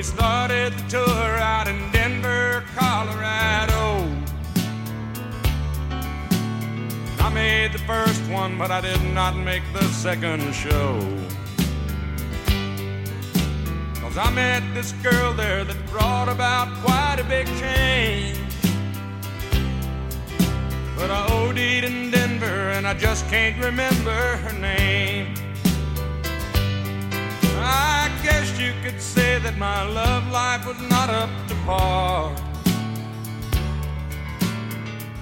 We 0.00 0.04
started 0.04 0.72
the 0.72 0.88
tour 0.88 1.36
out 1.36 1.68
in 1.68 1.78
Denver, 1.92 2.64
Colorado. 2.74 4.08
I 7.18 7.28
made 7.34 7.74
the 7.74 7.80
first 7.80 8.22
one, 8.30 8.56
but 8.56 8.70
I 8.70 8.80
did 8.80 9.02
not 9.12 9.36
make 9.36 9.62
the 9.74 9.84
second 9.88 10.54
show. 10.54 10.98
Cause 14.00 14.16
I 14.16 14.30
met 14.34 14.62
this 14.72 14.92
girl 15.02 15.34
there 15.34 15.64
that 15.64 15.86
brought 15.90 16.30
about 16.30 16.74
quite 16.82 17.18
a 17.20 17.24
big 17.24 17.46
change. 17.58 18.38
But 20.96 21.10
I 21.10 21.26
OD'd 21.30 21.58
in 21.58 22.10
Denver 22.10 22.70
and 22.70 22.86
I 22.86 22.94
just 22.94 23.28
can't 23.28 23.62
remember 23.62 24.38
her 24.38 24.58
name. 24.58 25.39
I 27.72 28.10
guess 28.24 28.58
you 28.58 28.72
could 28.82 29.00
say 29.00 29.38
that 29.38 29.56
my 29.56 29.86
love 29.86 30.28
life 30.32 30.66
was 30.66 30.80
not 30.90 31.08
up 31.08 31.30
to 31.48 31.54
par. 31.66 32.34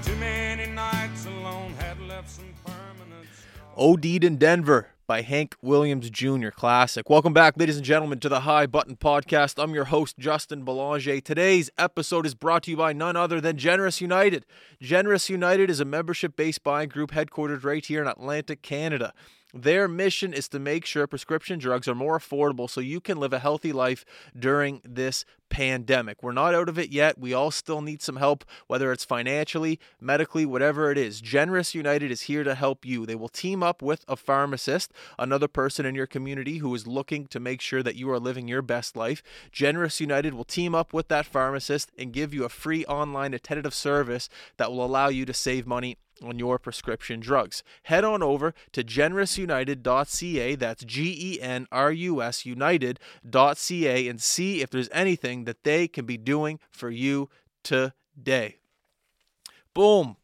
Too 0.03 0.17
many 0.17 0.73
nights 0.73 1.27
alone 1.27 1.75
had 1.79 2.01
left 2.01 2.31
some 2.31 2.53
permanent 2.65 4.25
in 4.25 4.37
Denver 4.39 4.89
by 5.07 5.23
Hank 5.23 5.57
Williams 5.61 6.09
Jr. 6.11 6.49
Classic. 6.49 7.09
Welcome 7.09 7.33
back, 7.35 7.57
ladies 7.59 7.77
and 7.77 7.85
gentlemen, 7.85 8.19
to 8.21 8.29
the 8.29 8.41
High 8.41 8.67
Button 8.67 8.97
Podcast. 8.97 9.63
I'm 9.63 9.75
your 9.75 9.87
host, 9.87 10.19
Justin 10.19 10.65
Belanger. 10.65 11.21
Today's 11.21 11.71
episode 11.77 12.27
is 12.27 12.35
brought 12.35 12.63
to 12.65 12.71
you 12.71 12.79
by 12.79 12.93
none 12.93 13.17
other 13.17 13.41
than 13.41 13.59
Generous 13.59 14.01
United. 14.01 14.47
Generous 14.81 15.31
United 15.31 15.71
is 15.71 15.81
a 15.81 15.85
membership 15.85 16.35
based 16.35 16.63
buying 16.63 16.89
group 16.89 17.11
headquartered 17.11 17.65
right 17.65 17.85
here 17.85 18.01
in 18.01 18.09
Atlantic, 18.09 18.63
Canada. 18.63 19.13
Their 19.55 19.89
mission 19.89 20.35
is 20.35 20.47
to 20.49 20.59
make 20.59 20.85
sure 20.85 21.07
prescription 21.07 21.59
drugs 21.59 21.89
are 21.89 21.95
more 21.95 22.19
affordable 22.19 22.69
so 22.69 22.83
you 22.83 23.01
can 23.01 23.19
live 23.19 23.33
a 23.33 23.39
healthy 23.39 23.73
life 23.73 24.05
during 24.39 24.83
this 24.85 25.25
pandemic. 25.49 26.23
We're 26.23 26.33
not 26.33 26.55
out 26.55 26.69
of 26.69 26.79
it 26.79 26.91
yet. 26.91 27.19
We 27.19 27.33
all 27.33 27.51
still 27.51 27.81
need 27.81 28.03
some 28.03 28.17
help, 28.17 28.45
whether 28.67 28.93
it's 28.93 29.07
financially, 29.07 29.81
medically, 29.99 30.45
whatever 30.45 30.91
it 30.91 30.99
is. 30.99 31.23
Generous 31.23 31.75
United 31.75 32.11
is 32.11 32.23
here 32.23 32.45
to 32.45 32.55
help 32.55 32.85
you. 32.85 33.07
They 33.07 33.15
will 33.15 33.31
team 33.31 33.63
up 33.63 33.81
with 33.81 34.05
a 34.07 34.17
pharmacist, 34.17 34.93
another 35.19 35.49
person 35.49 35.87
in 35.87 35.95
your 35.95 36.07
community 36.07 36.59
who 36.59 36.75
is 36.75 36.87
looking 36.87 37.27
to 37.29 37.41
make 37.41 37.63
sure 37.63 37.83
that 37.83 37.97
you 37.97 38.11
are 38.11 38.21
living 38.21 38.49
your 38.49 38.61
best 38.61 38.97
life. 38.97 39.23
Generous 39.51 39.99
United 39.99 40.35
will 40.35 40.45
team 40.45 40.75
up 40.75 40.93
with 40.93 41.09
that 41.09 41.25
pharmacist 41.25 41.91
and 41.97 42.13
give 42.13 42.35
you 42.35 42.45
a 42.45 42.51
free 42.51 42.85
online 42.85 43.33
attendant 43.33 43.73
service 43.73 44.29
that 44.59 44.71
will 44.71 44.85
allow 44.85 45.09
you 45.09 45.25
to 45.25 45.33
save 45.33 45.67
money 45.67 45.97
on 46.23 46.39
your 46.39 46.59
prescription 46.59 47.21
drugs. 47.21 47.63
Head 47.85 48.05
on 48.05 48.23
over 48.23 48.55
to 48.73 48.85
generousunited.ca, 48.85 50.55
that's 50.57 50.85
G 50.85 51.35
E 51.35 51.41
N 51.41 51.67
R 51.71 51.93
U 51.93 52.23
S 52.23 52.47
United.ca, 52.47 54.09
and 54.09 54.21
see 54.21 54.63
if 54.63 54.71
there's 54.71 54.91
anything 54.93 55.45
that 55.45 55.65
they 55.65 55.89
can 55.89 56.07
be 56.07 56.17
doing 56.17 56.59
for 56.71 56.91
you 56.91 57.29
today. 57.63 58.59
Boom. 59.75 60.17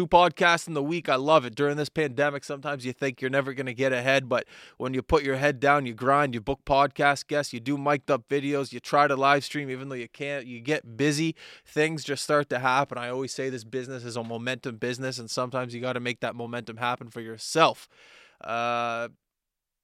Two 0.00 0.06
podcasts 0.06 0.66
in 0.66 0.72
the 0.72 0.82
week. 0.82 1.10
I 1.10 1.16
love 1.16 1.44
it. 1.44 1.54
During 1.54 1.76
this 1.76 1.90
pandemic, 1.90 2.42
sometimes 2.42 2.86
you 2.86 2.92
think 2.94 3.20
you're 3.20 3.28
never 3.28 3.52
going 3.52 3.66
to 3.66 3.74
get 3.74 3.92
ahead, 3.92 4.30
but 4.30 4.46
when 4.78 4.94
you 4.94 5.02
put 5.02 5.22
your 5.22 5.36
head 5.36 5.60
down, 5.60 5.84
you 5.84 5.92
grind, 5.92 6.32
you 6.32 6.40
book 6.40 6.60
podcast 6.64 7.26
guests, 7.26 7.52
you 7.52 7.60
do 7.60 7.76
mic'd 7.76 8.10
up 8.10 8.26
videos, 8.26 8.72
you 8.72 8.80
try 8.80 9.06
to 9.06 9.14
live 9.14 9.44
stream 9.44 9.68
even 9.68 9.90
though 9.90 9.94
you 9.94 10.08
can't, 10.08 10.46
you 10.46 10.58
get 10.58 10.96
busy, 10.96 11.36
things 11.66 12.02
just 12.02 12.24
start 12.24 12.48
to 12.48 12.60
happen. 12.60 12.96
I 12.96 13.10
always 13.10 13.34
say 13.34 13.50
this 13.50 13.62
business 13.62 14.02
is 14.02 14.16
a 14.16 14.24
momentum 14.24 14.78
business, 14.78 15.18
and 15.18 15.30
sometimes 15.30 15.74
you 15.74 15.82
got 15.82 15.92
to 15.92 16.00
make 16.00 16.20
that 16.20 16.34
momentum 16.34 16.78
happen 16.78 17.10
for 17.10 17.20
yourself. 17.20 17.86
Uh, 18.40 19.08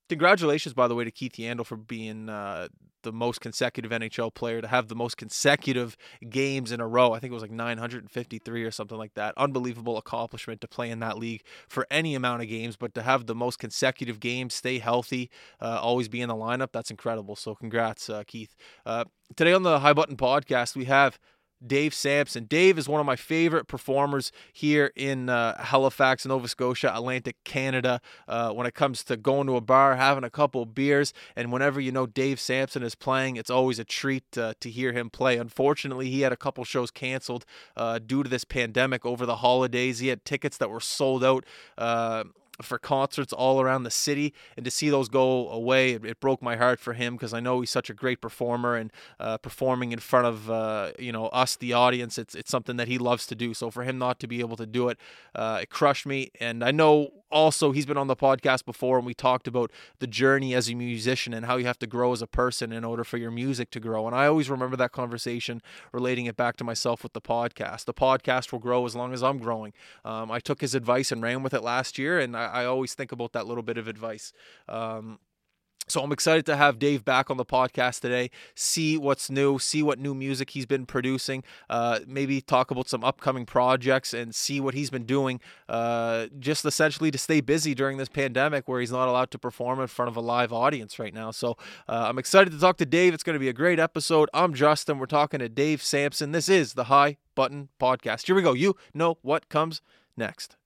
congratulations, 0.08 0.72
by 0.72 0.88
the 0.88 0.94
way, 0.94 1.04
to 1.04 1.10
Keith 1.10 1.34
Yandle 1.34 1.66
for 1.66 1.76
being 1.76 2.30
uh, 2.30 2.68
the 3.06 3.12
most 3.12 3.40
consecutive 3.40 3.92
NHL 3.92 4.34
player 4.34 4.60
to 4.60 4.66
have 4.66 4.88
the 4.88 4.96
most 4.96 5.16
consecutive 5.16 5.96
games 6.28 6.72
in 6.72 6.80
a 6.80 6.86
row. 6.86 7.12
I 7.12 7.20
think 7.20 7.30
it 7.30 7.34
was 7.34 7.42
like 7.42 7.52
953 7.52 8.64
or 8.64 8.72
something 8.72 8.98
like 8.98 9.14
that. 9.14 9.32
Unbelievable 9.36 9.96
accomplishment 9.96 10.60
to 10.62 10.68
play 10.68 10.90
in 10.90 10.98
that 11.00 11.16
league 11.16 11.42
for 11.68 11.86
any 11.88 12.16
amount 12.16 12.42
of 12.42 12.48
games, 12.48 12.76
but 12.76 12.94
to 12.94 13.02
have 13.02 13.26
the 13.26 13.34
most 13.34 13.60
consecutive 13.60 14.18
games, 14.18 14.54
stay 14.54 14.80
healthy, 14.80 15.30
uh, 15.60 15.78
always 15.80 16.08
be 16.08 16.20
in 16.20 16.28
the 16.28 16.34
lineup, 16.34 16.72
that's 16.72 16.90
incredible. 16.90 17.36
So 17.36 17.54
congrats, 17.54 18.10
uh, 18.10 18.24
Keith. 18.26 18.56
Uh, 18.84 19.04
today 19.36 19.52
on 19.52 19.62
the 19.62 19.78
High 19.78 19.92
Button 19.92 20.16
Podcast, 20.16 20.74
we 20.74 20.86
have 20.86 21.18
Dave 21.64 21.94
Sampson. 21.94 22.44
Dave 22.44 22.78
is 22.78 22.88
one 22.88 23.00
of 23.00 23.06
my 23.06 23.16
favorite 23.16 23.66
performers 23.66 24.32
here 24.52 24.92
in 24.96 25.28
uh, 25.28 25.62
Halifax, 25.62 26.26
Nova 26.26 26.48
Scotia, 26.48 26.92
Atlantic 26.94 27.36
Canada. 27.44 28.00
Uh, 28.28 28.52
when 28.52 28.66
it 28.66 28.74
comes 28.74 29.04
to 29.04 29.16
going 29.16 29.46
to 29.46 29.56
a 29.56 29.60
bar, 29.60 29.96
having 29.96 30.24
a 30.24 30.30
couple 30.30 30.64
beers, 30.66 31.12
and 31.34 31.52
whenever 31.52 31.80
you 31.80 31.92
know 31.92 32.06
Dave 32.06 32.38
Sampson 32.40 32.82
is 32.82 32.94
playing, 32.94 33.36
it's 33.36 33.50
always 33.50 33.78
a 33.78 33.84
treat 33.84 34.36
uh, 34.36 34.54
to 34.60 34.70
hear 34.70 34.92
him 34.92 35.10
play. 35.10 35.36
Unfortunately, 35.36 36.10
he 36.10 36.22
had 36.22 36.32
a 36.32 36.36
couple 36.36 36.64
shows 36.64 36.90
canceled 36.90 37.44
uh, 37.76 37.98
due 37.98 38.22
to 38.22 38.28
this 38.28 38.44
pandemic 38.44 39.06
over 39.06 39.26
the 39.26 39.36
holidays. 39.36 39.98
He 39.98 40.08
had 40.08 40.24
tickets 40.24 40.56
that 40.58 40.70
were 40.70 40.80
sold 40.80 41.24
out 41.24 41.44
uh, 41.78 42.24
for 42.62 42.78
concerts 42.78 43.32
all 43.32 43.60
around 43.60 43.82
the 43.82 43.90
city 43.90 44.32
and 44.56 44.64
to 44.64 44.70
see 44.70 44.90
those 44.90 45.08
go 45.08 45.48
away 45.50 45.92
it, 45.92 46.04
it 46.04 46.20
broke 46.20 46.42
my 46.42 46.56
heart 46.56 46.80
for 46.80 46.92
him 46.92 47.14
because 47.14 47.34
i 47.34 47.40
know 47.40 47.60
he's 47.60 47.70
such 47.70 47.90
a 47.90 47.94
great 47.94 48.20
performer 48.20 48.76
and 48.76 48.92
uh, 49.20 49.36
performing 49.38 49.92
in 49.92 49.98
front 49.98 50.26
of 50.26 50.50
uh, 50.50 50.92
you 50.98 51.12
know 51.12 51.26
us 51.28 51.56
the 51.56 51.72
audience 51.72 52.18
it's, 52.18 52.34
it's 52.34 52.50
something 52.50 52.76
that 52.76 52.88
he 52.88 52.98
loves 52.98 53.26
to 53.26 53.34
do. 53.34 53.54
So 53.54 53.70
for 53.70 53.84
him 53.84 53.98
not 53.98 54.20
to 54.20 54.26
be 54.26 54.40
able 54.40 54.56
to 54.56 54.66
do 54.66 54.88
it 54.88 54.98
uh, 55.34 55.60
it 55.62 55.70
crushed 55.70 56.06
me 56.06 56.30
and 56.40 56.62
i 56.62 56.70
know 56.70 57.10
also 57.30 57.72
he's 57.72 57.86
been 57.86 57.96
on 57.96 58.06
the 58.06 58.16
podcast 58.16 58.64
before 58.64 58.98
and 58.98 59.06
we 59.06 59.14
talked 59.14 59.46
about 59.46 59.70
the 59.98 60.06
journey 60.06 60.54
as 60.54 60.68
a 60.70 60.74
musician 60.74 61.34
and 61.34 61.46
how 61.46 61.56
you 61.56 61.66
have 61.66 61.78
to 61.78 61.86
grow 61.86 62.12
as 62.12 62.22
a 62.22 62.26
person 62.26 62.72
in 62.72 62.84
order 62.84 63.04
for 63.04 63.16
your 63.16 63.30
music 63.30 63.70
to 63.70 63.80
grow. 63.80 64.06
And 64.06 64.14
i 64.14 64.26
always 64.26 64.48
remember 64.48 64.76
that 64.76 64.92
conversation 64.92 65.60
relating 65.92 66.26
it 66.26 66.36
back 66.36 66.56
to 66.56 66.64
myself 66.64 67.02
with 67.02 67.12
the 67.12 67.20
podcast. 67.20 67.84
The 67.84 67.94
podcast 67.94 68.52
will 68.52 68.58
grow 68.58 68.84
as 68.86 68.94
long 68.94 69.12
as 69.12 69.22
i'm 69.22 69.38
growing. 69.38 69.72
Um, 70.04 70.30
i 70.30 70.38
took 70.40 70.60
his 70.60 70.74
advice 70.74 71.12
and 71.12 71.22
ran 71.22 71.42
with 71.42 71.54
it 71.54 71.62
last 71.62 71.98
year 71.98 72.18
and 72.18 72.36
I, 72.36 72.46
I 72.46 72.64
always 72.64 72.94
think 72.94 73.12
about 73.12 73.32
that 73.32 73.46
little 73.46 73.62
bit 73.62 73.78
of 73.78 73.88
advice. 73.88 74.32
Um, 74.68 75.18
so 75.88 76.02
I'm 76.02 76.12
excited 76.12 76.44
to 76.46 76.56
have 76.56 76.78
Dave 76.78 77.04
back 77.04 77.30
on 77.30 77.36
the 77.36 77.44
podcast 77.44 78.00
today. 78.00 78.30
See 78.54 78.98
what's 78.98 79.30
new, 79.30 79.58
see 79.58 79.82
what 79.82 79.98
new 79.98 80.14
music 80.14 80.50
he's 80.50 80.66
been 80.66 80.84
producing, 80.84 81.44
uh, 81.70 82.00
maybe 82.06 82.40
talk 82.40 82.70
about 82.70 82.88
some 82.88 83.04
upcoming 83.04 83.46
projects, 83.46 84.12
and 84.12 84.34
see 84.34 84.60
what 84.60 84.74
he's 84.74 84.90
been 84.90 85.04
doing, 85.04 85.40
uh, 85.68 86.26
just 86.38 86.64
essentially 86.64 87.10
to 87.10 87.18
stay 87.18 87.40
busy 87.40 87.74
during 87.74 87.98
this 87.98 88.08
pandemic 88.08 88.66
where 88.66 88.80
he's 88.80 88.90
not 88.90 89.08
allowed 89.08 89.30
to 89.30 89.38
perform 89.38 89.80
in 89.80 89.86
front 89.86 90.08
of 90.08 90.16
a 90.16 90.20
live 90.20 90.52
audience 90.52 90.98
right 90.98 91.14
now. 91.14 91.30
So 91.30 91.56
uh, 91.88 92.06
I'm 92.08 92.18
excited 92.18 92.50
to 92.50 92.58
talk 92.58 92.78
to 92.78 92.86
Dave. 92.86 93.14
It's 93.14 93.22
going 93.22 93.34
to 93.34 93.40
be 93.40 93.48
a 93.48 93.52
great 93.54 93.78
episode. 93.78 94.28
I'm 94.34 94.54
Justin. 94.54 94.98
We're 94.98 95.06
talking 95.06 95.40
to 95.40 95.48
Dave 95.48 95.82
Sampson. 95.82 96.32
This 96.32 96.48
is 96.48 96.74
the 96.74 96.84
High 96.84 97.18
Button 97.34 97.68
Podcast. 97.80 98.26
Here 98.26 98.34
we 98.34 98.42
go. 98.42 98.54
You 98.54 98.74
know 98.92 99.18
what 99.22 99.48
comes 99.48 99.82
next. 100.16 100.56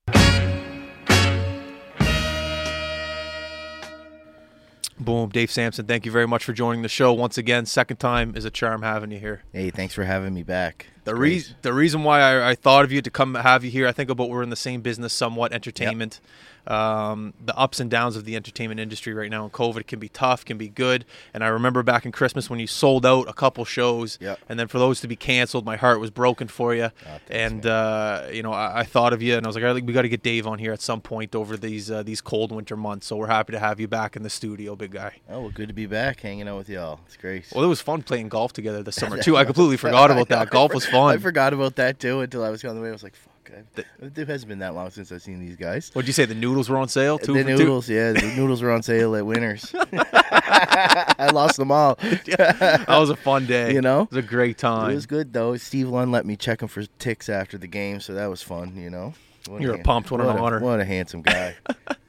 Boom, 5.01 5.31
Dave 5.31 5.51
Sampson. 5.51 5.87
Thank 5.87 6.05
you 6.05 6.13
very 6.13 6.29
much 6.29 6.45
for 6.45 6.53
joining 6.53 6.83
the 6.83 6.89
show 6.89 7.13
once 7.13 7.39
again. 7.39 7.65
Second 7.65 7.97
time 7.97 8.37
is 8.37 8.45
a 8.45 8.51
charm 8.51 8.83
having 8.83 9.11
you 9.11 9.19
here. 9.19 9.43
Hey, 9.53 9.71
thanks 9.71 9.95
for 9.95 10.05
having 10.05 10.35
me 10.35 10.43
back. 10.43 10.89
The 11.05 11.15
reason 11.15 11.57
the 11.63 11.73
reason 11.73 12.05
why 12.05 12.21
I, 12.21 12.51
I 12.51 12.55
thought 12.55 12.85
of 12.85 12.93
you 12.93 13.01
to 13.03 13.11
come 13.11 13.35
have 13.35 13.65
you 13.65 13.71
here, 13.71 13.87
I 13.89 13.93
think 13.93 14.11
about 14.11 14.29
we're 14.29 14.43
in 14.43 14.51
the 14.51 14.57
same 14.57 14.81
business, 14.83 15.13
somewhat 15.13 15.53
entertainment. 15.53 16.21
Um, 16.67 17.33
the 17.45 17.57
ups 17.57 17.81
and 17.81 17.91
downs 17.91 18.17
of 18.17 18.27
the 18.27 18.37
entertainment 18.37 18.79
industry 18.81 19.15
right 19.15 19.31
now, 19.31 19.45
and 19.45 19.53
COVID 19.53 19.87
can 19.87 19.99
be 19.99 20.11
tough, 20.11 20.45
can 20.45 20.59
be 20.59 20.69
good. 20.69 21.07
And 21.33 21.43
I 21.43 21.49
remember 21.49 21.83
back 21.83 22.05
in 22.05 22.13
Christmas 22.13 22.51
when 22.51 22.61
you 22.61 22.67
sold 22.67 23.07
out 23.07 23.29
a 23.29 23.33
couple 23.33 23.65
shows, 23.65 24.19
Yep. 24.21 24.39
and 24.49 24.61
then 24.61 24.69
for 24.69 24.79
those 24.79 25.01
to 25.01 25.09
be 25.09 25.17
canceled, 25.17 25.65
my 25.65 25.77
heart 25.77 26.01
was 26.01 26.11
broken 26.11 26.49
for 26.49 26.75
you. 26.75 26.91
thanks, 27.03 27.25
and 27.31 27.67
uh, 27.67 28.27
you 28.31 28.43
know, 28.43 28.53
I, 28.53 28.81
I 28.81 28.85
thought 28.85 29.15
of 29.15 29.23
you, 29.23 29.37
and 29.37 29.47
I 29.47 29.49
was 29.49 29.57
like, 29.57 29.65
I 29.65 29.73
think 29.73 29.87
we 29.87 29.95
got 29.95 30.03
to 30.03 30.09
get 30.11 30.23
Dave 30.23 30.47
on 30.47 30.59
here 30.59 30.73
at 30.73 30.83
some 30.83 31.01
point 31.01 31.35
over 31.35 31.57
these 31.57 31.91
uh, 31.91 32.03
these 32.03 32.21
cold 32.21 32.53
winter 32.53 32.77
months. 32.77 33.07
So 33.07 33.17
we're 33.17 33.27
happy 33.27 33.53
to 33.55 33.59
have 33.59 33.81
you 33.81 33.89
back 33.89 34.15
in 34.15 34.23
the 34.23 34.31
studio, 34.31 34.77
big 34.77 34.91
guy. 34.93 35.15
Oh, 35.31 35.41
well, 35.41 35.51
good 35.51 35.69
to 35.69 35.75
be 35.75 35.87
back 35.87 36.21
hanging 36.21 36.47
out 36.47 36.59
with 36.59 36.69
y'all. 36.69 37.01
It's 37.07 37.17
great. 37.17 37.47
Well, 37.55 37.65
it 37.65 37.69
was 37.69 37.81
fun 37.81 38.03
playing 38.03 38.29
golf 38.29 38.53
together 38.53 38.83
this 38.83 38.97
summer 39.03 39.21
too. 39.21 39.37
I 39.37 39.45
completely 39.47 39.79
forgot 39.79 40.11
about 40.11 40.29
that. 40.29 40.51
Golf 40.51 40.75
was 40.75 40.85
fun. 40.91 41.15
I 41.15 41.19
forgot 41.19 41.53
about 41.53 41.77
that 41.77 41.99
too 41.99 42.21
until 42.21 42.45
I 42.45 42.51
was 42.51 42.65
on 42.65 42.77
the 42.77 42.83
way. 42.83 42.89
I 42.89 42.93
was 42.93 43.03
like, 43.03 43.15
fuck. 43.15 43.31
I, 43.53 43.83
it 44.03 44.29
hasn't 44.29 44.49
been 44.49 44.61
that 44.61 44.75
long 44.75 44.91
since 44.91 45.11
I've 45.11 45.23
seen 45.23 45.41
these 45.41 45.57
guys. 45.57 45.91
What'd 45.93 46.07
you 46.07 46.13
say? 46.13 46.25
The 46.25 46.37
noodles 46.37 46.69
were 46.69 46.77
on 46.77 46.89
sale 46.89 47.19
too. 47.19 47.33
the 47.33 47.43
for 47.43 47.49
two? 47.49 47.57
noodles, 47.57 47.89
yeah, 47.89 48.13
the 48.13 48.33
noodles 48.37 48.63
were 48.63 48.71
on 48.71 48.83
sale 48.83 49.17
at 49.17 49.27
Winners. 49.27 49.75
I 50.33 51.31
lost 51.33 51.57
them 51.57 51.73
all. 51.73 51.97
that 51.97 52.85
was 52.89 53.11
a 53.11 53.17
fun 53.17 53.47
day. 53.47 53.73
You 53.75 53.81
know? 53.81 54.03
it 54.03 54.11
was 54.11 54.25
a 54.25 54.29
great 54.29 54.57
time. 54.59 54.91
It 54.93 54.95
was 54.95 55.07
good 55.07 55.33
though. 55.33 55.57
Steve 55.57 55.89
Lund 55.89 56.13
let 56.13 56.27
me 56.27 56.37
check 56.37 56.63
him 56.63 56.69
for 56.69 56.85
ticks 56.99 57.29
after 57.29 57.59
the 57.59 57.67
game, 57.67 57.99
so 58.01 58.15
that 58.15 58.27
was 58.27 58.43
fun. 58.43 58.77
You 58.77 58.91
know. 58.91 59.15
What 59.49 59.63
You're 59.63 59.73
a 59.73 59.77
han- 59.77 59.85
pumped. 59.85 60.11
What 60.11 60.21
an 60.21 60.27
a- 60.27 60.43
honor. 60.43 60.61
What 60.61 60.81
a 60.81 60.85
handsome 60.85 61.23
guy. 61.23 61.57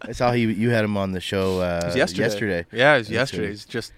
I 0.01 0.11
saw 0.11 0.31
he. 0.31 0.41
You 0.41 0.69
had 0.71 0.83
him 0.83 0.97
on 0.97 1.11
the 1.11 1.21
show 1.21 1.59
uh, 1.61 1.93
yesterday. 1.95 2.23
Yesterday. 2.23 2.65
Yeah, 2.71 2.95
it 2.95 2.99
was 2.99 3.09
yesterday. 3.09 3.47
It's 3.51 3.65
just, 3.65 3.93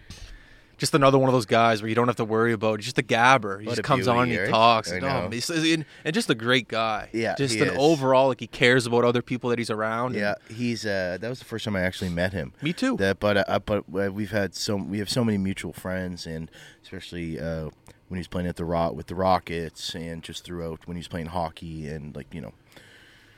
just 0.83 0.94
another 0.94 1.18
one 1.18 1.30
of 1.30 1.33
those 1.33 1.45
guys 1.45 1.81
where 1.81 1.88
you 1.88 1.95
don't 1.95 2.07
have 2.07 2.18
to 2.18 2.25
worry 2.25 2.51
about. 2.51 2.77
He's 2.77 2.88
just 2.88 3.00
a 3.00 3.03
gabber. 3.03 3.62
He 3.62 3.68
What 3.68 3.77
just 3.77 3.85
comes 3.85 4.06
on 4.06 4.30
and 4.30 4.31
he 4.31 4.51
talks. 4.51 4.91
And, 4.91 5.01
oh, 5.06 5.30
and, 5.31 5.85
and 6.03 6.13
just 6.13 6.30
a 6.30 6.35
great 6.35 6.68
guy. 6.68 7.07
Yeah, 7.13 7.35
just 7.35 7.56
an 7.56 7.69
is. 7.69 7.77
overall 7.77 8.27
like 8.27 8.41
he 8.41 8.47
cares 8.47 8.85
about 8.85 9.06
other 9.06 9.21
people 9.21 9.50
that 9.51 9.59
he's 9.59 9.69
around. 9.69 10.13
Yeah, 10.15 10.35
he's 10.50 10.85
uh, 10.85 11.18
that 11.21 11.30
was 11.30 11.39
the 11.39 11.45
first 11.45 11.63
time 11.63 11.77
I 11.77 11.81
actually 11.81 12.09
met 12.09 12.33
him. 12.33 12.51
Me 12.62 12.74
too. 12.74 12.97
That, 12.97 13.21
but 13.21 13.50
uh, 13.50 13.59
but 13.59 13.85
uh, 13.97 14.12
we've 14.12 14.31
had 14.31 14.56
so 14.56 14.75
we 14.75 15.00
have 15.00 15.09
so 15.09 15.24
many 15.24 15.38
mutual 15.38 15.71
friends, 15.71 16.27
and 16.27 16.51
especially 16.83 17.39
uh, 17.39 17.69
when 18.09 18.18
he's 18.18 18.27
playing 18.27 18.50
at 18.50 18.57
the 18.57 18.65
Rock 18.65 18.94
with 18.94 19.07
the 19.07 19.15
Rockets, 19.15 19.95
and 19.95 20.21
just 20.21 20.44
throughout 20.44 20.85
when 20.85 20.97
he's 20.97 21.07
playing 21.07 21.27
hockey, 21.27 21.88
and 21.88 22.13
like 22.13 22.33
you 22.33 22.41
know, 22.41 22.51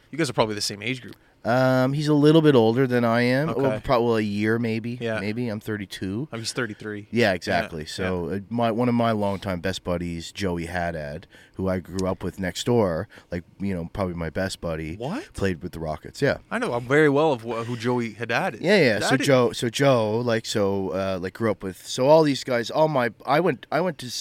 you 0.10 0.18
guys 0.18 0.32
are 0.32 0.34
probably 0.34 0.56
the 0.56 0.62
same 0.62 0.82
age 0.82 1.00
group. 1.00 1.16
Um, 1.46 1.94
he's 1.94 2.08
a 2.08 2.14
little 2.14 2.42
bit 2.42 2.56
older 2.56 2.88
than 2.88 3.06
I 3.06 3.22
am. 3.22 3.50
Okay. 3.50 3.62
Well, 3.62 3.80
probably 3.82 4.24
a 4.24 4.28
year, 4.28 4.58
maybe. 4.60 4.98
Yeah. 5.00 5.20
maybe 5.20 5.48
I'm 5.48 5.60
32. 5.60 6.30
Oh, 6.34 6.38
he's 6.38 6.52
33. 6.54 7.08
Yeah, 7.12 7.34
exactly. 7.34 7.82
Yeah, 7.84 7.88
So 7.88 8.30
uh, 8.30 8.40
my 8.50 8.72
one 8.72 8.90
of 8.90 8.96
my 8.96 9.12
longtime 9.12 9.60
best 9.60 9.84
buddies, 9.84 10.32
Joey 10.32 10.66
Haddad, 10.66 11.28
who 11.56 11.70
I 11.70 11.80
grew 11.80 12.08
up 12.08 12.24
with 12.24 12.40
next 12.40 12.66
door, 12.66 13.08
like 13.32 13.44
you 13.60 13.74
know, 13.76 13.90
probably 13.94 14.16
my 14.16 14.30
best 14.30 14.60
buddy. 14.60 14.96
What? 14.96 15.32
played 15.34 15.62
with 15.62 15.72
the 15.72 15.80
Rockets? 15.80 16.22
Yeah. 16.22 16.38
I 16.50 16.58
know 16.60 16.74
I'm 16.74 16.88
very 16.88 17.10
well 17.10 17.32
of 17.34 17.42
who 17.42 17.78
Joey 17.78 18.14
Haddad 18.14 18.56
is. 18.56 18.62
Yeah, 18.62 18.78
yeah. 18.78 19.00
So 19.00 19.10
Haddad- 19.12 19.26
Joe, 19.26 19.52
so 19.52 19.70
Joe, 19.70 20.18
like, 20.20 20.46
so, 20.46 20.90
uh, 20.90 21.20
like, 21.22 21.34
grew 21.34 21.52
up 21.52 21.62
with. 21.64 21.86
So 21.88 22.08
all 22.08 22.24
these 22.24 22.44
guys, 22.44 22.72
all 22.72 22.88
my, 22.88 23.12
I 23.26 23.40
went, 23.40 23.66
I 23.72 23.82
went 23.82 23.98
to, 24.00 24.12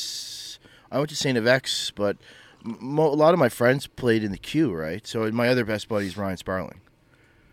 I 0.92 0.98
went 0.98 1.08
to 1.10 1.16
Saint 1.16 1.38
FX, 1.38 1.90
but 1.94 2.16
mo- 2.64 3.08
a 3.08 3.14
lot 3.14 3.32
of 3.32 3.40
my 3.40 3.48
friends 3.48 3.86
played 3.86 4.22
in 4.22 4.30
the 4.32 4.38
Q, 4.38 4.72
right? 4.74 5.06
So 5.06 5.30
my 5.32 5.48
other 5.48 5.64
best 5.64 5.88
buddy 5.88 6.06
is 6.06 6.16
Ryan 6.16 6.36
Sparling. 6.36 6.80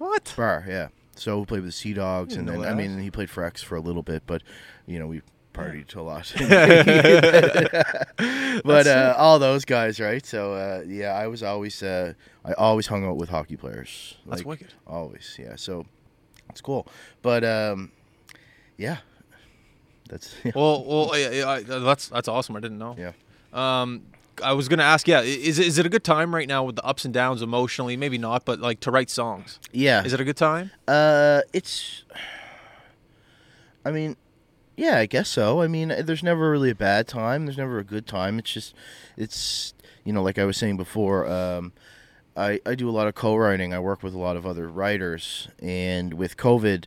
What? 0.01 0.27
Spar, 0.27 0.65
yeah. 0.67 0.87
So 1.15 1.37
we 1.37 1.45
played 1.45 1.59
with 1.59 1.67
the 1.67 1.73
Sea 1.73 1.93
Dogs, 1.93 2.35
and 2.35 2.49
then 2.49 2.65
I 2.65 2.73
mean, 2.73 2.97
he 2.97 3.11
played 3.11 3.29
for 3.29 3.43
X 3.43 3.61
for 3.61 3.75
a 3.75 3.79
little 3.79 4.01
bit, 4.01 4.23
but 4.25 4.41
you 4.87 4.97
know, 4.97 5.05
we 5.05 5.21
partied 5.53 5.95
a 5.95 6.01
lot. 6.01 6.33
but 8.65 8.87
uh, 8.87 9.13
all 9.15 9.37
those 9.37 9.63
guys, 9.63 9.99
right? 9.99 10.25
So 10.25 10.53
uh, 10.53 10.83
yeah, 10.87 11.13
I 11.13 11.27
was 11.27 11.43
always, 11.43 11.83
uh, 11.83 12.13
I 12.43 12.53
always 12.53 12.87
hung 12.87 13.05
out 13.05 13.17
with 13.17 13.29
hockey 13.29 13.57
players. 13.57 14.17
That's 14.25 14.39
like, 14.39 14.47
wicked. 14.47 14.73
Always, 14.87 15.37
yeah. 15.39 15.55
So 15.55 15.85
it's 16.49 16.61
cool, 16.61 16.87
but 17.21 17.43
um, 17.43 17.91
yeah, 18.77 18.97
that's 20.09 20.33
Well, 20.55 20.83
well, 20.83 21.11
yeah, 21.15 21.29
yeah, 21.29 21.47
I, 21.47 21.61
that's 21.61 22.07
that's 22.07 22.27
awesome. 22.27 22.55
I 22.55 22.59
didn't 22.59 22.79
know. 22.79 22.95
yeah. 22.97 23.11
Um, 23.53 24.01
I 24.43 24.53
was 24.53 24.67
gonna 24.67 24.83
ask, 24.83 25.07
yeah, 25.07 25.19
i- 25.19 25.23
is 25.23 25.77
it 25.77 25.85
a 25.85 25.89
good 25.89 26.03
time 26.03 26.33
right 26.33 26.47
now 26.47 26.63
with 26.63 26.75
the 26.75 26.83
ups 26.85 27.05
and 27.05 27.13
downs 27.13 27.41
emotionally? 27.41 27.97
Maybe 27.97 28.17
not, 28.17 28.45
but 28.45 28.59
like 28.59 28.79
to 28.81 28.91
write 28.91 29.09
songs. 29.09 29.59
Yeah. 29.71 30.03
Is 30.03 30.13
it 30.13 30.19
a 30.21 30.23
good 30.23 30.37
time? 30.37 30.71
Uh, 30.87 31.41
it's. 31.53 32.03
I 33.83 33.91
mean, 33.91 34.15
yeah, 34.77 34.97
I 34.97 35.05
guess 35.05 35.29
so. 35.29 35.61
I 35.61 35.67
mean, 35.67 35.89
there's 36.03 36.23
never 36.23 36.49
really 36.51 36.69
a 36.69 36.75
bad 36.75 37.07
time. 37.07 37.45
There's 37.45 37.57
never 37.57 37.79
a 37.79 37.83
good 37.83 38.07
time. 38.07 38.39
It's 38.39 38.51
just, 38.51 38.75
it's 39.17 39.73
you 40.03 40.13
know, 40.13 40.21
like 40.23 40.37
I 40.39 40.45
was 40.45 40.57
saying 40.57 40.77
before. 40.77 41.27
Um, 41.27 41.73
I 42.37 42.59
I 42.65 42.75
do 42.75 42.89
a 42.89 42.91
lot 42.91 43.07
of 43.07 43.15
co-writing. 43.15 43.73
I 43.73 43.79
work 43.79 44.03
with 44.03 44.13
a 44.13 44.19
lot 44.19 44.37
of 44.37 44.45
other 44.45 44.67
writers, 44.67 45.49
and 45.61 46.13
with 46.13 46.37
COVID, 46.37 46.85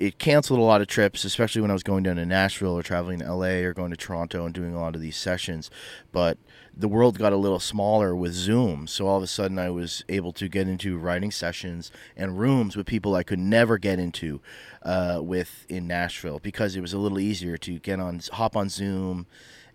it 0.00 0.18
canceled 0.18 0.58
a 0.58 0.62
lot 0.62 0.80
of 0.80 0.86
trips, 0.86 1.24
especially 1.24 1.60
when 1.60 1.70
I 1.70 1.74
was 1.74 1.82
going 1.82 2.02
down 2.04 2.16
to 2.16 2.24
Nashville 2.24 2.76
or 2.76 2.82
traveling 2.82 3.18
to 3.18 3.32
LA 3.34 3.60
or 3.66 3.74
going 3.74 3.90
to 3.90 3.98
Toronto 3.98 4.46
and 4.46 4.54
doing 4.54 4.74
a 4.74 4.80
lot 4.80 4.94
of 4.94 5.02
these 5.02 5.16
sessions. 5.16 5.70
But 6.10 6.38
the 6.74 6.88
world 6.88 7.18
got 7.18 7.34
a 7.34 7.36
little 7.36 7.60
smaller 7.60 8.16
with 8.16 8.32
Zoom, 8.32 8.86
so 8.86 9.06
all 9.06 9.18
of 9.18 9.22
a 9.22 9.26
sudden 9.26 9.58
I 9.58 9.68
was 9.68 10.02
able 10.08 10.32
to 10.32 10.48
get 10.48 10.68
into 10.68 10.96
writing 10.96 11.30
sessions 11.30 11.92
and 12.16 12.38
rooms 12.38 12.76
with 12.78 12.86
people 12.86 13.14
I 13.14 13.22
could 13.22 13.38
never 13.38 13.76
get 13.76 13.98
into 13.98 14.40
uh, 14.82 15.20
with 15.22 15.66
in 15.68 15.86
Nashville 15.86 16.38
because 16.38 16.76
it 16.76 16.80
was 16.80 16.94
a 16.94 16.98
little 16.98 17.18
easier 17.18 17.58
to 17.58 17.78
get 17.78 18.00
on, 18.00 18.22
hop 18.32 18.56
on 18.56 18.70
Zoom. 18.70 19.26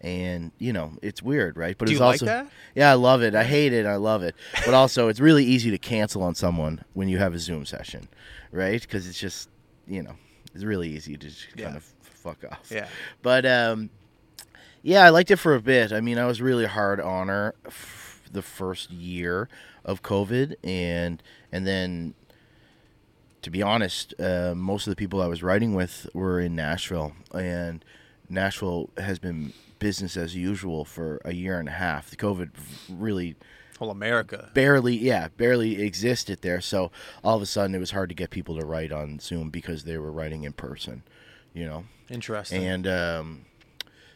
And 0.02 0.52
you 0.60 0.74
know 0.74 0.94
it's 1.02 1.22
weird, 1.24 1.56
right? 1.56 1.76
But 1.78 1.86
Do 1.86 1.92
it's 1.92 2.00
you 2.00 2.06
like 2.06 2.14
also 2.16 2.26
that? 2.26 2.50
yeah, 2.76 2.92
I 2.92 2.96
love 2.96 3.22
it. 3.24 3.34
I 3.34 3.44
hate 3.44 3.74
it. 3.74 3.86
I 3.86 3.96
love 3.96 4.24
it. 4.24 4.36
But 4.66 4.74
also, 4.74 5.08
it's 5.08 5.20
really 5.20 5.46
easy 5.46 5.72
to 5.72 5.78
cancel 5.78 6.22
on 6.22 6.36
someone 6.36 6.84
when 6.94 7.08
you 7.10 7.18
have 7.20 7.34
a 7.34 7.40
Zoom 7.40 7.66
session, 7.66 8.08
right? 8.52 8.82
Because 8.82 9.08
it's 9.08 9.20
just, 9.20 9.50
you 9.88 10.04
know, 10.04 10.16
it's 10.54 10.64
really 10.64 10.90
easy 10.90 11.18
to 11.18 11.28
just 11.28 11.48
Yeah. 11.56 11.66
kind 11.66 11.78
of 11.78 11.84
fuck 12.02 12.44
off. 12.50 12.70
Yeah. 12.72 12.88
But 13.22 13.46
um, 13.46 13.90
yeah, 14.82 15.04
I 15.04 15.10
liked 15.10 15.32
it 15.32 15.38
for 15.38 15.56
a 15.56 15.62
bit. 15.62 15.92
I 15.92 16.02
mean, 16.02 16.18
I 16.18 16.26
was 16.26 16.42
really 16.42 16.66
hard 16.66 17.00
on 17.02 17.28
her 17.28 17.56
f- 17.66 18.22
the 18.32 18.42
first 18.42 18.92
year 18.92 19.48
of 19.84 20.02
COVID, 20.02 20.56
and 20.64 21.22
and 21.52 21.66
then, 21.68 22.14
to 23.42 23.50
be 23.50 23.62
honest, 23.62 24.14
uh, 24.20 24.54
most 24.56 24.88
of 24.88 24.92
the 24.92 24.96
people 24.96 25.22
I 25.22 25.28
was 25.28 25.44
writing 25.44 25.74
with 25.76 26.08
were 26.14 26.40
in 26.40 26.56
Nashville, 26.56 27.14
and 27.34 27.86
Nashville 28.30 28.90
has 28.98 29.20
been 29.20 29.54
business 29.78 30.18
as 30.18 30.36
usual 30.36 30.84
for 30.86 31.22
a 31.24 31.34
year 31.34 31.60
and 31.60 31.68
a 31.70 31.74
half. 31.74 32.10
The 32.10 32.16
COVID 32.16 32.50
really 32.90 33.36
Whole 33.78 33.92
America. 33.92 34.50
barely 34.54 34.96
yeah 34.96 35.28
barely 35.36 35.82
existed 35.82 36.42
there 36.42 36.62
so 36.62 36.92
all 37.24 37.36
of 37.36 37.42
a 37.42 37.46
sudden 37.46 37.76
it 37.76 37.80
was 37.80 37.92
hard 37.92 38.10
to 38.10 38.16
get 38.16 38.30
people 38.30 38.58
to 38.60 38.66
write 38.66 38.92
on 38.92 39.20
zoom 39.20 39.50
because 39.50 39.84
they 39.84 39.98
were 39.98 40.12
writing 40.12 40.44
in 40.44 40.54
person 40.54 41.04
you 41.54 41.66
know 41.66 41.84
Interesting. 42.10 42.64
and 42.64 42.88
um, 42.88 43.46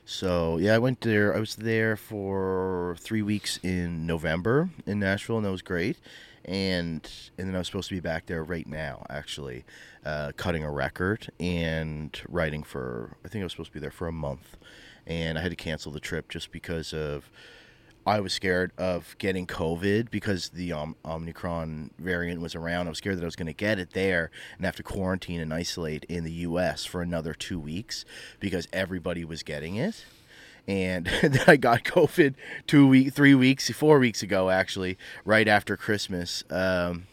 so 0.06 0.58
yeah 0.58 0.76
i 0.76 0.78
went 0.78 1.02
there 1.02 1.36
i 1.36 1.40
was 1.40 1.56
there 1.58 1.96
for 1.98 2.96
three 3.00 3.22
weeks 3.22 3.60
in 3.64 4.06
november 4.08 4.70
in 4.86 5.00
nashville 5.00 5.38
and 5.38 5.46
that 5.46 5.52
was 5.52 5.62
great 5.62 5.98
and 6.46 7.10
and 7.38 7.48
then 7.48 7.56
i 7.56 7.58
was 7.58 7.68
supposed 7.68 7.90
to 7.90 7.96
be 7.96 8.00
back 8.00 8.26
there 8.28 8.44
right 8.44 8.66
now 8.68 9.06
actually 9.10 9.66
uh, 10.06 10.32
cutting 10.38 10.64
a 10.64 10.72
record 10.72 11.30
and 11.40 12.22
writing 12.30 12.64
for 12.64 13.18
i 13.26 13.28
think 13.28 13.42
i 13.42 13.46
was 13.46 13.52
supposed 13.52 13.70
to 13.70 13.74
be 13.74 13.80
there 13.80 13.92
for 13.92 14.08
a 14.08 14.12
month 14.12 14.58
and 15.06 15.38
i 15.38 15.42
had 15.42 15.52
to 15.52 15.56
cancel 15.58 15.92
the 15.92 16.00
trip 16.00 16.30
just 16.30 16.52
because 16.52 16.94
of 16.94 17.30
I 18.10 18.22
was 18.22 18.34
scared 18.34 18.72
of 18.76 19.16
getting 19.20 19.46
COVID 19.46 20.10
because 20.10 20.50
the 20.50 20.74
um, 20.74 20.96
Omicron 21.06 21.92
variant 22.00 22.42
was 22.42 22.56
around. 22.56 22.88
I 22.88 22.90
was 22.90 22.98
scared 22.98 23.18
that 23.18 23.22
I 23.22 23.26
was 23.26 23.36
going 23.36 23.46
to 23.46 23.54
get 23.54 23.78
it 23.78 23.92
there 23.94 24.32
and 24.58 24.66
have 24.66 24.76
to 24.78 24.84
quarantine 24.84 25.40
and 25.40 25.54
isolate 25.54 26.06
in 26.06 26.24
the 26.24 26.32
U.S. 26.32 26.86
for 26.86 27.04
another 27.04 27.36
two 27.36 27.60
weeks 27.60 28.06
because 28.40 28.68
everybody 28.74 29.24
was 29.24 29.44
getting 29.44 29.76
it. 29.76 30.06
And 30.68 31.06
then 31.22 31.40
I 31.46 31.56
got 31.56 31.84
COVID 31.84 32.34
two 32.66 32.88
week, 32.88 33.14
three 33.14 33.36
weeks, 33.36 33.70
four 33.70 34.00
weeks 34.00 34.24
ago, 34.24 34.50
actually, 34.50 34.98
right 35.24 35.48
after 35.48 35.78
Christmas, 35.78 36.44
um, 36.50 37.06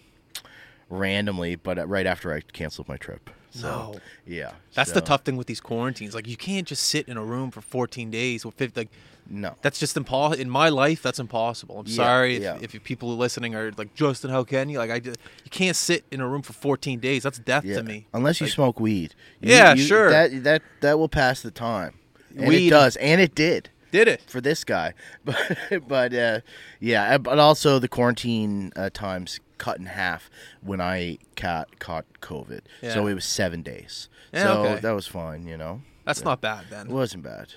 randomly, 0.88 1.56
but 1.56 1.78
uh, 1.78 1.86
right 1.86 2.06
after 2.06 2.32
I 2.32 2.40
canceled 2.40 2.88
my 2.88 2.96
trip. 2.96 3.28
So, 3.50 3.68
No. 3.68 4.00
yeah, 4.26 4.52
That's 4.72 4.92
the 4.92 5.02
tough 5.02 5.24
thing 5.24 5.36
with 5.36 5.46
these 5.46 5.60
quarantines. 5.60 6.14
Like 6.14 6.26
you 6.26 6.36
can't 6.38 6.66
just 6.66 6.84
sit 6.84 7.06
in 7.06 7.18
a 7.18 7.24
room 7.24 7.50
for 7.50 7.60
14 7.60 8.10
days 8.10 8.46
with 8.46 8.54
50. 8.54 8.80
Like 8.80 8.90
No, 9.28 9.54
that's 9.62 9.78
just 9.78 9.96
impossible. 9.96 10.40
In 10.40 10.48
my 10.50 10.68
life, 10.68 11.02
that's 11.02 11.18
impossible. 11.18 11.80
I'm 11.80 11.86
Yeah, 11.86 11.94
sorry 11.96 12.36
if, 12.36 12.42
yeah. 12.42 12.58
if 12.60 12.82
people 12.84 13.10
are 13.10 13.14
listening 13.16 13.54
are 13.54 13.72
like 13.76 13.94
Justin. 13.94 14.30
How 14.30 14.44
can 14.44 14.68
you? 14.68 14.78
Like 14.78 14.90
I, 14.90 15.00
just, 15.00 15.18
you 15.44 15.50
can't 15.50 15.76
sit 15.76 16.04
in 16.10 16.20
a 16.20 16.28
room 16.28 16.42
for 16.42 16.52
14 16.52 17.00
days. 17.00 17.22
That's 17.24 17.38
death 17.38 17.64
Yeah, 17.64 17.76
to 17.76 17.82
me. 17.82 18.06
Unless 18.14 18.40
you 18.40 18.46
Like, 18.46 18.54
smoke 18.54 18.78
weed. 18.80 19.14
You- 19.40 19.50
Yeah, 19.50 19.74
you- 19.74 19.82
sure. 19.84 20.10
That 20.10 20.44
that 20.44 20.62
that 20.80 20.98
will 20.98 21.08
pass 21.08 21.42
the 21.42 21.50
time. 21.50 21.94
And 22.36 22.48
Weed- 22.48 22.66
it 22.68 22.70
does, 22.70 22.96
and 22.96 23.20
it 23.20 23.34
did 23.34 23.70
Did 23.90 24.08
it? 24.08 24.22
for 24.28 24.40
this 24.40 24.62
guy. 24.64 24.92
But 25.24 25.88
but 25.88 26.14
uh, 26.14 26.40
yeah, 26.80 27.14
uh, 27.14 27.18
but 27.18 27.38
also 27.38 27.78
the 27.78 27.88
quarantine 27.88 28.72
uh, 28.76 28.90
times 28.92 29.40
cut 29.58 29.78
in 29.78 29.86
half 29.86 30.28
when 30.60 30.80
I 30.80 31.18
caught 31.34 31.78
caught 31.78 32.04
COVID. 32.20 32.60
So 32.92 33.06
it 33.06 33.14
was 33.14 33.24
seven 33.24 33.62
days. 33.62 34.08
So 34.34 34.64
okay. 34.64 34.80
that 34.82 34.92
was 34.92 35.06
fine. 35.06 35.46
You 35.46 35.56
know, 35.56 35.80
That's 36.04 36.22
not 36.22 36.40
bad 36.42 36.66
then. 36.70 36.80
it 36.82 36.88
then. 36.88 36.94
wasn't 36.94 37.22
bad. 37.24 37.48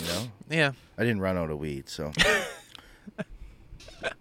You 0.00 0.06
know, 0.06 0.22
Yeah. 0.50 0.72
I 0.96 1.02
didn't 1.04 1.20
run 1.20 1.36
out 1.36 1.50
of 1.50 1.58
weed, 1.58 1.88
so. 1.88 2.12
I, 4.02 4.20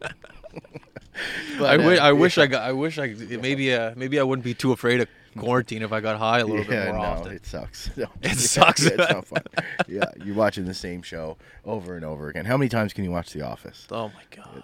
But, 1.60 1.78
wi- 1.78 1.98
uh, 1.98 2.04
I 2.08 2.12
wish 2.14 2.38
I 2.38 2.46
got. 2.48 2.62
I 2.64 2.72
wish 2.74 3.00
I 3.00 3.08
maybe. 3.42 3.74
Uh, 3.74 3.94
maybe 3.96 4.20
I 4.20 4.24
wouldn't 4.24 4.44
be 4.44 4.54
too 4.54 4.72
afraid 4.72 5.02
of 5.02 5.08
quarantine 5.38 5.82
if 5.82 5.92
I 5.92 6.00
got 6.00 6.18
high 6.20 6.40
a 6.40 6.46
little 6.46 6.64
yeah, 6.66 6.86
bit 6.86 6.94
more 6.94 7.02
no, 7.02 7.02
often. 7.02 7.32
it 7.34 7.46
sucks. 7.46 7.90
No, 7.98 8.04
It 8.22 8.30
yeah, 8.30 8.34
sucks. 8.34 8.84
Yeah, 8.84 8.90
it's 9.00 9.12
not 9.14 9.26
fun. 9.28 9.44
yeah, 9.88 10.04
you're 10.24 10.36
watching 10.36 10.66
the 10.66 10.74
same 10.76 11.02
show 11.02 11.38
over 11.66 11.96
and 11.96 12.06
over 12.06 12.30
again. 12.30 12.46
How 12.46 12.58
many 12.58 12.70
times 12.70 12.94
can 12.94 13.04
you 13.04 13.12
watch 13.12 13.32
The 13.34 13.42
Office? 13.42 13.88
Oh 13.92 14.10
my 14.10 14.22
god. 14.36 14.64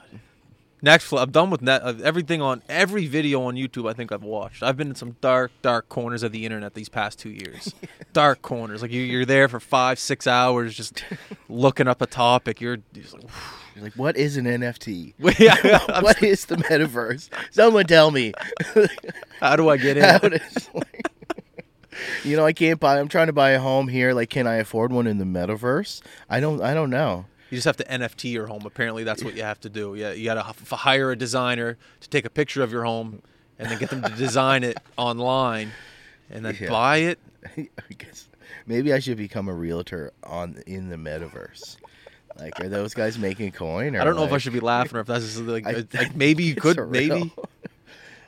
Netflix. 0.84 1.22
I'm 1.22 1.32
done 1.32 1.50
with 1.50 1.62
net. 1.62 1.82
uh, 1.84 1.94
Everything 2.04 2.42
on 2.42 2.62
every 2.68 3.08
video 3.08 3.44
on 3.44 3.56
YouTube. 3.56 3.90
I 3.90 3.94
think 3.94 4.12
I've 4.12 4.24
watched. 4.24 4.62
I've 4.64 4.76
been 4.76 4.90
in 4.90 4.96
some 4.96 5.16
dark, 5.22 5.52
dark 5.62 5.88
corners 5.90 6.24
of 6.24 6.32
the 6.32 6.46
internet 6.46 6.74
these 6.74 6.90
past 6.90 7.20
two 7.20 7.30
years. 7.30 7.74
dark 8.14 8.42
corners. 8.42 8.82
Like 8.82 8.92
you, 8.92 9.02
you're 9.02 9.26
there 9.26 9.48
for 9.48 9.60
five, 9.60 9.98
six 10.00 10.28
hours 10.28 10.76
just 10.76 11.04
looking 11.50 11.88
up 11.88 12.02
a 12.02 12.06
topic. 12.06 12.60
You're 12.60 12.78
just 12.94 13.14
like, 13.14 13.24
You're 13.76 13.84
like, 13.86 13.94
what 13.94 14.18
is 14.18 14.36
an 14.38 14.46
NFT? 14.46 15.14
yeah. 15.40 16.02
What 16.02 16.22
is 16.22 16.46
the 16.46 16.58
metaverse? 16.58 17.30
Someone 17.52 17.86
tell 17.86 18.12
me. 18.12 18.34
How 19.40 19.56
do 19.56 19.70
I 19.70 19.78
get 19.78 19.98
in? 19.98 20.04
How 20.04 20.18
does, 20.20 20.70
like, 20.74 21.08
you 22.24 22.36
know, 22.36 22.46
I 22.46 22.54
can't 22.54 22.80
buy. 22.80 23.00
I'm 23.00 23.08
trying 23.08 23.28
to 23.28 23.34
buy 23.34 23.52
a 23.52 23.60
home 23.60 23.88
here. 23.88 24.14
Like, 24.14 24.30
can 24.30 24.48
I 24.48 24.56
afford 24.56 24.92
one 24.92 25.08
in 25.08 25.18
the 25.18 25.26
metaverse? 25.26 26.02
I 26.30 26.40
don't. 26.40 26.62
I 26.62 26.74
don't 26.74 26.90
know. 26.90 27.26
You 27.50 27.58
just 27.58 27.66
have 27.66 27.78
to 27.78 27.84
NFT 27.86 28.32
your 28.32 28.48
home. 28.48 28.66
Apparently, 28.66 29.04
that's 29.04 29.24
what 29.24 29.36
you 29.36 29.44
have 29.44 29.60
to 29.62 29.70
do. 29.70 29.96
Yeah, 29.96 30.12
you 30.14 30.24
got 30.26 30.36
to 30.36 30.76
hire 30.76 31.12
a 31.12 31.16
designer 31.16 31.78
to 32.02 32.10
take 32.10 32.26
a 32.26 32.30
picture 32.30 32.64
of 32.64 32.72
your 32.72 32.84
home 32.84 33.22
and 33.60 33.70
then 33.70 33.78
get 33.80 33.90
them 33.92 34.02
to 34.02 34.10
design 34.10 34.64
it 34.64 34.78
online. 34.98 35.72
and 36.32 36.44
then 36.44 36.58
Yeah. 36.60 36.70
buy 36.70 36.98
it. 36.98 37.20
I 37.58 37.68
guess 37.98 38.28
maybe 38.66 38.92
I 38.94 39.00
should 39.00 39.18
become 39.18 39.48
a 39.50 39.54
realtor 39.54 40.12
on 40.24 40.64
in 40.66 40.90
the 40.90 40.96
metaverse. 40.96 41.78
Like, 42.40 42.60
are 42.60 42.70
those 42.70 42.96
guys 42.96 43.20
making 43.20 43.52
coin? 43.52 43.96
Or 43.96 44.02
I 44.02 44.04
don't 44.06 44.16
know 44.16 44.24
if 44.24 44.34
I 44.34 44.40
should 44.40 44.54
be 44.54 44.60
laughing 44.60 44.98
or 44.98 45.02
if 45.02 45.08
that's 45.08 45.24
just 45.26 45.38
like, 45.42 45.68
I- 45.68 45.86
like 45.94 46.16
maybe 46.16 46.44
you 46.46 46.56
could 46.56 46.78
surreal. 46.78 46.90
maybe. 47.10 47.34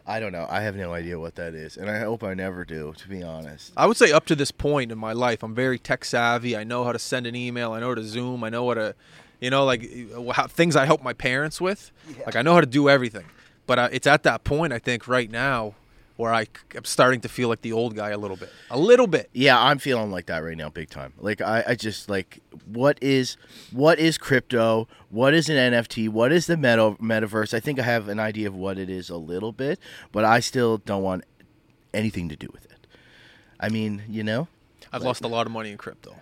I 0.08 0.20
don't 0.20 0.32
know. 0.32 0.46
I 0.50 0.62
have 0.62 0.76
no 0.76 0.94
idea 0.94 1.20
what 1.20 1.36
that 1.36 1.56
is, 1.56 1.78
and 1.78 1.90
I 1.90 2.00
hope 2.00 2.24
I 2.24 2.36
never 2.36 2.64
do. 2.64 2.94
To 2.98 3.08
be 3.08 3.24
honest. 3.24 3.74
I 3.76 3.88
would 3.88 3.98
say 3.98 4.12
up 4.12 4.26
to 4.28 4.36
this 4.36 4.52
point 4.52 4.92
in 4.92 4.98
my 4.98 5.14
life, 5.14 5.42
I'm 5.42 5.56
very 5.56 5.80
tech 5.80 6.06
savvy. 6.06 6.56
I 6.56 6.64
know 6.64 6.84
how 6.84 6.92
to 6.92 7.00
send 7.00 7.26
an 7.26 7.36
email. 7.36 7.72
I 7.74 7.80
know 7.80 7.90
how 7.90 7.96
to 7.96 8.04
Zoom. 8.04 8.44
I 8.44 8.50
know 8.50 8.68
how 8.68 8.76
to, 8.76 8.96
you 9.40 9.50
know, 9.50 9.66
like 9.66 9.90
how, 10.34 10.46
things 10.48 10.76
I 10.76 10.86
help 10.86 11.02
my 11.02 11.14
parents 11.14 11.60
with. 11.60 11.92
Like 12.26 12.36
I 12.36 12.44
know 12.44 12.54
how 12.54 12.62
to 12.62 12.68
do 12.68 12.88
everything. 12.88 13.26
But 13.66 13.80
uh, 13.80 13.90
it's 13.92 14.06
at 14.06 14.22
that 14.24 14.44
point 14.44 14.74
I 14.74 14.80
think 14.80 15.08
right 15.08 15.32
now 15.32 15.74
where 16.18 16.34
I, 16.34 16.48
am 16.76 16.86
starting 16.86 17.22
to 17.22 17.30
feel 17.30 17.50
like 17.50 17.62
the 17.62 17.74
old 17.74 17.96
guy 17.96 18.10
a 18.12 18.18
little 18.18 18.38
bit, 18.38 18.50
a 18.70 18.80
little 18.80 19.08
bit. 19.08 19.30
Yeah, 19.34 19.62
I'm 19.62 19.80
feeling 19.80 20.12
like 20.12 20.28
that 20.28 20.40
right 20.40 20.56
now, 20.58 20.70
big 20.70 20.90
time. 20.90 21.14
Like 21.18 21.42
I, 21.42 21.64
I 21.68 21.76
just 21.76 22.10
like 22.10 22.40
what 22.66 22.98
is 23.02 23.38
what 23.72 24.00
is 24.00 24.18
crypto? 24.18 24.88
What 25.10 25.34
is 25.34 25.50
an 25.50 25.74
NFT? 25.74 26.10
What 26.10 26.32
is 26.32 26.48
the 26.48 26.58
meta 26.58 26.96
metaverse? 27.02 27.54
I 27.54 27.60
think 27.60 27.80
I 27.80 27.84
have 27.84 28.08
an 28.08 28.20
idea 28.20 28.48
of 28.48 28.56
what 28.56 28.78
it 28.78 28.90
is 28.90 29.10
a 29.10 29.18
little 29.18 29.52
bit, 29.52 29.80
but 30.12 30.24
I 30.26 30.40
still 30.40 30.78
don't 30.80 31.04
want 31.04 31.24
anything 31.94 32.30
to 32.30 32.36
do 32.36 32.48
with 32.52 32.66
it. 32.66 32.88
I 33.60 33.70
mean, 33.70 34.04
you 34.10 34.24
know, 34.24 34.48
I've 34.92 35.04
lost 35.04 35.24
a 35.24 35.28
lot 35.28 35.46
of 35.46 35.52
money 35.52 35.72
in 35.72 35.78
crypto. 35.78 36.16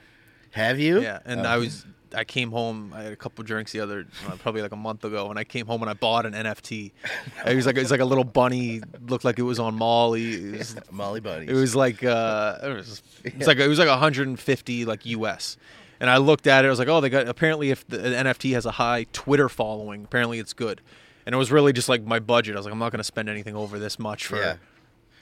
have 0.52 0.80
you? 0.80 1.02
Yeah, 1.02 1.20
and 1.26 1.42
Oh. 1.42 1.50
I 1.50 1.58
was 1.58 1.86
I 2.16 2.24
came 2.24 2.52
home. 2.52 2.94
I 2.96 3.04
had 3.04 3.14
a 3.14 3.16
couple 3.16 3.44
drinks 3.44 3.72
the 3.72 3.80
other 3.80 4.06
uh, 4.28 4.36
probably 4.38 4.62
like 4.62 4.72
a 4.72 4.78
month 4.78 5.04
ago, 5.04 5.30
and 5.30 5.40
I 5.40 5.44
came 5.44 5.66
home 5.66 5.82
and 5.82 5.90
I 5.90 5.94
bought 5.94 6.26
an 6.26 6.34
NFT. 6.34 6.92
It 7.46 7.56
was 7.56 7.66
like 7.66 7.76
it 7.78 7.82
was 7.82 7.92
like 7.92 8.00
a 8.00 8.06
little 8.06 8.24
bunny, 8.24 8.82
looked 9.08 9.26
like 9.26 9.38
it 9.40 9.44
was 9.44 9.60
on 9.60 9.76
Molly. 9.76 10.34
It 10.34 10.58
was, 10.60 10.76
Molly 10.92 11.20
Buddies. 11.20 11.50
it 11.50 11.54
was 11.54 11.76
like 11.76 12.04
uh, 12.04 12.58
it 12.64 12.70
was, 12.70 13.02
it 13.24 13.38
was 13.38 13.48
like 13.48 13.58
it 13.58 13.68
was 13.68 13.80
like 13.80 13.90
150 13.90 14.86
like 14.86 15.06
US. 15.06 15.58
And 16.00 16.10
I 16.10 16.18
looked 16.18 16.48
at 16.48 16.66
it. 16.66 16.68
I 16.68 16.70
was 16.70 16.80
like, 16.80 16.88
oh, 16.90 17.00
they 17.02 17.10
got 17.10 17.28
apparently 17.28 17.72
if 17.72 17.88
the 17.88 17.98
NFT 17.98 18.54
has 18.54 18.66
a 18.66 18.72
high 18.72 19.06
Twitter 19.14 19.48
following, 19.48 20.04
apparently 20.04 20.40
it's 20.40 20.54
good. 20.54 20.82
And 21.26 21.34
it 21.34 21.38
was 21.38 21.52
really 21.52 21.72
just 21.72 21.88
like 21.88 22.04
my 22.04 22.20
budget. 22.20 22.56
I 22.56 22.60
was 22.60 22.66
like, 22.66 22.74
I'm 22.74 22.80
not 22.80 22.92
going 22.92 23.00
to 23.00 23.04
spend 23.06 23.30
anything 23.30 23.56
over 23.56 23.80
this 23.80 23.98
much 23.98 24.26
for 24.26 24.36
Yeah. 24.38 24.56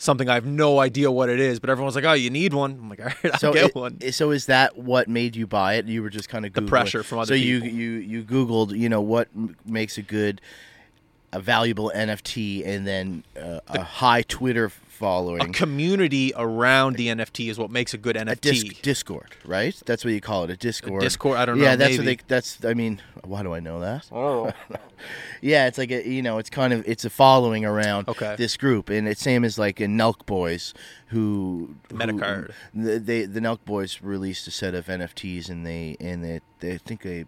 Something 0.01 0.27
I 0.29 0.33
have 0.33 0.45
no 0.45 0.79
idea 0.79 1.11
what 1.11 1.29
it 1.29 1.39
is. 1.39 1.59
But 1.59 1.69
everyone's 1.69 1.95
like, 1.95 2.05
oh, 2.05 2.13
you 2.13 2.29
need 2.29 2.53
one. 2.53 2.71
I'm 2.71 2.89
like, 2.89 2.99
all 3.01 3.05
right, 3.05 3.15
I'll 3.33 3.39
so 3.39 3.53
get 3.53 3.65
it- 3.67 3.75
one. 3.75 3.99
so 4.11 4.31
is 4.31 4.47
that 4.47 4.77
what 4.77 5.07
made 5.07 5.35
you 5.35 5.47
buy 5.47 5.75
it? 5.75 5.85
You 5.85 6.01
were 6.01 6.09
just 6.09 6.27
kind 6.29 6.45
of 6.45 6.53
The 6.53 6.61
pressure 6.63 7.03
from 7.03 7.19
other 7.19 7.27
So 7.27 7.33
you 7.35 7.61
people. 7.61 7.77
you 7.77 7.91
you 7.91 8.23
googled, 8.23 8.77
you 8.77 8.89
know, 8.89 9.01
what 9.01 9.27
makes 9.65 9.97
a 9.97 10.01
good, 10.01 10.41
a 11.33 11.39
valuable 11.39 11.91
NFT, 11.95 12.65
and 12.65 12.85
then 12.85 13.23
uh, 13.41 13.59
a 13.67 13.83
high 13.83 14.21
Twitter 14.23 14.69
following. 14.69 15.41
a 15.41 15.47
community 15.47 16.31
around 16.35 16.95
the 16.95 17.07
NFT 17.07 17.49
is 17.49 17.57
what 17.57 17.71
makes 17.71 17.93
a 17.93 17.97
good 17.97 18.15
a 18.15 18.19
NFT. 18.25 18.41
disc, 18.41 18.81
Discord, 18.83 19.29
right? 19.45 19.75
That's 19.85 20.05
what 20.05 20.13
you 20.13 20.21
call 20.21 20.43
it, 20.43 20.49
a 20.51 20.57
Discord. 20.57 21.01
Discord, 21.01 21.37
I 21.37 21.45
don't 21.45 21.57
Yeah, 21.57 21.63
know, 21.63 21.69
Yeah, 21.71 21.75
that's 21.77 21.97
what 21.97 22.05
they. 22.05 22.17
That's. 22.27 22.63
I 22.65 22.73
mean, 22.75 23.01
why 23.23 23.41
do 23.43 23.53
I 23.53 23.59
know 23.59 23.79
that? 23.79 24.07
oh, 24.11 24.51
Yeah, 25.41 25.65
it's 25.65 25.79
like 25.79 25.89
a, 25.89 26.07
you 26.07 26.21
know, 26.21 26.37
it's 26.37 26.51
kind 26.51 26.71
of 26.73 26.87
it's 26.87 27.03
a 27.05 27.09
following 27.09 27.65
around 27.65 28.07
Okay. 28.09 28.35
this 28.37 28.55
group, 28.57 28.89
and 28.91 29.07
it's 29.07 29.21
same 29.21 29.43
as 29.43 29.57
like 29.57 29.81
in 29.81 29.97
Nelk 29.97 30.25
Boys, 30.27 30.73
who 31.07 31.75
who- 31.89 31.97
Metacard. 31.97 32.51
the, 32.75 32.99
they 32.99 33.25
the 33.25 33.39
Nelk 33.39 33.59
Boys 33.65 33.99
released 34.03 34.47
a 34.47 34.51
set 34.51 34.75
of 34.75 34.85
NFTs, 34.85 35.49
and 35.49 35.65
they 35.65 35.97
and 35.99 36.23
they, 36.23 36.41
they 36.59 36.73
I 36.73 36.77
think 36.77 37.01
they. 37.01 37.25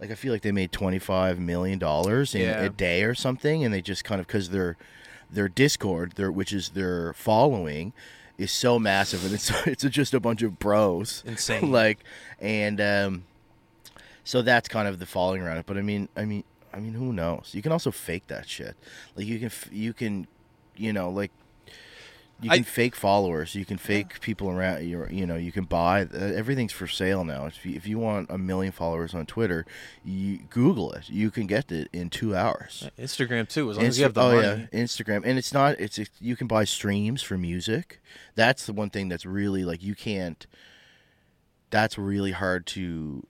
Like 0.00 0.10
I 0.10 0.14
feel 0.14 0.32
like 0.32 0.42
they 0.42 0.52
made 0.52 0.70
twenty 0.72 0.98
five 0.98 1.38
million 1.38 1.78
dollars 1.78 2.34
in 2.34 2.42
Yeah. 2.42 2.62
a 2.62 2.68
day 2.68 3.02
or 3.04 3.14
something, 3.14 3.64
and 3.64 3.72
they 3.74 3.82
just 3.82 4.04
kind 4.04 4.20
of 4.20 4.26
because 4.26 4.50
their 4.50 4.76
their 5.30 5.48
Discord, 5.48 6.12
their 6.12 6.30
which 6.32 6.52
is 6.52 6.70
their 6.70 7.12
following, 7.14 7.92
is 8.38 8.52
so 8.52 8.78
massive, 8.78 9.24
and 9.24 9.34
it's 9.34 9.50
it's 9.66 9.82
just 9.84 10.14
a 10.14 10.20
bunch 10.20 10.42
of 10.42 10.58
bros, 10.58 11.22
Insane. 11.26 11.70
like, 11.72 11.98
and 12.40 12.80
um, 12.80 13.24
so 14.24 14.40
that's 14.42 14.68
kind 14.68 14.86
of 14.86 14.98
the 15.00 15.06
following 15.06 15.42
around 15.42 15.58
it. 15.58 15.66
But 15.66 15.76
I 15.78 15.82
mean, 15.82 16.08
I 16.16 16.24
mean, 16.24 16.44
I 16.72 16.78
mean, 16.80 16.94
who 16.94 17.12
knows? 17.12 17.50
You 17.52 17.62
can 17.62 17.72
also 17.72 17.90
fake 17.90 18.28
that 18.28 18.48
shit. 18.48 18.76
Like 19.16 19.26
you 19.26 19.38
can, 19.40 19.50
you 19.72 19.92
can, 19.92 20.26
you 20.76 20.92
know, 20.92 21.10
like 21.10 21.32
you 22.40 22.50
I- 22.50 22.56
can 22.56 22.64
fake 22.64 22.94
followers. 22.94 23.54
You 23.54 23.64
can 23.64 23.78
fake 23.78 24.20
people 24.20 24.48
around. 24.48 24.86
You 24.86 25.06
you 25.10 25.26
know, 25.26 25.36
you 25.36 25.50
can 25.50 25.64
buy. 25.64 26.02
Uh, 26.02 26.16
everything's 26.16 26.72
for 26.72 26.86
sale 26.86 27.24
now. 27.24 27.46
If 27.46 27.66
you, 27.66 27.74
if 27.74 27.86
you 27.86 27.98
want 27.98 28.30
a 28.30 28.38
million 28.38 28.72
followers 28.72 29.12
on 29.14 29.26
Twitter, 29.26 29.66
you 30.04 30.38
Google 30.50 30.92
it. 30.92 31.10
You 31.10 31.30
can 31.30 31.46
get 31.46 31.72
it 31.72 31.88
in 31.92 32.10
two 32.10 32.36
hours. 32.36 32.88
Instagram 32.98 33.48
too, 33.48 33.70
as 33.70 33.76
long 33.76 33.86
as 33.86 33.98
you 33.98 34.04
have 34.04 34.14
the 34.14 34.22
oh 34.22 34.34
money. 34.36 34.68
yeah, 34.72 34.80
Instagram, 34.80 35.22
and 35.24 35.36
it's 35.38 35.52
not. 35.52 35.80
It's 35.80 35.98
you 36.20 36.36
can 36.36 36.46
buy 36.46 36.64
streams 36.64 37.22
for 37.22 37.36
music. 37.36 38.00
That's 38.34 38.66
the 38.66 38.72
one 38.72 38.90
thing 38.90 39.08
that's 39.08 39.26
really 39.26 39.64
like 39.64 39.82
you 39.82 39.94
can't. 39.94 40.46
That's 41.70 41.98
really 41.98 42.32
hard 42.32 42.66
to 42.68 43.26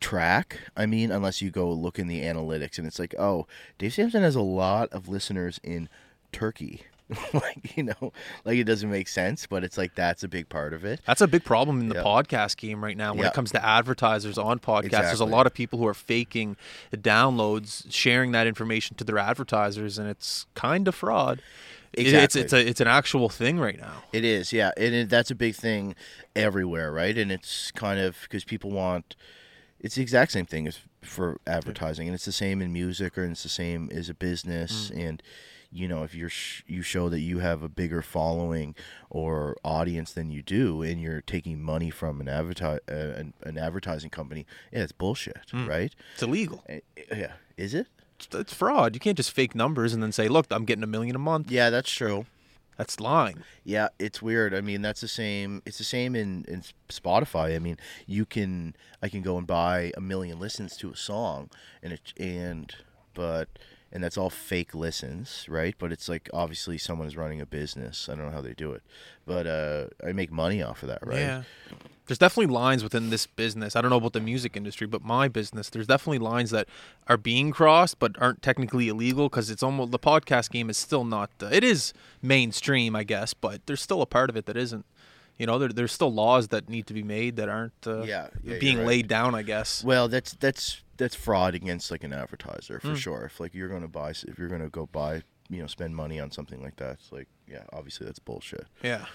track. 0.00 0.60
I 0.76 0.86
mean, 0.86 1.10
unless 1.10 1.40
you 1.42 1.50
go 1.50 1.70
look 1.72 1.98
in 1.98 2.06
the 2.08 2.22
analytics, 2.22 2.78
and 2.78 2.86
it's 2.86 2.98
like, 2.98 3.14
oh, 3.18 3.46
Dave 3.78 3.94
Sampson 3.94 4.22
has 4.22 4.36
a 4.36 4.42
lot 4.42 4.92
of 4.92 5.08
listeners 5.08 5.58
in 5.64 5.88
Turkey. 6.32 6.82
like 7.32 7.76
you 7.76 7.84
know, 7.84 8.12
like 8.44 8.58
it 8.58 8.64
doesn't 8.64 8.90
make 8.90 9.06
sense, 9.08 9.46
but 9.46 9.62
it's 9.62 9.78
like 9.78 9.94
that's 9.94 10.24
a 10.24 10.28
big 10.28 10.48
part 10.48 10.72
of 10.72 10.84
it. 10.84 11.00
That's 11.06 11.20
a 11.20 11.28
big 11.28 11.44
problem 11.44 11.80
in 11.80 11.88
the 11.88 11.96
Yeah. 11.96 12.02
podcast 12.02 12.56
game 12.56 12.82
right 12.82 12.96
now 12.96 13.12
when 13.12 13.22
Yeah. 13.22 13.28
it 13.28 13.34
comes 13.34 13.52
to 13.52 13.64
advertisers 13.64 14.38
on 14.38 14.58
podcasts. 14.58 14.90
There's 14.90 15.20
a 15.20 15.24
lot 15.24 15.46
of 15.46 15.54
people 15.54 15.78
who 15.78 15.86
are 15.86 15.94
faking 15.94 16.56
downloads, 16.92 17.86
sharing 17.90 18.32
that 18.32 18.46
information 18.46 18.96
to 18.96 19.04
their 19.04 19.18
advertisers, 19.18 19.98
and 19.98 20.08
it's 20.08 20.46
kind 20.54 20.88
of 20.88 20.94
fraud. 20.94 21.40
Exactly. 21.94 22.24
It's 22.24 22.36
it's 22.36 22.52
a 22.52 22.68
it's 22.68 22.80
an 22.80 22.88
actual 22.88 23.28
thing 23.28 23.58
right 23.58 23.78
now. 23.78 24.02
It 24.12 24.24
is, 24.24 24.52
yeah, 24.52 24.72
and 24.76 24.94
it, 24.94 25.08
that's 25.08 25.30
a 25.30 25.34
big 25.34 25.54
thing 25.54 25.94
everywhere, 26.34 26.92
right? 26.92 27.16
And 27.16 27.30
it's 27.32 27.70
kind 27.70 28.00
of 28.00 28.18
because 28.22 28.44
people 28.44 28.70
want. 28.70 29.16
It's 29.78 29.94
the 29.94 30.02
exact 30.02 30.32
same 30.32 30.46
thing 30.46 30.66
as 30.66 30.80
for 31.02 31.38
advertising, 31.46 32.08
and 32.08 32.14
it's 32.14 32.24
the 32.24 32.32
same 32.32 32.60
in 32.60 32.72
music, 32.72 33.16
or 33.16 33.24
it's 33.24 33.44
the 33.44 33.48
same 33.48 33.88
as 33.92 34.08
a 34.08 34.14
business. 34.14 34.90
Mm. 34.90 35.08
And 35.08 35.22
you 35.76 35.88
know, 35.88 36.02
if 36.02 36.14
you're 36.14 36.28
sh- 36.28 36.62
you 36.66 36.82
show 36.82 37.08
that 37.08 37.20
you 37.20 37.38
have 37.40 37.62
a 37.62 37.68
bigger 37.68 38.02
following 38.02 38.74
or 39.10 39.56
audience 39.64 40.12
than 40.12 40.30
you 40.30 40.42
do, 40.42 40.82
and 40.82 41.00
you're 41.00 41.20
taking 41.20 41.62
money 41.62 41.90
from 41.90 42.20
an 42.20 42.26
adverti- 42.26 42.80
uh, 42.90 43.18
an, 43.20 43.32
an 43.42 43.58
advertising 43.58 44.10
company, 44.10 44.46
yeah, 44.72 44.82
it's 44.82 44.92
bullshit, 44.92 45.52
right? 45.52 45.94
It's 46.14 46.22
illegal. 46.22 46.64
Uh, 46.68 46.76
Yeah, 47.14 47.32
is 47.56 47.74
it? 47.74 47.86
It's, 48.18 48.28
it's 48.34 48.54
fraud. 48.54 48.94
You 48.94 49.00
can't 49.00 49.16
just 49.16 49.30
fake 49.32 49.54
numbers 49.54 49.92
and 49.92 50.02
then 50.02 50.12
say, 50.12 50.28
"Look, 50.28 50.46
I'm 50.50 50.64
getting 50.64 50.84
a 50.84 50.86
million 50.88 51.14
a 51.14 51.18
month." 51.18 51.50
Yeah, 51.50 51.70
that's 51.70 51.90
true. 51.90 52.26
That's 52.78 53.00
lying. 53.00 53.42
Yeah, 53.64 53.88
it's 53.98 54.20
weird. 54.20 54.52
I 54.54 54.60
mean, 54.60 54.82
that's 54.82 55.00
the 55.00 55.08
same. 55.08 55.62
It's 55.64 55.78
the 55.78 55.84
same 55.84 56.14
in, 56.14 56.44
in 56.46 56.62
Spotify. 56.90 57.54
I 57.56 57.58
mean, 57.58 57.78
you 58.06 58.26
can 58.26 58.74
I 59.02 59.08
can 59.08 59.22
go 59.22 59.38
and 59.38 59.46
buy 59.46 59.92
a 59.96 60.00
million 60.00 60.38
listens 60.38 60.76
to 60.78 60.90
a 60.90 60.96
song, 60.96 61.48
and 61.82 61.92
it 61.94 62.12
and 62.18 62.74
but 63.14 63.48
and 63.96 64.04
that's 64.04 64.18
all 64.18 64.28
fake 64.28 64.74
listens, 64.74 65.46
right? 65.48 65.74
But 65.78 65.90
it's 65.90 66.06
like 66.06 66.28
obviously 66.34 66.76
someone 66.76 67.08
is 67.08 67.16
running 67.16 67.40
a 67.40 67.46
business. 67.46 68.10
I 68.10 68.14
don't 68.14 68.26
know 68.26 68.30
how 68.30 68.42
they 68.42 68.52
do 68.52 68.72
it, 68.72 68.82
but 69.24 69.46
uh, 69.46 69.86
I 70.06 70.12
make 70.12 70.30
money 70.30 70.62
off 70.62 70.82
of 70.82 70.90
that, 70.90 70.98
right? 71.04 71.18
Yeah. 71.18 71.42
There's 72.06 72.18
definitely 72.18 72.52
lines 72.52 72.84
within 72.84 73.08
this 73.08 73.26
business. 73.26 73.74
I 73.74 73.80
don't 73.80 73.88
know 73.88 73.96
about 73.96 74.12
the 74.12 74.20
music 74.20 74.54
industry, 74.54 74.86
but 74.86 75.02
my 75.02 75.28
business, 75.28 75.70
there's 75.70 75.86
definitely 75.86 76.18
lines 76.18 76.50
that 76.50 76.68
are 77.08 77.16
being 77.16 77.52
crossed 77.52 77.98
but 77.98 78.20
aren't 78.20 78.42
technically 78.42 78.88
illegal 78.88 79.30
because 79.30 79.48
it's 79.48 79.62
almost 79.62 79.92
the 79.92 79.98
podcast 79.98 80.50
game 80.50 80.68
is 80.68 80.76
still 80.76 81.04
not. 81.04 81.30
Uh, 81.42 81.46
it 81.50 81.64
is 81.64 81.94
mainstream, 82.20 82.94
I 82.94 83.02
guess, 83.02 83.32
but 83.32 83.64
there's 83.64 83.80
still 83.80 84.02
a 84.02 84.06
part 84.06 84.28
of 84.28 84.36
it 84.36 84.44
that 84.44 84.58
isn't. 84.58 84.84
You 85.38 85.46
know, 85.46 85.58
there, 85.58 85.68
there's 85.68 85.92
still 85.92 86.12
laws 86.12 86.48
that 86.48 86.68
need 86.68 86.86
to 86.86 86.94
be 86.94 87.02
made 87.02 87.36
that 87.36 87.48
aren't 87.48 87.74
uh, 87.86 88.02
Yeah, 88.02 88.28
yeah, 88.42 88.58
being 88.58 88.78
right. 88.78 88.86
laid 88.86 89.08
down. 89.08 89.34
I 89.34 89.42
guess. 89.42 89.84
Well, 89.84 90.08
that's 90.08 90.32
that's 90.34 90.82
that's 90.96 91.14
fraud 91.14 91.54
against 91.54 91.90
like 91.90 92.04
an 92.04 92.12
advertiser 92.12 92.80
for 92.80 92.96
sure. 92.96 93.24
If 93.24 93.38
like 93.40 93.54
you're 93.54 93.68
gonna 93.68 93.88
buy, 93.88 94.10
if 94.10 94.38
you're 94.38 94.48
gonna 94.48 94.68
go 94.70 94.86
buy, 94.86 95.22
you 95.50 95.60
know, 95.60 95.66
spend 95.66 95.94
money 95.94 96.18
on 96.20 96.30
something 96.30 96.62
like 96.62 96.76
that, 96.76 96.92
it's 97.00 97.12
like 97.12 97.28
yeah, 97.46 97.64
obviously 97.72 98.06
that's 98.06 98.18
bullshit. 98.18 98.66
Yeah. 98.82 99.06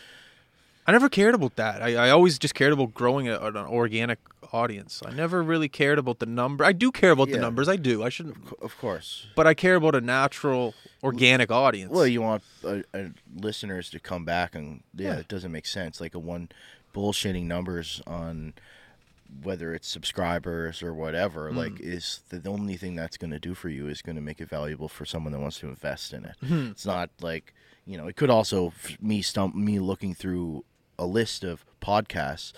I 0.88 0.92
never 0.92 1.10
cared 1.10 1.36
about 1.36 1.56
that. 1.58 1.82
I, 1.82 2.08
I 2.08 2.10
always 2.10 2.40
just 2.40 2.56
cared 2.56 2.74
about 2.74 2.94
growing 2.94 3.28
a, 3.30 3.38
an 3.40 3.56
organic 3.56 4.20
audience. 4.52 5.02
I 5.06 5.12
never 5.12 5.42
really 5.44 5.70
cared 5.70 6.00
about 6.00 6.20
the 6.20 6.26
number. 6.26 6.66
I 6.66 6.74
do 6.74 6.92
care 6.92 7.12
about 7.12 7.30
the 7.30 7.38
numbers. 7.38 7.70
I 7.70 7.76
do. 7.76 8.04
I 8.04 8.10
shouldn't. 8.10 8.38
Of 8.62 8.78
course. 8.78 9.28
But 9.36 9.48
I 9.48 9.54
care 9.54 9.76
about 9.76 9.96
a 9.96 10.02
natural, 10.02 10.74
organic 11.04 11.52
audience. 11.52 11.92
Well, 11.92 12.08
you 12.08 12.22
want 12.22 12.44
uh, 12.66 12.80
uh, 12.94 13.04
listeners 13.36 13.90
to 13.92 14.00
come 14.00 14.26
back, 14.26 14.56
and 14.56 14.84
yeah, 14.96 15.14
Yeah. 15.14 15.20
it 15.20 15.28
doesn't 15.28 15.52
make 15.52 15.68
sense. 15.68 16.02
Like 16.02 16.16
a 16.16 16.20
one 16.20 16.50
bullshitting 16.94 17.44
numbers 17.46 18.02
on 18.06 18.54
whether 19.44 19.74
it's 19.74 19.88
subscribers 19.88 20.84
or 20.84 20.94
whatever. 20.94 21.52
Like, 21.54 21.80
is 21.80 22.22
the, 22.30 22.50
only 22.50 22.76
thing 22.76 22.96
that's 22.98 23.16
going 23.16 23.32
to 23.32 23.40
do 23.40 23.54
for 23.54 23.70
you 23.70 23.88
is 23.88 24.02
going 24.02 24.18
to 24.18 24.22
make 24.22 24.42
it 24.42 24.50
valuable 24.50 24.90
for 24.90 25.06
someone 25.06 25.32
that 25.32 25.40
wants 25.40 25.60
to 25.60 25.70
invest 25.70 26.12
in 26.12 26.26
it. 26.26 26.36
It's 26.42 26.86
not 26.86 27.10
like 27.22 27.54
you 27.86 27.98
know. 27.98 28.08
It 28.08 28.16
could 28.18 28.30
also 28.30 28.68
f- 28.68 28.98
me 29.02 29.22
stump 29.22 29.56
me 29.56 29.80
looking 29.80 30.14
through 30.14 30.66
a 31.02 31.06
list 31.06 31.44
of 31.44 31.66
podcasts. 31.82 32.54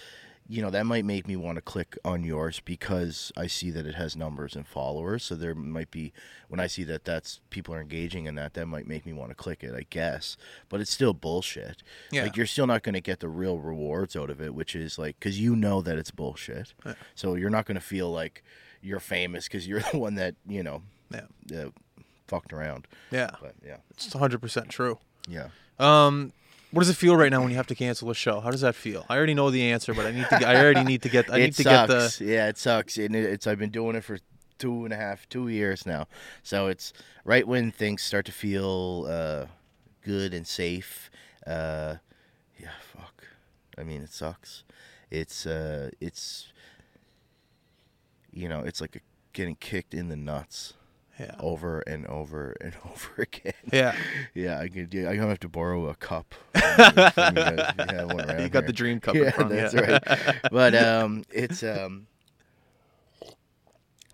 you 0.49 0.61
know 0.61 0.69
that 0.69 0.85
might 0.85 1.05
make 1.05 1.25
me 1.25 1.35
want 1.37 1.55
to 1.55 1.61
click 1.61 1.97
on 2.03 2.23
yours 2.23 2.59
because 2.65 3.31
I 3.37 3.47
see 3.47 3.71
that 3.71 3.85
it 3.87 3.95
has 3.95 4.15
numbers 4.15 4.55
and 4.57 4.67
followers. 4.67 5.23
So 5.23 5.35
there 5.35 5.55
might 5.55 5.89
be 5.89 6.11
when 6.49 6.59
I 6.59 6.67
see 6.67 6.83
that 6.91 7.05
that's 7.05 7.39
people 7.49 7.73
are 7.73 7.79
engaging 7.81 8.25
in 8.25 8.35
that, 8.35 8.53
that 8.55 8.65
might 8.67 8.85
make 8.85 9.05
me 9.05 9.13
want 9.13 9.29
to 9.31 9.35
click 9.35 9.63
it. 9.63 9.73
I 9.73 9.85
guess, 9.89 10.35
but 10.67 10.81
it's 10.81 10.91
still 10.91 11.13
bullshit. 11.13 11.81
Yeah. 12.11 12.23
Like 12.23 12.35
you're 12.35 12.45
still 12.55 12.67
not 12.67 12.83
going 12.83 12.93
to 13.01 13.01
get 13.01 13.21
the 13.21 13.29
real 13.29 13.57
rewards 13.57 14.15
out 14.17 14.29
of 14.29 14.41
it, 14.41 14.53
which 14.53 14.75
is 14.75 14.99
like 14.99 15.17
because 15.17 15.39
you 15.39 15.55
know 15.55 15.81
that 15.81 15.97
it's 15.97 16.11
bullshit. 16.11 16.73
Yeah. 16.85 16.95
So 17.15 17.35
you're 17.35 17.49
not 17.57 17.65
going 17.65 17.75
to 17.79 17.87
feel 17.95 18.11
like 18.11 18.43
you're 18.81 18.99
famous 18.99 19.47
because 19.47 19.65
you're 19.65 19.79
the 19.91 19.97
one 19.97 20.15
that 20.15 20.35
you 20.45 20.61
know 20.61 20.81
Yeah. 21.09 21.27
uh, 21.57 21.69
fucked 22.27 22.51
around. 22.51 22.85
Yeah. 23.11 23.29
But 23.41 23.55
yeah, 23.65 23.77
It's 23.91 24.09
100% 24.13 24.67
true. 24.67 24.99
yeah. 25.29 25.47
Um, 25.79 26.33
what 26.73 26.81
does 26.81 26.89
it 26.89 26.95
feel 26.95 27.15
right 27.15 27.29
now 27.31 27.39
when 27.41 27.51
you 27.51 27.55
have 27.55 27.67
to 27.67 27.75
cancel 27.75 28.09
a 28.09 28.15
show? 28.15 28.39
How 28.39 28.49
does 28.49 28.61
that 28.61 28.73
feel? 28.73 29.05
I 29.07 29.15
already 29.15 29.35
know 29.35 29.51
the 29.51 29.71
answer, 29.71 29.93
but 29.93 30.07
I 30.07 30.11
need 30.11 30.23
to. 30.23 30.39
Get, 30.39 30.43
I 30.43 30.55
already 30.55 30.83
need 30.83 31.03
to 31.03 31.09
get. 31.09 31.29
I 31.29 31.37
it 31.37 31.41
need 31.41 31.53
to 31.53 31.63
get 31.63 31.87
sucks. 31.87 32.17
the. 32.17 32.25
Yeah, 32.25 32.47
it 32.47 32.57
sucks. 32.57 32.97
And 32.97 33.15
it, 33.15 33.25
it's 33.25 33.45
I've 33.45 33.59
been 33.59 33.69
doing 33.69 33.95
it 33.95 34.03
for 34.03 34.17
two 34.57 34.83
and 34.83 34.91
a 34.91 34.97
half, 34.97 35.29
two 35.29 35.49
years 35.49 35.85
now. 35.85 36.07
So 36.41 36.67
it's 36.67 36.91
right 37.25 37.47
when 37.47 37.71
things 37.71 38.01
start 38.01 38.25
to 38.25 38.31
feel 38.31 39.05
uh, 39.07 39.45
good 40.01 40.33
and 40.33 40.47
safe. 40.47 41.11
Uh, 41.45 41.97
yeah, 42.59 42.71
fuck. 42.81 43.27
I 43.77 43.83
mean, 43.83 44.01
it 44.01 44.11
sucks. 44.11 44.63
It's 45.11 45.45
uh, 45.45 45.91
it's 46.01 46.47
you 48.31 48.49
know, 48.49 48.61
it's 48.61 48.81
like 48.81 48.95
a, 48.95 48.99
getting 49.33 49.57
kicked 49.57 49.93
in 49.93 50.07
the 50.07 50.15
nuts 50.15 50.73
Yeah. 51.19 51.35
over 51.39 51.81
and 51.81 52.07
over 52.07 52.55
and 52.59 52.73
over 52.85 53.21
again. 53.21 53.53
Yeah. 53.71 53.95
Yeah, 54.33 54.59
I 54.59 54.67
could. 54.67 54.93
Yeah, 54.93 55.09
I'm 55.09 55.17
gonna 55.17 55.27
have 55.29 55.39
to 55.41 55.49
borrow 55.49 55.87
a 55.89 55.95
cup. 55.95 56.33
you. 56.55 56.61
Yeah, 56.65 58.03
one 58.05 58.17
you 58.41 58.49
got 58.49 58.53
here. 58.53 58.61
the 58.63 58.73
dream 58.73 58.99
cup 58.99 59.15
in 59.15 59.23
Yeah, 59.23 59.31
front. 59.31 59.49
that's 59.51 59.73
yeah. 59.73 59.99
right. 60.15 60.37
But 60.51 60.73
um, 60.75 61.23
it's 61.31 61.61
um, 61.63 62.07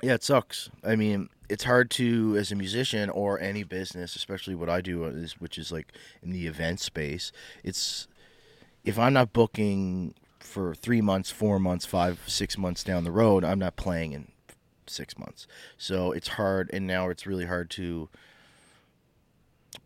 yeah, 0.02 0.14
it 0.14 0.24
sucks. 0.24 0.70
I 0.84 0.96
mean, 0.96 1.30
it's 1.50 1.64
hard 1.66 1.90
to 1.92 2.36
as 2.38 2.52
a 2.52 2.56
musician 2.56 3.10
or 3.10 3.40
any 3.40 3.64
business, 3.64 4.16
especially 4.16 4.56
what 4.56 4.70
I 4.70 4.82
do, 4.82 5.06
is 5.06 5.40
which 5.40 5.58
is 5.58 5.72
like 5.72 5.94
in 6.22 6.32
the 6.32 6.48
event 6.48 6.80
space. 6.80 7.32
It's 7.64 8.08
if 8.84 8.98
I'm 9.00 9.14
not 9.14 9.34
booking 9.34 10.14
for 10.40 10.74
three 10.74 11.02
months, 11.02 11.30
four 11.32 11.60
months, 11.60 11.86
five, 11.86 12.22
six 12.28 12.58
months 12.58 12.84
down 12.84 13.04
the 13.04 13.12
road, 13.12 13.44
I'm 13.44 13.60
not 13.60 13.76
playing 13.76 14.14
in 14.14 14.32
six 14.90 15.18
months. 15.18 15.48
So 15.78 16.12
it's 16.12 16.30
hard, 16.30 16.70
and 16.74 16.86
now 16.88 17.10
it's 17.10 17.26
really 17.28 17.46
hard 17.46 17.70
to 17.72 18.10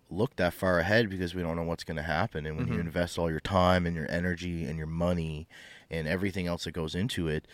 look 0.10 0.36
that 0.36 0.54
far 0.54 0.80
ahead 0.80 1.10
because 1.10 1.34
we 1.34 1.42
don't 1.42 1.56
know 1.56 1.64
what's 1.64 1.84
going 1.84 1.98
to 1.98 2.04
happen. 2.04 2.46
And 2.46 2.58
when 2.58 2.68
you 2.68 2.76
Mhm. 2.76 2.82
invest 2.82 3.18
all 3.18 3.30
your 3.30 3.40
time 3.40 3.86
and 3.86 3.96
your 3.96 4.10
energy 4.10 4.66
and 4.66 4.78
your 4.78 4.88
money 4.88 5.48
and 5.90 6.08
everything 6.08 6.48
else 6.48 6.64
that 6.66 6.72
goes 6.72 6.96
into 6.96 7.28
it 7.28 7.48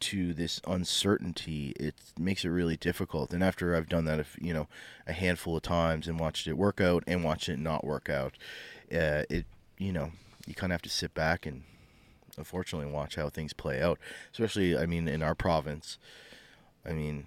to 0.00 0.34
this 0.34 0.60
uncertainty, 0.66 1.70
it 1.80 1.94
makes 2.18 2.44
it 2.44 2.50
really 2.50 2.76
difficult. 2.76 3.32
And 3.32 3.42
after 3.42 3.74
I've 3.74 3.88
done 3.88 4.04
that, 4.04 4.20
if 4.20 4.36
you 4.40 4.52
know, 4.52 4.68
a 5.06 5.12
handful 5.12 5.56
of 5.56 5.62
times 5.62 6.06
and 6.06 6.20
watched 6.20 6.46
it 6.46 6.54
work 6.54 6.80
out 6.80 7.02
and 7.06 7.24
watched 7.24 7.48
it 7.48 7.58
not 7.58 7.84
work 7.84 8.10
out, 8.10 8.36
uh, 8.92 9.24
it 9.30 9.46
you 9.78 9.92
know, 9.92 10.12
you 10.46 10.54
kind 10.54 10.70
of 10.72 10.74
have 10.74 10.82
to 10.82 10.90
sit 10.90 11.14
back 11.14 11.46
and 11.46 11.64
unfortunately 12.36 12.90
watch 12.90 13.14
how 13.16 13.28
things 13.28 13.52
play 13.52 13.80
out. 13.80 13.98
Especially, 14.32 14.76
I 14.76 14.86
mean, 14.86 15.08
in 15.08 15.22
our 15.22 15.34
province, 15.34 15.98
I 16.86 16.92
mean, 16.92 17.26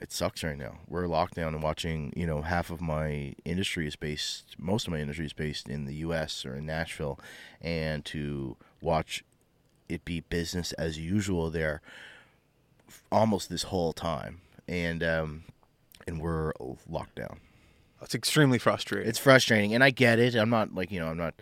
it 0.00 0.12
sucks 0.12 0.44
right 0.44 0.58
now. 0.58 0.78
We're 0.88 1.06
locked 1.06 1.34
down 1.34 1.54
and 1.54 1.62
watching, 1.62 2.12
you 2.16 2.26
know, 2.26 2.42
half 2.42 2.70
of 2.70 2.80
my 2.80 3.34
industry 3.44 3.86
is 3.86 3.96
based, 3.96 4.56
most 4.58 4.86
of 4.86 4.92
my 4.92 5.00
industry 5.00 5.26
is 5.26 5.32
based 5.32 5.68
in 5.68 5.86
the 5.86 5.94
U.S. 5.96 6.44
or 6.44 6.56
in 6.56 6.66
Nashville, 6.66 7.18
and 7.60 8.04
to 8.06 8.56
watch 8.80 9.24
it 9.88 10.04
be 10.04 10.20
business 10.20 10.72
as 10.72 10.98
usual 10.98 11.50
there 11.50 11.80
almost 13.10 13.48
this 13.48 13.64
whole 13.64 13.92
time, 13.92 14.40
and 14.68 15.02
um, 15.02 15.44
and 16.06 16.20
we're 16.20 16.52
locked 16.88 17.16
down. 17.16 17.40
It's 18.02 18.14
extremely 18.14 18.58
frustrating. 18.58 19.08
It's 19.08 19.18
frustrating, 19.18 19.74
and 19.74 19.82
I 19.82 19.90
get 19.90 20.18
it. 20.18 20.34
I'm 20.34 20.50
not 20.50 20.74
like 20.74 20.90
you 20.90 21.00
know, 21.00 21.08
I'm 21.08 21.16
not, 21.16 21.34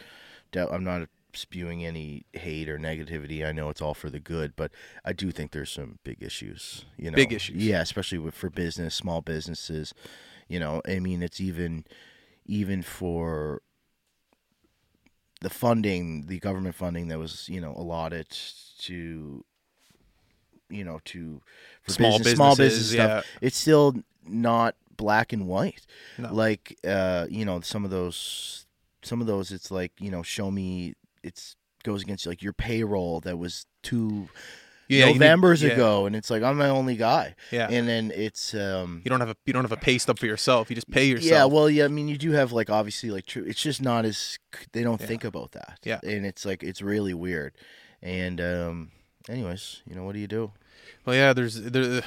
I'm 0.56 0.84
not 0.84 1.08
spewing 1.36 1.84
any 1.84 2.24
hate 2.32 2.68
or 2.68 2.78
negativity. 2.78 3.44
I 3.46 3.52
know 3.52 3.68
it's 3.68 3.80
all 3.82 3.94
for 3.94 4.10
the 4.10 4.20
good, 4.20 4.54
but 4.56 4.70
I 5.04 5.12
do 5.12 5.30
think 5.30 5.50
there's 5.52 5.70
some 5.70 5.98
big 6.04 6.22
issues. 6.22 6.84
You 6.96 7.10
know, 7.10 7.16
Big 7.16 7.32
issues. 7.32 7.56
Yeah, 7.64 7.80
especially 7.80 8.18
with 8.18 8.34
for 8.34 8.50
business, 8.50 8.94
small 8.94 9.20
businesses. 9.22 9.92
You 10.48 10.60
know, 10.60 10.82
I 10.86 10.98
mean, 10.98 11.22
it's 11.22 11.40
even, 11.40 11.84
even 12.46 12.82
for 12.82 13.62
the 15.40 15.50
funding, 15.50 16.26
the 16.26 16.38
government 16.38 16.74
funding 16.74 17.08
that 17.08 17.18
was 17.18 17.48
you 17.48 17.60
know 17.60 17.74
allotted 17.76 18.28
to, 18.80 19.44
you 20.70 20.84
know, 20.84 21.00
to 21.06 21.40
for 21.82 21.92
Small 21.92 22.18
business, 22.18 22.34
small 22.34 22.56
businesses, 22.56 22.90
business 22.92 23.10
stuff. 23.10 23.26
It's 23.40 23.56
still 23.58 23.94
not 24.26 24.74
black 24.96 25.32
and 25.32 25.48
white 25.48 25.84
No. 26.18 26.32
like 26.32 26.78
uh 26.86 27.26
you 27.28 27.44
know 27.44 27.60
some 27.60 27.84
of 27.84 27.90
those 27.90 28.64
some 29.02 29.20
of 29.20 29.26
those 29.26 29.50
it's 29.50 29.72
like 29.72 29.90
you 29.98 30.08
know 30.08 30.22
show 30.22 30.52
me 30.52 30.94
it's 31.24 31.56
goes 31.82 32.02
against 32.02 32.26
like 32.26 32.42
your 32.42 32.52
payroll 32.54 33.20
that 33.20 33.36
was 33.38 33.66
two 33.82 34.28
Yeah, 34.88 35.00
you 35.00 35.12
need- 35.12 35.20
novembers 35.20 35.62
yeah. 35.62 35.72
ago 35.72 36.06
and 36.06 36.14
it's 36.16 36.30
like 36.30 36.42
i'm 36.42 36.56
my 36.56 36.68
only 36.70 36.96
guy 36.96 37.34
Yeah. 37.50 37.68
and 37.70 37.86
then 37.88 38.10
it's 38.14 38.54
um 38.54 39.02
you 39.04 39.10
don't 39.10 39.20
have 39.20 39.28
a 39.30 39.36
you 39.46 39.52
don't 39.52 39.64
have 39.64 39.72
a 39.72 39.76
pay 39.76 39.98
stub 39.98 40.18
for 40.18 40.26
yourself. 40.26 40.70
You 40.70 40.76
just 40.76 40.90
pay 40.90 41.04
yourself. 41.06 41.30
yeah 41.30 41.44
well 41.44 41.68
yeah 41.68 41.84
i 41.84 41.88
mean 41.88 42.08
you 42.08 42.16
do 42.16 42.32
have 42.32 42.52
like 42.52 42.70
obviously 42.70 43.10
like 43.10 43.26
true 43.26 43.44
it's 43.46 43.60
just 43.60 43.82
not 43.82 44.04
as 44.06 44.38
they 44.72 44.82
don't 44.82 45.00
Yeah. 45.00 45.06
think 45.06 45.24
about 45.24 45.52
that 45.52 45.78
Yeah. 45.84 46.00
and 46.02 46.24
it's 46.24 46.44
like 46.46 46.62
it's 46.62 46.80
really 46.80 47.12
weird 47.14 47.52
and 48.02 48.40
um 48.40 48.90
anyways 49.28 49.82
you 49.86 49.94
know 49.94 50.04
what 50.04 50.14
do 50.14 50.20
you 50.20 50.28
do 50.28 50.52
Well, 51.04 51.16
yeah, 51.16 51.32
there's 51.34 51.60
there. 51.60 52.02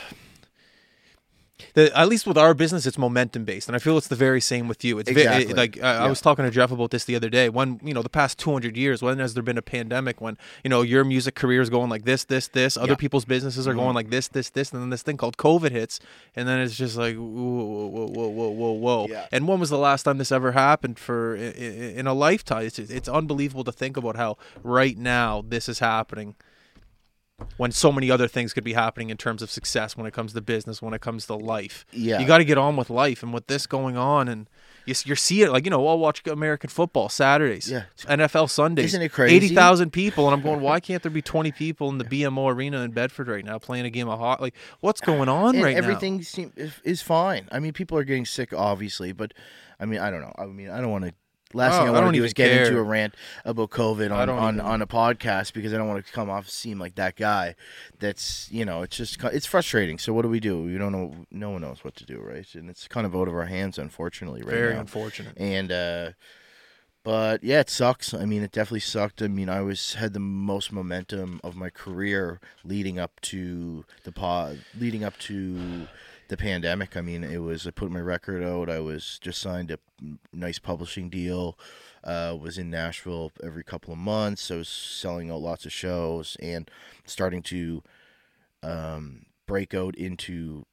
The, 1.74 1.96
at 1.98 2.08
least 2.08 2.28
with 2.28 2.38
our 2.38 2.54
business, 2.54 2.86
it's 2.86 2.98
momentum 3.00 3.44
based, 3.44 3.68
and 3.68 3.76
I 3.76 3.80
feel 3.80 3.98
it's 3.98 4.08
the 4.10 4.16
very 4.16 4.40
same 4.42 4.68
with 4.68 4.84
you. 4.84 5.00
It's 5.00 5.10
Exactly. 5.10 5.54
like 5.54 5.82
uh, 5.82 5.86
I 5.86 6.08
was 6.08 6.22
talking 6.22 6.46
to 6.46 6.52
Jeff 6.52 6.72
about 6.72 6.92
this 6.92 7.06
the 7.06 7.16
other 7.16 7.30
day. 7.30 7.50
When 7.50 7.80
you 7.84 7.94
know 7.96 8.04
the 8.04 8.10
past 8.10 8.38
200 8.38 8.78
years, 8.78 9.02
when 9.02 9.18
has 9.20 9.34
there 9.34 9.42
been 9.44 9.58
a 9.58 9.64
pandemic? 9.64 10.22
When 10.22 10.38
you 10.64 10.70
know 10.70 10.84
your 10.84 11.04
music 11.04 11.34
career 11.36 11.62
is 11.62 11.70
going 11.72 11.90
like 11.90 12.06
this, 12.06 12.24
this, 12.26 12.48
this. 12.48 12.78
Other 12.78 12.92
Yeah. 12.92 12.96
people's 12.98 13.26
businesses 13.26 13.68
are 13.68 13.74
Mhm. 13.74 13.78
going 13.78 13.96
like 13.96 14.10
this, 14.12 14.28
this, 14.28 14.50
this, 14.52 14.72
and 14.72 14.82
then 14.82 14.92
this 14.92 15.02
thing 15.02 15.18
called 15.18 15.38
COVID 15.38 15.72
hits, 15.72 16.00
and 16.36 16.48
then 16.48 16.60
it's 16.60 16.76
just 16.76 16.96
like 16.96 17.16
whoa, 17.16 17.24
whoa, 17.24 18.06
whoa, 18.08 18.28
whoa, 18.28 18.50
whoa, 18.50 18.72
whoa. 18.74 19.08
Yeah. 19.10 19.26
And 19.32 19.48
when 19.48 19.60
was 19.60 19.70
the 19.72 19.80
last 19.80 20.04
time 20.04 20.20
this 20.20 20.32
ever 20.32 20.52
happened 20.52 21.00
for 21.00 21.36
i- 21.38 21.40
i- 21.42 21.94
in 22.00 22.06
a 22.06 22.14
lifetime? 22.14 22.66
It's 22.66 22.78
it's 22.80 23.10
unbelievable 23.10 23.64
to 23.64 23.72
think 23.72 23.98
about 23.98 24.16
how 24.16 24.38
right 24.64 24.98
now 24.98 25.44
this 25.48 25.68
is 25.68 25.80
happening 25.80 26.36
when 27.58 27.72
so 27.72 27.92
many 27.92 28.10
other 28.10 28.28
things 28.28 28.54
could 28.54 28.64
be 28.64 28.74
happening 28.74 29.10
in 29.10 29.18
terms 29.18 29.42
of 29.42 29.52
success 29.52 29.96
when 29.96 30.06
it 30.08 30.14
comes 30.14 30.34
to 30.34 30.42
business, 30.42 30.82
when 30.82 30.94
it 30.94 31.02
comes 31.02 31.28
to 31.28 31.36
life. 31.36 31.86
yeah 31.92 32.20
You 32.20 32.26
got 32.26 32.40
to 32.40 32.46
get 32.46 32.58
on 32.58 32.76
with 32.76 32.90
life, 32.90 33.22
and 33.22 33.34
with 33.34 33.48
this 33.48 33.68
going 33.68 33.96
on, 33.96 34.28
and 34.28 34.50
you 34.86 34.96
you 35.06 35.16
see 35.16 35.44
it 35.44 35.52
like 35.52 35.66
you 35.66 35.70
know 35.70 35.86
I'll 35.88 36.00
watch 36.00 36.26
American 36.26 36.70
football 36.70 37.10
Saturdays, 37.10 37.70
Yeah. 37.70 37.84
NFL 38.08 38.50
Sundays, 38.50 38.86
Isn't 38.86 39.02
it 39.04 39.10
crazy? 39.10 39.36
Eighty 39.36 39.56
thousand 39.56 39.92
people, 39.92 40.26
and 40.28 40.34
I'm 40.34 40.42
going, 40.42 40.62
why 40.62 40.80
can't 40.88 41.04
there 41.04 41.12
be 41.12 41.22
twenty 41.22 41.52
people 41.52 41.90
in 41.90 42.00
the 42.00 42.06
BMO 42.06 42.52
arena 42.52 42.82
in 42.82 42.92
Bedford 42.92 43.28
right 43.28 43.46
now 43.46 43.60
playing 43.60 43.86
a 43.86 43.92
game 43.92 44.10
of 44.10 44.18
hot? 44.18 44.42
Like, 44.42 44.56
what's 44.80 45.02
going 45.02 45.30
on 45.30 45.56
and 45.56 45.64
right 45.64 45.78
everything 45.78 46.24
seem, 46.24 46.54
is, 46.56 46.74
is 46.84 47.02
fine. 47.02 47.48
I 47.52 47.60
mean, 47.60 47.74
people 47.74 47.98
are 47.98 48.04
getting 48.04 48.26
sick, 48.26 48.54
obviously, 48.54 49.12
but 49.12 49.34
I 49.80 49.86
mean, 49.86 50.00
I 50.00 50.10
don't 50.10 50.22
know. 50.22 50.34
I 50.38 50.46
mean, 50.48 50.70
I 50.70 50.82
don't 50.82 50.92
want 50.92 51.06
to. 51.06 51.14
Last 51.54 51.76
Oh, 51.76 51.80
thing 51.80 51.88
I 51.88 51.98
I 51.98 52.02
want 52.02 52.14
to 52.14 52.20
do 52.20 52.26
is 52.26 52.34
get 52.34 52.52
into 52.52 52.78
a 52.78 52.84
rant 52.84 53.16
about 53.46 53.70
COVID 53.70 54.12
on 54.12 54.30
on, 54.30 54.56
even- 54.56 54.66
on 54.66 54.82
a 54.82 54.88
podcast 54.88 55.54
because 55.54 55.74
I 55.74 55.78
don't 55.78 55.88
want 55.88 56.06
to 56.06 56.12
come 56.12 56.30
off 56.30 56.50
seem 56.50 56.78
like 56.80 56.96
that 56.96 57.16
guy. 57.16 57.56
That's 58.00 58.52
you 58.52 58.66
know, 58.66 58.82
it's 58.82 58.98
just 58.98 59.24
it's 59.24 59.46
frustrating. 59.46 59.98
So 59.98 60.12
what 60.14 60.24
do 60.24 60.30
we 60.30 60.40
do? 60.40 60.64
We 60.64 60.78
don't 60.78 60.92
know. 60.92 61.26
No 61.32 61.52
one 61.52 61.62
knows 61.62 61.84
what 61.84 61.96
to 61.96 62.06
do, 62.06 62.20
right? 62.20 62.46
And 62.54 62.70
it's 62.70 62.88
kind 62.88 63.06
of 63.06 63.16
out 63.16 63.28
of 63.28 63.34
our 63.34 63.46
hands, 63.46 63.78
unfortunately, 63.78 64.42
right 64.42 64.50
Very 64.54 64.74
now. 64.74 64.82
unfortunate. 64.82 65.34
And 65.38 65.72
uh, 65.72 66.12
but 67.04 67.42
yeah, 67.44 67.62
it 67.62 67.70
sucks. 67.70 68.14
I 68.14 68.26
mean, 68.26 68.44
it 68.44 68.52
definitely 68.52 68.82
sucked. 68.82 69.22
I 69.22 69.28
mean, 69.30 69.48
I 69.48 69.62
was 69.62 69.94
had 69.94 70.12
the 70.14 70.20
most 70.20 70.74
momentum 70.74 71.40
of 71.44 71.56
my 71.56 71.70
career 71.70 72.42
leading 72.66 73.00
up 73.00 73.22
to 73.22 73.86
the 74.04 74.12
pod, 74.12 74.60
leading 74.78 75.06
up 75.06 75.18
to 75.20 75.88
the 76.28 76.38
pandemic. 76.38 76.96
I 76.98 77.02
mean, 77.02 77.24
it 77.24 77.40
was 77.40 77.68
I 77.68 77.72
put 77.72 77.92
my 77.92 78.00
record 78.00 78.44
out. 78.44 78.70
I 78.70 78.80
was 78.80 79.20
just 79.22 79.42
signed 79.42 79.72
a 79.72 79.80
nice 80.34 80.60
publishing 80.60 81.10
deal. 81.10 81.58
Uh, 82.04 82.38
was 82.40 82.58
in 82.58 82.70
Nashville 82.70 83.32
every 83.44 83.64
couple 83.64 83.92
of 83.92 84.00
months. 84.00 84.50
I 84.50 84.56
was 84.56 84.70
selling 84.70 85.30
out 85.30 85.42
lots 85.42 85.66
of 85.66 85.74
shows 85.74 86.38
and 86.40 86.70
starting 87.06 87.42
to 87.44 87.84
um, 88.64 89.26
break 89.46 89.74
out 89.74 89.96
into 89.96 90.66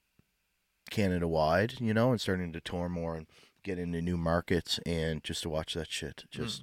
Canada 0.91 1.27
wide, 1.27 1.81
you 1.81 1.95
know, 1.95 2.11
and 2.11 2.21
starting 2.21 2.53
to 2.53 2.61
tour 2.61 2.89
more 2.89 3.17
and 3.17 3.27
get 3.63 3.79
into 3.79 4.01
new 4.01 4.17
markets 4.17 4.79
and 4.87 5.25
just 5.25 5.43
to 5.43 5.49
watch 5.49 5.75
that 5.75 5.91
shit 5.91 6.25
just 6.31 6.63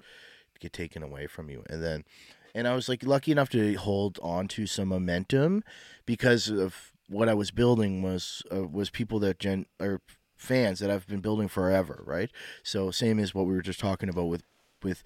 get 0.60 0.72
taken 0.72 1.04
away 1.04 1.28
from 1.28 1.50
you. 1.50 1.64
And 1.70 1.84
then, 1.84 2.06
and 2.54 2.68
I 2.68 2.76
was 2.76 2.88
like 2.88 3.04
lucky 3.04 3.32
enough 3.32 3.50
to 3.50 3.74
hold 3.74 4.20
on 4.22 4.48
to 4.50 4.68
some 4.68 4.90
momentum 4.90 5.64
because 6.06 6.48
of 6.48 6.91
what 7.12 7.28
I 7.28 7.34
was 7.34 7.52
building 7.52 8.02
was 8.02 8.42
uh, 8.54 8.68
was 8.68 8.90
people 8.90 9.20
that 9.20 9.38
gen 9.40 9.66
or 9.80 10.02
fans 10.38 10.80
that 10.80 10.90
I've 10.90 11.08
been 11.08 11.20
building 11.20 11.48
forever, 11.48 12.04
right? 12.06 12.32
So 12.64 12.90
same 12.90 13.20
as 13.20 13.36
what 13.36 13.46
we 13.46 13.54
were 13.54 13.62
just 13.62 13.80
talking 13.80 14.10
about 14.10 14.26
with 14.26 14.44
with 14.82 15.04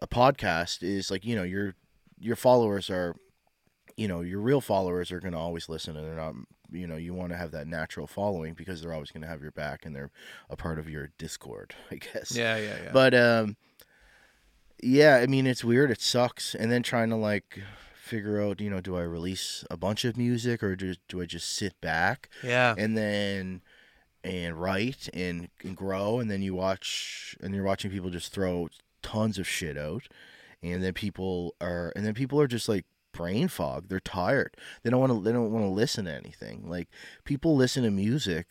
a 0.00 0.06
podcast 0.08 0.82
is 0.82 1.10
like 1.10 1.24
you 1.24 1.36
know 1.36 1.42
you're 1.42 1.74
your 2.18 2.36
followers 2.36 2.88
are, 2.88 3.16
you 3.96 4.06
know, 4.08 4.20
your 4.20 4.40
real 4.40 4.60
followers 4.60 5.10
are 5.10 5.20
going 5.20 5.32
to 5.32 5.38
always 5.38 5.68
listen, 5.68 5.96
and 5.96 6.06
they're 6.06 6.14
not. 6.14 6.34
You 6.70 6.86
know, 6.86 6.96
you 6.96 7.12
want 7.12 7.32
to 7.32 7.36
have 7.36 7.50
that 7.50 7.66
natural 7.66 8.06
following 8.06 8.54
because 8.54 8.80
they're 8.80 8.94
always 8.94 9.10
going 9.10 9.20
to 9.20 9.28
have 9.28 9.42
your 9.42 9.50
back, 9.50 9.84
and 9.84 9.94
they're 9.94 10.10
a 10.48 10.56
part 10.56 10.78
of 10.78 10.88
your 10.88 11.10
Discord, 11.18 11.74
I 11.90 11.96
guess. 11.96 12.34
Yeah, 12.34 12.56
yeah, 12.56 12.76
yeah. 12.84 12.90
But 12.94 13.14
um, 13.14 13.56
yeah, 14.82 15.16
I 15.16 15.26
mean, 15.26 15.46
it's 15.46 15.62
weird. 15.62 15.90
It 15.90 16.00
sucks, 16.00 16.54
and 16.54 16.72
then 16.72 16.82
trying 16.82 17.10
to 17.10 17.16
like 17.16 17.60
figure 18.12 18.42
out, 18.42 18.60
you 18.60 18.68
know, 18.68 18.82
do 18.82 18.94
I 18.94 19.02
release 19.04 19.64
a 19.70 19.76
bunch 19.78 20.04
of 20.04 20.18
music 20.18 20.62
or 20.62 20.76
do, 20.76 20.94
do 21.08 21.22
I 21.22 21.24
just 21.24 21.48
sit 21.56 21.80
back 21.80 22.28
yeah. 22.44 22.74
and 22.76 22.94
then 22.94 23.62
and 24.22 24.60
write 24.60 25.08
and, 25.14 25.48
and 25.64 25.74
grow? 25.74 26.20
And 26.20 26.30
then 26.30 26.42
you 26.42 26.54
watch 26.54 27.34
and 27.40 27.54
you're 27.54 27.64
watching 27.64 27.90
people 27.90 28.10
just 28.10 28.30
throw 28.30 28.68
tons 29.02 29.38
of 29.38 29.48
shit 29.48 29.78
out. 29.78 30.08
And 30.62 30.84
then 30.84 30.92
people 30.92 31.54
are 31.58 31.90
and 31.96 32.04
then 32.04 32.12
people 32.12 32.38
are 32.38 32.46
just 32.46 32.68
like 32.68 32.84
brain 33.12 33.48
fog 33.48 33.88
they're 33.88 33.98
tired. 33.98 34.58
They 34.82 34.90
don't 34.90 35.00
want 35.00 35.12
to 35.12 35.20
they 35.22 35.32
don't 35.32 35.50
want 35.50 35.64
to 35.64 35.70
listen 35.70 36.04
to 36.04 36.12
anything. 36.12 36.68
Like 36.68 36.88
people 37.24 37.56
listen 37.56 37.82
to 37.82 37.90
music 37.90 38.46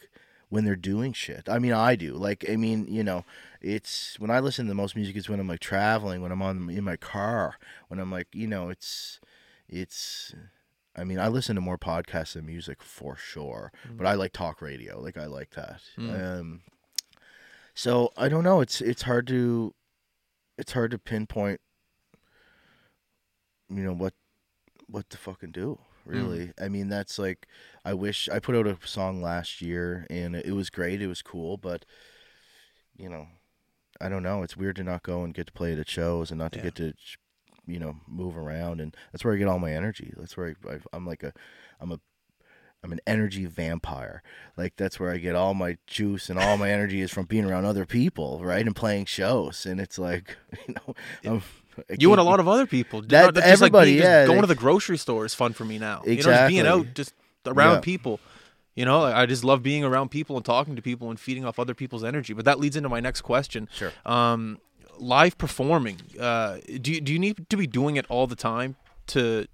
when 0.50 0.66
they're 0.66 0.76
doing 0.76 1.14
shit. 1.14 1.48
I 1.48 1.60
mean 1.60 1.74
i 1.74 1.96
do. 1.96 2.16
Like 2.16 2.50
i 2.50 2.56
mean 2.56 2.88
you 2.90 3.04
know 3.04 3.26
it's 3.62 4.20
when 4.20 4.32
i 4.32 4.40
listen 4.40 4.66
to 4.66 4.70
the 4.70 4.76
most 4.76 4.96
music 4.96 5.16
is 5.16 5.30
when 5.30 5.40
i'm 5.40 5.48
like 5.48 5.60
traveling 5.60 6.22
when 6.22 6.32
i'm 6.32 6.42
on 6.42 6.68
in 6.72 6.84
my 6.84 6.98
car 6.98 7.58
when 7.90 8.00
i'm 8.00 8.12
like 8.12 8.28
you 8.34 8.48
know 8.48 8.70
it's 8.70 9.20
it's 9.72 10.36
I 10.96 11.06
mean, 11.06 11.20
I 11.20 11.30
listen 11.30 11.56
to 11.56 11.62
more 11.62 11.78
podcasts 11.78 12.34
than 12.34 12.46
music 12.46 12.84
for 12.84 13.16
sure, 13.16 13.72
but 13.96 14.06
I 14.06 14.14
like 14.14 14.34
talk 14.34 14.62
radio. 14.62 15.00
Like 15.00 15.18
I 15.18 15.26
like 15.26 15.52
that. 15.52 15.82
Mm. 15.98 16.40
Um, 16.40 16.62
so 17.74 18.12
I 18.18 18.28
don't 18.30 18.44
know. 18.44 18.60
It's 18.62 18.82
it's 18.82 19.04
hard 19.04 19.26
to 19.28 19.74
it's 20.58 20.74
hard 20.74 20.92
to 20.92 21.00
pinpoint. 21.00 21.62
You 23.70 23.84
know 23.84 23.94
what 23.94 24.14
what 24.88 25.10
to 25.12 25.18
fucking 25.18 25.52
do. 25.52 25.80
Really, 26.04 26.52
I 26.60 26.68
mean 26.68 26.90
that's 26.90 27.18
like 27.20 27.48
I 27.86 27.94
wish 27.94 28.28
I 28.28 28.40
put 28.40 28.56
out 28.56 28.68
a 28.68 28.78
song 28.86 29.22
last 29.22 29.62
year 29.62 30.06
and 30.10 30.36
it 30.36 30.54
was 30.54 30.70
great. 30.70 31.02
It 31.02 31.08
was 31.08 31.22
cool, 31.22 31.58
but 31.58 31.86
you 32.98 33.08
know, 33.08 33.28
I 34.02 34.10
don't 34.10 34.24
know. 34.24 34.44
It's 34.44 34.58
weird 34.58 34.76
to 34.78 34.84
not 34.84 35.04
go 35.04 35.24
and 35.24 35.34
get 35.34 35.48
to 35.48 35.54
play 35.54 35.72
it 35.72 35.80
at 35.80 35.88
shows 35.88 36.32
and 36.32 36.40
not 36.40 36.52
to 36.54 36.58
Yeah. 36.60 36.64
get 36.66 36.76
to 36.76 36.94
you 37.68 37.80
know 37.80 37.96
move 38.08 38.38
around 38.38 38.82
and 38.82 38.96
that's 39.12 39.24
where 39.24 39.34
I 39.34 39.38
get 39.38 39.48
all 39.48 39.60
my 39.60 39.72
energy. 39.74 40.14
That's 40.18 40.36
where 40.38 40.56
I, 40.68 40.74
I, 40.74 40.80
I'm 40.94 41.06
like 41.06 41.24
a 41.24 41.34
I'm 41.80 41.92
a 41.92 42.00
I'm 42.84 42.92
an 42.92 43.00
energy 43.06 43.46
vampire. 43.46 44.24
Like 44.58 44.76
that's 44.76 45.00
where 45.00 45.12
I 45.12 45.18
get 45.18 45.36
all 45.36 45.54
my 45.54 45.78
juice 45.86 46.30
and 46.30 46.40
all 46.40 46.58
my 46.58 46.72
energy 46.72 47.02
is 47.02 47.12
from 47.12 47.26
being 47.26 47.46
around 47.46 47.66
other 47.66 47.86
people, 47.86 48.40
right, 48.44 48.66
and 48.66 48.76
playing 48.76 49.06
shows. 49.06 49.68
And 49.68 49.80
it's 49.80 50.00
like, 50.00 50.36
you 50.68 50.74
know, 50.74 50.96
I'm, 51.24 51.44
You 52.00 52.12
and 52.12 52.20
a 52.20 52.24
lot 52.24 52.40
of 52.40 52.48
other 52.48 52.66
people. 52.66 53.02
That- 53.04 53.36
just 53.36 53.36
like 53.36 53.46
everybody, 53.46 53.92
being- 53.92 54.02
just 54.02 54.10
yeah, 54.10 54.26
going 54.26 54.42
to 54.42 54.48
the 54.48 54.56
grocery 54.56 54.98
store 54.98 55.26
is 55.26 55.36
fun 55.36 55.54
for 55.54 55.64
me 55.64 55.78
now. 55.78 56.02
You 56.06 56.16
know, 56.16 56.22
just 56.24 56.48
being 56.48 56.66
out, 56.66 56.94
just 56.96 57.14
around 57.46 57.76
Yeah. 57.76 57.80
people. 57.82 58.20
You 58.74 58.86
know, 58.86 59.04
I 59.04 59.26
just 59.28 59.44
love 59.44 59.62
being 59.62 59.84
around 59.84 60.10
people 60.10 60.36
and 60.38 60.44
talking 60.46 60.76
to 60.76 60.82
people 60.82 61.10
and 61.12 61.20
feeding 61.20 61.46
off 61.46 61.60
other 61.60 61.76
people's 61.76 62.04
energy. 62.04 62.34
But 62.34 62.46
that 62.46 62.58
leads 62.58 62.76
into 62.76 62.90
my 62.90 63.00
next 63.02 63.22
question. 63.22 63.68
Sure. 63.74 63.92
Um, 64.08 64.58
live 65.02 65.38
performing. 65.38 65.98
Uh, 66.20 66.58
do 66.82 66.94
you, 66.94 67.02
do 67.02 67.12
you 67.12 67.20
need 67.20 67.50
to 67.50 67.58
be 67.58 67.68
doing 67.68 67.98
it 67.98 68.06
all 68.10 68.28
the 68.28 68.36
time 68.36 68.76
to? 69.08 69.48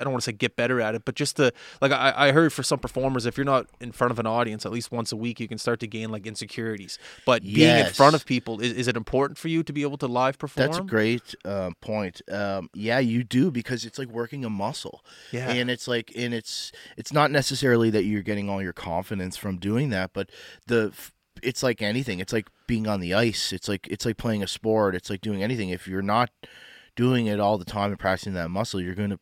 I 0.00 0.04
don't 0.04 0.14
want 0.14 0.22
to 0.22 0.30
say 0.30 0.32
get 0.32 0.56
better 0.56 0.80
at 0.80 0.94
it, 0.94 1.04
but 1.04 1.14
just 1.14 1.36
to 1.36 1.52
like 1.82 1.92
I, 1.92 2.14
I 2.16 2.32
heard 2.32 2.50
for 2.54 2.62
some 2.62 2.78
performers, 2.78 3.26
if 3.26 3.36
you're 3.36 3.44
not 3.44 3.66
in 3.78 3.92
front 3.92 4.10
of 4.10 4.18
an 4.18 4.26
audience 4.26 4.64
at 4.64 4.72
least 4.72 4.90
once 4.90 5.12
a 5.12 5.16
week, 5.16 5.38
you 5.38 5.46
can 5.46 5.58
start 5.58 5.80
to 5.80 5.86
gain 5.86 6.10
like 6.10 6.26
insecurities. 6.26 6.98
But 7.26 7.42
being 7.42 7.76
in 7.76 7.92
front 7.92 8.14
of 8.14 8.24
people 8.24 8.60
is, 8.60 8.72
is 8.72 8.88
it 8.88 8.96
important 8.96 9.36
for 9.36 9.48
you 9.48 9.62
to 9.62 9.72
be 9.72 9.82
able 9.82 9.98
to 9.98 10.06
live 10.06 10.38
perform? 10.38 10.66
That's 10.66 10.78
a 10.78 10.82
great 10.82 11.34
um, 11.44 11.74
point. 11.82 12.22
Um, 12.30 12.70
yeah, 12.72 13.00
you 13.00 13.22
do 13.22 13.50
because 13.50 13.84
it's 13.84 13.98
like 13.98 14.08
working 14.08 14.46
a 14.46 14.50
muscle. 14.50 15.04
Yeah. 15.30 15.50
and 15.50 15.70
it's 15.70 15.86
like, 15.86 16.10
and 16.16 16.32
it's 16.32 16.72
it's 16.96 17.12
not 17.12 17.30
necessarily 17.30 17.90
that 17.90 18.04
you're 18.04 18.22
getting 18.22 18.48
all 18.48 18.62
your 18.62 18.72
confidence 18.72 19.36
from 19.36 19.58
doing 19.58 19.90
that, 19.90 20.14
but 20.14 20.30
the 20.68 20.94
it's 21.42 21.62
like 21.62 21.82
anything. 21.82 22.20
It's 22.20 22.32
like 22.32 22.48
being 22.66 22.86
on 22.86 23.00
the 23.00 23.14
ice. 23.14 23.52
It's 23.52 23.68
like 23.68 23.86
it's 23.88 24.06
like 24.06 24.16
playing 24.16 24.42
a 24.42 24.48
sport. 24.48 24.94
It's 24.94 25.10
like 25.10 25.20
doing 25.20 25.42
anything. 25.42 25.68
If 25.70 25.86
you're 25.86 26.02
not 26.02 26.30
doing 26.96 27.26
it 27.26 27.40
all 27.40 27.58
the 27.58 27.64
time 27.64 27.90
and 27.90 27.98
practicing 27.98 28.34
that 28.34 28.50
muscle, 28.50 28.80
you're 28.80 28.94
gonna 28.94 29.18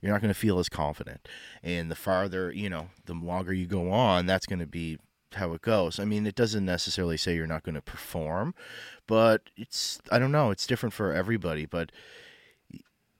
you're 0.00 0.12
not 0.12 0.20
gonna 0.20 0.34
feel 0.34 0.58
as 0.58 0.68
confident. 0.68 1.28
And 1.62 1.90
the 1.90 1.96
farther 1.96 2.52
you 2.52 2.68
know, 2.68 2.88
the 3.06 3.14
longer 3.14 3.52
you 3.52 3.66
go 3.66 3.90
on, 3.90 4.26
that's 4.26 4.46
gonna 4.46 4.66
be 4.66 4.98
how 5.34 5.52
it 5.52 5.62
goes. 5.62 5.98
I 5.98 6.04
mean, 6.04 6.26
it 6.26 6.34
doesn't 6.34 6.64
necessarily 6.64 7.16
say 7.16 7.34
you're 7.36 7.46
not 7.46 7.64
to 7.64 7.80
perform, 7.80 8.54
but 9.06 9.42
it's 9.56 10.00
I 10.10 10.18
don't 10.18 10.32
know, 10.32 10.50
it's 10.50 10.66
different 10.66 10.92
for 10.92 11.12
everybody, 11.12 11.66
but 11.66 11.92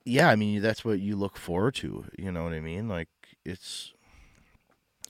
yeah, 0.03 0.29
I 0.29 0.35
mean, 0.35 0.61
that's 0.61 0.83
what 0.83 0.99
you 0.99 1.15
look 1.15 1.37
forward 1.37 1.75
to, 1.75 2.05
you 2.17 2.31
know 2.31 2.43
what 2.43 2.53
I 2.53 2.59
mean? 2.59 2.89
Like 2.89 3.09
it's 3.45 3.93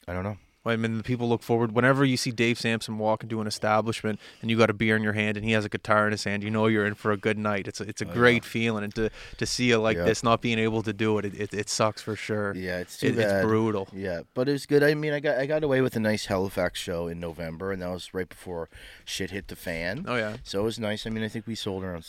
I 0.07 0.13
don't 0.13 0.23
know. 0.23 0.37
I 0.63 0.75
mean, 0.75 0.97
the 0.97 1.03
people 1.03 1.27
look 1.27 1.41
forward 1.41 1.71
whenever 1.71 2.05
you 2.05 2.17
see 2.17 2.29
Dave 2.31 2.59
Sampson 2.59 2.97
walk 2.99 3.23
into 3.23 3.41
an 3.41 3.47
establishment 3.47 4.19
and 4.41 4.51
you 4.51 4.57
got 4.57 4.69
a 4.69 4.73
beer 4.73 4.95
in 4.95 5.01
your 5.01 5.13
hand 5.13 5.35
and 5.37 5.43
he 5.45 5.53
has 5.53 5.65
a 5.65 5.69
guitar 5.69 6.05
in 6.05 6.11
his 6.11 6.23
hand. 6.23 6.43
You 6.43 6.51
know 6.51 6.67
you're 6.67 6.85
in 6.85 6.93
for 6.93 7.11
a 7.11 7.17
good 7.17 7.37
night. 7.37 7.67
It's 7.67 7.81
a, 7.81 7.83
it's 7.83 8.01
a 8.01 8.07
oh, 8.07 8.13
great 8.13 8.45
feeling, 8.45 8.83
and 8.83 8.93
to 8.95 9.09
to 9.37 9.45
see 9.47 9.65
you 9.69 9.77
like 9.77 9.97
Oh, 9.97 10.01
Yeah. 10.01 10.05
this, 10.05 10.23
not 10.23 10.41
being 10.41 10.59
able 10.59 10.83
to 10.83 10.93
do 10.93 11.17
it, 11.17 11.25
it, 11.25 11.33
it, 11.39 11.53
it 11.53 11.69
sucks 11.69 12.01
for 12.01 12.15
sure. 12.15 12.55
Yeah, 12.55 12.77
it's 12.79 12.99
too 12.99 13.07
It- 13.07 13.17
bad. 13.17 13.37
it's 13.37 13.45
brutal. 13.45 13.87
Yeah, 13.91 14.21
but 14.35 14.47
it 14.47 14.51
was 14.51 14.65
good. 14.67 14.83
I 14.83 14.93
mean, 14.93 15.13
I 15.13 15.19
got 15.19 15.37
I 15.39 15.45
got 15.47 15.63
away 15.63 15.81
with 15.81 15.95
a 15.95 15.99
nice 15.99 16.27
Halifax 16.27 16.79
show 16.79 17.07
in 17.07 17.19
November, 17.19 17.71
and 17.71 17.81
that 17.81 17.89
was 17.89 18.13
right 18.13 18.29
before 18.29 18.69
shit 19.03 19.31
hit 19.31 19.47
the 19.47 19.55
fan. 19.55 20.05
Oh 20.07 20.15
yeah, 20.15 20.37
So 20.43 20.61
it 20.61 20.63
was 20.63 20.77
nice. 20.79 21.07
I 21.07 21.09
mean, 21.09 21.23
I 21.23 21.27
think 21.27 21.47
we 21.47 21.55
sold 21.55 21.83
around 21.83 22.03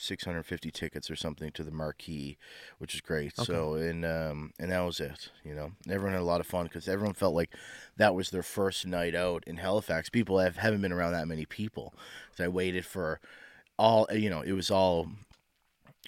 650 0.00 0.70
tickets 0.70 1.10
or 1.10 1.16
something 1.16 1.50
to 1.52 1.62
the 1.64 1.70
marquee, 1.70 2.36
which 2.78 2.94
is 2.94 3.00
great. 3.00 3.36
So 3.36 3.74
and 3.74 4.04
um 4.04 4.52
and 4.58 4.70
that 4.72 4.80
was 4.80 5.00
it. 5.00 5.30
You 5.44 5.54
know, 5.54 5.72
everyone 5.88 6.12
had 6.14 6.22
a 6.22 6.24
lot 6.24 6.40
of 6.40 6.46
fun 6.46 6.64
because 6.64 6.88
everyone 6.88 7.14
felt 7.14 7.34
like 7.34 7.50
that 7.96 8.14
was 8.14 8.30
their 8.30 8.42
first 8.42 8.86
night 8.86 9.14
out 9.14 9.44
in 9.46 9.56
Halifax. 9.56 10.08
People 10.08 10.38
have 10.38 10.56
haven't 10.56 10.80
been 10.82 10.92
around 10.92 11.12
that 11.12 11.26
many 11.28 11.44
people. 11.46 11.94
So 12.36 12.44
I 12.44 12.48
waited 12.48 12.84
for 12.86 13.20
all. 13.78 14.06
You 14.12 14.30
know, 14.30 14.42
it 14.42 14.52
was 14.52 14.70
all. 14.70 15.08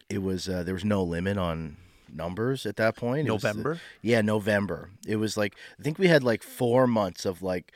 It 0.09 0.23
was 0.23 0.49
uh, 0.49 0.63
there 0.63 0.75
was 0.75 0.85
no 0.85 1.03
limit 1.03 1.39
on 1.39 1.77
numbers 2.13 2.67
at 2.67 2.77
that 2.77 2.97
point. 2.97 3.29
It 3.29 3.31
was 3.31 3.43
the- 3.43 3.49
November. 3.49 3.81
yeah, 4.03 4.21
November. 4.21 4.91
It 5.07 5.17
was 5.17 5.37
like 5.37 5.55
I 5.79 5.83
think 5.83 5.99
we 5.99 6.09
had 6.09 6.25
like 6.25 6.43
four 6.43 6.87
months 6.87 7.25
of 7.25 7.43
like 7.43 7.73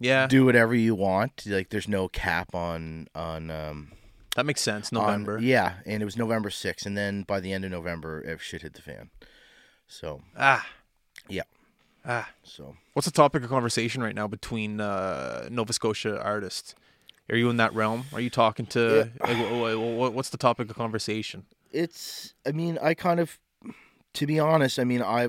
Yeah, 0.00 0.26
do 0.26 0.44
whatever 0.46 0.74
you 0.74 0.94
want. 0.94 1.44
Like 1.46 1.68
there's 1.70 1.88
no 1.88 2.08
cap 2.08 2.54
on 2.54 3.08
on 3.14 3.50
um 3.50 3.92
that 4.36 4.46
makes 4.46 4.60
sense. 4.60 4.92
on- 4.92 5.02
November. 5.02 5.38
yeah, 5.38 5.74
and 5.86 6.02
it 6.02 6.04
was 6.04 6.16
November 6.16 6.50
6th, 6.50 6.86
and 6.86 6.96
then 6.96 7.22
by 7.22 7.40
the 7.40 7.52
end 7.52 7.64
of 7.64 7.70
November, 7.70 8.20
if 8.22 8.42
shit 8.42 8.62
hit 8.62 8.74
the 8.74 8.82
fan. 8.82 9.10
So 9.86 10.22
Ah. 10.36 10.66
Yeah. 11.28 11.42
Ah. 12.04 12.30
so 12.42 12.76
What's 12.92 13.06
the 13.06 13.12
topic 13.12 13.42
of 13.42 13.48
conversation 13.48 14.02
right 14.02 14.14
now 14.14 14.26
between 14.26 14.80
uh, 14.80 15.48
Nova 15.50 15.72
Scotia 15.72 16.20
artists? 16.22 16.74
Are 17.30 17.36
you 17.36 17.50
in 17.50 17.58
that 17.58 17.74
realm? 17.74 18.04
Are 18.12 18.20
you 18.20 18.30
talking 18.30 18.64
to? 18.66 19.10
Like, 19.20 19.36
wh- 19.36 19.74
wh- 19.74 20.14
what's 20.14 20.30
the 20.30 20.38
topic 20.38 20.70
of 20.70 20.76
conversation? 20.76 21.44
it's. 21.70 22.32
I 22.46 22.52
mean, 22.52 22.78
I 22.80 22.94
kind 22.94 23.20
of, 23.20 23.38
to 24.14 24.26
be 24.26 24.38
honest, 24.40 24.78
I 24.78 24.84
mean, 24.84 25.02
I. 25.02 25.28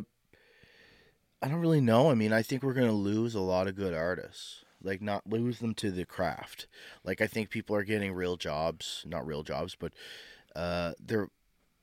I 1.42 1.48
don't 1.48 1.60
really 1.60 1.82
know. 1.82 2.10
I 2.12 2.16
mean, 2.16 2.32
I 2.34 2.42
think 2.42 2.64
we're 2.64 2.74
gonna 2.74 2.92
lose 2.94 3.34
a 3.36 3.40
lot 3.42 3.68
of 3.68 3.76
good 3.76 3.94
artists. 3.94 4.64
Like, 4.82 5.02
not 5.02 5.28
lose 5.28 5.60
them 5.60 5.74
to 5.76 5.92
the 5.92 6.06
craft. 6.06 6.68
Like, 7.04 7.22
I 7.22 7.28
think 7.28 7.50
people 7.50 7.76
are 7.76 7.84
getting 7.84 8.14
real 8.14 8.38
jobs, 8.38 9.04
not 9.06 9.26
real 9.28 9.44
jobs, 9.44 9.76
but 9.80 9.94
uh, 10.56 10.94
they're 11.00 11.30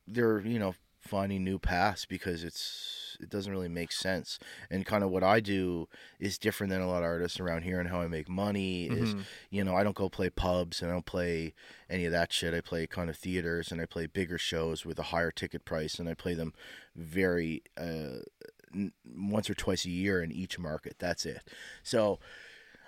they're 0.06 0.40
you 0.40 0.58
know 0.58 0.74
finding 1.00 1.44
new 1.44 1.58
paths 1.58 2.04
because 2.04 2.42
it's 2.42 3.16
it 3.20 3.28
doesn't 3.28 3.52
really 3.52 3.68
make 3.68 3.92
sense 3.92 4.38
and 4.70 4.84
kind 4.84 5.04
of 5.04 5.10
what 5.10 5.22
i 5.22 5.38
do 5.38 5.88
is 6.18 6.36
different 6.36 6.68
than 6.70 6.80
a 6.80 6.86
lot 6.88 6.98
of 6.98 7.04
artists 7.04 7.38
around 7.38 7.62
here 7.62 7.78
and 7.78 7.88
how 7.88 8.00
i 8.00 8.08
make 8.08 8.28
money 8.28 8.86
is 8.86 9.14
Mhm. 9.14 9.24
you 9.50 9.62
know 9.64 9.76
i 9.76 9.84
don't 9.84 9.94
go 9.96 10.08
play 10.08 10.28
pubs 10.30 10.82
and 10.82 10.90
i 10.90 10.94
don't 10.94 11.06
play 11.06 11.54
any 11.88 12.04
of 12.06 12.12
that 12.12 12.32
shit 12.32 12.54
i 12.54 12.60
play 12.60 12.86
kind 12.88 13.08
of 13.08 13.16
theaters 13.16 13.70
and 13.70 13.80
i 13.80 13.86
play 13.86 14.06
bigger 14.06 14.36
shows 14.38 14.84
with 14.84 14.98
a 14.98 15.04
higher 15.14 15.30
ticket 15.30 15.64
price 15.64 15.98
and 16.00 16.08
i 16.08 16.14
play 16.14 16.34
them 16.34 16.52
very 16.96 17.62
uh 17.78 18.18
n- 18.74 18.92
once 19.16 19.48
or 19.48 19.54
twice 19.54 19.84
a 19.84 19.90
year 19.90 20.20
in 20.22 20.32
each 20.32 20.58
market 20.58 20.96
that's 20.98 21.24
it 21.24 21.42
so 21.84 22.18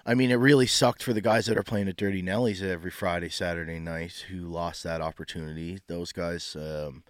I 0.08 0.14
mean, 0.14 0.30
it 0.30 0.36
really 0.36 0.66
sucked 0.66 1.02
for 1.02 1.12
the 1.12 1.20
guys 1.20 1.44
that 1.46 1.58
are 1.58 1.62
playing 1.62 1.86
at 1.86 1.96
Durty 1.96 2.22
Nelly's 2.22 2.62
every 2.62 2.90
Friday, 2.90 3.28
Saturday 3.28 3.78
night 3.78 4.24
who 4.30 4.38
lost 4.38 4.82
that 4.84 5.02
opportunity. 5.02 5.80
Those 5.86 6.12
guys, 6.12 6.56
um, 6.56 7.04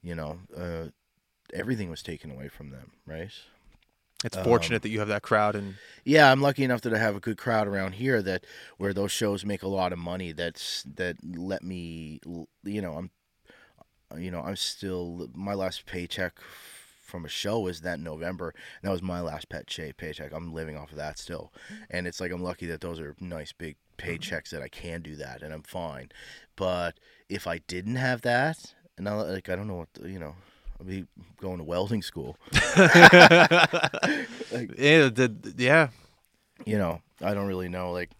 you 0.00 0.14
know, 0.14 0.38
uh, 0.56 0.90
everything 1.52 1.90
was 1.90 2.04
taken 2.04 2.30
away 2.30 2.46
from 2.46 2.70
them, 2.70 2.92
right? 3.04 3.32
It's 4.24 4.36
Um, 4.36 4.44
fortunate 4.44 4.82
that 4.82 4.90
you 4.90 5.00
have 5.00 5.08
that 5.08 5.22
crowd 5.22 5.56
and 5.56 5.74
Yeah, 6.04 6.30
I'm 6.30 6.40
lucky 6.40 6.62
enough 6.62 6.82
that 6.82 6.94
I 6.94 6.98
have 6.98 7.16
a 7.16 7.20
good 7.20 7.36
crowd 7.36 7.66
around 7.66 7.94
here 7.94 8.22
that 8.22 8.46
where 8.76 8.94
those 8.94 9.10
shows 9.10 9.44
make 9.44 9.64
a 9.64 9.68
lot 9.68 9.92
of 9.92 9.98
money. 9.98 10.30
That's 10.30 10.84
that 10.84 11.16
let 11.22 11.64
me, 11.64 12.20
you 12.62 12.80
know, 12.80 12.92
I'm, 12.94 13.10
you 14.16 14.30
know, 14.30 14.40
I'm 14.40 14.56
still 14.56 15.28
my 15.34 15.54
last 15.54 15.84
paycheck 15.84 16.38
from 17.06 17.24
a 17.24 17.28
show 17.28 17.60
was 17.60 17.82
that 17.82 18.00
November. 18.00 18.54
And 18.80 18.88
that 18.88 18.92
was 18.92 19.02
my 19.02 19.20
last 19.20 19.48
pet 19.48 19.66
paycheck. 19.96 20.32
I'm 20.32 20.52
living 20.52 20.76
off 20.76 20.90
of 20.90 20.98
that 20.98 21.18
still, 21.18 21.52
and 21.90 22.06
it's 22.06 22.20
like 22.20 22.32
I'm 22.32 22.42
lucky 22.42 22.66
that 22.66 22.80
those 22.80 23.00
are 23.00 23.14
nice 23.20 23.52
big 23.52 23.76
paychecks 23.98 24.50
that 24.50 24.62
I 24.62 24.68
can 24.68 25.02
do 25.02 25.16
that, 25.16 25.42
and 25.42 25.54
I'm 25.54 25.62
fine. 25.62 26.10
But 26.56 26.98
if 27.28 27.46
I 27.46 27.58
didn't 27.66 27.96
have 27.96 28.22
that, 28.22 28.74
and 28.98 29.08
I 29.08 29.14
like 29.14 29.48
I 29.48 29.56
don't 29.56 29.68
know 29.68 29.76
what 29.76 29.92
the, 29.94 30.10
you 30.10 30.18
know. 30.18 30.34
I'll 30.78 30.86
be 30.86 31.06
going 31.40 31.56
to 31.56 31.64
welding 31.64 32.02
school. 32.02 32.36
Yeah, 32.52 33.66
the, 35.08 35.54
yeah. 35.56 35.88
you 36.64 36.78
know, 36.78 37.02
I 37.22 37.34
don't 37.34 37.46
really 37.46 37.68
know. 37.68 37.92
Like, 37.92 38.10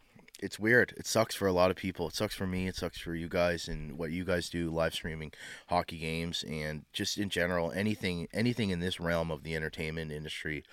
it's 0.40 0.59
weird. 0.59 0.94
It 0.96 1.07
sucks 1.07 1.35
for 1.35 1.46
a 1.46 1.53
lot 1.53 1.70
of 1.70 1.77
people. 1.77 2.09
It 2.09 2.14
sucks 2.14 2.35
for 2.35 2.46
me. 2.46 2.68
It 2.68 2.77
sucks 2.77 2.99
for 2.99 3.14
you 3.14 3.29
guys 3.29 3.68
and 3.68 3.99
what 3.99 4.11
you 4.11 4.25
guys 4.25 4.49
do, 4.49 4.70
live 4.70 4.94
streaming 4.94 5.33
hockey 5.68 5.99
games 5.99 6.44
and 6.49 6.85
just 6.92 7.18
in 7.18 7.29
general 7.29 7.72
anything 7.72 8.29
anything 8.33 8.70
in 8.70 8.81
this 8.81 9.01
realm 9.01 9.31
of 9.31 9.42
the 9.42 9.57
entertainment 9.57 10.12
industry. 10.12 10.64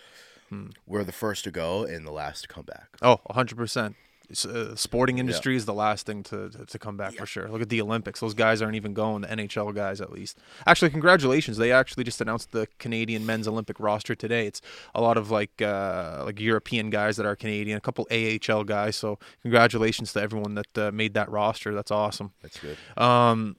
We're 0.86 1.04
the 1.04 1.12
first 1.12 1.44
to 1.46 1.52
go 1.52 1.84
and 1.84 2.06
the 2.06 2.12
last 2.12 2.44
to 2.44 2.48
come 2.48 2.66
back. 2.66 2.90
Oh, 3.02 3.22
100%. 3.32 3.96
Uh, 4.32 4.76
sporting 4.76 5.18
industry 5.18 5.56
is 5.56 5.66
the 5.66 5.74
last 5.74 6.06
thing 6.06 6.24
to, 6.24 6.50
to, 6.50 6.66
to 6.66 6.80
come 6.80 6.98
back 6.98 7.14
for 7.14 7.26
sure. 7.26 7.50
Look 7.50 7.62
at 7.62 7.70
the 7.70 7.82
Olympics; 7.82 8.20
those 8.20 8.34
guys 8.34 8.62
aren't 8.62 8.76
even 8.76 8.94
going. 8.94 9.22
The 9.22 9.28
NHL 9.28 9.76
guys, 9.76 10.02
at 10.02 10.12
least. 10.12 10.38
Actually, 10.66 10.92
congratulations! 10.92 11.58
They 11.58 11.72
actually 11.72 12.04
just 12.04 12.22
announced 12.22 12.52
the 12.52 12.68
Canadian 12.80 13.26
men's 13.26 13.48
Olympic 13.48 13.80
roster 13.80 14.16
today. 14.16 14.48
It's 14.48 14.62
a 14.96 15.02
lot 15.02 15.18
of 15.18 15.30
like 15.30 15.62
uh, 15.62 16.24
like 16.26 16.40
European 16.40 16.90
guys 16.90 17.18
that 17.18 17.26
are 17.26 17.36
Canadian, 17.36 17.78
a 17.78 17.82
couple 17.82 18.08
AHL 18.12 18.64
guys. 18.64 18.96
So 18.96 19.20
congratulations 19.42 20.14
to 20.14 20.22
everyone 20.22 20.56
that 20.56 20.78
uh, 20.78 20.92
made 20.92 21.14
that 21.16 21.30
roster. 21.30 21.74
That's 21.76 21.92
awesome. 21.92 22.32
That's 22.42 22.60
good. 22.60 22.78
Um, 22.98 23.58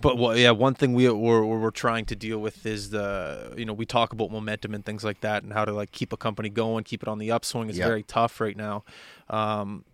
but 0.00 0.16
well, 0.18 0.36
yeah, 0.36 0.50
one 0.50 0.74
thing 0.74 0.92
we 0.94 1.08
we're, 1.08 1.44
we're 1.44 1.58
we're 1.58 1.70
trying 1.70 2.04
to 2.06 2.16
deal 2.16 2.38
with 2.38 2.64
is 2.66 2.90
the 2.90 3.52
you 3.56 3.64
know 3.64 3.72
we 3.72 3.86
talk 3.86 4.12
about 4.12 4.30
momentum 4.30 4.74
and 4.74 4.84
things 4.84 5.04
like 5.04 5.20
that 5.20 5.42
and 5.42 5.52
how 5.52 5.64
to 5.64 5.72
like 5.72 5.92
keep 5.92 6.12
a 6.12 6.16
company 6.16 6.48
going, 6.48 6.84
keep 6.84 7.02
it 7.02 7.08
on 7.08 7.18
the 7.18 7.30
upswing. 7.30 7.68
It's 7.68 7.78
Yeah. 7.78 7.86
very 7.86 8.02
tough 8.02 8.40
right 8.40 8.56
now. 8.56 8.84
Um, 9.28 9.84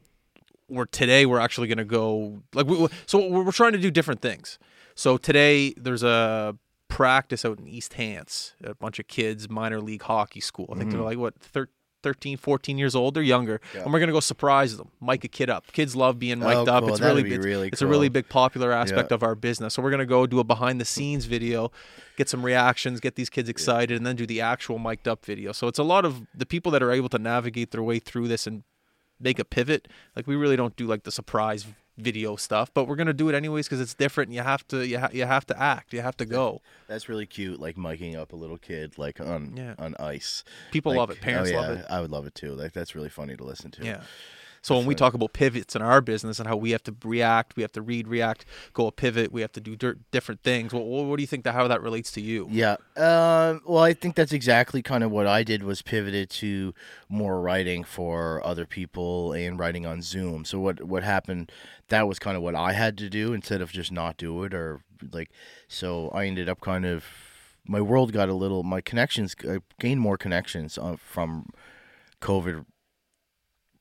we're 0.69 0.87
today 0.87 1.27
we're 1.27 1.39
actually 1.41 1.69
going 1.69 1.79
to 1.79 1.85
go 1.85 2.43
like 2.55 2.67
we, 2.67 2.89
so 3.07 3.29
we're, 3.29 3.45
we're 3.45 3.53
trying 3.53 3.73
to 3.73 3.79
do 3.79 3.91
different 3.91 4.21
things. 4.21 4.59
So 4.95 5.17
today 5.17 5.75
there's 5.77 6.03
a 6.03 6.57
practice 6.89 7.45
out 7.45 7.59
in 7.59 7.69
East 7.69 7.95
Hants, 7.95 8.55
a 8.65 8.75
bunch 8.75 8.99
of 8.99 9.07
kids, 9.09 9.49
minor 9.51 9.81
league 9.81 10.03
hockey 10.03 10.41
school. 10.41 10.69
I 10.73 10.79
think 10.79 10.91
they're 10.91 11.01
like 11.03 11.19
what 11.19 11.35
thir- 11.39 11.69
13, 12.07 12.37
14 12.37 12.79
years 12.79 12.95
old. 12.95 13.15
They're 13.15 13.23
younger. 13.25 13.61
Yeah. 13.75 13.83
and 13.83 13.93
we're 13.93 13.99
gonna 13.99 14.13
go 14.13 14.21
surprise 14.21 14.77
them, 14.77 14.93
mic 15.01 15.25
a 15.25 15.29
kid 15.29 15.51
up. 15.51 15.73
Kids 15.73 15.97
love 15.97 16.21
being 16.21 16.39
mic'd 16.39 16.69
Oh, 16.69 16.73
up. 16.75 16.85
cool. 16.85 16.91
It's 16.93 17.01
That'd 17.01 17.25
really, 17.25 17.37
really 17.37 17.67
it's 17.69 17.83
a 17.83 17.87
really 17.89 18.09
big 18.09 18.29
popular 18.29 18.71
aspect 18.71 19.11
Yeah. 19.11 19.17
of 19.17 19.25
our 19.25 19.35
business. 19.35 19.75
So 19.75 19.83
we're 19.83 19.91
gonna 19.91 20.07
go 20.07 20.25
do 20.25 20.39
a 20.39 20.45
behind 20.45 20.81
the 20.81 20.85
scenes 20.85 21.25
video, 21.25 21.73
get 22.17 22.29
some 22.29 22.45
reactions, 22.45 23.01
get 23.01 23.17
these 23.17 23.29
kids 23.29 23.49
excited, 23.49 23.97
and 23.97 24.07
then 24.07 24.15
do 24.15 24.25
the 24.25 24.41
actual 24.41 24.79
mic'd 24.79 25.09
up 25.09 25.25
video. 25.27 25.51
So 25.51 25.67
it's 25.67 25.81
a 25.81 25.83
lot 25.83 26.05
of 26.05 26.23
the 26.33 26.47
people 26.47 26.71
that 26.73 26.83
are 26.83 26.93
able 26.93 27.09
to 27.09 27.19
navigate 27.19 27.73
their 27.73 27.83
way 27.83 27.99
through 27.99 28.29
this 28.29 28.47
and 28.47 28.63
make 29.19 29.41
a 29.41 29.45
pivot. 29.45 29.89
Like 30.15 30.29
we 30.29 30.37
really 30.37 30.55
don't 30.57 30.77
do 30.77 30.87
like 30.87 31.03
the 31.03 31.11
surprise 31.11 31.67
video 31.99 32.37
stuff, 32.37 32.71
but 32.75 32.87
we're 32.87 32.97
gonna 32.97 33.13
do 33.13 33.29
it 33.29 33.35
anyways 33.35 33.67
because 33.67 33.81
it's 33.81 33.95
different. 33.95 34.29
And 34.29 34.35
you 34.37 34.43
have 34.43 34.67
to 34.69 34.87
you, 34.87 34.99
ha- 34.99 35.09
you 35.13 35.25
have 35.25 35.47
to 35.47 35.61
act. 35.61 35.93
You 35.93 36.03
have 36.03 36.17
to 36.19 36.25
go. 36.27 36.61
That's 36.89 37.09
really 37.09 37.27
cute. 37.27 37.59
Like 37.61 37.77
miking 37.77 38.17
up 38.17 38.33
a 38.33 38.37
little 38.37 38.59
kid 38.59 38.99
like 38.99 39.21
on 39.21 39.55
Yeah. 39.57 39.75
on 39.79 39.95
ice. 39.99 40.45
People 40.73 40.93
Like, 40.93 40.99
love 40.99 41.11
it. 41.11 41.19
Oh, 41.21 41.25
Parents 41.25 41.51
oh, 41.51 41.53
yeah, 41.55 41.61
love 41.61 41.79
it. 41.79 41.87
I 41.89 42.01
would 42.01 42.11
love 42.11 42.27
it 42.27 42.35
too. 42.35 42.53
Like 42.55 42.73
that's 42.73 42.95
really 42.95 43.09
funny 43.09 43.37
to 43.37 43.45
listen 43.45 43.71
to. 43.73 43.85
Yeah. 43.85 44.03
So 44.63 44.77
when 44.77 44.87
we 44.87 44.95
talk 44.95 45.15
about 45.15 45.33
pivots 45.33 45.77
in 45.77 45.83
our 45.83 46.01
business 46.01 46.39
and 46.39 46.49
how 46.49 46.57
we 46.57 46.71
have 46.71 46.83
to 46.85 46.95
react, 47.05 47.57
we 47.57 47.63
have 47.63 47.73
to 47.73 47.83
read, 47.83 48.09
react, 48.09 48.45
go 48.73 48.87
a 48.87 48.93
pivot, 48.93 49.33
we 49.33 49.41
have 49.41 49.53
to 49.53 49.61
do 49.61 49.77
dirt, 49.77 49.99
different 50.11 50.43
things. 50.43 50.73
What, 50.73 50.85
what 50.85 51.17
do 51.17 51.23
you 51.23 51.27
think 51.27 51.45
that 51.45 51.53
how 51.53 51.69
that 51.69 51.83
relates 51.83 52.11
to 52.13 52.21
you? 52.21 52.49
Yeah. 52.51 52.77
Um, 52.97 53.61
well, 53.65 53.83
I 53.83 53.93
think 53.93 54.15
that's 54.15 54.33
exactly 54.33 54.83
kind 54.83 55.05
of 55.05 55.11
what 55.11 55.27
I 55.27 55.43
did 55.43 55.63
was 55.63 55.83
pivoted 55.83 56.31
to 56.31 56.75
more 57.09 57.41
writing 57.41 57.85
for 57.85 58.45
other 58.45 58.67
people 58.67 59.33
and 59.33 59.59
writing 59.59 59.87
on 59.87 60.03
Zoom. 60.03 60.45
So 60.45 60.59
what 60.59 60.83
what 60.83 61.03
happened? 61.03 61.53
That 61.89 62.09
was 62.09 62.19
kind 62.19 62.37
of 62.37 62.43
what 62.43 62.55
I 62.55 62.73
had 62.73 62.99
to 62.99 63.09
do 63.09 63.33
instead 63.33 63.61
of 63.61 63.71
just 63.71 63.93
not 63.93 64.17
do 64.17 64.43
it 64.45 64.55
or 64.55 64.81
like. 65.13 65.31
So 65.69 66.09
I 66.11 66.27
ended 66.27 66.49
up 66.49 66.61
kind 66.61 66.85
of 66.85 67.05
my 67.69 67.81
world 67.81 68.13
got 68.13 68.29
a 68.29 68.35
little 68.35 68.63
my 68.63 68.81
connections 68.81 69.35
I 69.49 69.59
gained 69.81 70.01
more 70.01 70.17
connections 70.17 70.79
uh, 70.79 70.97
from 70.97 71.51
COVID 72.21 72.65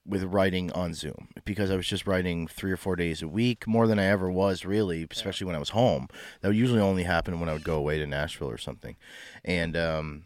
with 0.07 0.23
writing 0.23 0.71
on 0.73 0.93
Zoom 0.93 1.29
because 1.45 1.71
I 1.71 1.75
was 1.75 1.87
just 1.87 2.05
writing 2.05 2.47
three 2.47 2.71
or 2.71 2.77
four 2.77 2.95
days 2.95 3.21
a 3.21 3.27
week, 3.27 3.65
more 3.65 3.87
than 3.87 3.97
I 3.97 4.05
ever 4.05 4.29
was 4.29 4.65
really, 4.65 5.07
especially 5.09 5.47
when 5.47 5.55
I 5.55 5.59
was 5.59 5.69
home. 5.69 6.07
That 6.41 6.49
would 6.49 6.57
usually 6.57 6.79
only 6.81 7.03
happen 7.03 7.39
when 7.39 7.49
I 7.49 7.53
would 7.53 7.63
go 7.63 7.75
away 7.75 7.97
to 7.97 8.05
Nashville 8.05 8.49
or 8.49 8.57
something, 8.57 8.95
and 9.43 9.75
um, 9.75 10.25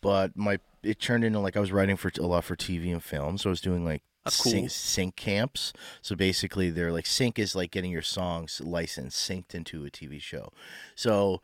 but 0.00 0.36
my 0.36 0.58
it 0.82 1.00
turned 1.00 1.24
into 1.24 1.40
like 1.40 1.56
I 1.56 1.60
was 1.60 1.72
writing 1.72 1.96
for 1.96 2.10
a 2.18 2.26
lot 2.26 2.44
for 2.44 2.56
TV 2.56 2.92
and 2.92 3.02
film, 3.02 3.38
so 3.38 3.48
I 3.48 3.52
was 3.52 3.60
doing 3.60 3.84
like 3.84 4.02
That's 4.24 4.40
cool. 4.40 4.52
sync, 4.52 4.70
sync 4.70 5.16
camps. 5.16 5.72
So 6.02 6.14
basically, 6.16 6.70
they're 6.70 6.92
like 6.92 7.06
sync 7.06 7.38
is 7.38 7.54
like 7.54 7.70
getting 7.70 7.90
your 7.90 8.02
songs 8.02 8.60
licensed, 8.62 9.18
synced 9.18 9.54
into 9.54 9.84
a 9.86 9.90
TV 9.90 10.20
show. 10.20 10.52
So 10.94 11.40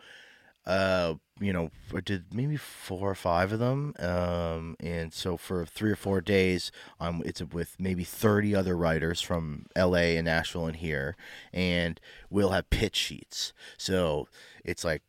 uh 0.66 1.14
you 1.40 1.52
know 1.52 1.70
i 1.96 2.00
did 2.00 2.34
maybe 2.34 2.56
four 2.56 3.10
or 3.10 3.14
five 3.14 3.52
of 3.52 3.58
them 3.58 3.94
um 3.98 4.76
and 4.78 5.12
so 5.12 5.36
for 5.36 5.64
three 5.64 5.90
or 5.90 5.96
four 5.96 6.20
days 6.20 6.70
um 7.00 7.22
it's 7.24 7.42
with 7.42 7.76
maybe 7.78 8.04
30 8.04 8.54
other 8.54 8.76
writers 8.76 9.20
from 9.20 9.64
la 9.76 9.94
and 9.94 10.26
nashville 10.26 10.66
and 10.66 10.76
here 10.76 11.16
and 11.52 12.00
we'll 12.28 12.50
have 12.50 12.70
pitch 12.70 12.96
sheets. 12.96 13.52
So 13.76 14.28
it's 14.64 14.84
like 14.84 15.02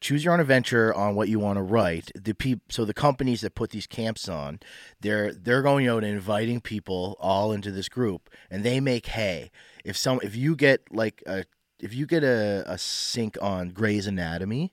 choose 0.00 0.24
your 0.24 0.32
own 0.32 0.40
adventure 0.40 0.94
on 0.94 1.16
what 1.16 1.28
you 1.28 1.40
want 1.40 1.56
to 1.56 1.62
write. 1.62 2.12
The 2.14 2.32
peop- 2.32 2.70
so 2.70 2.84
the 2.84 2.94
companies 2.94 3.40
that 3.40 3.56
put 3.56 3.70
these 3.70 3.86
camps 3.86 4.28
on 4.28 4.60
they're 5.00 5.32
they're 5.32 5.62
going 5.62 5.88
out 5.88 6.04
and 6.04 6.12
inviting 6.12 6.60
people 6.60 7.16
all 7.18 7.52
into 7.52 7.70
this 7.70 7.88
group 7.88 8.30
and 8.50 8.64
they 8.64 8.80
make 8.80 9.06
hay. 9.06 9.50
If 9.84 9.96
some 9.96 10.20
if 10.22 10.36
you 10.36 10.54
get 10.56 10.92
like 10.92 11.22
a 11.26 11.44
if 11.80 11.94
you 11.94 12.06
get 12.06 12.24
a, 12.24 12.64
a 12.66 12.78
sync 12.78 13.38
on 13.40 13.70
Grey's 13.70 14.06
Anatomy 14.06 14.72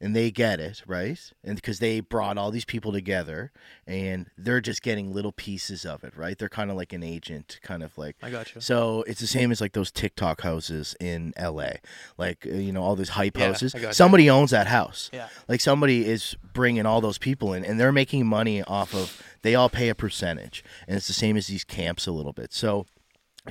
and 0.00 0.14
they 0.14 0.30
get 0.30 0.60
it, 0.60 0.82
right? 0.86 1.18
And 1.42 1.56
because 1.56 1.78
they 1.78 2.00
brought 2.00 2.38
all 2.38 2.50
these 2.50 2.64
people 2.64 2.92
together 2.92 3.50
and 3.86 4.26
they're 4.36 4.60
just 4.60 4.82
getting 4.82 5.12
little 5.12 5.32
pieces 5.32 5.84
of 5.84 6.04
it, 6.04 6.16
right? 6.16 6.38
They're 6.38 6.48
kind 6.48 6.70
of 6.70 6.76
like 6.76 6.92
an 6.92 7.02
agent, 7.02 7.58
kind 7.62 7.82
of 7.82 7.96
like. 7.98 8.16
I 8.22 8.30
got 8.30 8.54
you. 8.54 8.60
So 8.60 9.02
it's 9.06 9.20
the 9.20 9.26
same 9.26 9.50
as 9.50 9.60
like 9.60 9.72
those 9.72 9.90
TikTok 9.90 10.40
houses 10.42 10.94
in 11.00 11.32
LA. 11.40 11.70
Like, 12.16 12.46
uh, 12.46 12.54
you 12.54 12.72
know, 12.72 12.82
all 12.82 12.96
those 12.96 13.10
hype 13.10 13.36
Yeah, 13.36 13.48
houses. 13.48 13.72
Got 13.74 13.82
you. 13.82 13.92
Somebody 13.92 14.30
owns 14.30 14.50
that 14.52 14.68
house. 14.68 15.10
Yeah. 15.12 15.28
Like 15.48 15.60
somebody 15.60 16.06
is 16.06 16.36
bringing 16.52 16.86
all 16.86 17.00
those 17.00 17.18
people 17.18 17.52
in 17.52 17.64
and 17.64 17.78
they're 17.80 17.92
making 17.92 18.26
money 18.26 18.62
off 18.62 18.94
of, 18.94 19.20
they 19.42 19.54
all 19.54 19.68
pay 19.68 19.88
a 19.88 19.94
percentage. 19.94 20.64
And 20.86 20.96
it's 20.96 21.06
the 21.08 21.12
same 21.12 21.36
as 21.36 21.46
these 21.48 21.64
camps 21.64 22.06
a 22.06 22.12
little 22.12 22.32
bit. 22.32 22.52
So 22.52 22.86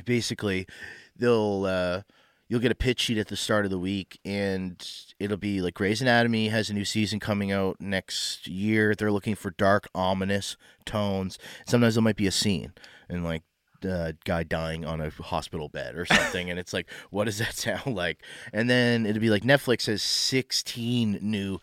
basically 0.06 0.68
they'll 1.16 1.66
uh 1.66 2.02
you'll 2.48 2.60
get 2.60 2.72
a 2.72 2.76
pitch 2.76 3.02
sheet 3.02 3.18
at 3.18 3.28
the 3.28 3.36
start 3.36 3.66
of 3.66 3.72
the 3.72 3.80
week 3.80 4.20
and 4.24 4.90
it'll 5.20 5.38
be 5.38 5.62
like 5.62 5.74
Grey's 5.74 6.02
Anatomy 6.02 6.50
has 6.50 6.70
a 6.70 6.74
new 6.74 6.86
season 6.86 7.20
coming 7.20 7.52
out 7.52 7.80
next 7.80 8.48
year. 8.48 8.96
They're 8.96 9.12
looking 9.12 9.36
for 9.36 9.52
dark, 9.52 9.88
ominous 9.94 10.56
tones. 10.86 11.38
Sometimes 11.66 11.96
there 11.96 12.02
might 12.02 12.16
be 12.16 12.28
a 12.28 12.32
scene 12.32 12.74
and 13.10 13.24
like 13.24 13.44
a 13.84 14.16
guy 14.26 14.44
dying 14.44 14.86
on 14.86 15.02
a 15.02 15.10
hospital 15.10 15.70
bed 15.70 15.96
or 15.96 16.06
something 16.06 16.50
and 16.50 16.58
it's 16.58 16.74
like 16.74 16.90
what 17.12 17.26
does 17.26 17.38
that 17.40 17.54
sound 17.56 17.96
like? 17.96 18.22
And 18.54 18.70
then 18.70 19.06
it'll 19.06 19.22
be 19.22 19.30
like 19.30 19.44
Netflix 19.44 19.88
has 19.88 20.02
16 20.02 21.20
new 21.22 21.60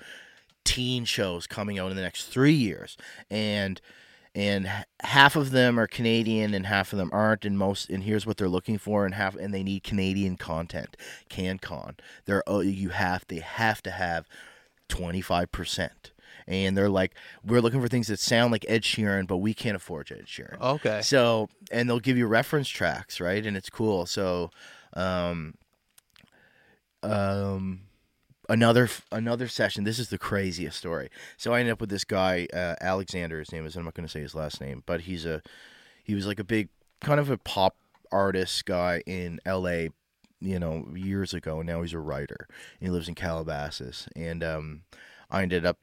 teen 0.64 1.04
shows 1.04 1.46
coming 1.46 1.78
out 1.78 1.90
in 1.90 1.96
the 1.96 2.02
next 2.02 2.26
3 2.26 2.52
years 2.52 2.96
and 3.30 3.80
and 4.34 4.68
half 5.02 5.36
of 5.36 5.50
them 5.50 5.78
are 5.78 5.86
Canadian 5.86 6.54
and 6.54 6.66
half 6.66 6.92
of 6.92 6.98
them 6.98 7.10
aren't 7.12 7.44
and 7.44 7.56
most 7.56 7.88
and 7.90 8.02
here's 8.04 8.26
what 8.26 8.36
they're 8.36 8.48
looking 8.48 8.78
for 8.78 9.04
and 9.04 9.14
half 9.14 9.36
and 9.36 9.54
they 9.54 9.62
need 9.62 9.82
Canadian 9.84 10.36
content 10.36 10.96
CanCon 11.30 11.98
they're 12.24 12.42
oh, 12.46 12.60
you 12.60 12.88
have 12.90 13.24
they 13.28 13.38
have 13.38 13.82
to 13.82 13.90
have 13.90 14.26
25% 14.88 15.90
and 16.46 16.76
they're 16.76 16.88
like 16.88 17.14
we're 17.44 17.60
looking 17.60 17.80
for 17.80 17.88
things 17.88 18.08
that 18.08 18.18
sound 18.20 18.52
like 18.52 18.64
Ed 18.68 18.82
Sheeran 18.82 19.26
but 19.26 19.38
we 19.38 19.54
can't 19.54 19.76
afford 19.76 20.10
Ed 20.10 20.26
Sheeran 20.26 20.60
Okay. 20.60 21.00
so, 21.02 21.48
and 21.70 21.88
they'll 21.88 22.00
give 22.00 22.18
you 22.18 22.26
reference 22.26 22.68
tracks, 22.68 23.20
right? 23.20 23.44
And 23.46 23.56
it's 23.56 23.70
cool. 23.70 24.04
So, 24.06 24.50
um, 24.94 25.54
um, 27.02 27.80
another 28.48 28.88
another 29.10 29.48
session. 29.48 29.84
This 29.84 29.98
is 29.98 30.08
the 30.08 30.18
craziest 30.18 30.76
story. 30.76 31.10
So 31.36 31.52
I 31.52 31.60
ended 31.60 31.72
up 31.72 31.80
with 31.80 31.90
this 31.90 32.04
guy, 32.04 32.46
uh, 32.52 32.74
Alexander. 32.80 33.38
His 33.38 33.52
name 33.52 33.66
is. 33.66 33.76
I'm 33.76 33.84
not 33.84 33.94
going 33.94 34.06
to 34.06 34.12
say 34.12 34.20
his 34.20 34.34
last 34.34 34.60
name, 34.60 34.82
but 34.86 35.02
he's 35.02 35.24
a 35.24 35.42
he 36.02 36.14
was 36.14 36.26
like 36.26 36.38
a 36.38 36.44
big 36.44 36.68
kind 37.00 37.20
of 37.20 37.30
a 37.30 37.38
pop 37.38 37.76
artist 38.12 38.64
guy 38.64 39.02
in 39.06 39.40
L.A. 39.44 39.90
You 40.40 40.58
know, 40.58 40.86
years 40.94 41.32
ago. 41.32 41.62
Now 41.62 41.82
he's 41.82 41.94
a 41.94 41.98
writer. 41.98 42.46
He 42.80 42.88
lives 42.88 43.08
in 43.08 43.14
Calabasas, 43.14 44.08
and 44.14 44.44
um, 44.44 44.82
I 45.30 45.42
ended 45.42 45.64
up 45.64 45.78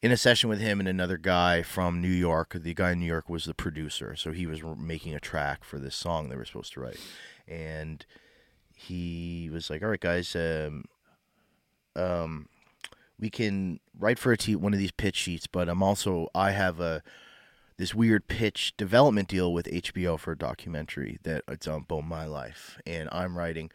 in 0.00 0.10
a 0.10 0.16
session 0.16 0.50
with 0.50 0.60
him 0.60 0.80
and 0.80 0.88
another 0.88 1.16
guy 1.16 1.62
from 1.62 2.00
New 2.00 2.08
York. 2.08 2.56
The 2.58 2.74
guy 2.74 2.92
in 2.92 2.98
New 2.98 3.06
York 3.06 3.28
was 3.28 3.44
the 3.44 3.54
producer, 3.54 4.16
so 4.16 4.32
he 4.32 4.46
was 4.46 4.60
making 4.76 5.14
a 5.14 5.20
track 5.20 5.62
for 5.62 5.78
this 5.78 5.94
song 5.94 6.28
they 6.28 6.36
were 6.36 6.44
supposed 6.44 6.72
to 6.72 6.80
write, 6.80 7.00
and 7.46 8.04
he 8.74 9.48
was 9.52 9.70
like, 9.70 9.82
"All 9.82 9.88
right, 9.88 10.00
guys, 10.00 10.34
um, 10.34 10.84
um, 11.96 12.48
we 13.18 13.30
can 13.30 13.80
write 13.98 14.18
for 14.18 14.32
a 14.32 14.36
t- 14.36 14.56
one 14.56 14.72
of 14.72 14.78
these 14.78 14.92
pitch 14.92 15.16
sheets, 15.16 15.46
but 15.46 15.68
I'm 15.68 15.82
also 15.82 16.28
I 16.34 16.50
have 16.52 16.80
a 16.80 17.02
this 17.78 17.94
weird 17.94 18.28
pitch 18.28 18.74
development 18.76 19.28
deal 19.28 19.52
with 19.52 19.66
HBO 19.66 20.18
for 20.18 20.32
a 20.32 20.38
documentary 20.38 21.18
that 21.22 21.42
it's 21.48 21.66
on 21.66 21.82
about 21.82 22.04
my 22.06 22.24
life, 22.26 22.78
and 22.86 23.08
I'm 23.12 23.36
writing." 23.36 23.70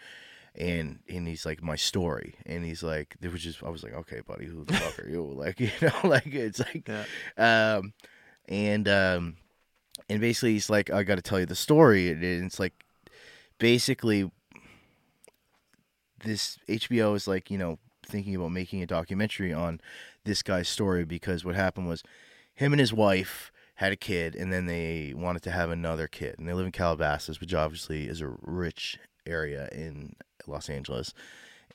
and 0.60 0.98
and 1.08 1.28
he's 1.28 1.46
like 1.46 1.62
my 1.62 1.76
story 1.76 2.34
and 2.48 2.66
he's 2.66 2.82
like 2.82 3.16
there 3.22 3.30
was 3.30 3.44
just 3.44 3.62
i 3.62 3.70
was 3.70 3.84
like 3.84 3.94
okay 3.94 4.22
buddy 4.26 4.48
who 4.48 4.66
the 4.66 4.74
fuck 4.74 4.98
are 4.98 5.08
you 5.08 5.22
like 5.36 5.60
you 5.60 5.70
know 5.84 5.94
like 6.04 6.26
it's 6.34 6.58
like 6.58 6.88
Yeah. 6.88 7.76
um 7.78 7.94
and 8.50 8.88
um 8.88 9.36
and 10.10 10.20
basically 10.20 10.54
he's 10.54 10.68
like 10.68 10.90
i 10.90 11.04
gotta 11.04 11.22
tell 11.22 11.40
you 11.40 11.46
the 11.46 11.54
story 11.54 12.10
and 12.10 12.24
it's 12.24 12.60
like 12.60 12.74
basically 13.60 14.32
this 16.24 16.58
hbo 16.68 17.16
is 17.16 17.28
like 17.28 17.52
you 17.52 17.58
know 17.60 17.78
thinking 18.08 18.36
about 18.36 18.52
making 18.52 18.82
a 18.82 18.88
documentary 18.88 19.54
on 19.54 19.82
this 20.24 20.42
guy's 20.42 20.70
story 20.70 21.06
because 21.06 21.46
what 21.46 21.56
happened 21.56 21.88
was 21.88 22.04
him 22.54 22.74
and 22.74 22.80
his 22.80 22.94
wife 22.94 23.52
had 23.76 23.92
a 23.92 23.98
kid 23.98 24.36
and 24.36 24.52
then 24.52 24.66
they 24.66 25.14
wanted 25.16 25.44
to 25.44 25.52
have 25.52 25.70
another 25.70 26.08
kid. 26.08 26.36
And 26.38 26.48
they 26.48 26.54
live 26.54 26.66
in 26.66 26.72
calabasas 26.72 27.40
which 27.40 27.54
obviously 27.54 28.08
is 28.08 28.22
a 28.22 28.34
rich 28.42 28.98
area 29.26 29.70
in 29.72 30.16
los 30.48 30.70
angeles. 30.70 31.14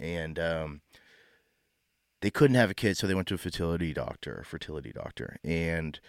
And 0.00 0.38
um, 0.38 0.80
they 2.20 2.30
couldn't 2.30 2.56
have 2.56 2.70
a 2.70 2.74
kid 2.74 2.96
so 2.96 3.06
they 3.06 3.14
went 3.14 3.28
to 3.28 3.34
a 3.34 3.38
fertility 3.38 3.92
doctor 3.92 4.42
fertility 4.46 4.92
doctor. 4.92 5.36
And 5.44 6.00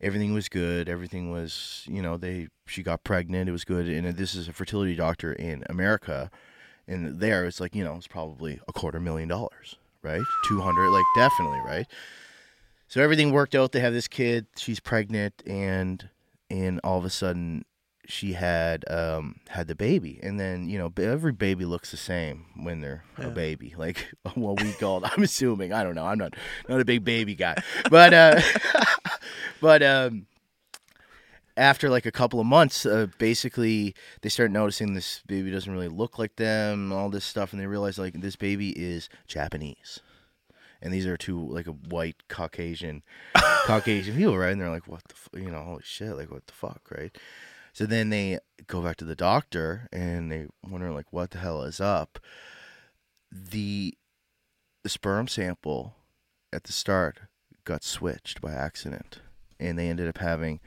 everything 0.00 0.34
was 0.34 0.48
good. 0.48 0.88
Everything 0.88 1.30
was 1.30 1.84
you 1.88 2.02
know 2.02 2.16
they 2.16 2.48
she 2.66 2.82
got 2.82 3.02
pregnant. 3.02 3.48
It 3.48 3.52
was 3.52 3.64
good. 3.64 3.88
And 3.88 4.16
this 4.16 4.34
is 4.34 4.46
a 4.46 4.52
fertility 4.52 4.94
doctor 4.94 5.32
in 5.32 5.64
america 5.68 6.30
and 6.86 7.20
there 7.20 7.44
it's 7.46 7.60
like 7.60 7.74
you 7.74 7.82
know 7.84 7.96
it's 7.96 8.06
probably 8.06 8.60
a 8.68 8.72
quarter 8.72 9.00
million 9.00 9.28
dollars 9.28 9.76
right? 10.02 10.22
200 10.48 10.90
like 10.90 11.04
definitely 11.16 11.58
right? 11.66 11.86
So 12.88 13.00
everything 13.00 13.32
worked 13.32 13.54
out. 13.54 13.72
They 13.72 13.80
have 13.80 13.92
this 13.94 14.06
kid 14.08 14.46
she's 14.56 14.80
pregnant 14.80 15.42
and 15.46 16.08
and 16.50 16.80
all 16.84 16.98
of 16.98 17.04
a 17.04 17.10
sudden 17.10 17.64
she 18.06 18.34
had 18.34 18.84
um 18.90 19.36
had 19.48 19.66
the 19.66 19.74
baby. 19.74 20.20
And 20.22 20.38
then 20.38 20.68
you 20.68 20.76
know 20.78 20.92
every 21.02 21.32
baby 21.32 21.64
looks 21.64 21.90
the 21.90 21.96
same 21.96 22.44
when 22.54 22.82
they're 22.82 23.02
Yeah. 23.18 23.28
a 23.28 23.30
baby 23.30 23.74
like 23.78 24.12
a 24.26 24.38
week 24.38 24.82
old 24.82 25.04
i'm 25.04 25.22
assuming 25.22 25.72
i 25.72 25.82
don't 25.82 25.94
know 25.94 26.04
i'm 26.04 26.18
not 26.18 26.34
not 26.68 26.80
a 26.80 26.84
big 26.84 27.02
baby 27.02 27.34
guy. 27.34 27.56
But 27.90 28.12
uh 28.12 28.40
but 29.62 29.82
um 29.82 30.26
after 31.56 31.88
like 31.88 32.06
a 32.06 32.12
couple 32.12 32.40
of 32.40 32.46
months 32.46 32.84
uh, 32.84 33.06
basically 33.18 33.94
they 34.22 34.28
start 34.28 34.50
noticing 34.50 34.94
this 34.94 35.22
baby 35.26 35.50
doesn't 35.50 35.72
really 35.72 35.88
look 35.88 36.18
like 36.18 36.36
them 36.36 36.92
all 36.92 37.08
this 37.08 37.24
stuff 37.24 37.52
and 37.52 37.60
they 37.60 37.66
realize 37.66 37.98
like 37.98 38.20
this 38.20 38.36
baby 38.36 38.70
is 38.70 39.08
japanese. 39.26 40.00
And 40.82 40.92
these 40.92 41.06
are 41.06 41.16
two 41.16 41.40
like 41.48 41.66
a 41.66 41.72
white 41.72 42.28
caucasian 42.28 43.02
caucasian 43.64 44.16
people 44.16 44.36
right? 44.36 44.52
And 44.52 44.60
they're 44.60 44.70
like 44.70 44.88
what 44.88 45.04
the 45.04 45.14
f-? 45.14 45.42
you 45.42 45.50
know 45.50 45.62
holy 45.62 45.82
shit 45.84 46.16
like 46.16 46.30
what 46.30 46.46
the 46.46 46.52
fuck 46.52 46.82
right? 46.90 47.16
So 47.72 47.86
then 47.86 48.10
they 48.10 48.38
go 48.66 48.80
back 48.82 48.96
to 48.96 49.04
the 49.04 49.16
doctor 49.16 49.88
and 49.92 50.30
they 50.30 50.46
wonder 50.68 50.90
like 50.90 51.12
what 51.12 51.30
the 51.30 51.38
hell 51.38 51.62
is 51.62 51.80
up? 51.80 52.18
The 53.30 53.94
the 54.82 54.88
sperm 54.88 55.28
sample 55.28 55.94
at 56.52 56.64
the 56.64 56.72
start 56.72 57.20
got 57.64 57.82
switched 57.82 58.40
by 58.40 58.52
accident 58.52 59.20
and 59.58 59.78
they 59.78 59.88
ended 59.88 60.08
up 60.08 60.18
having 60.18 60.60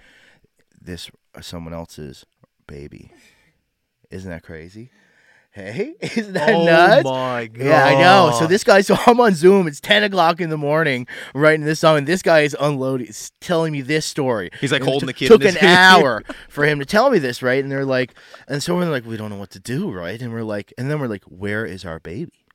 this 0.82 1.10
uh, 1.36 1.42
someone 1.42 1.74
else's 1.74 2.26
baby 2.68 3.12
isn't 4.10 4.30
that 4.30 4.44
crazy 4.44 4.90
hey 5.52 5.96
isn't 6.02 6.34
that 6.34 6.50
oh 6.54 6.66
nuts 6.66 7.04
my 7.04 7.48
god. 7.48 7.66
yeah, 7.66 7.86
I 7.86 7.96
know. 8.00 8.36
So 8.38 8.46
this 8.46 8.64
guy, 8.64 8.82
so 8.82 8.96
I'm 9.08 9.20
on 9.20 9.34
Zoom. 9.34 9.66
It's 9.68 9.80
10 9.80 10.04
o'clock 10.04 10.40
in 10.40 10.52
the 10.52 10.58
morning, 10.58 11.08
writing 11.34 11.66
this 11.66 11.80
song, 11.80 11.98
and 11.98 12.06
this 12.08 12.22
guy 12.22 12.42
is 12.42 12.56
unloading, 12.60 13.08
is 13.08 13.32
telling 13.42 13.74
me 13.74 13.82
this 13.82 14.06
story. 14.06 14.52
He's, 14.62 14.72
like, 14.72 14.82
And 14.82 14.90
holding 14.90 15.08
took- 15.08 15.16
the 15.16 15.20
kid 15.20 15.28
Took 15.30 15.42
in 15.42 15.48
his 15.56 15.64
an 15.64 15.66
hour 15.70 16.22
for 16.48 16.64
him 16.66 16.78
to 16.78 16.86
tell 16.86 17.10
me 17.10 17.18
this, 17.18 17.42
right? 17.42 17.64
And 17.64 17.72
they're 17.72 17.86
like, 17.86 18.14
and 18.48 18.62
so 18.62 18.76
we're 18.76 18.86
like, 18.86 19.06
we 19.08 19.18
don't 19.18 19.32
know 19.32 19.38
what 19.38 19.50
to 19.52 19.60
do, 19.60 19.92
right? 19.92 20.22
And 20.22 20.32
we're 20.32 20.44
like, 20.44 20.74
and 20.78 20.92
then 20.92 21.00
we're 21.00 21.08
like, 21.08 21.24
where 21.24 21.66
is 21.66 21.86
our 21.86 22.00
baby? 22.00 22.46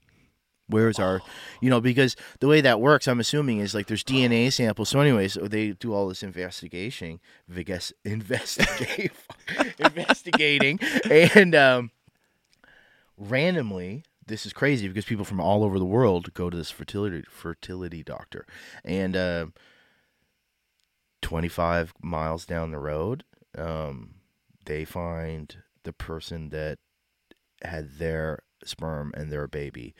Where 0.73 0.89
is 0.89 0.99
our, 0.99 1.23
you 1.61 1.71
know, 1.71 1.81
because 1.81 2.17
the 2.41 2.49
way 2.49 2.61
that 2.61 2.81
works, 2.81 3.07
I'm 3.07 3.21
assuming, 3.21 3.59
is 3.59 3.75
like 3.75 3.87
there's 3.87 4.05
DNA 4.05 4.53
samples. 4.53 4.89
So, 4.89 5.01
anyways, 5.01 5.35
they 5.35 5.71
do 5.71 5.93
all 5.93 6.09
this 6.09 6.23
investigation, 6.23 7.21
vigas- 7.51 7.93
investigate, 8.05 9.13
investigating, 9.79 10.81
and 11.11 11.55
um, 11.55 11.91
randomly 13.17 14.05
this 14.27 14.47
is 14.47 14.53
crazy 14.53 14.89
because 14.89 15.05
people 15.05 15.25
from 15.25 15.41
all 15.41 15.65
over 15.65 15.79
the 15.79 15.85
world 15.85 16.33
go 16.35 16.49
to 16.49 16.57
this 16.57 16.71
fertility 16.71 17.23
fertility 17.29 18.03
doctor 18.03 18.47
and 18.85 19.17
uh, 19.17 19.47
25 21.21 21.95
miles 22.01 22.47
down 22.47 22.71
the 22.71 22.79
road 22.79 23.25
um, 23.57 24.15
they 24.65 24.85
find 24.85 25.57
the 25.83 25.93
person 25.93 26.51
that 26.51 26.79
had 27.63 27.99
their 27.99 28.43
sperm 28.65 29.13
and 29.17 29.31
their 29.31 29.49
baby 29.49 29.95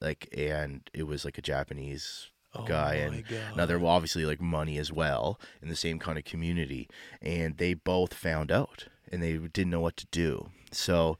like 0.00 0.28
and 0.36 0.88
it 0.92 1.04
was 1.06 1.24
like 1.24 1.38
a 1.38 1.42
japanese 1.42 2.30
Oh 2.54 2.64
guy 2.64 2.94
and 2.94 3.22
God. 3.28 3.56
now 3.56 3.66
they're 3.66 3.84
obviously 3.84 4.24
like 4.24 4.40
money 4.40 4.78
as 4.78 4.90
well 4.90 5.38
in 5.60 5.68
the 5.68 5.76
same 5.76 5.98
kind 5.98 6.16
of 6.16 6.24
community 6.24 6.88
and 7.20 7.58
they 7.58 7.74
both 7.74 8.14
found 8.14 8.50
out 8.50 8.86
and 9.12 9.22
they 9.22 9.36
didn't 9.36 9.70
know 9.70 9.80
what 9.80 9.96
to 9.98 10.06
do 10.10 10.48
so 10.72 11.18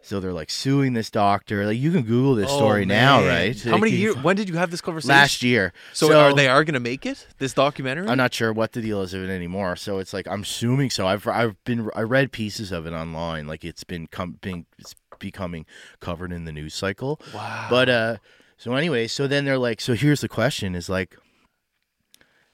so 0.00 0.20
they're 0.20 0.32
like 0.32 0.50
suing 0.50 0.92
this 0.92 1.10
doctor 1.10 1.66
like 1.66 1.76
you 1.76 1.90
can 1.90 2.02
google 2.02 2.36
this 2.36 2.48
Oh, 2.48 2.56
story 2.58 2.84
now 2.86 3.26
right 3.26 3.60
How 3.60 3.72
Like, 3.72 3.80
many 3.80 3.96
years? 3.96 4.16
When 4.18 4.36
did 4.36 4.48
you 4.48 4.54
have 4.54 4.70
this 4.70 4.80
conversation? 4.80 5.16
last 5.16 5.42
year 5.42 5.72
So, 5.92 6.16
are 6.16 6.32
they 6.32 6.46
are 6.46 6.62
gonna 6.62 6.78
make 6.78 7.04
it? 7.04 7.26
This 7.38 7.52
documentary? 7.54 8.06
I'm 8.06 8.16
not 8.16 8.32
sure 8.32 8.52
what 8.52 8.70
the 8.72 8.80
deal 8.80 9.02
is 9.02 9.12
of 9.14 9.24
it 9.24 9.30
anymore. 9.30 9.74
So 9.74 9.98
it's 9.98 10.12
like 10.12 10.28
I'm 10.28 10.42
assuming 10.42 10.90
so. 10.90 11.08
I've 11.08 11.26
I've 11.26 11.62
been 11.64 11.90
I 11.96 12.02
read 12.02 12.30
pieces 12.30 12.70
of 12.70 12.86
it 12.86 12.92
online. 12.92 13.48
Like 13.48 13.64
it's 13.64 13.82
been 13.82 14.06
com- 14.06 14.38
being 14.40 14.66
it's 14.78 14.94
becoming 15.18 15.66
covered 16.00 16.32
in 16.32 16.44
the 16.44 16.52
news 16.52 16.74
cycle. 16.74 17.20
Wow. 17.34 17.66
But 17.70 17.88
uh, 17.88 18.16
so 18.56 18.74
anyway, 18.74 19.06
so 19.06 19.26
then 19.26 19.44
they're 19.44 19.58
like, 19.58 19.80
so 19.80 19.94
here's 19.94 20.20
the 20.20 20.28
question: 20.28 20.74
is 20.74 20.88
like, 20.88 21.16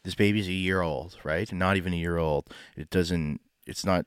this 0.02 0.14
baby's 0.14 0.48
a 0.48 0.52
year 0.52 0.82
old, 0.82 1.16
right? 1.24 1.50
Not 1.52 1.76
even 1.76 1.92
a 1.92 1.96
year 1.96 2.18
old. 2.18 2.48
It 2.76 2.90
doesn't. 2.90 3.40
It's 3.66 3.84
not. 3.84 4.06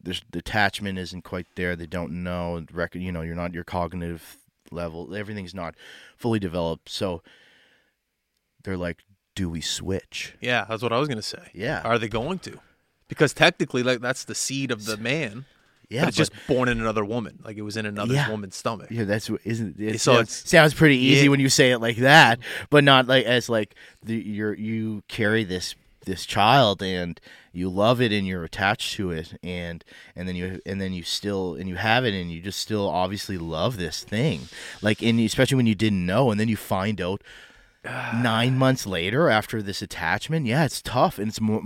There's 0.00 0.22
the 0.30 0.38
attachment 0.40 0.98
isn't 0.98 1.22
quite 1.22 1.46
there. 1.56 1.74
They 1.74 1.86
don't 1.86 2.22
know. 2.22 2.64
Record. 2.72 3.02
You 3.02 3.12
know, 3.12 3.22
you're 3.22 3.34
not 3.34 3.54
your 3.54 3.64
cognitive 3.64 4.38
level. 4.70 5.14
Everything's 5.14 5.54
not 5.54 5.74
fully 6.16 6.38
developed. 6.38 6.88
So 6.88 7.22
they're 8.62 8.76
like, 8.76 9.04
do 9.34 9.48
we 9.48 9.60
switch? 9.60 10.34
yeah, 10.40 10.66
that's 10.68 10.82
what 10.82 10.92
I 10.92 10.98
was 10.98 11.08
gonna 11.08 11.22
say. 11.22 11.50
Yeah. 11.54 11.82
Are 11.84 11.98
they 11.98 12.08
going 12.08 12.40
to? 12.40 12.58
Because 13.08 13.32
technically, 13.32 13.82
like 13.82 14.00
that's 14.00 14.24
the 14.24 14.34
seed 14.34 14.70
of 14.70 14.84
the 14.84 14.96
man. 14.96 15.44
Yeah, 15.88 16.02
but 16.02 16.08
it's 16.08 16.16
just 16.16 16.32
born 16.48 16.68
in 16.68 16.80
another 16.80 17.04
woman. 17.04 17.38
Like 17.44 17.56
it 17.56 17.62
was 17.62 17.76
in 17.76 17.86
another 17.86 18.14
Yeah. 18.14 18.30
woman's 18.30 18.56
stomach. 18.56 18.88
Yeah, 18.90 19.04
that's 19.04 19.30
what 19.30 19.40
isn't 19.44 19.78
it? 19.78 20.00
So 20.00 20.14
sounds, 20.16 20.28
it's- 20.40 20.50
sounds 20.50 20.74
pretty 20.74 20.96
easy 20.98 21.28
when 21.28 21.40
you 21.40 21.48
say 21.48 21.70
it 21.72 21.78
like 21.78 21.96
that, 21.98 22.38
but 22.70 22.82
not 22.84 23.06
like 23.06 23.24
as 23.24 23.48
like 23.48 23.74
the 24.04 24.16
you're 24.16 24.54
you 24.54 25.02
carry 25.08 25.44
this 25.44 25.74
this 26.04 26.24
child 26.24 26.82
and 26.82 27.20
you 27.52 27.68
love 27.68 28.00
it 28.00 28.12
and 28.12 28.26
you're 28.28 28.44
attached 28.44 28.92
to 28.94 29.10
it 29.10 29.36
and 29.42 29.84
and 30.14 30.28
then 30.28 30.36
you 30.36 30.60
and 30.64 30.80
then 30.80 30.92
you 30.92 31.02
still 31.02 31.54
and 31.56 31.68
you 31.68 31.74
have 31.74 32.04
it 32.04 32.14
and 32.14 32.30
you 32.30 32.40
just 32.40 32.60
still 32.60 32.88
obviously 32.88 33.36
love 33.38 33.76
this 33.76 34.04
thing 34.04 34.42
like 34.82 35.02
and 35.02 35.18
especially 35.18 35.56
when 35.56 35.66
you 35.66 35.74
didn't 35.74 36.06
know 36.06 36.30
and 36.30 36.38
then 36.38 36.46
you 36.46 36.56
find 36.56 37.00
out 37.00 37.22
nine 38.14 38.56
months 38.58 38.86
later 38.86 39.28
after 39.28 39.62
this 39.62 39.80
attachment 39.82 40.46
yeah 40.46 40.64
it's 40.64 40.82
tough 40.82 41.18
and 41.18 41.28
it's 41.28 41.40
more 41.40 41.60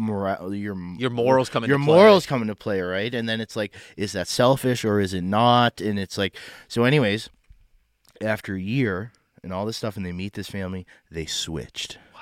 your 0.53 0.77
Your 0.99 1.11
morals 1.11 1.49
come 1.49 1.65
your 1.65 1.79
play. 1.79 1.87
morals 1.87 2.27
come 2.27 2.43
into 2.43 2.55
play 2.55 2.81
right? 2.81 3.15
And 3.15 3.29
then 3.29 3.41
it's 3.41 3.57
like 3.57 3.75
is 3.97 4.13
that 4.13 4.29
selfish 4.29 4.85
or 4.85 5.01
is 5.01 5.15
it 5.15 5.25
not? 5.25 5.81
And 5.81 5.99
it's 5.99 6.17
like 6.19 6.37
so 6.69 6.85
anyways 6.85 7.31
after 8.21 8.55
a 8.55 8.61
year 8.61 9.13
and 9.43 9.53
all 9.53 9.65
this 9.67 9.77
stuff 9.79 9.97
and 9.97 10.05
they 10.05 10.13
meet 10.13 10.35
this 10.35 10.49
family 10.49 10.87
they 11.11 11.27
switched. 11.27 11.99
Wow. 12.15 12.21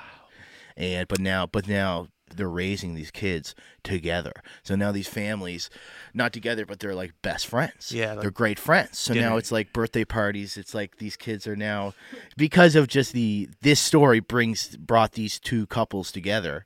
And 0.77 1.07
but 1.07 1.19
now 1.19 1.45
but 1.45 1.67
now 1.67 2.07
they're 2.37 2.49
raising 2.49 2.95
these 2.95 3.11
kids 3.11 3.55
together 3.83 4.33
so 4.63 4.75
now 4.75 4.91
these 4.91 5.07
families 5.07 5.69
not 6.13 6.31
together 6.33 6.65
but 6.65 6.79
they're 6.79 6.95
like 6.95 7.13
best 7.21 7.47
friends 7.47 7.91
Yeah, 7.91 8.13
like 8.13 8.21
they're 8.21 8.31
great 8.31 8.59
friends 8.59 8.97
so 8.99 9.13
now 9.13 9.37
it's 9.37 9.51
like 9.51 9.73
birthday 9.73 10.05
parties 10.05 10.57
it's 10.57 10.73
like 10.73 10.97
these 10.97 11.15
kids 11.15 11.47
are 11.47 11.55
now 11.55 11.93
because 12.37 12.75
of 12.75 12.87
just 12.87 13.13
the 13.13 13.49
this 13.61 13.79
story 13.79 14.19
brings 14.19 14.75
brought 14.77 15.13
these 15.13 15.39
two 15.39 15.65
couples 15.67 16.11
together 16.11 16.65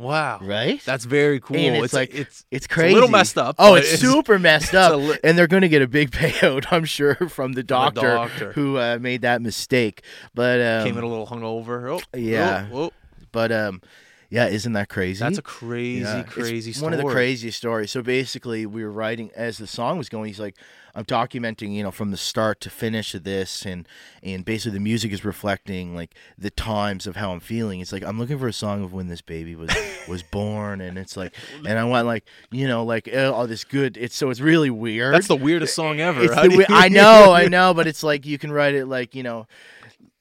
Wow. 0.00 0.38
right 0.40 0.80
That's 0.84 1.04
very 1.06 1.40
cool. 1.40 1.56
and 1.56 1.74
it's, 1.76 1.86
it's 1.86 1.92
like 1.94 2.14
it's 2.14 2.44
it's 2.52 2.66
a 2.66 2.68
crazy. 2.68 2.94
little 2.94 3.08
messed 3.08 3.36
up, 3.36 3.56
Oh, 3.58 3.74
it's, 3.74 3.94
it's- 3.94 4.00
super 4.00 4.38
messed 4.48 4.72
a 4.72 4.80
up, 4.80 4.96
li- 5.00 5.18
and 5.24 5.36
they're 5.36 5.48
going 5.48 5.62
to 5.62 5.68
get 5.68 5.82
a 5.82 5.88
big 5.88 6.10
payout, 6.12 6.66
I'm 6.72 6.84
sure, 6.84 7.16
from 7.16 7.54
the 7.54 7.64
doctor, 7.64 8.02
doctor. 8.02 8.52
who 8.52 8.78
uh, 8.78 8.98
made 9.00 9.22
that 9.22 9.42
mistake. 9.42 10.02
But 10.34 10.60
um, 10.60 10.84
came 10.86 10.98
in 10.98 11.02
a 11.02 11.08
little 11.08 11.26
hungover. 11.26 11.98
Oh, 12.00 12.16
yeah. 12.16 12.68
Oh, 12.72 12.84
oh. 12.84 12.90
but 13.32 13.50
um, 13.50 13.82
Yeah, 14.30 14.46
isn't 14.46 14.74
that 14.74 14.90
crazy? 14.90 15.20
That's 15.20 15.38
a 15.38 15.42
crazy, 15.42 16.00
Yeah, 16.02 16.22
crazy 16.24 16.72
story. 16.72 16.84
One 16.84 16.92
of 16.92 16.98
the 17.06 17.10
craziest 17.10 17.56
stories. 17.56 17.90
So 17.90 18.02
basically, 18.02 18.66
we 18.66 18.84
were 18.84 18.92
writing 18.92 19.30
as 19.34 19.56
the 19.56 19.66
song 19.66 19.96
was 19.96 20.10
going. 20.10 20.26
He's 20.26 20.38
like, 20.38 20.54
"I'm 20.94 21.06
documenting, 21.06 21.72
you 21.72 21.82
know, 21.82 21.90
from 21.90 22.10
the 22.10 22.18
start 22.18 22.60
to 22.60 22.70
finish 22.70 23.14
of 23.14 23.24
this, 23.24 23.64
and 23.64 23.88
and 24.22 24.44
basically 24.44 24.76
the 24.76 24.84
music 24.84 25.12
is 25.12 25.24
reflecting 25.24 25.94
like 25.94 26.14
the 26.36 26.50
times 26.50 27.06
of 27.06 27.16
how 27.16 27.32
I'm 27.32 27.40
feeling. 27.40 27.80
It's 27.80 27.90
like 27.90 28.04
I'm 28.04 28.18
looking 28.18 28.38
for 28.38 28.48
a 28.48 28.52
song 28.52 28.84
of 28.84 28.92
when 28.92 29.08
this 29.08 29.22
baby 29.22 29.56
was 29.56 29.70
was 30.08 30.22
born, 30.22 30.82
and 30.82 30.98
it's 30.98 31.16
like, 31.16 31.34
and 31.66 31.78
I 31.78 31.84
want 31.84 32.06
like, 32.06 32.24
you 32.50 32.68
know, 32.68 32.84
like 32.84 33.08
uh, 33.10 33.32
all 33.32 33.46
this 33.46 33.64
good. 33.64 33.96
It's 33.96 34.14
so 34.14 34.28
it's 34.28 34.40
really 34.40 34.68
weird. 34.70 35.14
That's 35.14 35.28
the 35.28 35.36
weirdest 35.36 35.74
song 35.74 36.00
ever. 36.00 36.20
The 36.26 36.50
you- 36.52 36.66
I 36.68 36.88
know, 36.90 37.32
I 37.32 37.48
know, 37.48 37.72
but 37.72 37.86
it's 37.86 38.02
like 38.02 38.26
you 38.26 38.36
can 38.36 38.52
write 38.52 38.74
it 38.74 38.84
like 38.84 39.14
you 39.14 39.22
know, 39.22 39.46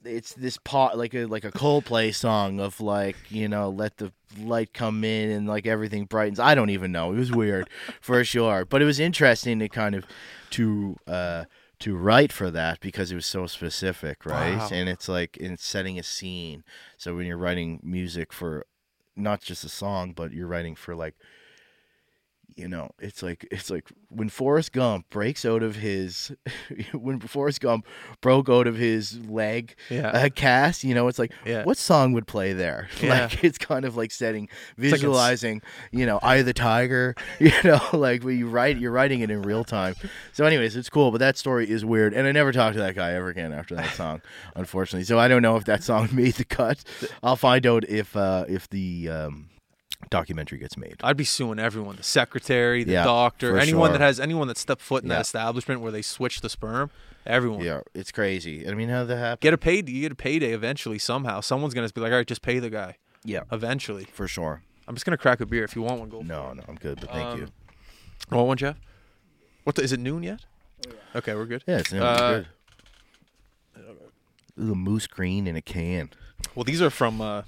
it's 0.03 0.33
this 0.33 0.57
pot 0.57 0.97
like 0.97 1.13
a 1.13 1.25
like 1.25 1.43
a 1.43 1.51
Coldplay 1.51 2.13
song 2.13 2.59
of 2.59 2.79
like 2.79 3.15
you 3.29 3.47
know 3.47 3.69
let 3.69 3.97
the 3.97 4.11
light 4.39 4.73
come 4.73 5.03
in 5.03 5.29
and 5.29 5.47
like 5.47 5.65
everything 5.65 6.05
brightens. 6.05 6.39
I 6.39 6.55
don't 6.55 6.69
even 6.69 6.91
know. 6.91 7.13
It 7.13 7.17
was 7.17 7.31
weird 7.31 7.69
for 8.01 8.23
sure, 8.23 8.65
but 8.65 8.81
it 8.81 8.85
was 8.85 8.99
interesting 8.99 9.59
to 9.59 9.69
kind 9.69 9.95
of 9.95 10.05
to 10.51 10.97
uh 11.07 11.45
to 11.79 11.95
write 11.95 12.31
for 12.31 12.49
that 12.49 12.79
because 12.79 13.11
it 13.11 13.15
was 13.15 13.25
so 13.25 13.45
specific, 13.45 14.25
right? 14.25 14.57
Wow. 14.57 14.69
And 14.71 14.89
it's 14.89 15.07
like 15.07 15.37
it's 15.37 15.65
setting 15.65 15.99
a 15.99 16.03
scene. 16.03 16.63
So 16.97 17.15
when 17.15 17.27
you're 17.27 17.37
writing 17.37 17.79
music 17.83 18.33
for 18.33 18.65
not 19.15 19.41
just 19.41 19.63
a 19.63 19.69
song, 19.69 20.13
but 20.13 20.31
you're 20.31 20.47
writing 20.47 20.75
for 20.75 20.95
like 20.95 21.15
you 22.57 22.67
know, 22.67 22.89
it's 22.99 23.21
like 23.21 23.47
it's 23.51 23.69
like 23.69 23.87
when 24.09 24.29
Forrest 24.29 24.71
Gump 24.71 25.09
breaks 25.09 25.45
out 25.45 25.61
of 25.63 25.75
his 25.75 26.31
when 26.93 27.19
Forrest 27.19 27.61
Gump 27.61 27.85
broke 28.21 28.49
out 28.49 28.67
of 28.67 28.75
his 28.75 29.19
leg 29.27 29.75
Yeah. 29.89 30.09
uh, 30.09 30.29
cast, 30.29 30.83
you 30.83 30.93
know, 30.95 31.07
it's 31.07 31.19
like 31.19 31.31
Yeah. 31.45 31.63
what 31.63 31.77
song 31.77 32.13
would 32.13 32.27
play 32.27 32.53
there? 32.53 32.89
Yeah. 33.01 33.25
Like 33.25 33.43
it's 33.43 33.57
kind 33.57 33.85
of 33.85 33.95
like 33.95 34.11
setting 34.11 34.43
like 34.77 34.77
visualizing, 34.77 35.61
you 35.91 36.05
know, 36.05 36.19
Eye 36.23 36.37
of 36.37 36.45
the 36.45 36.53
Tiger, 36.53 37.15
you 37.39 37.51
know, 37.63 37.79
like 37.93 38.23
when 38.23 38.37
you 38.37 38.47
write 38.49 38.77
you're 38.77 38.91
writing 38.91 39.21
it 39.21 39.29
in 39.31 39.41
real 39.43 39.63
time. 39.63 39.95
So 40.33 40.45
anyways, 40.45 40.75
it's 40.75 40.89
cool, 40.89 41.11
but 41.11 41.19
that 41.19 41.37
story 41.37 41.69
is 41.69 41.85
weird 41.85 42.13
and 42.13 42.27
I 42.27 42.31
never 42.31 42.51
talked 42.51 42.73
to 42.75 42.79
that 42.81 42.95
guy 42.95 43.13
ever 43.13 43.29
again 43.29 43.53
after 43.53 43.75
that 43.75 43.93
song, 43.93 44.21
unfortunately. 44.55 45.03
So 45.05 45.19
I 45.19 45.27
don't 45.27 45.41
know 45.41 45.55
if 45.57 45.65
that 45.65 45.83
song 45.83 46.09
made 46.11 46.33
the 46.33 46.45
cut. 46.45 46.83
I'll 47.21 47.35
find 47.35 47.65
out 47.67 47.83
if 47.87 48.15
uh 48.15 48.45
if 48.49 48.67
the 48.69 49.09
um 49.09 49.49
documentary 50.09 50.57
gets 50.59 50.77
made. 50.77 50.95
I'd 51.03 51.17
be 51.17 51.23
suing 51.23 51.59
everyone: 51.59 51.95
the 51.95 52.03
secretary, 52.03 52.83
the 52.83 52.93
Yeah, 52.93 53.03
doctor, 53.03 53.51
for 53.51 53.57
anyone 53.59 53.91
that 53.91 54.01
has 54.01 54.19
anyone 54.19 54.47
that 54.47 54.57
stepped 54.57 54.81
foot 54.81 55.03
in 55.03 55.09
Yeah. 55.09 55.15
that 55.17 55.21
establishment 55.21 55.81
where 55.81 55.91
they 55.91 56.01
switch 56.01 56.41
the 56.41 56.49
sperm. 56.49 56.91
Everyone. 57.25 57.59
Yeah, 57.61 57.81
it's 57.93 58.11
crazy. 58.11 58.67
I 58.67 58.73
mean, 58.73 58.89
how 58.89 58.99
did 58.99 59.09
that 59.09 59.17
happen? 59.17 59.37
Get 59.41 59.53
a 59.53 59.57
paid. 59.57 59.89
You 59.89 60.01
get 60.01 60.11
a 60.13 60.15
payday 60.15 60.53
eventually 60.53 60.97
somehow. 60.99 61.41
Someone's 61.41 61.73
gonna 61.73 61.89
be 61.89 61.99
like, 62.01 62.11
all 62.11 62.17
right, 62.17 62.27
just 62.27 62.41
pay 62.41 62.59
the 62.59 62.69
guy. 62.69 62.97
Yeah, 63.25 63.41
Eventually. 63.51 64.05
for 64.13 64.27
sure. 64.27 64.61
I'm 64.87 64.95
just 64.95 65.05
gonna 65.05 65.17
crack 65.17 65.41
a 65.41 65.45
beer 65.45 65.65
if 65.65 65.75
you 65.75 65.81
want 65.81 65.99
one. 65.99 66.09
Go. 66.09 66.21
No, 66.21 66.53
no, 66.53 66.63
I'm 66.69 66.75
good, 66.75 67.01
but 67.01 67.11
thank 67.11 67.37
you. 67.37 67.43
Um, 67.45 67.51
Want 68.31 68.47
one, 68.47 68.57
Jeff? 68.57 68.77
What 69.65 69.75
the, 69.75 69.81
is 69.83 69.91
it 69.91 69.99
noon 69.99 70.23
yet? 70.23 70.45
Okay, 71.15 71.35
we're 71.35 71.45
good. 71.45 71.63
Yeah, 71.67 71.79
it's 71.79 71.91
no, 71.91 72.03
uh, 72.03 72.31
good. 72.37 72.47
Ooh, 74.59 74.75
moose 74.75 75.07
green 75.07 75.45
in 75.47 75.55
a 75.55 75.61
can. 75.61 76.09
Well, 76.55 76.63
these 76.63 76.81
are 76.81 76.89
from 76.89 77.21
uh, 77.21 77.43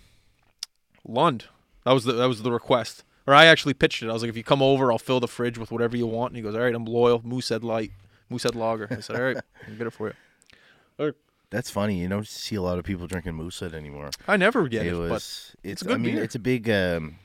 Lund. 1.07 1.45
That 1.85 1.91
was 1.93 2.03
the 2.03 2.13
that 2.13 2.27
was 2.27 2.41
the 2.43 2.51
request. 2.51 3.03
Or 3.27 3.33
I 3.33 3.45
actually 3.45 3.73
pitched 3.75 4.01
it. 4.01 4.09
I 4.09 4.13
was 4.13 4.23
like, 4.23 4.29
if 4.29 4.37
you 4.37 4.43
come 4.43 4.61
over, 4.61 4.91
I'll 4.91 4.97
fill 4.97 5.19
the 5.19 5.27
fridge 5.27 5.57
with 5.57 5.71
whatever 5.71 5.95
you 5.95 6.07
want. 6.07 6.31
And 6.31 6.37
he 6.37 6.41
goes, 6.41 6.55
all 6.55 6.61
right, 6.61 6.73
I'm 6.73 6.85
loyal. 6.85 7.21
Moosehead 7.23 7.63
Light, 7.63 7.91
Moosehead 8.29 8.55
Lager. 8.55 8.87
I 8.89 9.01
said, 9.01 9.15
all 9.17 9.21
right, 9.21 9.37
I'll 9.67 9.75
get 9.75 9.85
it 9.87 9.91
for 9.93 10.07
you. 10.07 11.13
That's 11.51 11.69
funny. 11.71 11.99
You 11.99 12.07
don't 12.07 12.27
see 12.27 12.55
a 12.55 12.61
lot 12.61 12.77
of 12.77 12.85
people 12.85 13.07
drinking 13.07 13.33
moosehead 13.33 13.73
anymore. 13.73 14.11
I 14.27 14.37
never 14.37 14.67
get 14.67 14.85
it, 14.85 14.89
it 14.93 14.95
but 14.95 15.09
was. 15.09 15.55
It's. 15.63 15.81
a 15.81 15.85
good 15.85 15.95
I 15.95 15.97
mean, 15.97 16.15
beer. 16.15 16.23
it's 16.23 16.35
a 16.35 16.39
big 16.39 16.69
um, 16.69 17.15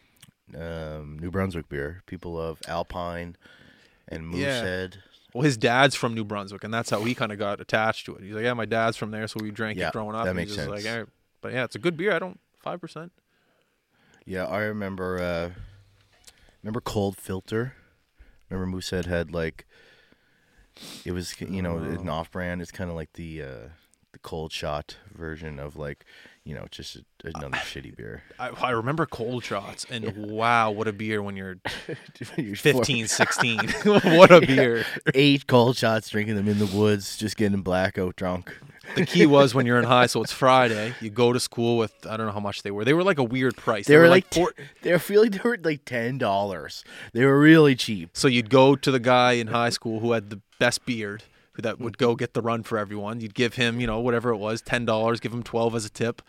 um, 0.59 1.19
New 1.21 1.31
Brunswick 1.31 1.69
beer. 1.69 2.03
People 2.07 2.33
love 2.35 2.59
Alpine 2.67 3.37
and 4.09 4.33
Yeah. 4.35 4.61
Moosehead. 4.63 4.97
well, 5.35 5.43
his 5.43 5.59
dad's 5.59 5.95
from 5.95 6.15
New 6.15 6.25
Brunswick, 6.25 6.65
and 6.65 6.73
that's 6.73 6.89
how 6.89 7.03
he 7.05 7.15
kind 7.15 7.33
of 7.33 7.39
got 7.39 7.61
attached 7.61 8.07
to 8.07 8.15
it. 8.17 8.23
He's 8.23 8.33
like, 8.35 8.45
yeah, 8.45 8.55
my 8.55 8.65
dad's 8.65 8.97
from 8.97 9.11
there, 9.11 9.27
so 9.29 9.41
we 9.43 9.51
drank 9.51 9.79
Yeah, 9.79 9.89
it 9.89 9.93
growing 9.93 10.15
up. 10.17 10.25
that 10.25 10.31
and 10.31 10.37
makes 10.39 10.53
he's 10.53 10.57
just 10.57 10.69
sense. 10.71 10.85
Like, 10.85 10.91
all 10.91 11.01
right. 11.01 11.09
But 11.43 11.53
yeah, 11.53 11.65
it's 11.65 11.77
a 11.77 11.79
good 11.79 11.97
beer. 11.99 12.13
I 12.13 12.19
don't 12.19 12.41
five 12.63 12.81
percent. 12.81 13.13
Yeah, 14.27 14.45
I 14.47 14.61
remember. 14.63 15.19
Uh, 15.19 15.51
remember 16.63 16.81
Cold 16.81 17.17
Filter. 17.17 17.75
Remember 18.51 18.77
Moosehead 18.77 19.07
had 19.07 19.33
like. 19.33 19.67
It 21.05 21.13
was 21.13 21.41
you 21.41 21.63
know 21.63 21.77
Oh. 21.79 21.83
an 22.01 22.09
off-brand. 22.09 22.61
It's 22.61 22.73
kind 22.73 22.91
of 22.91 22.97
like 22.97 23.13
the 23.13 23.43
uh, 23.43 23.69
the 24.13 24.19
cold 24.23 24.51
shot 24.53 24.97
version 25.15 25.61
of 25.61 25.77
like 25.77 26.05
you 26.45 26.53
know 26.55 26.67
just 26.71 26.97
a, 26.97 27.05
another 27.25 27.59
shitty 27.59 27.95
beer. 27.97 28.25
I, 28.41 28.49
I 28.49 28.71
remember 28.71 29.07
cold 29.07 29.45
shots, 29.45 29.87
and 29.89 30.17
wow, 30.17 30.73
what 30.73 30.89
a 30.89 30.93
beer 30.93 31.23
when 31.23 31.37
you're 31.37 31.59
You're 32.37 32.57
15, 32.57 33.07
16. 33.07 33.59
what 33.85 34.33
a 34.33 34.41
beer. 34.41 34.85
eight 35.15 35.47
cold 35.47 35.77
shots, 35.77 36.09
drinking 36.09 36.35
them 36.35 36.49
in 36.49 36.59
the 36.59 36.67
woods, 36.67 37.17
just 37.17 37.37
getting 37.37 37.63
blackout 37.63 38.17
drunk. 38.17 38.53
The 38.95 39.07
key 39.07 39.27
was 39.27 39.55
when 39.55 39.67
you're 39.67 39.79
in 39.79 39.85
high, 39.85 40.07
so 40.07 40.23
it's 40.23 40.33
Friday. 40.33 40.95
You 41.01 41.11
go 41.11 41.33
to 41.33 41.41
school 41.41 41.79
with 41.79 41.93
I 42.09 42.17
don't 42.17 42.27
know 42.27 42.33
how 42.33 42.41
much 42.41 42.63
they 42.63 42.71
were. 42.71 42.85
They 42.85 42.95
were 42.95 43.03
like 43.03 43.19
a 43.19 43.25
weird 43.25 43.57
price. 43.57 43.87
They, 43.87 43.97
were 43.97 44.09
like, 44.09 44.33
four, 44.33 44.53
t- 44.53 44.63
they 44.83 44.93
were 44.93 44.99
feeling 44.99 45.31
they 45.33 45.41
were 45.43 45.59
like 45.63 45.85
ten 45.85 46.19
dollars. 46.19 46.85
They 47.13 47.25
were 47.25 47.39
really 47.39 47.75
cheap. 47.75 48.11
so 48.13 48.29
you'd 48.29 48.51
go 48.51 48.77
to 48.77 48.91
the 48.91 49.01
guy 49.01 49.33
in 49.33 49.49
high 49.49 49.71
school 49.71 50.01
who 50.01 50.13
had 50.13 50.31
the 50.31 50.41
best 50.59 50.85
beard, 50.87 51.25
who 51.53 51.63
that 51.63 51.81
would 51.81 51.99
go 51.99 52.15
get 52.15 52.35
the 52.35 52.43
run 52.43 52.63
for 52.63 52.79
everyone. 52.79 53.21
You'd 53.21 53.35
give 53.35 53.55
him, 53.55 53.81
you 53.81 53.87
know, 53.87 54.01
whatever 54.01 54.31
it 54.31 54.37
was, 54.37 54.63
ten 54.63 54.85
dollars, 54.85 55.21
give 55.21 55.33
him 55.33 55.43
twelve 55.43 55.75
as 55.75 55.85
a 55.85 55.91
tip. 55.91 56.23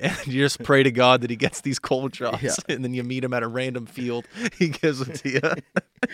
And 0.00 0.26
you 0.28 0.40
just 0.44 0.62
pray 0.62 0.84
to 0.84 0.92
God 0.92 1.22
that 1.22 1.30
he 1.30 1.34
gets 1.36 1.60
these 1.60 1.78
cold 1.80 2.14
shots, 2.14 2.40
Yeah. 2.42 2.52
and 2.68 2.84
then 2.84 2.94
you 2.94 3.02
meet 3.02 3.24
him 3.24 3.32
at 3.34 3.42
a 3.42 3.48
random 3.48 3.86
field. 3.86 4.26
He 4.58 4.68
gives 4.68 5.00
them 5.04 5.12
to 5.14 5.28
you. 5.28 5.40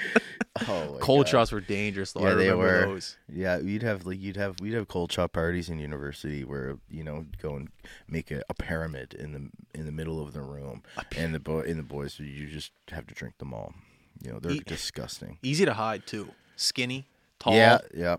Oh, 0.69 0.99
cold 1.01 1.27
God. 1.27 1.31
shots 1.31 1.53
were 1.53 1.61
dangerous, 1.61 2.13
though. 2.13 2.21
Yeah, 2.29 2.35
they 2.35 2.53
were. 2.55 2.83
Those. 2.87 3.17
Yeah, 3.29 3.59
we'd 3.59 3.83
have 3.83 4.07
like 4.07 4.21
you'd 4.21 4.37
have 4.37 4.61
we'd 4.61 4.75
have 4.75 4.87
cold 4.87 5.11
shot 5.11 5.33
parties 5.33 5.69
in 5.69 5.81
university 5.81 6.45
where 6.45 6.79
you 6.89 7.03
know 7.03 7.27
go 7.43 7.57
and 7.57 7.69
make 8.09 8.31
a, 8.31 8.41
a 8.49 8.55
pyramid 8.55 9.15
in 9.15 9.33
the 9.33 9.79
in 9.79 9.85
the 9.85 9.91
middle 9.93 10.23
of 10.23 10.33
the 10.33 10.43
room, 10.43 10.83
and 11.17 11.35
the 11.35 11.41
boy 11.41 11.63
and 11.63 11.77
the 11.79 11.83
boys 11.83 12.21
you 12.21 12.47
just 12.47 12.71
have 12.93 13.05
to 13.09 13.15
drink 13.15 13.39
them 13.39 13.53
all. 13.53 13.75
You 14.23 14.31
know 14.33 14.39
they're 14.39 14.53
E- 14.53 14.63
disgusting. 14.65 15.39
Easy 15.43 15.65
to 15.65 15.75
hide 15.75 16.07
too. 16.07 16.29
Skinny, 16.55 17.09
tall, 17.41 17.55
Yeah, 17.55 17.79
yeah, 17.93 18.17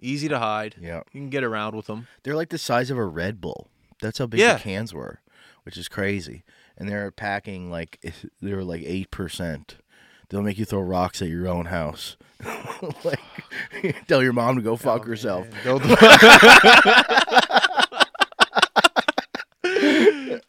easy 0.00 0.28
to 0.28 0.38
hide. 0.38 0.76
yeah. 0.80 1.02
You 1.12 1.20
can 1.20 1.30
get 1.30 1.42
around 1.42 1.74
with 1.74 1.86
them. 1.86 2.06
They're 2.22 2.36
like 2.36 2.50
the 2.50 2.58
size 2.58 2.90
of 2.92 2.96
a 2.96 3.04
Red 3.04 3.40
Bull. 3.40 3.66
That's 4.02 4.18
how 4.18 4.26
big 4.26 4.40
Yeah. 4.40 4.54
the 4.54 4.60
cans 4.60 4.92
were, 4.92 5.20
which 5.62 5.78
is 5.78 5.88
crazy. 5.88 6.44
And 6.76 6.88
they're 6.88 7.10
packing 7.10 7.70
like 7.70 7.98
they 8.42 8.52
were 8.54 8.64
like 8.64 8.82
eight 8.84 9.10
percent. 9.10 9.76
They'll 10.28 10.42
make 10.42 10.58
you 10.58 10.64
throw 10.64 10.80
rocks 10.80 11.20
at 11.22 11.28
your 11.28 11.46
own 11.48 11.66
house. 11.66 12.16
like 13.04 13.20
tell 14.08 14.22
your 14.22 14.32
mom 14.32 14.56
to 14.56 14.62
go 14.62 14.76
fuck 14.76 15.04
herself. 15.06 15.46
Go 15.64 15.78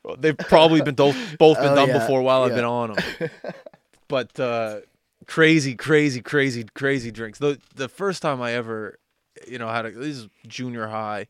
Well, 0.03 0.15
They've 0.17 0.37
probably 0.37 0.81
been 0.81 0.95
both 0.95 1.15
both 1.37 1.57
been 1.57 1.69
Oh, 1.69 1.75
done 1.75 1.87
yeah, 1.89 1.99
before 1.99 2.21
while 2.21 2.43
I've 2.43 2.55
been 2.55 2.63
on 2.65 2.93
them. 2.93 3.29
But 4.07 4.39
uh, 4.39 4.79
crazy, 5.27 5.75
crazy, 5.75 6.21
crazy, 6.21 6.65
crazy 6.73 7.11
drinks. 7.11 7.39
The 7.39 7.59
the 7.75 7.87
first 7.89 8.21
time 8.21 8.41
I 8.41 8.53
ever, 8.53 8.97
you 9.47 9.57
know, 9.59 9.67
had 9.69 9.85
a 9.85 9.91
this 9.91 10.17
is 10.17 10.27
junior 10.47 10.87
high 10.87 11.27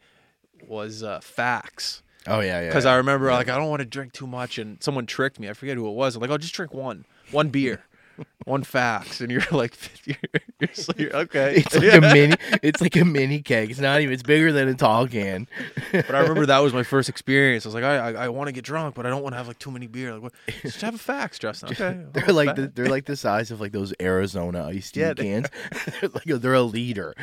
was 0.68 1.04
uh, 1.04 1.20
Faxe 1.20 2.02
Oh 2.28 2.40
yeah, 2.40 2.62
yeah. 2.62 2.68
because 2.68 2.86
yeah. 2.86 2.92
I 2.92 2.96
remember 2.96 3.32
like 3.32 3.50
I 3.50 3.58
don't 3.58 3.70
want 3.70 3.82
to 3.82 3.86
drink 3.86 4.14
too 4.14 4.28
much, 4.28 4.58
and 4.58 4.82
someone 4.82 5.06
tricked 5.06 5.40
me. 5.40 5.50
I 5.50 5.54
forget 5.54 5.78
who 5.78 5.88
it 5.88 5.94
was. 5.94 6.16
I'm 6.16 6.22
like, 6.22 6.30
I'll 6.30 6.36
oh, 6.36 6.38
just 6.38 6.54
drink 6.54 6.74
one, 6.74 7.06
one 7.32 7.50
beer, 7.50 7.84
one 8.46 8.64
Faxe, 8.64 9.20
and 9.20 9.30
you're 9.30 9.44
like, 9.52 9.76
you're, 10.06 10.18
you're, 10.60 10.70
you're 10.96 11.16
okay. 11.24 11.56
It's 11.58 11.76
like 11.76 11.94
a 11.94 12.02
mini. 12.02 12.36
It's 12.62 12.80
like 12.80 12.96
a 12.96 13.04
mini 13.04 13.42
keg. 13.42 13.72
It's 13.72 13.80
not 13.80 14.00
even. 14.00 14.14
It's 14.14 14.24
bigger 14.24 14.54
than 14.54 14.70
a 14.70 14.74
tall 14.74 15.08
can. 15.08 15.48
But 15.92 16.16
I 16.16 16.20
remember 16.20 16.46
that 16.46 16.60
was 16.60 16.74
my 16.74 16.84
first 16.84 17.10
experience. 17.10 17.66
I 17.66 17.70
was 17.70 17.76
like, 17.76 17.84
I 17.84 17.98
I, 17.98 18.12
I 18.26 18.30
want 18.30 18.48
to 18.48 18.54
get 18.54 18.64
drunk, 18.64 18.96
but 18.96 19.06
I 19.06 19.10
don't 19.10 19.22
want 19.22 19.34
to 19.34 19.38
have 19.38 19.50
like 19.50 19.60
too 19.60 19.72
many 19.72 19.88
beer. 19.88 20.14
Like, 20.14 20.24
what? 20.24 20.34
Just 20.62 20.82
have 20.82 20.96
a 20.96 20.98
Faxe, 20.98 21.40
Justin. 21.40 21.70
Okay. 21.72 22.06
They're 22.14 22.26
have 22.26 22.36
like 22.36 22.56
the, 22.56 22.68
they're 22.68 22.90
like 22.90 23.06
the 23.06 23.18
size 23.18 23.52
of 23.52 23.60
like 23.60 23.74
those 23.74 23.94
Arizona 24.02 24.66
iced 24.66 24.94
tea 24.94 25.02
Yeah, 25.02 25.14
cans. 25.14 25.48
they're 26.00 26.10
like 26.10 26.28
a, 26.28 26.38
they're 26.38 26.54
a 26.54 26.62
liter. 26.62 27.14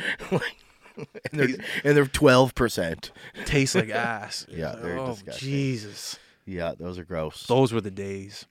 and 1.31 1.39
they're 1.39 1.55
and 1.83 1.97
they're 1.97 2.05
twelve 2.05 2.55
percent. 2.55 3.11
taste 3.45 3.75
like 3.75 3.89
ass. 3.91 4.45
Yeah, 4.49 4.75
they're 4.81 4.99
oh, 4.99 5.11
disgusting. 5.11 5.47
Jesus. 5.47 6.19
Yeah, 6.45 6.73
those 6.77 6.97
are 6.97 7.05
gross. 7.05 7.45
Those 7.47 7.71
were 7.71 7.81
the 7.81 7.91
days. 7.91 8.45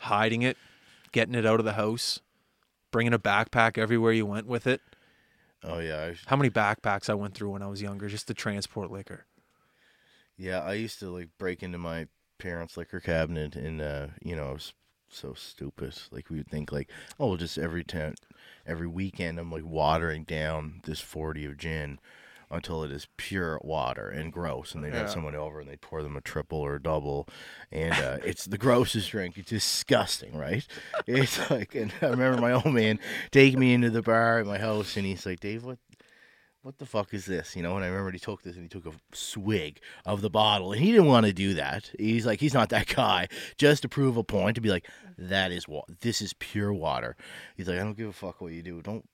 Hiding 0.00 0.42
it, 0.42 0.56
getting 1.12 1.34
it 1.34 1.46
out 1.46 1.60
of 1.60 1.64
the 1.64 1.74
house, 1.74 2.20
bringing 2.90 3.12
a 3.14 3.18
backpack 3.18 3.78
everywhere 3.78 4.12
you 4.12 4.26
went 4.26 4.46
with 4.46 4.66
it. 4.66 4.80
Oh 5.62 5.78
yeah, 5.78 6.02
I, 6.10 6.16
How 6.26 6.36
many 6.36 6.50
backpacks 6.50 7.08
I 7.08 7.14
went 7.14 7.34
through 7.34 7.50
when 7.50 7.62
I 7.62 7.68
was 7.68 7.80
younger 7.80 8.08
just 8.08 8.26
to 8.28 8.34
transport 8.34 8.90
liquor. 8.90 9.26
yeah. 10.36 10.60
I 10.60 10.72
used 10.74 10.98
to 11.00 11.10
like 11.10 11.28
break 11.38 11.62
into 11.62 11.78
my 11.78 12.08
parents' 12.38 12.76
liquor 12.76 12.98
cabinet, 12.98 13.54
and 13.54 13.80
uh, 13.80 14.08
you 14.22 14.34
know, 14.34 14.48
I 14.48 14.52
was 14.52 14.72
so 15.14 15.34
stupid. 15.34 15.94
Like 16.10 16.30
we 16.30 16.38
would 16.38 16.48
think 16.48 16.72
like, 16.72 16.90
oh, 17.20 17.28
well, 17.28 17.36
just 17.36 17.58
every 17.58 17.84
time, 17.84 18.14
every 18.66 18.86
weekend, 18.88 19.38
I'm 19.38 19.50
like 19.50 19.64
watering 19.64 20.24
down 20.24 20.80
this 20.84 21.00
forty 21.00 21.44
of 21.44 21.56
gin. 21.58 21.98
until 22.50 22.82
it 22.84 22.92
is 22.92 23.08
pure 23.16 23.58
water 23.64 24.08
and 24.10 24.30
gross. 24.30 24.74
And 24.74 24.84
they'd 24.84 24.92
have 24.92 25.10
someone 25.10 25.34
over 25.34 25.60
and 25.60 25.68
they'd 25.70 25.80
pour 25.80 26.02
them 26.02 26.18
a 26.18 26.20
triple 26.20 26.58
or 26.58 26.74
a 26.74 26.82
double, 26.82 27.26
and 27.70 27.94
uh, 27.94 28.18
it's 28.24 28.44
the 28.44 28.58
grossest 28.58 29.10
drink. 29.10 29.38
It's 29.38 29.48
disgusting, 29.48 30.36
right? 30.36 30.66
It's 31.06 31.50
like, 31.50 31.74
and 31.74 31.92
I 32.02 32.06
remember 32.08 32.38
my 32.42 32.52
old 32.52 32.66
man 32.74 32.98
taking 33.30 33.58
me 33.58 33.72
into 33.72 33.88
the 33.88 34.02
bar 34.02 34.40
at 34.40 34.46
my 34.46 34.58
house, 34.58 34.98
and 34.98 35.06
he's 35.06 35.24
like, 35.24 35.40
Dave, 35.40 35.64
what? 35.64 35.78
What 36.62 36.78
the 36.78 36.86
fuck 36.86 37.12
is 37.12 37.26
this? 37.26 37.56
You 37.56 37.62
know, 37.62 37.74
and 37.74 37.84
I 37.84 37.88
remember 37.88 38.12
he 38.12 38.20
took 38.20 38.42
this 38.42 38.54
and 38.54 38.62
he 38.62 38.68
took 38.68 38.86
a 38.86 38.92
swig 39.12 39.80
of 40.06 40.20
the 40.22 40.30
bottle, 40.30 40.72
and 40.72 40.80
he 40.80 40.92
didn't 40.92 41.06
want 41.06 41.26
to 41.26 41.32
do 41.32 41.54
that. 41.54 41.90
He's 41.98 42.24
like, 42.24 42.38
he's 42.38 42.54
not 42.54 42.68
that 42.68 42.86
guy. 42.86 43.26
Just 43.58 43.82
to 43.82 43.88
prove 43.88 44.16
a 44.16 44.22
point, 44.22 44.54
to 44.54 44.60
be 44.60 44.70
like, 44.70 44.86
that 45.18 45.50
is 45.50 45.66
what 45.66 45.86
this 46.02 46.22
is 46.22 46.32
pure 46.34 46.72
water. 46.72 47.16
He's 47.56 47.66
like, 47.66 47.78
I 47.80 47.82
don't 47.82 47.96
give 47.96 48.08
a 48.08 48.12
fuck 48.12 48.40
what 48.40 48.52
you 48.52 48.62
do. 48.62 48.80
Don't 48.80 49.04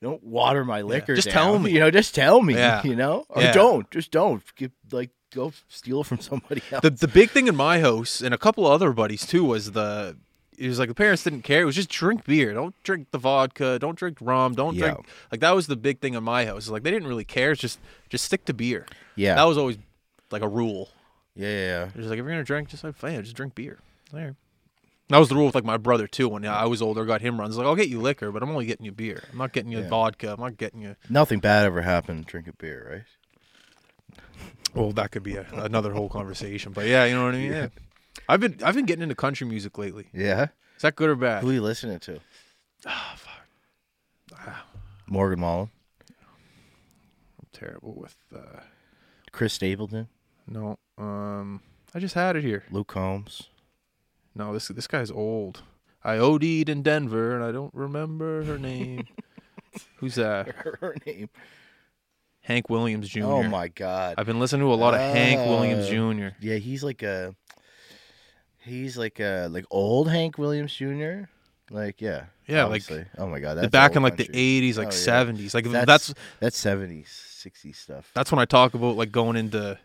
don't 0.00 0.22
water 0.22 0.64
my 0.64 0.82
liquor. 0.82 1.14
just 1.16 1.26
down. 1.28 1.34
tell 1.34 1.58
me. 1.60 1.72
You 1.72 1.80
know, 1.80 1.90
just 1.90 2.14
tell 2.14 2.40
me. 2.42 2.54
Yeah. 2.54 2.80
You 2.84 2.94
know, 2.96 3.24
or 3.28 3.42
Yeah. 3.42 3.52
don't. 3.52 3.90
Just 3.90 4.10
don't. 4.12 4.42
Give, 4.56 4.70
like 4.92 5.10
go 5.34 5.52
steal 5.68 6.04
from 6.04 6.20
somebody 6.20 6.62
else. 6.70 6.82
the 6.82 6.90
the 6.90 7.08
big 7.08 7.30
thing 7.30 7.48
in 7.48 7.56
my 7.56 7.80
house 7.80 8.20
and 8.20 8.32
a 8.34 8.38
couple 8.38 8.66
other 8.66 8.92
buddies 8.92 9.26
too 9.26 9.42
was 9.44 9.72
the 9.72 10.16
it 10.64 10.68
was 10.68 10.78
like 10.78 10.88
the 10.88 10.94
parents 10.94 11.24
didn't 11.24 11.42
care. 11.42 11.62
It 11.62 11.64
was 11.64 11.74
just 11.76 11.88
drink 11.90 12.24
beer. 12.24 12.54
Don't 12.54 12.74
drink 12.84 13.08
the 13.10 13.18
vodka. 13.18 13.78
Don't 13.78 13.96
drink 13.98 14.18
rum. 14.20 14.54
Don't 14.54 14.74
Yeah. 14.74 14.92
drink 14.92 15.06
like 15.30 15.40
that 15.40 15.54
was 15.54 15.66
the 15.66 15.76
big 15.76 16.00
thing 16.00 16.14
in 16.14 16.22
my 16.24 16.44
house. 16.46 16.68
Like 16.68 16.82
they 16.82 16.90
didn't 16.90 17.08
really 17.08 17.24
care. 17.24 17.52
It's 17.52 17.60
just 17.60 17.78
just 18.08 18.24
stick 18.24 18.44
to 18.46 18.54
beer. 18.54 18.86
yeah. 19.16 19.34
That 19.34 19.44
was 19.44 19.58
always 19.58 19.78
like 20.30 20.42
a 20.42 20.48
rule. 20.48 20.88
yeah. 21.34 21.48
Yeah. 21.48 21.54
yeah. 21.66 21.84
It's 21.86 21.94
just 21.96 22.08
like 22.08 22.18
if 22.18 22.22
you're 22.24 22.28
gonna 22.32 22.44
drink, 22.44 22.68
just 22.68 22.84
like 22.84 22.94
yeah, 23.02 23.20
just 23.20 23.36
drink 23.36 23.54
beer. 23.54 23.78
There. 24.12 24.36
That 25.08 25.18
was 25.18 25.28
the 25.28 25.34
rule 25.34 25.46
with 25.46 25.54
like 25.54 25.64
my 25.64 25.76
brother 25.76 26.06
too. 26.06 26.28
When 26.28 26.46
I 26.46 26.64
was 26.66 26.80
older, 26.80 27.04
got 27.04 27.20
him 27.20 27.38
runs. 27.38 27.56
Like 27.58 27.66
I'll 27.66 27.76
get 27.76 27.88
you 27.88 28.00
liquor, 28.00 28.30
but 28.32 28.42
I'm 28.42 28.48
only 28.50 28.64
getting 28.64 28.86
you 28.86 28.92
beer. 28.92 29.22
I'm 29.30 29.36
not 29.38 29.52
getting 29.52 29.70
you 29.72 29.80
Yeah. 29.80 29.88
vodka. 29.88 30.32
I'm 30.32 30.40
not 30.40 30.56
getting 30.56 30.80
you. 30.80 30.96
Nothing 31.10 31.38
bad 31.40 31.66
ever 31.66 31.82
happened 31.82 32.24
drinking 32.26 32.54
beer, 32.58 32.86
right? 32.90 34.18
Well, 34.74 34.92
that 34.92 35.10
could 35.10 35.22
be 35.22 35.36
a, 35.36 35.46
another 35.52 35.92
whole 35.92 36.08
conversation. 36.08 36.72
But 36.72 36.86
yeah, 36.86 37.04
you 37.04 37.14
know 37.14 37.24
what 37.26 37.34
I 37.34 37.38
mean. 37.38 37.52
Yeah. 37.52 37.68
I've 38.28 38.40
been 38.40 38.58
I've 38.64 38.74
been 38.74 38.86
getting 38.86 39.02
into 39.02 39.14
country 39.14 39.46
music 39.46 39.78
lately. 39.78 40.06
Yeah. 40.12 40.48
Is 40.76 40.82
that 40.82 40.96
good 40.96 41.08
or 41.10 41.16
bad? 41.16 41.42
Who 41.42 41.50
are 41.50 41.52
you 41.54 41.62
listening 41.62 41.98
to? 42.00 42.20
Ah, 42.86 43.14
fuck. 43.16 44.54
Morgan 45.06 45.40
Wallen, 45.40 45.70
I'm 47.38 47.46
terrible 47.52 47.94
with 47.94 48.16
uh 48.34 48.60
Chris 49.30 49.52
Stapleton, 49.52 50.08
no. 50.48 50.78
Um 50.98 51.60
I 51.94 51.98
just 51.98 52.14
had 52.14 52.36
it 52.36 52.42
here. 52.42 52.64
Luke 52.70 52.88
Combs. 52.88 53.48
No, 54.34 54.52
this 54.54 54.68
this 54.68 54.86
guy's 54.86 55.10
old. 55.10 55.62
I 56.02 56.16
OD'd 56.18 56.68
in 56.68 56.82
Denver 56.82 57.34
and 57.34 57.44
I 57.44 57.52
don't 57.52 57.74
remember 57.74 58.42
her 58.44 58.58
name. 58.58 59.06
Who's 59.96 60.16
that? 60.16 60.48
Her 60.80 60.96
name. 61.06 61.28
Hank 62.40 62.68
Williams 62.68 63.08
Jr. 63.08 63.22
Oh 63.24 63.42
my 63.44 63.68
God. 63.68 64.14
I've 64.18 64.26
been 64.26 64.40
listening 64.40 64.62
to 64.66 64.72
a 64.72 64.74
lot 64.74 64.94
of 64.94 65.00
Hank 65.00 65.46
Williams 65.48 65.86
Oh. 65.90 66.12
Jr. 66.12 66.28
Yeah, 66.40 66.56
he's 66.56 66.82
like 66.82 67.02
a 67.02 67.34
he's 68.64 68.96
like 68.96 69.20
a 69.20 69.48
like 69.50 69.64
old 69.70 70.10
Hank 70.10 70.38
Williams 70.38 70.74
Jr. 70.74 71.22
Like 71.70 72.00
yeah. 72.00 72.24
Yeah, 72.46 72.64
like 72.64 72.82
oh 73.18 73.26
my 73.28 73.38
god, 73.40 73.54
that's 73.54 73.70
back 73.70 73.94
in 73.96 74.02
like 74.02 74.16
the 74.16 74.24
80s, 74.26 74.76
like 74.76 74.88
Oh, 74.88 74.90
yeah. 74.90 75.24
70s. 75.24 75.54
Like 75.54 75.64
That's 75.64 75.86
that's 75.86 76.14
that's 76.40 76.58
seventies, 76.58 77.08
sixties 77.08 77.78
stuff. 77.78 78.10
that's 78.14 78.30
when 78.32 78.40
I 78.40 78.44
talk 78.44 78.74
about 78.74 78.96
like 78.96 79.12
going 79.12 79.36
into 79.36 79.78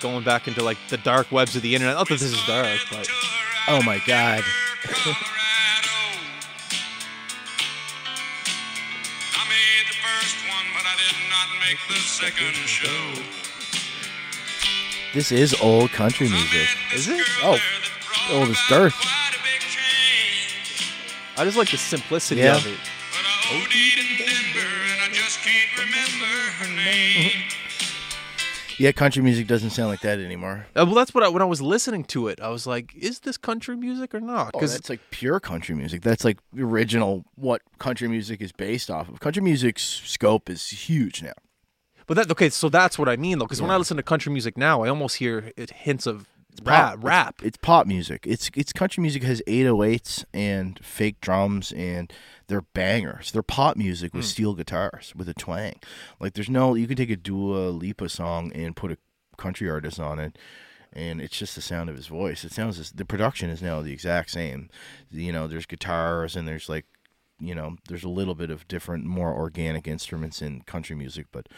going 0.00 0.24
back 0.24 0.46
into 0.48 0.62
like 0.62 0.78
the 0.90 0.96
dark 0.98 1.32
webs 1.32 1.56
of 1.56 1.62
the 1.62 1.74
internet. 1.74 1.96
Not 1.96 2.08
that 2.08 2.14
this 2.20 2.22
is 2.32 2.46
dark, 2.46 2.78
but 2.90 3.08
Oh 3.68 3.82
my 3.82 3.98
god. 4.06 4.42
I 9.34 9.42
made 9.48 9.86
the 9.90 9.96
first 9.98 10.36
one, 10.48 10.66
but 10.72 10.86
I 10.86 10.94
did 10.96 11.16
not 11.28 11.48
make 11.60 11.78
the 11.88 11.96
second 12.00 12.54
show. 12.54 13.22
This 15.16 15.32
is 15.32 15.58
old 15.62 15.92
country 15.92 16.28
music. 16.28 16.68
is 16.94 17.08
it? 17.08 17.24
Oh, 17.42 17.58
old 18.32 18.50
as 18.50 18.58
dirt. 18.68 18.92
I 21.38 21.44
just 21.44 21.56
like 21.56 21.70
the 21.70 21.78
simplicity 21.78 22.42
Yeah. 22.42 22.56
of 22.58 22.66
it. 22.66 22.76
But 23.12 23.24
I 23.24 23.54
in 23.54 24.18
Denver, 24.18 24.68
and 24.92 25.00
I 25.00 25.14
just 25.14 25.38
can't 25.40 25.70
remember 25.78 26.26
her 26.58 26.68
name. 26.68 27.30
Yeah, 28.76 28.92
country 28.92 29.22
music 29.22 29.46
doesn't 29.46 29.70
sound 29.70 29.88
like 29.88 30.02
that 30.02 30.18
anymore. 30.18 30.66
Uh, 30.76 30.84
well, 30.84 30.94
that's 30.96 31.14
what 31.14 31.24
I, 31.24 31.30
when 31.30 31.40
I 31.40 31.46
was 31.46 31.62
listening 31.62 32.04
to 32.08 32.28
it, 32.28 32.38
I 32.42 32.50
was 32.50 32.66
like, 32.66 32.94
"Is 32.94 33.20
this 33.20 33.38
country 33.38 33.74
music 33.74 34.14
or 34.14 34.20
not?" 34.20 34.50
Oh, 34.52 34.58
Because 34.58 34.74
that's 34.74 34.90
like 34.90 35.00
pure 35.10 35.40
country 35.40 35.74
music. 35.74 36.02
That's 36.02 36.26
like 36.26 36.40
the 36.52 36.62
original 36.62 37.24
what 37.36 37.62
country 37.78 38.06
music 38.06 38.42
is 38.42 38.52
based 38.52 38.90
off 38.90 39.08
of. 39.08 39.20
Country 39.20 39.40
music's 39.42 39.82
scope 39.82 40.50
is 40.50 40.68
huge 40.68 41.22
now. 41.22 41.32
But 42.06 42.14
that 42.14 42.30
okay, 42.30 42.50
so 42.50 42.68
that's 42.68 42.98
what 42.98 43.08
I 43.08 43.16
mean 43.16 43.38
though. 43.38 43.44
Because 43.44 43.62
when 43.62 43.70
I 43.70 43.76
listen 43.76 43.96
to 43.96 44.02
country 44.02 44.32
music 44.32 44.56
now, 44.56 44.82
I 44.82 44.88
almost 44.88 45.16
hear 45.16 45.52
it 45.56 45.70
hints 45.70 46.06
of 46.06 46.28
rap. 46.62 46.98
Rap. 47.00 47.40
It's 47.42 47.58
pop 47.58 47.86
music. 47.86 48.24
It's 48.26 48.50
it's 48.54 48.72
country 48.72 49.02
music 49.02 49.22
has 49.22 49.42
808s 49.46 50.24
and 50.32 50.78
fake 50.84 51.20
drums 51.20 51.72
and 51.72 52.12
they're 52.46 52.62
bangers. 52.62 53.32
They're 53.32 53.42
pop 53.42 53.76
music 53.76 54.14
with 54.14 54.24
hmm. 54.24 54.28
steel 54.28 54.54
guitars 54.54 55.12
with 55.16 55.28
a 55.28 55.34
twang. 55.34 55.80
Like 56.20 56.34
there's 56.34 56.50
no 56.50 56.74
you 56.74 56.86
can 56.86 56.96
take 56.96 57.10
a 57.10 57.16
Dua 57.16 57.70
Lipa 57.70 58.08
song 58.08 58.52
and 58.54 58.76
put 58.76 58.92
a 58.92 58.98
country 59.36 59.68
artist 59.68 60.00
on 60.00 60.18
it 60.18 60.38
and 60.92 61.20
it's 61.20 61.36
just 61.36 61.54
the 61.54 61.60
sound 61.60 61.90
of 61.90 61.96
his 61.96 62.06
voice. 62.06 62.44
It 62.44 62.52
sounds 62.52 62.78
as- 62.78 62.92
the 62.92 63.04
production 63.04 63.50
is 63.50 63.60
now 63.60 63.82
the 63.82 63.92
exact 63.92 64.30
same. 64.30 64.70
You 65.10 65.32
know, 65.32 65.46
there's 65.46 65.66
guitars 65.66 66.36
and 66.36 66.46
there's 66.46 66.68
like 66.68 66.86
you 67.38 67.54
know, 67.54 67.76
there's 67.88 68.04
a 68.04 68.08
little 68.08 68.34
bit 68.34 68.50
of 68.50 68.66
different 68.66 69.04
more 69.04 69.34
organic 69.34 69.86
instruments 69.86 70.40
in 70.40 70.62
country 70.62 70.96
music, 70.96 71.26
but 71.32 71.48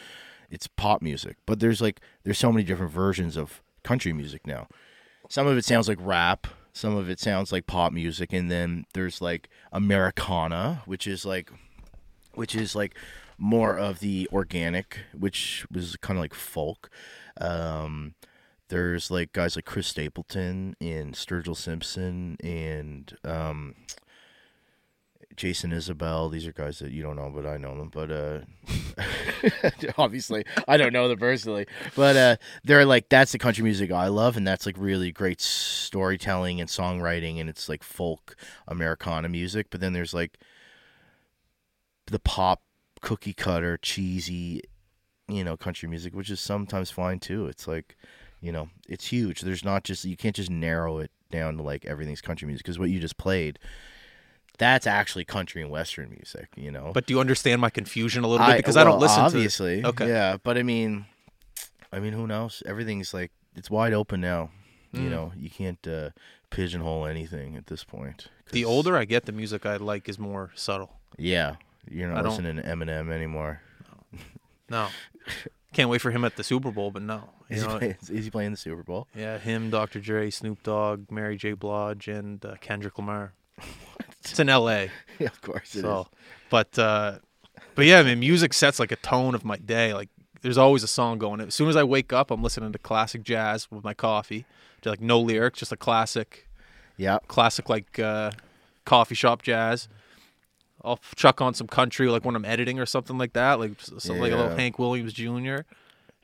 it's 0.49 0.67
pop 0.67 1.01
music. 1.01 1.37
But 1.45 1.59
there's 1.59 1.81
like 1.81 1.99
there's 2.23 2.37
so 2.37 2.51
many 2.51 2.63
different 2.63 2.91
versions 2.91 3.37
of 3.37 3.61
country 3.83 4.13
music 4.13 4.45
now 4.45 4.67
some 5.29 5.47
of 5.47 5.57
it 5.57 5.63
sounds 5.63 5.87
like 5.87 5.97
rap 6.01 6.47
some 6.73 6.95
of 6.95 7.09
it 7.09 7.19
sounds 7.19 7.51
like 7.51 7.67
pop 7.67 7.93
music 7.93 8.33
and 8.33 8.51
then 8.51 8.85
there's 8.93 9.21
like 9.21 9.49
americana 9.71 10.81
which 10.85 11.07
is 11.07 11.25
like 11.25 11.51
which 12.33 12.55
is 12.55 12.75
like 12.75 12.95
more 13.37 13.77
of 13.77 13.99
the 13.99 14.27
organic 14.33 14.99
which 15.17 15.65
was 15.71 15.95
kind 15.97 16.17
of 16.17 16.21
like 16.21 16.33
folk 16.33 16.89
um 17.39 18.15
there's 18.69 19.09
like 19.09 19.31
guys 19.33 19.55
like 19.55 19.65
chris 19.65 19.87
stapleton 19.87 20.75
and 20.81 21.13
sturgill 21.13 21.55
simpson 21.55 22.35
and 22.43 23.15
um 23.23 23.75
Jason 25.39 25.71
Isbell, 25.71 26.29
these 26.29 26.45
are 26.45 26.51
guys 26.51 26.79
that 26.79 26.91
you 26.91 27.01
don't 27.01 27.15
know, 27.15 27.31
but 27.33 27.45
I 27.45 27.55
know 27.55 27.73
them. 27.77 27.87
But 27.87 28.11
uh 28.11 28.39
obviously, 29.97 30.43
I 30.67 30.75
don't 30.75 30.91
know 30.91 31.07
them 31.07 31.17
personally. 31.17 31.65
But 31.95 32.17
uh 32.17 32.35
they're 32.65 32.83
like 32.83 33.07
that's 33.07 33.31
the 33.31 33.37
country 33.37 33.63
music 33.63 33.89
I 33.89 34.09
love, 34.09 34.35
and 34.35 34.45
that's 34.45 34.65
like 34.65 34.75
really 34.77 35.13
great 35.13 35.39
storytelling 35.39 36.59
and 36.59 36.69
songwriting, 36.69 37.39
and 37.39 37.49
it's 37.49 37.69
like 37.69 37.83
folk 37.83 38.35
Americana 38.67 39.29
music. 39.29 39.67
But 39.69 39.79
then 39.79 39.93
there's 39.93 40.13
like 40.13 40.39
the 42.07 42.19
pop 42.19 42.61
cookie 42.99 43.31
cutter, 43.31 43.77
cheesy, 43.77 44.63
you 45.29 45.45
know, 45.45 45.55
country 45.55 45.87
music, 45.87 46.13
which 46.13 46.29
is 46.29 46.41
sometimes 46.41 46.91
fine 46.91 47.17
too. 47.17 47.45
It's 47.45 47.65
like, 47.65 47.95
you 48.41 48.51
know, 48.51 48.67
it's 48.89 49.05
huge. 49.05 49.39
There's 49.39 49.63
not 49.63 49.85
just 49.85 50.03
you 50.03 50.17
can't 50.17 50.35
just 50.35 50.51
narrow 50.51 50.97
it 50.97 51.11
down 51.31 51.55
to 51.55 51.63
like 51.63 51.85
everything's 51.85 52.19
country 52.19 52.45
music 52.45 52.65
because 52.65 52.77
what 52.77 52.89
you 52.89 52.99
just 52.99 53.17
played, 53.17 53.57
that's 54.59 54.85
actually 54.85 55.25
country 55.25 55.61
and 55.63 55.71
western 55.71 56.09
music. 56.11 56.49
You 56.55 56.69
know, 56.71 56.91
But 56.93 57.07
do 57.07 57.13
you 57.15 57.19
understand 57.19 57.59
my 57.61 57.71
confusion 57.71 58.23
a 58.23 58.27
little 58.27 58.45
bit? 58.45 58.57
Because 58.57 58.77
I 58.77 58.83
well, 58.83 58.93
don't 58.93 59.01
listen 59.01 59.21
obviously. 59.23 59.81
to. 59.81 59.87
Okay. 59.89 60.07
Yeah, 60.07 60.37
but 60.43 60.57
I 60.57 60.63
mean, 60.63 61.05
I 61.91 61.99
mean, 61.99 62.13
who 62.13 62.27
knows? 62.27 62.61
Everything's 62.67 63.13
like 63.13 63.31
it's 63.55 63.71
wide 63.71 63.93
open 63.93 64.21
now. 64.21 64.51
You 64.91 65.01
Mm. 65.01 65.09
know, 65.11 65.31
you 65.37 65.49
can't 65.49 65.87
uh, 65.87 66.09
pigeonhole 66.51 67.05
anything 67.07 67.55
at 67.55 67.67
this 67.67 67.83
point. 67.83 68.27
The 68.51 68.65
older 68.65 68.95
I 68.97 69.05
get, 69.05 69.25
the 69.25 69.31
music 69.31 69.65
I 69.65 69.75
like 69.77 70.07
is 70.09 70.17
more 70.19 70.51
subtle. 70.55 70.99
yeah, 71.17 71.55
you're 71.89 72.11
I 72.11 72.15
not 72.15 72.23
don't- 72.23 72.29
listening 72.31 72.55
to 72.57 72.63
Eminem 72.63 73.11
anymore. 73.11 73.61
No. 74.69 74.87
Can't 75.73 75.89
wait 75.89 76.01
for 76.01 76.09
him 76.11 76.23
at 76.25 76.35
the 76.35 76.43
Super 76.43 76.71
Bowl, 76.71 76.89
but 76.91 77.01
no. 77.03 77.29
Is 77.49 77.61
he, 77.61 77.67
playing, 77.67 77.95
is 78.09 78.25
he 78.25 78.31
playing 78.31 78.51
the 78.51 78.57
Super 78.57 78.81
Bowl? 78.83 79.07
yeah, 79.15 79.37
him, 79.37 79.69
Dr. 79.69 79.99
Dre, 79.99 80.29
Snoop 80.31 80.61
Dogg, 80.63 81.11
Mary 81.11 81.37
J. 81.37 81.53
Blige, 81.53 82.07
and 82.07 82.43
uh, 82.43 82.55
Kendrick 82.61 82.97
Lamar. 82.97 83.33
It's 84.21 84.39
in 84.39 84.49
L.A. 84.49 84.89
yeah, 85.19 85.27
of 85.27 85.41
course 85.41 85.75
it 85.75 85.79
is. 85.79 85.81
so, 85.83 86.07
but 86.49 86.77
uh, 86.77 87.19
but 87.75 87.85
yeah, 87.85 87.99
I 87.99 88.03
mean, 88.03 88.19
music 88.19 88.53
sets 88.53 88.79
like 88.79 88.91
a 88.91 88.97
tone 88.97 89.35
of 89.35 89.45
my 89.45 89.57
day. 89.57 89.93
Like, 89.93 90.09
there's 90.41 90.57
always 90.57 90.83
a 90.83 90.87
song 90.87 91.17
going. 91.17 91.39
As 91.41 91.55
soon 91.55 91.69
as 91.69 91.75
I 91.75 91.83
wake 91.83 92.11
up, 92.11 92.31
I'm 92.31 92.43
listening 92.43 92.71
to 92.73 92.79
classic 92.79 93.23
jazz 93.23 93.69
with 93.71 93.83
my 93.83 93.93
coffee. 93.93 94.45
Just 94.81 94.91
like 94.93 95.01
no 95.01 95.19
lyrics, 95.19 95.59
just 95.59 95.71
a 95.71 95.77
classic, 95.77 96.47
Yeah, 96.97 97.19
classic 97.27 97.69
like 97.69 97.99
uh, 97.99 98.31
coffee 98.85 99.15
shop 99.15 99.41
jazz. 99.41 99.87
I'll 100.83 100.99
chuck 101.15 101.41
on 101.41 101.53
some 101.53 101.67
country 101.67 102.07
like 102.09 102.23
when 102.23 102.35
I'm 102.35 102.45
editing 102.45 102.79
or 102.79 102.85
something 102.85 103.17
like 103.17 103.33
that, 103.33 103.59
like 103.59 103.79
something 103.81 104.19
like 104.21 104.31
a 104.31 104.37
little 104.37 104.55
Hank 104.55 104.79
Williams 104.79 105.11
Jr. 105.11 105.59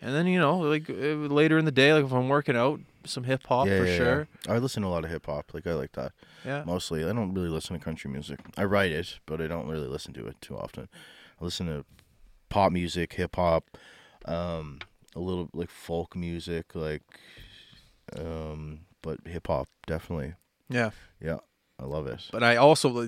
And 0.06 0.14
then 0.14 0.28
you 0.28 0.39
know, 0.39 0.60
like 0.60 0.88
uh, 0.88 0.93
later 0.93 1.58
in 1.58 1.66
the 1.66 1.72
day, 1.72 1.91
like 1.91 2.06
if 2.06 2.14
I'm 2.14 2.30
working 2.30 2.56
out, 2.56 2.80
some 3.06 3.24
hip 3.24 3.41
hop 3.47 3.68
yeah, 3.68 3.78
for 3.80 3.86
yeah, 3.88 3.97
sure. 3.97 4.28
yeah. 4.47 4.53
I 4.53 4.60
listen 4.60 4.84
to 4.84 4.88
a 4.88 4.89
lot 4.89 5.03
of 5.03 5.10
hip 5.10 5.26
hop. 5.26 5.51
Like 5.51 5.66
I 5.66 5.74
like 5.74 5.93
that 5.93 6.12
Yeah. 6.45 6.64
mostly. 6.64 7.03
I 7.03 7.08
don't 7.12 7.34
really 7.34 7.49
listen 7.49 7.76
to 7.78 7.84
country 7.84 8.12
music. 8.12 8.39
I 8.56 8.66
write 8.66 8.91
it, 8.91 9.18
but 9.26 9.41
I 9.41 9.47
don't 9.47 9.68
really 9.68 9.88
listen 9.88 10.14
to 10.14 10.28
it 10.28 10.39
too 10.41 10.56
often. 10.56 10.88
I 11.41 11.43
listen 11.43 11.66
to 11.66 11.86
pop 12.49 12.72
music, 12.72 13.14
hip 13.14 13.36
hop, 13.36 13.78
um, 14.26 14.78
a 15.16 15.20
little 15.20 15.49
like 15.53 15.72
folk 15.72 16.16
music, 16.16 16.76
like, 16.76 17.01
um, 18.16 18.82
but 19.01 19.20
hip 19.26 19.47
hop 19.47 19.68
definitely. 19.88 20.36
Yeah. 20.70 20.91
Yeah, 21.20 21.38
I 21.78 21.84
love 21.84 22.08
it. 22.08 22.22
But 22.32 22.42
I 22.42 22.56
also 22.56 23.06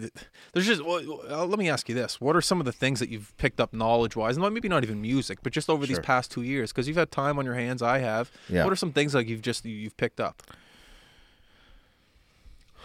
there's 0.53 0.65
just 0.65 0.83
well, 0.83 1.21
uh, 1.29 1.45
let 1.45 1.57
me 1.57 1.69
ask 1.69 1.87
you 1.87 1.95
this: 1.95 2.19
What 2.19 2.35
are 2.35 2.41
some 2.41 2.59
of 2.59 2.65
the 2.65 2.73
things 2.73 2.99
that 2.99 3.09
you've 3.09 3.35
picked 3.37 3.61
up 3.61 3.73
knowledge 3.73 4.15
wise, 4.15 4.35
and 4.35 4.53
maybe 4.53 4.67
not 4.67 4.83
even 4.83 5.01
music, 5.01 5.39
but 5.41 5.53
just 5.53 5.69
over 5.69 5.85
these 5.85 5.99
past 5.99 6.31
two 6.31 6.41
years, 6.41 6.73
because 6.73 6.87
you've 6.87 6.97
had 6.97 7.09
time 7.09 7.39
on 7.39 7.45
your 7.45 7.55
hands. 7.55 7.81
I 7.81 7.99
have. 7.99 8.29
Yeah. 8.49 8.65
What 8.65 8.73
are 8.73 8.77
some 8.77 8.91
things 8.91 9.15
like 9.15 9.29
you've 9.29 9.41
just 9.41 9.63
you've 9.63 9.95
picked 9.95 10.19
up? 10.19 10.43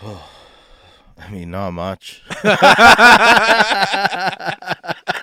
I 0.02 1.30
mean, 1.30 1.50
not 1.50 1.72
much. 1.72 2.22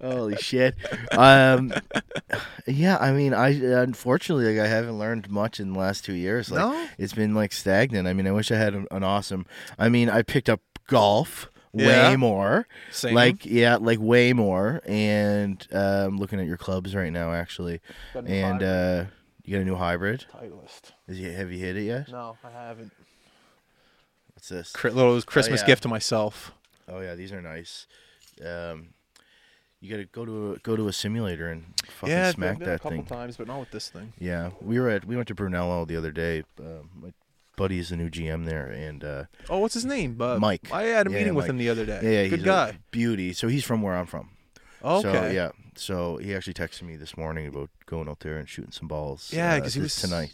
Holy 0.00 0.36
shit. 0.36 0.74
Um, 1.12 1.72
yeah, 2.66 2.96
I 2.98 3.12
mean, 3.12 3.34
I 3.34 3.48
unfortunately 3.50 4.54
like 4.56 4.64
I 4.64 4.68
haven't 4.68 4.98
learned 4.98 5.30
much 5.30 5.60
in 5.60 5.72
the 5.72 5.78
last 5.78 6.04
two 6.04 6.14
years. 6.14 6.50
Like, 6.50 6.60
No? 6.60 6.88
it's 6.98 7.12
been 7.12 7.34
like 7.34 7.52
stagnant. 7.52 8.06
I 8.08 8.12
mean, 8.12 8.26
I 8.26 8.32
wish 8.32 8.50
I 8.50 8.56
had 8.56 8.74
an, 8.74 8.86
an 8.90 9.02
awesome. 9.02 9.46
I 9.78 9.88
mean, 9.88 10.08
I 10.10 10.22
picked 10.22 10.48
up 10.48 10.60
golf 10.86 11.48
Yeah. 11.72 12.10
way 12.10 12.16
more. 12.16 12.66
Same. 12.90 13.14
Like 13.14 13.44
yeah, 13.46 13.76
like 13.76 13.98
way 14.00 14.32
more. 14.32 14.80
And 14.86 15.66
um, 15.72 16.18
looking 16.18 16.40
at 16.40 16.46
your 16.46 16.56
clubs 16.58 16.94
right 16.94 17.12
now, 17.12 17.32
actually. 17.32 17.80
Got 18.14 18.24
a 18.24 18.28
new 18.28 18.34
And 18.34 18.62
uh, 18.62 19.04
you 19.44 19.54
got 19.56 19.62
a 19.62 19.64
new 19.64 19.76
hybrid. 19.76 20.26
Titleist. 20.34 20.92
Is 21.08 21.18
you, 21.20 21.30
have 21.30 21.50
you 21.52 21.58
hit 21.58 21.76
it 21.76 21.82
yet? 21.82 22.08
No, 22.10 22.36
I 22.44 22.50
haven't. 22.50 22.92
What's 24.34 24.48
this? 24.48 24.72
Cri- 24.72 24.90
little 24.90 25.20
Christmas 25.22 25.60
yeah. 25.60 25.66
gift 25.68 25.82
to 25.82 25.88
myself. 25.88 26.52
Oh 26.88 27.00
yeah, 27.00 27.14
these 27.14 27.32
are 27.32 27.40
nice. 27.40 27.86
Um, 28.44 28.88
you 29.82 29.90
gotta 29.90 30.04
go 30.06 30.24
to 30.24 30.52
a, 30.54 30.58
go 30.60 30.76
to 30.76 30.88
a 30.88 30.92
simulator 30.92 31.50
and 31.50 31.64
fucking 31.90 32.14
yeah, 32.14 32.28
I've 32.28 32.34
smack 32.34 32.58
been 32.60 32.68
a 32.68 32.70
that 32.70 32.80
couple 32.82 32.98
thing. 32.98 33.04
times, 33.06 33.36
but 33.36 33.46
not 33.48 33.60
with 33.60 33.70
this 33.70 33.90
thing. 33.90 34.12
Yeah, 34.18 34.50
we 34.60 34.78
were 34.80 34.88
at 34.88 35.04
we 35.04 35.16
went 35.16 35.28
to 35.28 35.34
Brunello 35.34 35.84
the 35.84 35.96
other 35.96 36.10
day. 36.12 36.44
Um, 36.60 36.88
my 36.94 37.12
buddy's 37.56 37.90
the 37.90 37.96
new 37.96 38.08
GM 38.08 38.46
there, 38.46 38.66
and 38.68 39.02
uh, 39.04 39.24
Oh, 39.50 39.58
what's 39.58 39.74
his 39.74 39.84
name? 39.84 40.16
Uh, 40.20 40.38
Mike. 40.38 40.68
I 40.72 40.84
had 40.84 41.06
a 41.06 41.10
Yeah, 41.10 41.18
meeting 41.18 41.34
with 41.34 41.46
him 41.46 41.58
the 41.58 41.68
other 41.68 41.84
day. 41.84 42.00
yeah, 42.02 42.10
yeah, 42.22 42.28
good 42.28 42.38
he's 42.38 42.46
guy. 42.46 42.68
a 42.70 42.74
beauty. 42.92 43.32
So 43.32 43.48
he's 43.48 43.64
from 43.64 43.82
where 43.82 43.94
I'm 43.94 44.06
from. 44.06 44.30
okay. 44.82 45.02
So 45.02 45.26
yeah, 45.30 45.50
so 45.76 46.16
he 46.18 46.34
actually 46.34 46.54
texted 46.54 46.82
me 46.82 46.96
this 46.96 47.16
morning 47.16 47.48
about 47.48 47.68
going 47.86 48.08
out 48.08 48.20
there 48.20 48.38
and 48.38 48.48
shooting 48.48 48.72
some 48.72 48.86
balls. 48.88 49.30
Yeah, 49.34 49.52
uh, 49.52 49.56
because 49.56 49.74
he 49.74 49.80
was 49.80 49.96
tonight. 49.96 50.32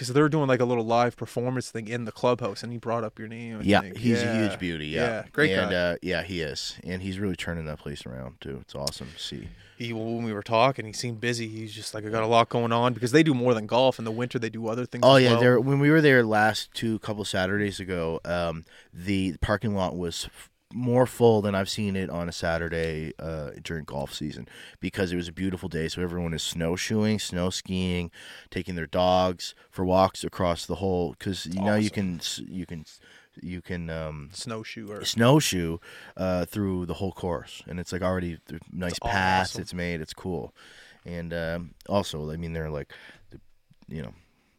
Because 0.00 0.14
they 0.14 0.22
were 0.22 0.30
doing 0.30 0.48
like 0.48 0.60
a 0.60 0.64
little 0.64 0.86
live 0.86 1.14
performance 1.14 1.70
thing 1.70 1.86
in 1.86 2.06
the 2.06 2.10
clubhouse, 2.12 2.62
and 2.62 2.72
he 2.72 2.78
brought 2.78 3.04
up 3.04 3.18
your 3.18 3.28
name. 3.28 3.58
I 3.58 3.62
Yeah, 3.64 3.80
think. 3.82 3.98
he's 3.98 4.22
a 4.22 4.32
huge 4.34 4.58
beauty. 4.58 4.86
Yeah, 4.86 5.00
Yeah, 5.02 5.24
great 5.30 5.50
and, 5.52 5.70
guy. 5.70 5.76
Uh, 5.76 5.96
yeah, 6.00 6.22
he 6.22 6.40
is, 6.40 6.78
and 6.84 7.02
he's 7.02 7.18
really 7.18 7.36
turning 7.36 7.66
that 7.66 7.80
place 7.80 8.06
around 8.06 8.40
too. 8.40 8.60
It's 8.62 8.74
awesome 8.74 9.08
to 9.14 9.22
see. 9.22 9.48
He 9.76 9.92
when 9.92 10.22
we 10.24 10.32
were 10.32 10.42
talking, 10.42 10.86
he 10.86 10.94
seemed 10.94 11.20
busy. 11.20 11.48
He's 11.48 11.74
just 11.74 11.92
like 11.92 12.06
I 12.06 12.08
got 12.08 12.22
a 12.22 12.26
lot 12.26 12.48
going 12.48 12.72
on 12.72 12.94
because 12.94 13.12
they 13.12 13.22
do 13.22 13.34
more 13.34 13.52
than 13.52 13.66
golf. 13.66 13.98
In 13.98 14.06
the 14.06 14.10
winter, 14.10 14.38
they 14.38 14.48
do 14.48 14.68
other 14.68 14.86
things. 14.86 15.02
Oh 15.04 15.16
yeah, 15.16 15.32
well. 15.32 15.40
there 15.40 15.60
when 15.60 15.80
we 15.80 15.90
were 15.90 16.00
there 16.00 16.24
last 16.24 16.72
two 16.72 16.98
couple 17.00 17.22
Saturdays 17.26 17.78
ago, 17.78 18.20
um, 18.24 18.64
the 18.94 19.36
parking 19.42 19.74
lot 19.74 19.98
was 19.98 20.30
more 20.72 21.06
full 21.06 21.42
than 21.42 21.54
I've 21.54 21.68
seen 21.68 21.96
it 21.96 22.08
on 22.10 22.28
a 22.28 22.32
Saturday 22.32 23.12
uh, 23.18 23.50
during 23.62 23.84
golf 23.84 24.14
season 24.14 24.48
because 24.78 25.12
it 25.12 25.16
was 25.16 25.26
a 25.28 25.32
beautiful 25.32 25.68
day. 25.68 25.88
So 25.88 26.00
everyone 26.02 26.32
is 26.32 26.42
snowshoeing, 26.42 27.18
snow 27.18 27.50
skiing, 27.50 28.10
taking 28.50 28.76
their 28.76 28.86
dogs 28.86 29.54
for 29.70 29.84
walks 29.84 30.22
across 30.22 30.66
the 30.66 30.76
whole. 30.76 31.10
Because 31.18 31.46
you 31.46 31.60
know 31.60 31.74
you 31.74 31.90
can 31.90 32.20
you 32.48 32.66
can 32.66 32.84
you 33.42 33.60
can 33.62 33.90
um, 33.90 34.30
snowshoe 34.32 34.90
or 34.90 35.04
snowshoe 35.04 35.78
uh, 36.16 36.44
through 36.44 36.86
the 36.86 36.94
whole 36.94 37.12
course, 37.12 37.62
and 37.66 37.80
it's 37.80 37.92
like 37.92 38.02
already 38.02 38.38
nice 38.72 38.98
paths. 38.98 39.50
awesome. 39.52 39.62
It's 39.62 39.74
made. 39.74 40.00
It's 40.00 40.14
cool, 40.14 40.54
and 41.04 41.32
um, 41.34 41.74
also 41.88 42.30
I 42.30 42.36
mean 42.36 42.52
they're 42.52 42.70
like, 42.70 42.92
you 43.88 44.02
know. 44.02 44.14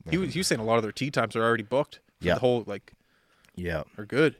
he 0.10 0.18
was, 0.18 0.34
he 0.34 0.40
was 0.40 0.48
saying 0.48 0.60
a 0.62 0.66
lot 0.66 0.78
of 0.78 0.84
their 0.84 0.92
tee 0.92 1.12
times 1.12 1.36
are 1.36 1.44
already 1.44 1.64
booked. 1.64 2.00
For 2.20 2.28
Yeah. 2.28 2.34
the 2.36 2.40
whole 2.42 2.64
like 2.68 2.94
Yeah. 3.56 3.84
are 3.98 4.06
good. 4.06 4.36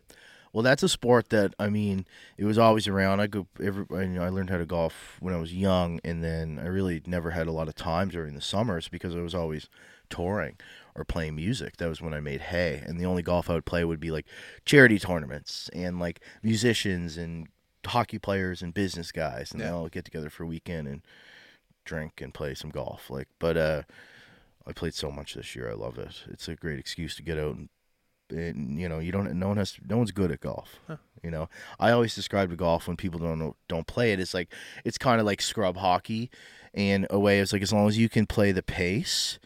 Well, 0.54 0.64
that's 0.64 0.84
a 0.84 0.90
sport 0.90 1.30
that 1.30 1.54
I 1.60 1.70
mean, 1.70 2.06
it 2.38 2.46
was 2.46 2.58
always 2.58 2.88
around. 2.88 3.20
I 3.22 3.28
go 3.28 3.48
every, 3.64 3.86
I, 3.92 4.02
you 4.02 4.08
know, 4.10 4.24
I 4.24 4.30
learned 4.30 4.50
how 4.50 4.58
to 4.58 4.66
golf 4.66 5.18
when 5.20 5.34
I 5.34 5.38
was 5.38 5.54
young, 5.54 6.00
and 6.04 6.24
then 6.24 6.60
I 6.62 6.68
really 6.68 7.02
never 7.06 7.32
had 7.32 7.48
a 7.48 7.52
lot 7.54 7.68
of 7.70 7.76
time 7.76 8.10
during 8.10 8.36
the 8.36 8.42
summers 8.42 8.88
because 8.90 9.16
I 9.16 9.20
was 9.22 9.34
always 9.36 9.70
touring 10.10 10.58
or 10.94 11.06
playing 11.06 11.36
music. 11.36 11.78
That 11.78 11.88
was 11.88 12.02
when 12.02 12.14
I 12.14 12.20
made 12.20 12.42
hay, 12.42 12.84
and 12.86 13.00
the 13.00 13.06
only 13.06 13.22
golf 13.24 13.50
I 13.50 13.54
would 13.54 13.66
play 13.66 13.86
would 13.86 14.00
be 14.02 14.12
like 14.12 14.26
charity 14.66 15.00
tournaments 15.00 15.70
and 15.74 16.00
like 16.00 16.20
musicians 16.44 17.18
and 17.18 17.48
hockey 17.86 18.20
players 18.20 18.62
and 18.62 18.74
business 18.74 19.12
guys, 19.12 19.52
and 19.52 19.62
they 19.62 19.66
Yeah. 19.66 19.72
all 19.74 19.88
get 19.88 20.04
together 20.06 20.30
for 20.30 20.44
a 20.44 20.48
weekend 20.48 20.88
and 20.88 21.02
drink 21.86 22.20
and 22.22 22.34
play 22.34 22.54
some 22.56 22.70
golf. 22.72 23.10
Like, 23.10 23.28
but 23.40 23.56
uh, 23.58 23.84
I 24.68 24.74
played 24.74 24.94
so 24.94 25.12
much 25.12 25.34
this 25.34 25.56
year. 25.56 25.70
I 25.72 25.74
love 25.74 25.98
it. 25.98 26.24
It's 26.30 26.48
a 26.48 26.56
great 26.56 26.78
excuse 26.78 27.16
to 27.16 27.24
get 27.24 27.40
out 27.40 27.56
and 27.56 27.70
and 28.32 28.80
you 28.80 28.88
know 28.88 29.00
you 29.00 29.12
don't 29.12 29.34
no 29.34 29.48
one 29.48 29.58
has 29.58 29.78
no 29.88 29.98
one's 29.98 30.12
good 30.12 30.32
at 30.32 30.40
golf 30.40 30.80
you 31.24 31.30
know? 31.30 31.50
I 31.80 31.92
always 31.92 32.16
describe 32.16 32.56
golf 32.58 32.88
when 32.88 32.98
people 32.98 33.20
don't 33.20 33.40
know 33.40 33.56
don't 33.68 33.88
play 33.88 34.12
it 34.12 34.20
it's 34.20 34.34
like 34.34 34.52
it's 34.84 34.98
kind 34.98 35.20
of 35.20 35.26
like 35.26 35.42
scrub 35.42 35.78
hockey 35.78 36.30
and 36.74 37.06
a 37.10 37.20
way 37.20 37.40
it's 37.40 37.54
like 37.54 37.62
as 37.62 37.74
long 37.74 37.88
as 37.88 37.98
you 37.98 38.10
can 38.10 38.26
play 38.26 38.52
the 38.52 38.64
pace 38.64 39.40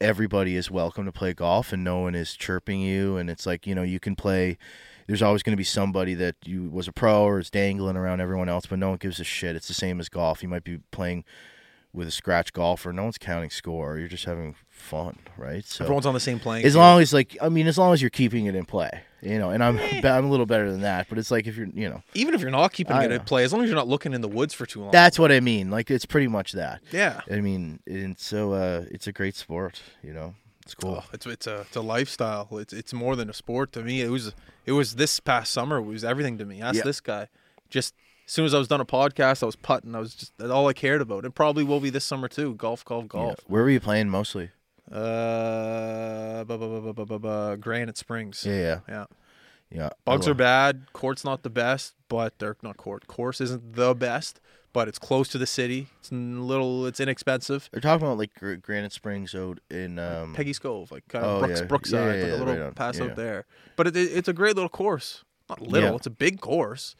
everybody 0.00 0.56
is 0.56 0.70
welcome 0.70 1.04
to 1.04 1.12
play 1.12 1.32
golf 1.32 1.72
and 1.72 1.84
no 1.84 2.00
one 2.00 2.14
is 2.14 2.34
chirping 2.34 2.80
you 2.80 3.16
and 3.16 3.30
it's 3.30 3.46
like 3.46 3.66
you 3.66 3.74
know 3.74 3.82
you 3.82 4.00
can 4.00 4.16
play 4.16 4.58
there's 5.06 5.22
always 5.22 5.42
going 5.42 5.52
to 5.52 5.56
be 5.56 5.64
somebody 5.64 6.14
that 6.14 6.34
you 6.44 6.68
was 6.68 6.88
a 6.88 6.92
pro 6.92 7.22
or 7.22 7.38
is 7.38 7.50
dangling 7.50 7.96
around 7.96 8.20
everyone 8.20 8.48
else 8.48 8.66
but 8.66 8.78
no 8.78 8.90
one 8.90 8.98
gives 8.98 9.20
a 9.20 9.24
shit 9.24 9.56
it's 9.56 9.68
the 9.68 9.74
same 9.74 10.00
as 10.00 10.08
golf 10.08 10.42
you 10.42 10.48
might 10.48 10.64
be 10.64 10.78
playing 10.90 11.24
with 11.94 12.06
a 12.08 12.10
scratch 12.10 12.52
golfer 12.52 12.92
no 12.92 13.04
one's 13.04 13.16
counting 13.18 13.48
score 13.50 13.96
you're 13.98 14.08
just 14.08 14.24
having 14.26 14.54
fun 14.68 15.16
right 15.38 15.64
so 15.64 15.84
Everyone's 15.84 16.04
on 16.04 16.12
the 16.14 16.20
same 16.20 16.38
plane. 16.40 16.66
as 16.66 16.74
long 16.76 17.00
as 17.00 17.14
like 17.14 17.36
I 17.40 17.48
mean, 17.48 17.66
as 17.66 17.78
long 17.78 17.92
as 17.94 18.02
you're 18.02 18.10
keeping 18.10 18.46
it 18.46 18.54
in 18.56 18.64
play, 18.66 18.90
you 19.22 19.38
know. 19.38 19.50
And 19.50 19.62
I'm 19.62 19.78
I'm 19.78 20.24
a 20.26 20.28
little 20.28 20.44
better 20.46 20.70
than 20.70 20.80
that, 20.82 21.06
but 21.08 21.16
it's 21.16 21.30
like 21.30 21.46
if 21.46 21.56
you're 21.56 21.68
you 21.72 21.88
know, 21.88 22.02
even 22.12 22.34
if 22.34 22.40
you're 22.42 22.50
not 22.50 22.72
keeping 22.72 22.94
I 22.96 23.04
it 23.04 23.08
know. 23.08 23.14
at 23.14 23.26
play, 23.26 23.44
as 23.44 23.52
long 23.52 23.62
as 23.62 23.68
you're 23.68 23.76
not 23.76 23.86
looking 23.88 24.12
in 24.12 24.20
the 24.20 24.28
woods 24.28 24.52
for 24.52 24.66
too 24.66 24.82
long. 24.82 24.90
that's 24.90 25.16
what 25.18 25.30
I 25.32 25.38
mean. 25.40 25.70
Like 25.70 25.90
it's 25.90 26.04
pretty 26.04 26.26
much 26.26 26.52
that. 26.52 26.80
yeah. 26.90 27.20
I 27.30 27.40
mean, 27.40 27.78
and 27.86 28.18
so 28.18 28.52
uh, 28.52 28.84
it's 28.90 29.06
a 29.06 29.12
great 29.12 29.36
sport, 29.36 29.80
you 30.02 30.12
know. 30.12 30.34
It's 30.64 30.74
cool. 30.74 31.02
Oh, 31.02 31.08
it's 31.12 31.24
it's 31.26 31.46
a 31.46 31.60
it's 31.60 31.76
a 31.76 31.80
lifestyle. 31.80 32.48
It's 32.58 32.72
it's 32.72 32.92
more 32.92 33.14
than 33.16 33.30
a 33.30 33.34
sport 33.34 33.70
to 33.74 33.82
me. 33.82 34.02
It 34.02 34.10
was 34.10 34.34
it 34.66 34.72
was 34.72 34.96
this 34.96 35.20
past 35.20 35.52
summer. 35.52 35.76
It 35.78 35.82
was 35.82 36.04
everything 36.04 36.36
to 36.38 36.44
me. 36.44 36.60
Ask 36.60 36.76
Yeah. 36.78 36.82
this 36.82 37.00
guy. 37.00 37.28
Just 37.70 37.94
as 38.26 38.32
soon 38.32 38.44
as 38.46 38.54
I 38.54 38.58
was 38.58 38.68
done 38.68 38.80
a 38.80 38.84
podcast, 38.86 39.42
I 39.42 39.46
was 39.46 39.56
putting. 39.56 39.94
I 39.94 40.00
was 40.00 40.14
just 40.14 40.36
that's 40.38 40.50
all 40.50 40.66
I 40.68 40.72
cared 40.72 41.00
about. 41.00 41.24
It 41.24 41.34
probably 41.34 41.64
will 41.64 41.80
be 41.80 41.90
this 41.90 42.04
summer 42.04 42.28
too. 42.28 42.54
Golf, 42.54 42.84
golf, 42.84 43.04
Yeah. 43.04 43.08
golf. 43.08 43.38
Where 43.46 43.62
were 43.62 43.70
you 43.70 43.80
playing 43.80 44.08
mostly? 44.08 44.50
Uh, 44.90 46.44
bu- 46.44 46.58
bu- 46.58 46.80
bu- 46.80 46.92
bu- 46.92 47.06
bu- 47.06 47.18
bu- 47.18 47.56
Granite 47.56 47.96
Springs. 47.96 48.44
Yeah, 48.46 48.52
yeah, 48.54 48.80
Yeah. 48.88 49.04
yeah. 49.70 49.88
Bugs 50.04 50.28
are 50.28 50.34
bad. 50.34 50.92
Court's 50.92 51.24
not 51.24 51.42
the 51.42 51.50
best, 51.50 51.94
but 52.08 52.38
they're 52.38 52.56
not 52.62 52.76
court. 52.76 53.06
Course 53.06 53.40
isn't 53.40 53.74
the 53.74 53.94
best, 53.94 54.40
but 54.72 54.88
it's 54.88 54.98
close 54.98 55.28
to 55.28 55.38
the 55.38 55.46
city. 55.46 55.88
It's 56.00 56.10
a 56.10 56.14
little. 56.14 56.86
It's 56.86 57.00
inexpensive. 57.00 57.68
They're 57.72 57.80
talking 57.80 58.06
about 58.06 58.18
like 58.18 58.34
Gr- 58.34 58.54
Granite 58.54 58.92
Springs 58.92 59.34
out 59.34 59.58
in 59.70 59.98
um. 59.98 60.34
Peggy's 60.34 60.58
Cove, 60.58 60.90
like 60.92 61.06
kind 61.08 61.24
of 61.24 61.30
oh, 61.42 61.46
Brooks, 61.46 61.60
yeah. 61.60 61.66
Brookside, 61.66 62.18
Yeah, 62.18 62.24
like 62.24 62.32
a 62.32 62.44
little 62.44 62.64
right 62.64 62.74
pass 62.74 62.98
Yeah. 62.98 63.04
out 63.06 63.16
there. 63.16 63.46
But 63.76 63.86
it, 63.88 63.96
it, 63.96 64.12
it's 64.16 64.28
a 64.28 64.32
great 64.32 64.54
little 64.56 64.68
course. 64.70 65.24
Not 65.48 65.60
little, 65.60 65.90
Yeah. 65.90 65.96
it's 65.96 66.06
a 66.06 66.10
big 66.10 66.40
course, 66.40 66.96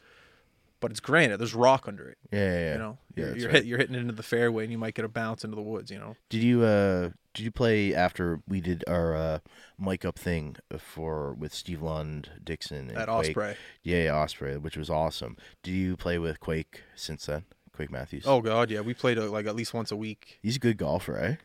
but 0.85 0.91
it's 0.91 1.01
granite. 1.01 1.39
There's 1.39 1.55
rock 1.55 1.89
under 1.89 2.11
it. 2.11 2.19
Yeah, 2.31 2.39
yeah, 2.41 2.59
yeah. 2.59 2.73
You 2.73 2.79
know, 2.79 2.99
Yeah, 3.17 3.25
you're, 3.25 3.37
you're, 3.37 3.47
right. 3.47 3.55
hit, 3.55 3.65
you're 3.65 3.79
hitting 3.79 3.95
into 3.95 4.13
the 4.13 4.23
fairway, 4.23 4.65
and 4.65 4.71
you 4.71 4.77
might 4.77 4.93
get 4.93 5.07
a 5.07 5.09
bounce 5.09 5.43
into 5.43 5.57
the 5.57 5.63
woods. 5.63 5.91
You 5.91 5.99
know, 5.99 6.15
Did 6.29 6.43
you 6.43 6.63
uh 6.63 7.09
did 7.33 7.43
you 7.43 7.51
play 7.51 7.95
after 7.95 8.41
we 8.47 8.61
did 8.61 8.85
our 8.87 9.17
uh 9.17 9.39
mic 9.79 10.05
up 10.05 10.19
thing 10.19 10.57
for 10.77 11.33
with 11.33 11.55
Steve 11.55 11.81
Lund, 11.81 12.33
Dixon, 12.45 12.91
and 12.91 12.99
at 12.99 13.09
Quake? 13.09 13.31
Osprey. 13.31 13.57
Yeah, 13.83 14.03
yeah, 14.03 14.15
Osprey, 14.15 14.59
which 14.59 14.77
was 14.77 14.91
awesome. 14.91 15.39
Do 15.63 15.73
you 15.73 15.97
play 15.97 16.19
with 16.19 16.39
Quake 16.39 16.83
since 16.95 17.25
then? 17.25 17.45
Quake 17.75 17.91
Matthews. 17.91 18.25
Oh 18.27 18.43
God, 18.43 18.71
yeah, 18.71 18.83
we 18.83 18.93
played 18.93 19.19
uh, 19.19 19.31
like 19.31 19.47
at 19.47 19.57
least 19.57 19.73
once 19.73 19.91
a 19.91 19.97
week. 19.97 20.39
he's 20.43 20.57
a 20.57 20.61
good 20.61 20.77
golfer, 20.77 21.17
eh? 21.19 21.37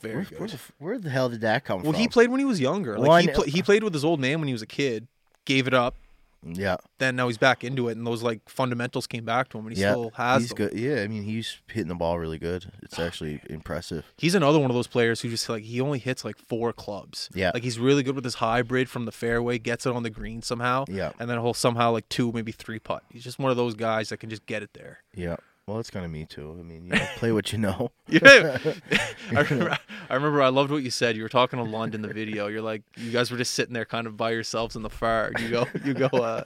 Very 0.00 0.14
where, 0.14 0.24
good. 0.24 0.38
Where 0.40 0.48
the, 0.48 0.58
where 0.78 0.98
the 0.98 1.10
hell 1.10 1.28
did 1.28 1.42
that 1.42 1.64
come 1.66 1.82
well, 1.82 1.92
from? 1.92 2.00
he 2.00 2.08
played 2.08 2.30
when 2.30 2.40
he 2.40 2.46
was 2.46 2.58
younger. 2.58 2.98
Like 2.98 3.08
Well, 3.08 3.18
he 3.18 3.28
pla- 3.28 3.44
he 3.44 3.62
played 3.62 3.84
with 3.84 3.92
his 3.92 4.04
old 4.04 4.18
man 4.18 4.38
when 4.40 4.48
he 4.48 4.54
was 4.54 4.62
a 4.62 4.66
kid. 4.66 5.08
Gave 5.44 5.66
it 5.66 5.74
up. 5.74 5.96
Yeah, 6.44 6.76
Then 6.98 7.16
now 7.16 7.28
he's 7.28 7.38
back 7.38 7.62
into 7.62 7.88
it, 7.88 7.96
and 7.96 8.06
those 8.06 8.22
like 8.22 8.48
fundamentals 8.48 9.06
came 9.06 9.24
back 9.24 9.48
to 9.50 9.58
him, 9.58 9.66
and 9.66 9.76
he 9.76 9.82
yeah, 9.82 9.92
still 9.92 10.10
has 10.16 10.42
he's 10.42 10.48
them. 10.50 10.56
good. 10.56 10.74
Yeah, 10.74 11.02
I 11.02 11.06
mean, 11.06 11.22
he's 11.22 11.60
hitting 11.68 11.88
the 11.88 11.94
ball 11.94 12.18
really 12.18 12.38
good. 12.38 12.66
It's 12.82 12.98
ah, 12.98 13.04
actually 13.04 13.40
impressive. 13.48 14.12
He's 14.16 14.34
another 14.34 14.58
one 14.58 14.70
of 14.70 14.74
those 14.74 14.86
players 14.86 15.20
who 15.20 15.28
just 15.28 15.48
like 15.48 15.62
he 15.62 15.80
only 15.80 15.98
hits 15.98 16.24
like 16.24 16.38
four 16.38 16.72
clubs. 16.72 17.30
Yeah. 17.34 17.52
Like 17.54 17.62
he's 17.62 17.78
really 17.78 18.02
good 18.02 18.14
with 18.14 18.24
his 18.24 18.34
hybrid 18.34 18.88
from 18.88 19.04
the 19.04 19.12
fairway, 19.12 19.58
gets 19.58 19.86
it 19.86 19.92
on 19.92 20.02
the 20.02 20.10
green 20.10 20.42
somehow. 20.42 20.84
Yeah. 20.88 21.12
And 21.18 21.30
then 21.30 21.40
he'll 21.40 21.54
somehow 21.54 21.92
like 21.92 22.08
two, 22.08 22.32
maybe 22.32 22.52
three 22.52 22.78
putt. 22.78 23.04
He's 23.10 23.24
just 23.24 23.38
one 23.38 23.50
of 23.50 23.56
those 23.56 23.74
guys 23.74 24.08
that 24.08 24.18
can 24.18 24.30
just 24.30 24.46
get 24.46 24.62
it 24.62 24.70
there. 24.74 24.98
Yeah. 25.14 25.36
Well, 25.66 25.78
it's 25.78 25.90
kind 25.90 26.04
of 26.04 26.10
me 26.10 26.26
too. 26.26 26.56
I 26.58 26.62
mean, 26.62 26.86
you 26.86 26.92
know, 26.94 27.06
play 27.16 27.30
what 27.32 27.52
you 27.52 27.58
know. 27.58 27.92
Yeah. 28.08 28.58
I 29.30 29.40
remember 29.50 29.78
I 30.10 30.14
remember 30.14 30.42
I 30.42 30.48
loved 30.48 30.70
what 30.70 30.82
you 30.82 30.90
said. 30.90 31.16
You 31.16 31.22
were 31.22 31.28
talking 31.28 31.58
to 31.58 31.64
Lund 31.64 31.94
in 31.94 32.02
the 32.02 32.12
video. 32.12 32.48
You're 32.48 32.62
like 32.62 32.82
you 32.96 33.10
guys 33.10 33.30
were 33.30 33.38
just 33.38 33.54
sitting 33.54 33.72
there 33.72 33.84
kind 33.84 34.06
of 34.06 34.16
by 34.16 34.32
yourselves 34.32 34.76
in 34.76 34.82
the 34.82 34.90
fire. 34.90 35.32
You 35.38 35.48
go 35.48 35.66
you 35.84 35.94
go 35.94 36.06
uh 36.08 36.42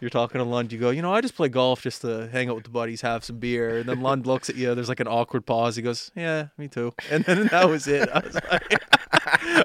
You're 0.00 0.10
talking 0.10 0.38
to 0.38 0.44
Lund. 0.44 0.72
You 0.72 0.78
go, 0.78 0.90
you 0.90 1.00
know, 1.02 1.12
I 1.12 1.20
just 1.20 1.34
play 1.34 1.48
golf 1.48 1.82
just 1.82 2.02
to 2.02 2.28
hang 2.30 2.48
out 2.48 2.54
with 2.54 2.64
the 2.64 2.70
buddies, 2.70 3.00
have 3.00 3.24
some 3.24 3.38
beer. 3.38 3.78
And 3.78 3.88
then 3.88 4.00
Lund 4.00 4.26
looks 4.26 4.48
at 4.48 4.56
you. 4.56 4.74
There's 4.74 4.88
like 4.88 5.00
an 5.00 5.08
awkward 5.08 5.44
pause. 5.46 5.74
He 5.76 5.82
goes, 5.82 6.12
yeah, 6.14 6.48
me 6.56 6.68
too. 6.68 6.94
And 7.10 7.24
then 7.24 7.48
that 7.48 7.68
was 7.68 7.88
it. 7.88 8.08
I 8.08 8.20
was 8.20 8.34
like, 8.34 8.84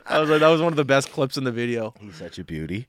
I 0.08 0.20
was 0.20 0.30
like, 0.32 0.40
that 0.40 0.50
was 0.50 0.60
one 0.62 0.74
of 0.74 0.78
the 0.78 0.86
best 0.86 1.12
clips 1.12 1.38
in 1.38 1.44
the 1.44 1.52
video. 1.52 1.94
He's 2.00 2.16
such 2.16 2.40
a 2.40 2.44
beauty. 2.44 2.88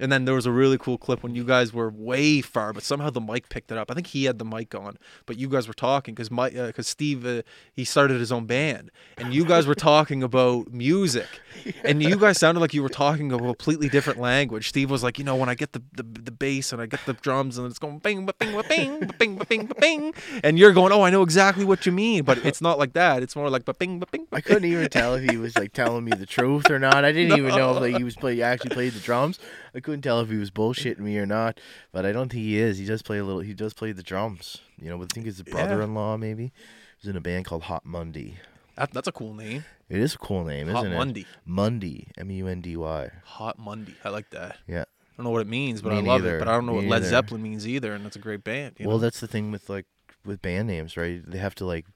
And 0.00 0.10
then 0.10 0.24
there 0.24 0.34
was 0.34 0.46
a 0.46 0.50
really 0.50 0.78
cool 0.78 0.98
clip 0.98 1.22
when 1.22 1.34
you 1.34 1.44
guys 1.44 1.72
were 1.72 1.90
way 1.90 2.40
far, 2.40 2.72
but 2.72 2.82
somehow 2.82 3.10
the 3.10 3.20
mic 3.20 3.48
picked 3.50 3.70
it 3.70 3.78
up. 3.78 3.90
I 3.90 3.94
think 3.94 4.08
he 4.08 4.24
had 4.24 4.38
the 4.38 4.44
mic 4.44 4.74
on, 4.74 4.96
but 5.26 5.38
you 5.38 5.48
guys 5.48 5.68
were 5.68 5.74
talking 5.74 6.14
because 6.14 6.30
my 6.30 6.48
because 6.48 6.88
Steve 6.88 7.26
uh, 7.26 7.42
he 7.72 7.84
started 7.84 8.18
his 8.18 8.32
own 8.32 8.46
band, 8.46 8.90
and 9.18 9.34
you 9.34 9.44
guys 9.44 9.66
were 9.66 9.74
talking 9.74 10.22
about 10.22 10.72
music, 10.72 11.28
and 11.84 12.02
you 12.02 12.16
guys 12.16 12.38
sounded 12.38 12.60
like 12.60 12.72
you 12.72 12.82
were 12.82 12.88
talking 12.88 13.30
a 13.30 13.38
completely 13.38 13.88
different 13.88 14.18
language. 14.18 14.68
Steve 14.68 14.90
was 14.90 15.02
like, 15.02 15.18
you 15.18 15.24
know, 15.24 15.36
when 15.36 15.48
I 15.48 15.54
get 15.54 15.72
the 15.72 15.82
the, 15.92 16.02
the 16.02 16.32
bass 16.32 16.72
and 16.72 16.80
I 16.80 16.86
get 16.86 17.04
the 17.04 17.12
drums 17.12 17.58
and 17.58 17.66
it's 17.66 17.78
going 17.78 17.98
bing 17.98 18.26
bing 18.38 18.62
bing 18.68 19.10
bing 19.18 19.36
bing 19.48 19.70
bing, 19.78 20.14
and 20.42 20.58
you're 20.58 20.72
going, 20.72 20.92
oh, 20.92 21.02
I 21.02 21.10
know 21.10 21.22
exactly 21.22 21.64
what 21.64 21.84
you 21.84 21.92
mean, 21.92 22.24
but 22.24 22.38
it's 22.44 22.62
not 22.62 22.78
like 22.78 22.94
that. 22.94 23.22
It's 23.22 23.36
more 23.36 23.50
like 23.50 23.64
bing 23.78 24.02
bing. 24.10 24.26
I 24.32 24.40
couldn't 24.40 24.64
even 24.64 24.88
tell 24.88 25.14
if 25.14 25.30
he 25.30 25.36
was 25.36 25.56
like 25.56 25.72
telling 25.72 26.04
me 26.04 26.12
the 26.12 26.26
truth 26.26 26.70
or 26.70 26.78
not. 26.78 27.04
I 27.04 27.12
didn't 27.12 27.38
even 27.38 27.54
know 27.54 27.74
if 27.74 27.80
like, 27.80 27.96
he 27.96 28.04
was 28.04 28.16
play 28.16 28.40
actually 28.42 28.70
played 28.70 28.92
the 28.92 29.00
drums. 29.00 29.38
I 29.74 29.80
couldn't 29.80 30.02
tell 30.02 30.20
if 30.20 30.30
he 30.30 30.36
was 30.36 30.50
bullshitting 30.50 30.98
me 31.00 31.18
or 31.18 31.26
not. 31.26 31.60
But 31.92 32.04
I 32.06 32.12
don't 32.12 32.30
think 32.30 32.42
he 32.42 32.58
is. 32.58 32.78
He 32.78 32.84
does 32.84 33.02
play 33.02 33.18
a 33.18 33.24
little. 33.24 33.40
He 33.40 33.54
does 33.54 33.74
play 33.74 33.92
the 33.92 34.02
drums. 34.02 34.58
You 34.80 34.88
know, 34.90 34.98
but 34.98 35.12
I 35.12 35.14
think 35.14 35.26
it's 35.26 35.38
his 35.38 35.44
brother-in-law 35.44 36.16
maybe. 36.16 36.52
He's 36.98 37.08
in 37.10 37.16
a 37.16 37.20
band 37.20 37.44
called 37.46 37.64
Hot 37.64 37.84
Monday. 37.84 38.38
That, 38.76 38.92
that's 38.92 39.08
a 39.08 39.12
cool 39.12 39.34
name. 39.34 39.64
It 39.88 39.98
is 39.98 40.14
a 40.14 40.18
cool 40.18 40.44
name, 40.44 40.68
Hot 40.68 40.84
isn't 40.84 40.92
it? 40.92 40.96
Monday. 40.96 41.26
Monday. 41.44 42.06
M 42.16 42.30
U 42.30 42.46
N 42.46 42.60
D 42.60 42.76
Y. 42.76 43.10
Hot 43.24 43.58
Monday. 43.58 43.94
I 44.04 44.08
like 44.08 44.30
that. 44.30 44.58
Yeah. 44.66 44.82
I 44.82 45.22
don't 45.22 45.24
know 45.24 45.30
what 45.30 45.42
it 45.42 45.48
means, 45.48 45.82
but 45.82 45.90
Me 45.90 45.98
I 45.98 46.00
love 46.00 46.22
neither. 46.22 46.36
it. 46.36 46.38
But 46.38 46.48
I 46.48 46.52
don't 46.52 46.66
know 46.66 46.72
Me 46.72 46.86
what 46.86 47.02
Led. 47.02 47.04
Zeppelin 47.04 47.42
means 47.42 47.66
either, 47.66 47.92
and 47.92 48.04
that's 48.04 48.16
a 48.16 48.20
great 48.20 48.42
band. 48.42 48.76
You 48.78 48.88
well, 48.88 48.96
know? 48.96 49.02
that's 49.02 49.20
the 49.20 49.26
thing 49.26 49.50
with 49.50 49.68
like 49.68 49.86
with 50.24 50.40
band 50.40 50.68
names, 50.68 50.96
right? 50.96 51.22
They 51.24 51.38
have 51.38 51.54
to 51.56 51.66
like 51.66 51.86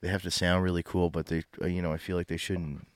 they 0.00 0.08
have 0.08 0.22
to 0.22 0.30
sound 0.30 0.62
really 0.64 0.82
cool, 0.82 1.10
but 1.10 1.26
they 1.26 1.42
uh, 1.60 1.66
you 1.66 1.82
know, 1.82 1.92
I 1.92 1.98
feel 1.98 2.16
like 2.16 2.28
they 2.28 2.36
shouldn't 2.36 2.86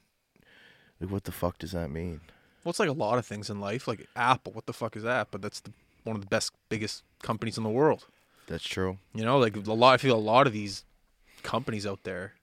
like 1.00 1.10
what 1.10 1.24
the 1.24 1.32
fuck 1.32 1.58
does 1.58 1.72
that 1.72 1.90
mean? 1.90 2.20
Well, 2.64 2.70
it's 2.70 2.78
like 2.78 2.88
a 2.88 2.92
lot 2.92 3.18
of 3.18 3.26
things 3.26 3.48
in 3.48 3.60
life, 3.60 3.88
like 3.88 4.06
Apple. 4.14 4.52
What 4.52 4.66
the 4.66 4.72
fuck 4.72 4.96
is 4.96 5.02
that? 5.02 5.28
But 5.30 5.42
that's 5.42 5.60
the, 5.60 5.72
one 6.04 6.16
of 6.16 6.22
the 6.22 6.28
best, 6.28 6.52
biggest 6.68 7.02
companies 7.22 7.56
in 7.56 7.64
the 7.64 7.70
world. 7.70 8.06
That's 8.46 8.64
true. 8.64 8.98
You 9.14 9.24
know, 9.24 9.38
like 9.38 9.56
a 9.56 9.72
lot. 9.72 9.94
I 9.94 9.96
feel 9.96 10.16
a 10.16 10.18
lot 10.18 10.46
of 10.46 10.52
these 10.52 10.84
companies 11.42 11.86
out 11.86 12.04
there, 12.04 12.34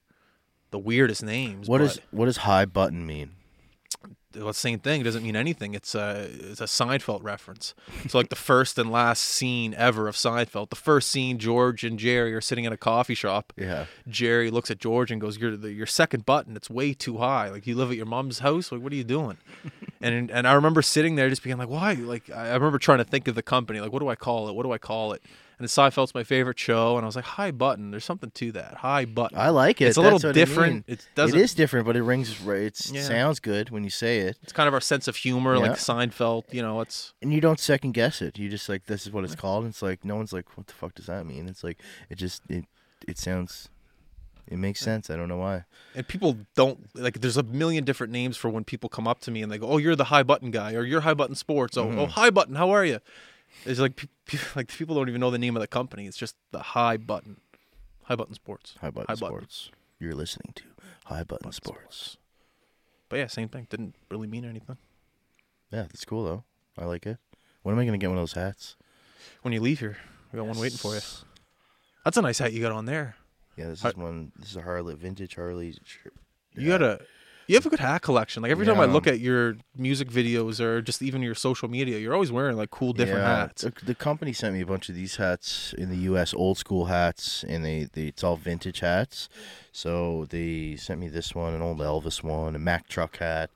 the 0.71 0.79
weirdest 0.79 1.23
names. 1.23 1.67
What 1.67 1.79
does 1.79 1.99
what 2.11 2.25
does 2.25 2.37
high 2.37 2.65
button 2.65 3.05
mean? 3.05 3.31
Well, 4.35 4.53
same 4.53 4.79
thing. 4.79 5.01
It 5.01 5.03
doesn't 5.05 5.23
mean 5.23 5.35
anything. 5.35 5.73
It's 5.73 5.95
a 5.95 6.29
it's 6.31 6.61
a 6.61 6.65
Seinfeld 6.65 7.23
reference. 7.23 7.73
So 8.07 8.17
like 8.17 8.29
the 8.29 8.35
first 8.35 8.77
and 8.77 8.91
last 8.91 9.21
scene 9.21 9.73
ever 9.75 10.07
of 10.07 10.15
Seinfeld. 10.15 10.69
The 10.69 10.75
first 10.75 11.09
scene, 11.09 11.37
George 11.37 11.83
and 11.83 11.97
Jerry 11.97 12.33
are 12.33 12.41
sitting 12.41 12.65
in 12.65 12.73
a 12.73 12.77
coffee 12.77 13.15
shop. 13.15 13.53
Yeah. 13.55 13.85
Jerry 14.07 14.51
looks 14.51 14.69
at 14.69 14.79
George 14.79 15.11
and 15.11 15.21
goes, 15.21 15.37
"Your 15.37 15.55
the, 15.55 15.71
your 15.71 15.85
second 15.85 16.25
button, 16.25 16.55
it's 16.55 16.69
way 16.69 16.93
too 16.93 17.17
high. 17.17 17.49
Like 17.49 17.65
you 17.67 17.75
live 17.75 17.91
at 17.91 17.97
your 17.97 18.05
mom's 18.05 18.39
house. 18.39 18.71
Like 18.71 18.81
what 18.81 18.91
are 18.91 18.95
you 18.95 19.03
doing?" 19.03 19.37
and 20.01 20.29
and 20.29 20.47
I 20.47 20.53
remember 20.53 20.81
sitting 20.81 21.15
there 21.15 21.29
just 21.29 21.43
being 21.43 21.57
like, 21.57 21.69
"Why?" 21.69 21.93
Like 21.93 22.29
I 22.29 22.53
remember 22.53 22.79
trying 22.79 22.99
to 22.99 23.05
think 23.05 23.27
of 23.27 23.35
the 23.35 23.43
company. 23.43 23.79
Like 23.79 23.91
what 23.91 23.99
do 23.99 24.09
I 24.09 24.15
call 24.15 24.49
it? 24.49 24.55
What 24.55 24.63
do 24.63 24.71
I 24.71 24.77
call 24.77 25.13
it? 25.13 25.21
And 25.59 25.67
Seinfeld's 25.67 26.13
my 26.13 26.23
favorite 26.23 26.59
show, 26.59 26.97
and 26.97 27.03
I 27.03 27.07
was 27.07 27.15
like, 27.15 27.25
"High 27.25 27.49
button." 27.49 27.89
There's 27.89 28.05
something 28.05 28.29
to 28.29 28.51
that. 28.51 28.75
High 28.75 29.05
button. 29.05 29.39
I 29.39 29.49
like 29.49 29.81
it. 29.81 29.85
It's 29.85 29.97
a 29.97 30.01
That's 30.01 30.13
little 30.13 30.29
what 30.29 30.37
I 30.37 30.39
different. 30.39 30.73
mean. 30.73 30.83
It 30.87 30.99
It 30.99 31.07
doesn't. 31.15 31.39
is 31.39 31.55
different, 31.55 31.87
but 31.87 31.95
it 31.95 32.03
rings 32.03 32.39
right. 32.41 32.61
It 32.67 32.91
Yeah. 32.91 33.01
sounds 33.01 33.39
good 33.39 33.71
when 33.71 33.83
you 33.83 33.89
say 33.89 34.19
it, 34.19 34.37
It's 34.43 34.53
kind 34.53 34.67
of 34.67 34.75
our 34.75 34.81
sense 34.81 35.07
of 35.07 35.15
humor, 35.15 35.55
Yeah. 35.55 35.61
like 35.61 35.71
Seinfeld. 35.79 36.43
You 36.53 36.61
know, 36.61 36.79
it's 36.81 37.13
and 37.23 37.33
you 37.33 37.41
don't 37.41 37.59
second 37.59 37.93
guess 37.93 38.21
it. 38.21 38.37
You 38.37 38.49
just 38.49 38.69
like 38.69 38.85
this 38.85 39.07
is 39.07 39.11
what 39.11 39.23
it's 39.23 39.33
called. 39.33 39.63
And 39.63 39.71
it's 39.71 39.81
like 39.81 40.05
no 40.05 40.15
one's 40.15 40.31
like, 40.31 40.55
what 40.57 40.67
the 40.67 40.73
fuck 40.73 40.93
does 40.93 41.07
that 41.07 41.25
mean? 41.25 41.47
It's 41.49 41.63
like 41.63 41.79
it 42.09 42.15
just 42.19 42.43
it 42.49 42.65
it 43.07 43.17
sounds. 43.17 43.69
It 44.49 44.57
makes 44.59 44.79
sense. 44.79 45.09
I 45.09 45.15
don't 45.17 45.27
know 45.27 45.37
why. 45.37 45.65
and 45.95 46.07
people 46.07 46.37
don't 46.55 46.87
like. 46.95 47.19
There's 47.19 47.35
a 47.35 47.43
million 47.43 47.83
different 47.83 48.13
names 48.13 48.37
for 48.37 48.49
when 48.49 48.63
people 48.63 48.87
come 48.89 49.05
up 49.07 49.19
to 49.21 49.31
me 49.31 49.41
and 49.41 49.51
they 49.51 49.57
go, 49.57 49.67
"Oh, 49.67 49.77
you're 49.77 49.95
the 49.95 50.05
high 50.05 50.23
button 50.23 50.51
guy," 50.51 50.73
or 50.73 50.83
"You're 50.83 51.01
high 51.01 51.15
button 51.15 51.35
sports." 51.35 51.75
Oh, 51.75 51.85
Mm-hmm. 51.87 51.99
oh, 51.99 52.05
high 52.05 52.29
button. 52.29 52.55
How 52.55 52.69
are 52.69 52.85
you? 52.85 52.99
It's 53.65 53.79
like 53.79 53.95
pe- 53.95 54.07
pe- 54.25 54.37
like 54.55 54.67
people 54.69 54.95
don't 54.95 55.09
even 55.09 55.21
know 55.21 55.31
the 55.31 55.37
name 55.39 55.55
of 55.55 55.61
the 55.61 55.67
company. 55.67 56.05
It's 56.07 56.17
just 56.17 56.35
the 56.51 56.59
high 56.59 56.97
button, 56.97 57.41
high 58.03 58.15
button 58.15 58.33
sports. 58.33 58.75
High 58.81 58.89
button 58.91 59.07
High 59.07 59.19
button. 59.19 59.27
sports. 59.37 59.71
You're 59.99 60.13
listening 60.13 60.53
to 60.55 60.63
High 61.05 61.23
Button 61.23 61.51
Sports. 61.51 62.17
But 63.09 63.17
yeah, 63.17 63.27
same 63.27 63.49
thing. 63.49 63.65
Didn't 63.69 63.95
really 64.11 64.27
mean 64.27 64.45
anything. 64.45 64.77
Yeah, 65.71 65.83
that's 65.83 66.05
cool 66.05 66.23
though. 66.23 66.43
I 66.77 66.85
like 66.85 67.05
it. 67.07 67.17
When 67.63 67.73
am 67.73 67.79
I 67.79 67.85
gonna 67.85 67.97
get 67.97 68.07
one 68.09 68.17
of 68.17 68.21
those 68.21 68.33
hats? 68.33 68.75
When 69.41 69.53
you 69.53 69.59
leave 69.59 69.79
here, 69.79 69.97
we 70.31 70.37
got 70.37 70.45
one 70.45 70.59
waiting 70.59 70.77
for 70.77 70.93
you. 70.93 71.01
That's 72.05 72.15
a 72.17 72.21
nice 72.21 72.37
hat 72.39 72.53
you 72.53 72.61
got 72.61 72.71
on 72.71 72.85
there. 72.85 73.15
Yeah, 73.57 73.67
this 73.69 73.83
I- 73.83 73.89
is 73.89 73.95
one. 73.95 74.31
This 74.37 74.51
is 74.51 74.55
a 74.57 74.61
Harley, 74.61 74.93
vintage 74.95 75.35
Harley. 75.35 75.75
You 76.53 76.67
got 76.67 76.81
a 76.83 76.99
you 77.47 77.55
have 77.55 77.65
a 77.65 77.69
good 77.69 77.79
hat 77.79 78.01
collection. 78.01 78.43
Like 78.43 78.51
every 78.51 78.65
time 78.65 78.79
I 78.79 78.85
Yeah. 78.85 78.91
look 78.91 79.07
at 79.07 79.19
your 79.19 79.55
music 79.75 80.09
videos 80.09 80.59
or 80.59 80.81
just 80.81 81.01
even 81.01 81.21
your 81.21 81.35
social 81.35 81.67
media, 81.69 81.97
you're 81.97 82.13
always 82.13 82.31
wearing 82.31 82.57
like 82.57 82.69
cool 82.71 82.93
different 82.93 83.21
yeah, 83.21 83.37
hats. 83.37 83.61
The, 83.63 83.73
the 83.85 83.95
company 83.95 84.33
sent 84.33 84.53
me 84.53 84.61
a 84.61 84.65
bunch 84.65 84.89
of 84.89 84.95
these 84.95 85.15
hats 85.15 85.73
in 85.77 85.89
the 85.89 85.97
U.S. 86.11 86.33
old 86.33 86.57
school 86.57 86.85
hats, 86.85 87.43
and 87.47 87.63
they, 87.65 87.87
they 87.93 88.07
it's 88.07 88.23
all 88.23 88.35
vintage 88.37 88.81
hats. 88.81 89.29
So 89.71 90.25
they 90.29 90.75
sent 90.75 90.99
me 90.99 91.07
this 91.07 91.33
one, 91.35 91.53
an 91.53 91.61
old 91.61 91.79
Elvis 91.79 92.21
one, 92.23 92.55
a 92.55 92.59
Mack 92.59 92.87
truck 92.87 93.17
hat, 93.17 93.49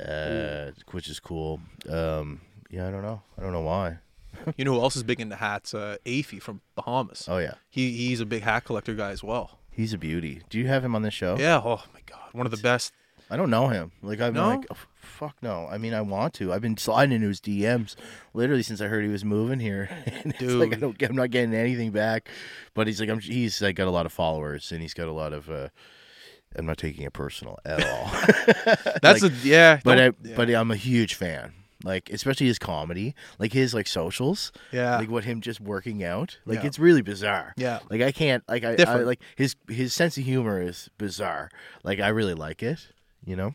uh, 0.00 0.70
which 0.90 1.08
is 1.08 1.20
cool. 1.20 1.60
Um, 1.88 2.40
yeah, 2.70 2.88
I 2.88 2.90
don't 2.90 3.02
know. 3.02 3.22
I 3.38 3.42
don't 3.42 3.52
know 3.52 3.60
why. 3.62 3.98
You 4.56 4.64
know 4.64 4.74
who 4.74 4.80
else 4.80 4.96
is 4.96 5.04
big 5.04 5.20
into 5.20 5.36
hats? 5.36 5.74
Uh, 5.74 5.96
Afie 6.04 6.40
from 6.40 6.60
Bahamas. 6.74 7.28
Oh 7.30 7.38
yeah, 7.38 7.54
He 7.70 7.92
he's 7.92 8.20
a 8.20 8.26
big 8.26 8.42
hat 8.42 8.64
collector 8.64 8.92
guy 8.92 9.10
as 9.10 9.22
well. 9.22 9.58
he's 9.70 9.92
a 9.92 9.98
beauty. 9.98 10.42
Do 10.50 10.58
you 10.58 10.66
have 10.66 10.84
him 10.84 10.96
on 10.96 11.02
this 11.02 11.14
show? 11.14 11.36
Yeah. 11.38 11.60
Oh 11.64 11.82
my 11.94 12.00
god, 12.04 12.32
one 12.32 12.44
of 12.44 12.50
the 12.50 12.56
best. 12.58 12.92
I 13.30 13.36
don't 13.36 13.50
know 13.50 13.68
him. 13.68 13.92
Like 14.02 14.20
I'm 14.20 14.34
No? 14.34 14.48
like, 14.48 14.66
oh, 14.70 14.76
fuck 15.00 15.36
no. 15.42 15.66
I 15.70 15.78
mean, 15.78 15.94
I 15.94 16.00
want 16.02 16.34
to. 16.34 16.52
I've 16.52 16.60
been 16.60 16.76
sliding 16.76 17.14
into 17.14 17.28
his 17.28 17.40
DMs 17.40 17.96
literally 18.34 18.62
since 18.62 18.80
I 18.80 18.86
heard 18.86 19.02
he 19.04 19.10
was 19.10 19.24
moving 19.24 19.60
here. 19.60 19.88
and 20.06 20.34
it's 20.38 20.52
like 20.52 20.68
I 20.72 20.76
Dude. 20.76 20.80
don't, 20.98 21.02
I'm 21.10 21.16
not 21.16 21.30
getting 21.30 21.54
anything 21.54 21.90
back. 21.90 22.28
But 22.74 22.86
he's 22.86 23.00
like, 23.00 23.08
I'm. 23.08 23.20
He's 23.20 23.60
like 23.62 23.76
got 23.76 23.88
a 23.88 23.90
lot 23.90 24.06
of 24.06 24.12
followers, 24.12 24.72
and 24.72 24.80
he's 24.82 24.94
got 24.94 25.08
a 25.08 25.12
lot 25.12 25.32
of. 25.32 25.48
uh 25.50 25.68
I'm 26.56 26.66
not 26.66 26.78
taking 26.78 27.02
it 27.04 27.12
personal 27.12 27.58
at 27.64 27.84
all. 27.84 28.06
That's 29.02 29.22
Like, 29.22 29.32
a 29.32 29.34
yeah. 29.42 29.80
but 29.82 29.98
I, 29.98 30.04
yeah. 30.22 30.36
but 30.36 30.48
I'm 30.50 30.70
a 30.70 30.76
huge 30.76 31.14
fan. 31.14 31.52
Like 31.82 32.08
especially 32.10 32.46
his 32.46 32.58
comedy, 32.60 33.14
like 33.40 33.52
his 33.52 33.74
like 33.74 33.88
socials, 33.88 34.52
yeah. 34.72 34.96
like 34.98 35.10
what 35.10 35.24
him 35.24 35.40
just 35.40 35.60
working 35.60 36.04
out. 36.04 36.38
Like 36.46 36.60
Yeah. 36.60 36.66
it's 36.66 36.78
really 36.78 37.02
bizarre. 37.02 37.54
Yeah. 37.56 37.80
Like 37.90 38.00
I 38.02 38.12
can't 38.12 38.42
like 38.48 38.62
I, 38.64 38.76
I 38.86 38.94
like 38.98 39.20
his 39.36 39.56
his 39.68 39.92
sense 39.92 40.16
of 40.16 40.22
humor 40.24 40.62
is 40.62 40.88
bizarre. 40.96 41.50
Like 41.82 41.98
I 41.98 42.08
really 42.08 42.34
like 42.34 42.62
it, 42.62 42.86
you 43.26 43.36
know. 43.36 43.54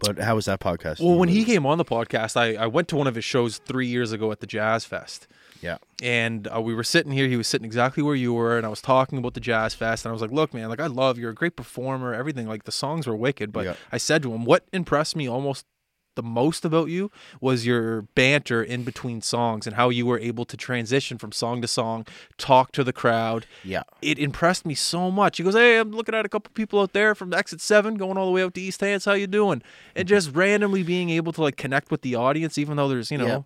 But 0.00 0.18
how 0.18 0.34
was 0.36 0.44
that 0.44 0.60
podcast? 0.60 1.00
well, 1.00 1.16
when 1.18 1.28
he 1.30 1.44
came 1.44 1.64
on 1.64 1.78
the 1.78 1.84
podcast, 1.84 2.36
I, 2.36 2.54
I 2.54 2.66
went 2.66 2.88
to 2.88 2.96
one 2.96 3.06
of 3.06 3.14
his 3.14 3.24
shows 3.24 3.58
three 3.58 3.86
years 3.86 4.12
ago 4.12 4.30
at 4.30 4.40
the 4.40 4.46
Jazz 4.46 4.84
Fest. 4.84 5.26
yeah, 5.62 5.78
and 6.02 6.46
uh, 6.54 6.60
we 6.60 6.74
were 6.74 6.84
sitting 6.84 7.10
here. 7.10 7.26
He 7.26 7.36
was 7.36 7.48
sitting 7.48 7.64
exactly 7.64 8.02
where 8.02 8.14
you 8.14 8.34
were, 8.34 8.56
and 8.58 8.66
I 8.66 8.68
was 8.68 8.82
talking 8.82 9.18
about 9.18 9.32
the 9.34 9.40
Jazz 9.40 9.74
Fest, 9.74 10.04
and 10.04 10.10
I 10.10 10.12
was 10.12 10.20
like, 10.22 10.30
"Look, 10.30 10.52
man, 10.52 10.68
like 10.68 10.78
I 10.80 10.86
love 10.86 11.18
you're 11.18 11.30
a 11.30 11.34
great 11.34 11.56
performer, 11.56 12.12
everything. 12.14 12.46
Like 12.46 12.64
the 12.64 12.72
songs 12.72 13.06
were 13.06 13.16
wicked." 13.16 13.50
But 13.52 13.64
Yeah. 13.64 13.74
I 13.90 13.96
said 13.96 14.22
to 14.24 14.32
him, 14.34 14.44
"What 14.44 14.64
impressed 14.72 15.16
me 15.16 15.26
almost 15.28 15.64
the 16.18 16.22
most 16.40 16.64
about 16.64 16.88
you 16.88 17.10
was 17.40 17.64
your 17.64 18.02
banter 18.14 18.62
in 18.62 18.82
between 18.84 19.22
songs 19.22 19.66
and 19.66 19.76
how 19.76 19.88
you 19.88 20.04
were 20.04 20.18
able 20.18 20.44
to 20.44 20.56
transition 20.56 21.16
from 21.16 21.30
song 21.32 21.62
to 21.62 21.68
song, 21.68 22.04
talk 22.36 22.72
to 22.72 22.82
the 22.84 22.92
crowd. 22.92 23.46
yeah, 23.64 23.84
It 24.02 24.18
impressed 24.18 24.66
me 24.66 24.74
so 24.74 25.10
much." 25.10 25.38
He 25.38 25.44
goes, 25.44 25.54
"Hey, 25.54 25.78
I'm 25.78 25.92
looking 25.92 26.14
at 26.14 26.26
a 26.26 26.28
couple 26.28 26.50
people 26.52 26.80
out 26.80 26.92
there 26.92 27.14
from 27.14 27.32
Exit 27.32 27.60
Seven 27.60 27.94
going 27.94 28.18
all 28.18 28.26
the 28.26 28.32
way 28.32 28.42
out 28.42 28.54
to 28.54 28.60
East 28.60 28.80
Hants. 28.80 29.04
How 29.06 29.12
you 29.14 29.26
doing?" 29.26 29.62
And 29.96 30.06
just 30.06 30.34
randomly 30.34 30.82
being 30.82 31.08
able 31.10 31.32
to 31.32 31.40
like 31.42 31.56
connect 31.56 31.90
with 31.90 32.02
the 32.02 32.14
audience, 32.16 32.58
even 32.58 32.76
though 32.76 32.88
there's 32.88 33.10
you 33.10 33.18
know. 33.18 33.26
Yeah. 33.26 33.42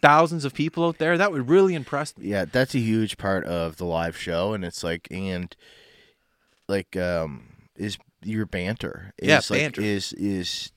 Thousands 0.00 0.44
of 0.44 0.54
people 0.54 0.84
out 0.86 0.98
there. 0.98 1.18
That 1.18 1.32
would 1.32 1.48
really 1.48 1.74
impress 1.74 2.16
me. 2.16 2.28
yeah. 2.28 2.44
That's 2.44 2.72
a 2.74 2.78
huge 2.78 3.16
part 3.18 3.44
of 3.46 3.78
the 3.78 3.84
live 3.84 4.16
show, 4.16 4.52
and 4.52 4.64
it's 4.64 4.84
like 4.84 5.08
and 5.10 5.56
like 6.68 6.96
um 6.96 7.48
is 7.76 7.98
your 8.22 8.46
banter. 8.46 9.12
Is 9.18 9.28
Yeah, 9.28 9.40
like, 9.50 9.60
banter. 9.62 9.80
is 9.80 10.12
is 10.12 10.70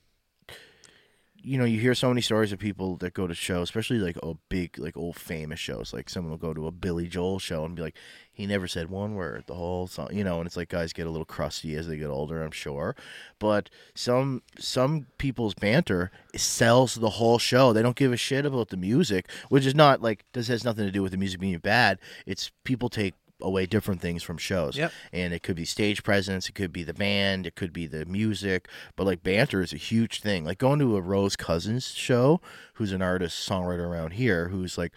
you 1.44 1.58
know 1.58 1.66
you 1.66 1.80
hear 1.80 1.96
so 1.96 2.10
many 2.10 2.22
stories 2.22 2.52
of 2.52 2.60
people 2.60 2.98
that 2.98 3.14
go 3.14 3.28
to 3.28 3.34
shows, 3.34 3.64
especially 3.64 3.98
like 3.98 4.18
oh 4.24 4.38
big 4.50 4.78
like 4.78 4.98
old 4.98 5.16
famous 5.16 5.60
shows. 5.60 5.94
Like 5.94 6.10
someone 6.10 6.32
will 6.32 6.38
go 6.38 6.54
to 6.54 6.68
a 6.68 6.72
Billy 6.72 7.08
Joel 7.08 7.40
show 7.40 7.66
and 7.66 7.76
be 7.76 7.82
like, 7.82 7.96
he 8.32 8.46
never 8.46 8.68
said 8.68 8.90
one 8.90 9.16
word 9.16 9.44
the 9.48 9.56
whole 9.56 9.88
song, 9.88 10.10
you 10.12 10.24
know. 10.24 10.40
And 10.40 10.48
it's 10.48 10.58
like 10.58 10.70
guys 10.70 10.94
get 10.94 11.08
a 11.08 11.10
little 11.10 11.26
crusty 11.26 11.76
as 11.76 11.88
they 11.88 11.98
get 11.98 12.08
older, 12.08 12.42
I'm 12.42 12.52
sure. 12.52 12.96
But 13.40 13.70
some 13.94 14.42
some 14.58 15.08
people's 15.18 15.54
banter 15.54 16.12
sells 16.36 16.96
the 16.96 17.12
whole 17.12 17.40
show. 17.40 17.74
They 17.74 17.82
don't 17.82 17.96
give 17.96 18.14
a 18.14 18.18
shit 18.18 18.46
about 18.46 18.70
the 18.70 18.78
music, 18.78 19.30
which 19.50 19.66
is 19.66 19.76
not 19.76 20.02
like 20.02 20.26
this 20.34 20.48
has 20.48 20.64
nothing 20.64 20.86
to 20.86 20.92
do 20.92 21.02
with 21.02 21.12
the 21.12 21.18
music 21.18 21.40
being 21.40 21.58
bad. 21.60 22.00
It's 22.26 22.52
people 22.64 22.90
take 22.90 23.16
away 23.42 23.66
different 23.66 24.02
things 24.02 24.24
from 24.24 24.38
shows. 24.38 24.78
Yep. 24.78 24.92
And 25.12 25.34
it 25.34 25.44
could 25.44 25.56
be 25.56 25.66
stage 25.66 26.04
presence, 26.04 26.48
it 26.50 26.56
could 26.56 26.72
be 26.72 26.84
the 26.84 26.94
band, 26.94 27.46
it 27.46 27.56
could 27.56 27.74
be 27.74 27.88
the 27.88 28.06
music, 28.06 28.68
but 28.96 29.06
like 29.06 29.24
banter 29.24 29.62
is 29.62 29.74
a 29.74 29.78
huge 29.78 30.22
thing. 30.22 30.46
Like 30.46 30.58
going 30.58 30.80
to 30.80 30.96
a 30.96 31.02
Rose 31.02 31.36
Cousins 31.36 31.92
show, 31.92 32.42
who's 32.76 32.92
an 32.92 33.02
artist, 33.02 33.48
songwriter 33.48 33.88
around 33.88 34.14
here, 34.14 34.50
who's 34.50 34.78
like 34.78 34.94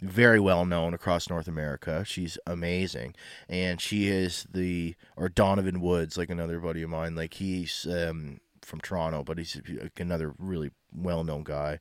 very 0.00 0.38
well 0.38 0.66
known 0.66 0.94
across 0.94 1.30
North 1.30 1.48
America. 1.48 2.04
She's 2.04 2.38
amazing, 2.46 3.14
and 3.48 3.80
she 3.80 4.08
is 4.08 4.46
the 4.50 4.94
or 5.16 5.28
Donovan 5.28 5.80
Woods, 5.80 6.18
like 6.18 6.30
another 6.30 6.60
buddy 6.60 6.82
of 6.82 6.90
mine. 6.90 7.14
Like 7.14 7.34
he's 7.34 7.86
um, 7.90 8.40
from 8.62 8.80
Toronto, 8.80 9.22
but 9.24 9.38
he's 9.38 9.60
like, 9.68 9.98
another 9.98 10.34
really 10.38 10.70
well 10.92 11.24
known 11.24 11.44
guy. 11.44 11.78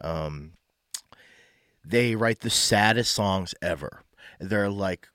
Um, 0.00 0.52
they 1.84 2.14
write 2.14 2.40
the 2.40 2.50
saddest 2.50 3.12
songs 3.12 3.54
ever. 3.60 4.02
They're 4.40 4.68
like 4.70 5.08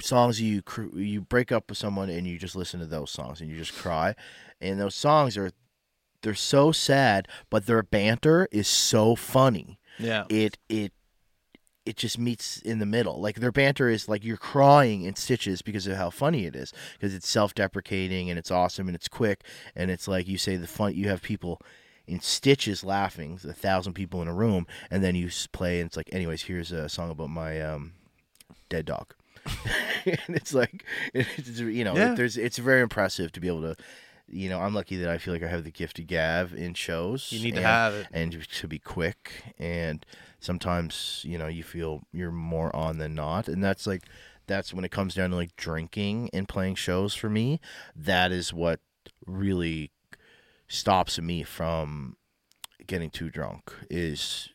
songs 0.00 0.40
you 0.40 0.62
cr- 0.62 0.96
you 0.96 1.20
break 1.20 1.50
up 1.52 1.68
with 1.68 1.78
someone 1.78 2.08
and 2.10 2.26
you 2.26 2.38
just 2.38 2.54
listen 2.56 2.80
to 2.80 2.86
those 2.86 3.10
songs 3.10 3.40
and 3.40 3.50
you 3.50 3.56
just 3.56 3.74
cry, 3.74 4.14
and 4.60 4.78
those 4.80 4.94
songs 4.94 5.36
are 5.36 5.50
they're 6.22 6.34
so 6.34 6.72
sad, 6.72 7.28
but 7.48 7.66
their 7.66 7.82
banter 7.82 8.48
is 8.50 8.66
so 8.68 9.14
funny 9.14 9.78
Yeah. 9.98 10.24
it 10.28 10.58
it 10.68 10.92
it 11.86 11.96
just 11.96 12.18
meets 12.18 12.60
in 12.60 12.80
the 12.80 12.86
middle. 12.86 13.18
Like 13.18 13.36
their 13.36 13.52
banter 13.52 13.88
is 13.88 14.08
like 14.08 14.22
you're 14.22 14.36
crying 14.36 15.04
in 15.04 15.14
stitches 15.16 15.62
because 15.62 15.86
of 15.86 15.96
how 15.96 16.10
funny 16.10 16.44
it 16.44 16.54
is. 16.54 16.70
Because 16.92 17.14
it's 17.14 17.26
self-deprecating 17.28 18.28
and 18.28 18.38
it's 18.38 18.50
awesome 18.50 18.88
and 18.88 18.94
it's 18.94 19.08
quick 19.08 19.42
and 19.74 19.90
it's 19.90 20.06
like 20.06 20.28
you 20.28 20.36
say 20.36 20.56
the 20.56 20.66
fun. 20.66 20.94
You 20.94 21.08
have 21.08 21.22
people 21.22 21.62
in 22.06 22.20
stitches 22.20 22.84
laughing, 22.84 23.40
a 23.48 23.52
thousand 23.54 23.94
people 23.94 24.20
in 24.20 24.28
a 24.28 24.34
room, 24.34 24.66
and 24.90 25.02
then 25.02 25.14
you 25.14 25.30
play 25.52 25.80
and 25.80 25.86
it's 25.88 25.96
like, 25.96 26.10
anyways, 26.12 26.42
here's 26.42 26.72
a 26.72 26.88
song 26.90 27.10
about 27.10 27.30
my 27.30 27.58
um, 27.62 27.92
dead 28.68 28.86
dog. 28.86 29.14
and 30.04 30.36
it's 30.36 30.52
like 30.52 30.84
it's, 31.14 31.58
you 31.60 31.84
know 31.84 31.96
Yeah. 31.96 32.14
there's 32.14 32.36
it's 32.36 32.58
very 32.58 32.80
impressive 32.82 33.32
to 33.32 33.40
be 33.40 33.48
able 33.48 33.62
to 33.62 33.76
you 34.30 34.50
know 34.50 34.60
i'm 34.60 34.74
lucky 34.74 34.96
that 34.96 35.08
i 35.08 35.16
feel 35.16 35.32
like 35.32 35.42
i 35.42 35.46
have 35.46 35.64
the 35.64 35.70
gift 35.70 35.98
of 35.98 36.06
gab 36.06 36.52
in 36.52 36.74
shows 36.74 37.32
You 37.32 37.40
need 37.42 37.54
to 37.54 37.62
have 37.62 37.94
it. 37.94 38.06
and 38.12 38.46
to 38.46 38.68
be 38.68 38.78
quick 38.78 39.54
and 39.58 40.04
sometimes 40.38 41.22
you 41.26 41.38
know 41.38 41.46
you 41.46 41.62
feel 41.62 42.02
you're 42.12 42.30
more 42.32 42.74
on 42.76 42.98
than 42.98 43.14
not 43.14 43.48
and 43.48 43.64
that's 43.64 43.86
like 43.86 44.02
that's 44.46 44.74
when 44.74 44.84
it 44.84 44.90
comes 44.90 45.14
down 45.14 45.30
to 45.30 45.36
like 45.36 45.56
drinking 45.56 46.28
and 46.34 46.46
playing 46.46 46.74
shows 46.74 47.14
for 47.14 47.30
me 47.30 47.58
that 47.96 48.30
is 48.32 48.52
what 48.52 48.80
really 49.26 49.90
stops 50.66 51.18
me 51.18 51.42
from 51.42 52.16
getting 52.86 53.08
too 53.10 53.30
drunk 53.30 53.72
is 53.88 54.50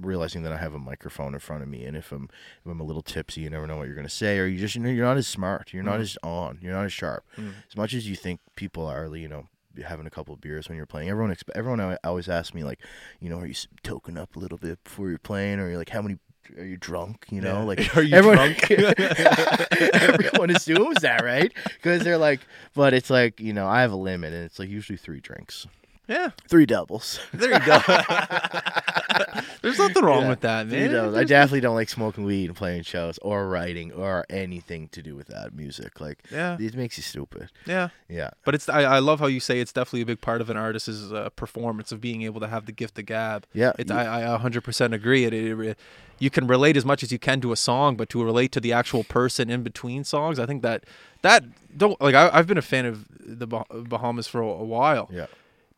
realizing 0.00 0.42
that 0.42 0.52
I 0.52 0.58
have 0.58 0.74
a 0.74 0.78
microphone 0.78 1.34
in 1.34 1.40
front 1.40 1.62
of 1.62 1.68
me 1.68 1.84
and 1.84 1.96
if 1.96 2.12
I'm 2.12 2.24
if 2.64 2.70
I'm 2.70 2.80
a 2.80 2.84
little 2.84 3.02
tipsy 3.02 3.40
you 3.42 3.50
never 3.50 3.66
know 3.66 3.76
what 3.76 3.86
you're 3.86 3.94
going 3.94 4.06
to 4.06 4.12
say 4.14 4.38
or 4.38 4.46
you 4.46 4.58
just 4.58 4.74
you 4.74 4.80
know 4.82 4.90
you're 4.90 5.04
not 5.06 5.16
as 5.16 5.26
smart 5.26 5.72
you're 5.72 5.82
not 5.82 5.98
Mhm. 5.98 6.02
as 6.02 6.18
on 6.22 6.58
you're 6.62 6.72
not 6.72 6.84
as 6.84 6.92
sharp 6.92 7.24
Mm. 7.36 7.52
as 7.68 7.76
much 7.76 7.94
as 7.94 8.08
you 8.08 8.16
think 8.16 8.40
people 8.56 8.86
are 8.86 9.06
you 9.16 9.28
know 9.28 9.48
having 9.86 10.06
a 10.06 10.10
couple 10.10 10.34
of 10.34 10.40
beers 10.40 10.68
when 10.68 10.76
you're 10.76 10.86
playing 10.86 11.08
everyone 11.08 11.32
expe- 11.34 11.50
everyone 11.54 11.80
al- 11.80 11.98
always 12.04 12.28
asks 12.28 12.52
me 12.54 12.64
like 12.64 12.80
you 13.20 13.28
know 13.30 13.38
are 13.38 13.46
you 13.46 13.54
token 13.82 14.18
up 14.18 14.36
a 14.36 14.38
little 14.38 14.58
bit 14.58 14.82
before 14.84 15.08
you're 15.08 15.18
playing 15.18 15.58
or 15.60 15.68
you're 15.68 15.78
like 15.78 15.90
how 15.90 16.02
many 16.02 16.18
are 16.58 16.64
you 16.64 16.76
drunk 16.76 17.26
you 17.30 17.40
know 17.40 17.58
Yeah. 17.60 17.64
like 17.64 17.96
Are 17.96 18.02
you 18.02 18.16
everyone, 18.16 18.56
drunk? 18.58 18.70
everyone 19.92 20.50
assumes 20.50 21.02
that 21.02 21.22
right 21.24 21.52
because 21.64 22.02
they're 22.02 22.18
like 22.18 22.40
but 22.74 22.92
it's 22.94 23.10
like 23.10 23.38
you 23.40 23.52
know 23.52 23.66
i 23.68 23.82
have 23.82 23.92
a 23.92 23.96
limit 23.96 24.32
and 24.32 24.44
it's 24.44 24.58
like 24.58 24.68
usually 24.68 24.96
three 24.96 25.20
drinks 25.20 25.66
Yeah. 26.10 26.30
three 26.48 26.66
doubles 26.66 27.20
There 27.32 27.52
you 27.52 27.60
go. 27.64 27.78
There's 29.62 29.78
nothing 29.78 30.04
wrong 30.04 30.28
with 30.28 30.40
that, 30.40 30.68
Three 30.68 30.78
man. 30.80 30.92
doubles. 30.92 31.12
I 31.14 31.18
There's- 31.18 31.28
definitely 31.28 31.60
don't 31.60 31.74
like 31.74 31.88
smoking 31.88 32.24
weed 32.24 32.46
and 32.46 32.56
playing 32.56 32.82
shows 32.82 33.18
or 33.22 33.48
writing 33.48 33.92
or 33.92 34.24
anything 34.30 34.88
to 34.88 35.02
do 35.02 35.14
with 35.14 35.28
that 35.28 35.54
music 35.54 36.00
like 36.00 36.22
Yeah. 36.32 36.56
it 36.58 36.74
makes 36.74 36.96
you 36.96 37.02
stupid 37.02 37.50
Yeah. 37.66 37.88
yeah 38.08 38.30
But 38.44 38.54
it's 38.54 38.68
I, 38.68 38.82
I 38.82 38.98
love 38.98 39.20
how 39.20 39.26
you 39.26 39.40
say 39.40 39.60
it's 39.60 39.72
definitely 39.72 40.00
a 40.02 40.06
big 40.06 40.20
part 40.20 40.40
of 40.40 40.50
an 40.50 40.56
artist's 40.56 41.12
uh, 41.12 41.28
performance 41.36 41.92
of 41.92 42.00
being 42.00 42.22
able 42.22 42.40
to 42.40 42.48
have 42.48 42.66
the 42.66 42.72
gift 42.72 42.98
of 42.98 43.06
gab. 43.06 43.46
yeah 43.52 43.72
It's 43.78 43.90
you- 43.90 43.96
I, 43.96 44.34
I 44.34 44.38
100% 44.38 44.92
agree. 44.92 45.24
It, 45.24 45.32
it, 45.34 45.58
it- 45.60 45.78
you 46.18 46.28
can 46.28 46.46
relate 46.46 46.76
as 46.76 46.84
much 46.84 47.02
as 47.02 47.10
you 47.10 47.18
can 47.18 47.40
to 47.40 47.50
a 47.50 47.56
song, 47.56 47.96
but 47.96 48.10
to 48.10 48.22
relate 48.22 48.52
to 48.52 48.60
the 48.60 48.74
actual 48.74 49.04
person 49.04 49.48
in 49.48 49.62
between 49.62 50.04
songs, 50.04 50.38
I 50.38 50.44
think 50.44 50.60
that 50.62 50.84
that 51.22 51.44
don't 51.78 51.98
like 51.98 52.14
I, 52.14 52.28
I've 52.30 52.46
been 52.46 52.58
a 52.58 52.62
fan 52.62 52.84
of 52.84 53.06
the 53.18 53.46
Bah- 53.46 53.64
Bahamas 53.70 54.26
for 54.28 54.42
a, 54.42 54.46
a 54.46 54.64
while, 54.64 55.08
yeah 55.10 55.26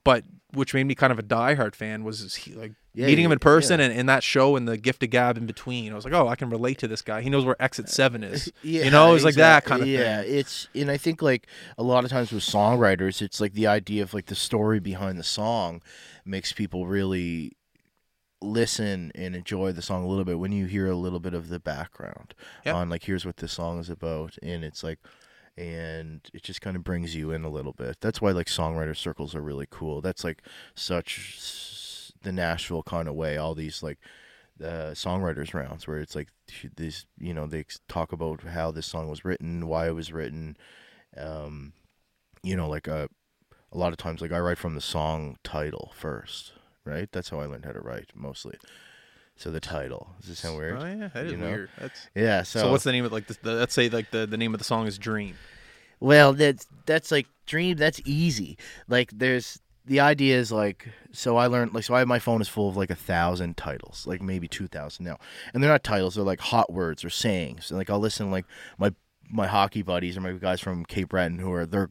but 0.05 0.25
which 0.55 0.75
made 0.75 0.85
me 0.85 0.95
kind 0.95 1.11
of 1.11 1.19
a 1.19 1.23
diehard 1.23 1.75
fan 1.75 2.05
was 2.05 2.35
he, 2.35 2.53
like 2.53 2.73
Yeah, 2.93 3.07
meeting 3.07 3.25
him 3.25 3.33
in 3.33 3.39
person 3.39 3.81
yeah. 3.81 3.87
and, 3.87 3.99
and 3.99 4.09
that 4.11 4.23
show 4.23 4.55
and 4.55 4.69
the 4.69 4.77
gift 4.77 5.03
of 5.03 5.09
gab 5.09 5.39
in 5.39 5.47
between. 5.47 5.91
I 5.93 5.95
was 5.95 6.05
like, 6.05 6.13
oh, 6.13 6.29
I 6.29 6.37
can 6.37 6.51
relate 6.51 6.77
to 6.79 6.89
this 6.89 7.01
guy. 7.01 7.23
He 7.23 7.31
knows 7.31 7.47
where 7.47 7.57
Exit 7.59 7.87
uh, 7.87 7.89
Seven 7.89 8.23
is. 8.23 8.53
Yeah, 8.63 8.85
you 8.85 8.91
know, 8.91 9.15
it's 9.15 9.25
like 9.25 9.37
that 9.37 9.65
kind 9.65 9.81
of 9.83 9.89
yeah, 9.89 10.23
thing. 10.23 10.35
it's 10.35 10.69
and 10.75 10.91
I 10.91 10.99
think 10.99 11.23
like 11.23 11.47
a 11.79 11.83
lot 11.83 12.05
of 12.05 12.11
times 12.11 12.33
with 12.33 12.43
songwriters, 12.43 13.23
it's 13.23 13.41
like 13.41 13.55
the 13.55 13.67
idea 13.67 14.03
of 14.03 14.13
like 14.13 14.27
the 14.27 14.35
story 14.35 14.79
behind 14.79 15.19
the 15.19 15.23
song 15.25 15.81
makes 16.27 16.53
people 16.53 16.87
really 16.87 17.57
listen 18.43 19.13
and 19.15 19.37
enjoy 19.37 19.71
the 19.73 19.81
song 19.83 20.03
a 20.05 20.07
little 20.09 20.25
bit 20.25 20.39
when 20.39 20.51
you 20.53 20.67
hear 20.67 20.89
a 20.89 20.97
little 20.97 21.21
bit 21.21 21.33
of 21.33 21.49
the 21.49 21.61
background 21.61 22.35
Yep. 22.67 22.75
on 22.75 22.89
like 22.91 23.05
here's 23.05 23.25
what 23.25 23.37
this 23.37 23.53
song 23.53 23.79
is 23.79 23.89
about 23.89 24.37
and 24.43 24.65
it's 24.65 24.83
like 24.83 24.99
and 25.57 26.29
it 26.33 26.43
just 26.43 26.61
kind 26.61 26.77
of 26.77 26.85
brings 26.85 27.15
you 27.15 27.31
in 27.31 27.45
a 27.45 27.51
little 27.51 27.73
bit. 27.73 27.99
That's 28.01 28.21
why 28.21 28.31
like 28.31 28.47
songwriter 28.47 28.97
circles 28.97 29.35
are 29.35 29.43
really 29.43 29.67
cool. 29.71 30.01
That's 30.01 30.25
like 30.25 30.43
such 30.75 32.13
the 32.23 32.33
Nashville 32.33 32.83
kind 32.83 33.09
of 33.09 33.15
way. 33.15 33.37
All 33.37 33.55
these 33.55 33.83
like 33.83 33.99
uh, 34.63 34.93
songwriters 34.93 35.55
rounds 35.55 35.87
where 35.87 35.99
it's 35.99 36.15
like 36.15 36.29
this, 36.77 37.07
you 37.19 37.35
know, 37.35 37.47
they 37.47 37.65
talk 37.89 38.13
about 38.13 38.43
how 38.43 38.71
this 38.71 38.87
song 38.87 39.09
was 39.09 39.25
written, 39.25 39.67
why 39.67 39.89
it 39.89 39.95
was 39.95 40.13
written. 40.13 40.57
Um, 41.17 41.73
you 42.43 42.57
know, 42.57 42.69
like 42.69 42.89
uh, 42.89 43.09
a 43.73 43.79
lot 43.79 43.93
of 43.93 43.99
times, 43.99 44.21
like 44.21 44.33
I 44.33 44.41
write 44.41 44.59
from 44.59 44.75
the 44.75 44.81
song 44.81 45.37
title 45.45 45.93
first, 45.95 46.53
right? 46.85 47.09
That's 47.13 47.29
how 47.29 47.41
I 47.41 47.47
learned 47.47 47.65
how 47.65 47.73
to 47.73 47.81
write 47.81 48.11
mostly. 48.15 48.57
So 49.37 49.51
the 49.51 49.61
title. 49.61 50.15
Does 50.21 50.29
this 50.29 50.39
sound 50.41 50.57
weird? 50.57 50.79
Oh 50.81 50.85
yeah, 50.85 51.09
that 51.15 51.27
is 51.27 51.33
You 51.33 51.39
know? 51.39 51.47
weird. 51.47 51.71
That's 51.79 52.09
Yeah. 52.15 52.43
so, 52.43 52.71
What's 52.71 52.85
the 52.85 52.93
name 52.93 53.05
of 53.05 53.13
like 53.13 53.27
the, 53.27 53.37
the 53.43 53.53
let's 53.55 53.75
say 53.75 53.89
like 53.89 54.11
the, 54.11 54.27
the 54.27 54.37
name 54.37 54.55
of 54.55 54.59
the 54.59 54.65
song 54.65 54.87
is 54.87 54.99
Dream. 54.99 55.35
Well, 56.01 56.33
that's 56.33 56.67
that's 56.87 57.11
like 57.11 57.27
dream. 57.47 57.77
That's 57.77 58.01
easy. 58.05 58.59
Like 58.89 59.11
there's 59.13 59.61
the 59.85 60.01
idea 60.01 60.37
is 60.39 60.53
like 60.53 60.89
so 61.13 61.37
I 61.37 61.47
learned 61.47 61.75
like 61.75 61.85
so 61.85 61.95
I 61.95 62.01
have 62.01 62.09
my 62.09 62.19
phone 62.19 62.41
is 62.41 62.49
full 62.49 62.69
of 62.69 62.77
like 62.77 62.91
a 62.91 62.95
thousand 62.97 63.57
titles, 63.57 64.07
like 64.07 64.21
maybe 64.23 64.49
two 64.49 64.67
thousand 64.69 65.05
now, 65.05 65.19
and 65.55 65.63
they're 65.63 65.71
not 65.71 65.85
titles. 65.85 66.15
They're 66.17 66.25
like 66.25 66.41
hot 66.41 66.73
words 66.73 67.05
or 67.05 67.11
sayings. 67.11 67.71
And 67.71 67.79
like 67.79 67.91
I'll 67.91 68.01
listen 68.01 68.31
like 68.31 68.47
my 68.79 68.93
my 69.31 69.47
hockey 69.47 69.83
buddies 69.83 70.17
or 70.17 70.21
my 70.21 70.33
guys 70.33 70.61
from 70.61 70.85
Cape 70.85 71.09
Breton 71.11 71.39
who 71.39 71.53
are 71.53 71.67
they're 71.67 71.91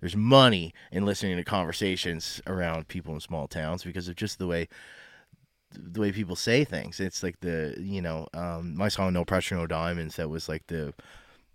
there's 0.00 0.16
money 0.16 0.74
in 0.90 1.04
listening 1.06 1.36
to 1.36 1.44
conversations 1.44 2.40
around 2.48 2.88
people 2.88 3.14
in 3.14 3.20
small 3.20 3.46
towns 3.46 3.84
because 3.84 4.08
of 4.08 4.16
just 4.16 4.38
the 4.40 4.48
way 4.48 4.68
the 5.74 6.00
way 6.00 6.12
people 6.12 6.36
say 6.36 6.64
things. 6.64 7.00
It's 7.00 7.22
like 7.22 7.40
the 7.40 7.76
you 7.78 8.00
know 8.00 8.28
um, 8.34 8.76
my 8.76 8.88
song 8.88 9.12
"No 9.12 9.24
Pressure, 9.24 9.56
No 9.56 9.66
Diamonds" 9.66 10.16
that 10.16 10.28
was 10.28 10.48
like 10.48 10.66
the 10.68 10.94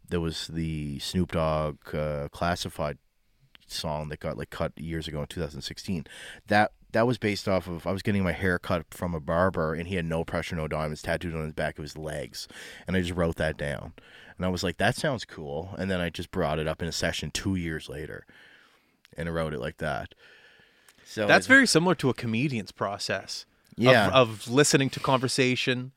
that 0.10 0.20
was 0.20 0.48
the 0.48 1.00
Snoop 1.00 1.34
Dogg 1.34 1.78
uh, 1.94 2.30
classified 2.30 2.98
song 3.68 4.10
that 4.10 4.20
got 4.20 4.38
like 4.38 4.50
cut 4.50 4.72
years 4.78 5.08
ago 5.08 5.22
in 5.22 5.28
2016. 5.28 6.06
That 6.48 6.72
that 6.92 7.06
was 7.06 7.18
based 7.18 7.48
off 7.48 7.68
of 7.68 7.86
I 7.86 7.92
was 7.92 8.02
getting 8.02 8.24
my 8.24 8.32
hair 8.32 8.58
cut 8.60 8.86
from 8.92 9.14
a 9.14 9.20
barber 9.20 9.74
and 9.74 9.88
he 9.88 9.96
had 9.96 10.06
no 10.06 10.24
pressure, 10.24 10.56
no 10.56 10.68
diamonds 10.68 11.02
tattooed 11.02 11.36
on 11.36 11.44
his 11.44 11.54
back 11.54 11.78
of 11.78 11.84
his 11.84 11.98
legs, 11.98 12.48
and 12.88 12.96
I 12.96 13.02
just 13.02 13.16
wrote 13.16 13.36
that 13.36 13.58
down. 13.58 13.94
And 14.38 14.46
I 14.46 14.50
was 14.50 14.64
like, 14.64 14.78
that 14.78 14.96
sounds 14.96 15.26
cool. 15.26 15.74
And 15.80 15.90
then 15.90 16.00
I 16.00 16.10
just 16.10 16.30
brought 16.30 16.60
it 16.60 16.68
up 16.68 16.82
in 16.82 16.88
a 16.88 16.92
session 16.92 17.32
two 17.32 17.56
years 17.56 17.90
later, 17.90 18.26
and 19.16 19.28
I 19.28 19.32
wrote 19.32 19.54
it 19.54 19.60
like 19.60 19.78
that. 19.78 20.14
So 21.04 21.26
That's 21.26 21.48
very 21.48 21.66
similar 21.66 21.96
to 21.96 22.10
a 22.10 22.14
comedian's 22.14 22.72
process. 22.72 23.46
Of- 23.78 23.84
yeah. 23.84 24.10
Of, 24.10 24.48
listening 24.50 24.90
to 24.92 25.00
conversation 25.00 25.92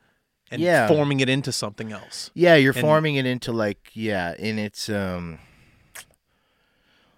and 0.50 0.60
Yeah. 0.60 0.86
forming 0.88 1.20
it 1.20 1.28
into 1.28 1.52
something 1.52 1.92
else. 1.92 2.30
Yeah, 2.34 2.56
you're 2.56 2.72
And- 2.72 2.80
forming 2.80 3.16
it 3.16 3.26
into 3.26 3.52
like 3.52 3.90
yeah, 3.94 4.34
and 4.38 4.58
it's 4.58 4.88
um 4.88 5.38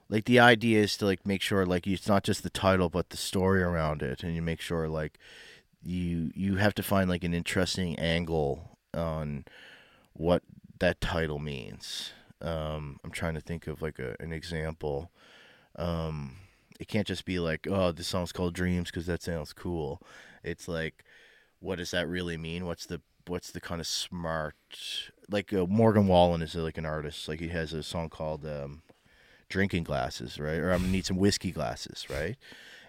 like 0.08 0.24
the 0.26 0.38
idea 0.38 0.82
is 0.82 0.96
to 0.98 1.06
like 1.06 1.26
make 1.26 1.40
sure 1.42 1.64
like 1.64 1.86
it's 1.86 2.08
not 2.08 2.24
just 2.24 2.42
the 2.42 2.50
title 2.50 2.88
but 2.90 3.10
the 3.10 3.16
story 3.16 3.62
around 3.62 4.02
it 4.02 4.22
and 4.22 4.34
you 4.34 4.42
make 4.42 4.60
sure 4.60 4.88
like 4.88 5.18
you 5.82 6.30
you 6.34 6.56
have 6.56 6.74
to 6.74 6.82
find 6.82 7.08
like 7.08 7.24
an 7.24 7.34
interesting 7.34 7.98
angle 7.98 8.76
on 8.94 9.44
what 10.12 10.42
that 10.80 11.00
title 11.00 11.38
means. 11.38 12.12
Um 12.40 13.00
I'm 13.04 13.10
trying 13.10 13.34
to 13.34 13.40
think 13.40 13.66
of 13.66 13.80
like 13.82 13.98
a, 13.98 14.14
an 14.20 14.32
example. 14.32 15.10
Um 15.76 16.36
it 16.80 16.88
can't 16.88 17.06
just 17.06 17.24
be 17.24 17.38
like, 17.38 17.66
oh, 17.70 17.92
this 17.92 18.08
song's 18.08 18.32
called 18.32 18.54
Dreams 18.54 18.90
because 18.90 19.06
that 19.06 19.22
sounds 19.22 19.52
cool. 19.52 20.02
It's 20.42 20.68
like, 20.68 21.04
what 21.60 21.78
does 21.78 21.92
that 21.92 22.08
really 22.08 22.36
mean? 22.36 22.66
What's 22.66 22.86
the 22.86 23.00
what's 23.26 23.50
the 23.52 23.60
kind 23.60 23.80
of 23.80 23.86
smart 23.86 24.56
like 25.30 25.52
uh, 25.52 25.66
Morgan 25.66 26.06
Wallen 26.06 26.42
is 26.42 26.54
like 26.54 26.78
an 26.78 26.86
artist. 26.86 27.28
Like 27.28 27.40
he 27.40 27.48
has 27.48 27.72
a 27.72 27.82
song 27.82 28.08
called 28.08 28.44
um, 28.44 28.82
"Drinking 29.48 29.84
Glasses," 29.84 30.38
right? 30.38 30.58
Or 30.58 30.72
I'm 30.72 30.80
gonna 30.80 30.92
need 30.92 31.06
some 31.06 31.16
whiskey 31.16 31.52
glasses, 31.52 32.06
right? 32.10 32.36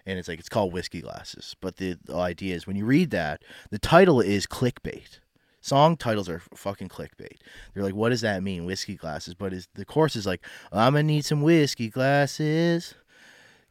And 0.06 0.18
it's 0.18 0.28
like 0.28 0.38
it's 0.38 0.48
called 0.48 0.72
whiskey 0.72 1.00
glasses. 1.00 1.56
But 1.60 1.76
the, 1.76 1.96
the 2.04 2.16
idea 2.16 2.54
is 2.54 2.66
when 2.66 2.76
you 2.76 2.84
read 2.84 3.10
that, 3.10 3.42
the 3.70 3.78
title 3.78 4.20
is 4.20 4.46
clickbait. 4.46 5.20
Song 5.60 5.96
titles 5.96 6.28
are 6.28 6.42
fucking 6.54 6.90
clickbait. 6.90 7.38
They're 7.72 7.82
like, 7.82 7.94
what 7.94 8.10
does 8.10 8.20
that 8.20 8.42
mean, 8.42 8.66
whiskey 8.66 8.96
glasses? 8.96 9.32
But 9.32 9.54
is 9.54 9.66
the 9.74 9.86
chorus 9.86 10.14
is 10.14 10.26
like, 10.26 10.44
I'm 10.70 10.92
gonna 10.92 11.04
need 11.04 11.24
some 11.24 11.40
whiskey 11.40 11.88
glasses 11.88 12.94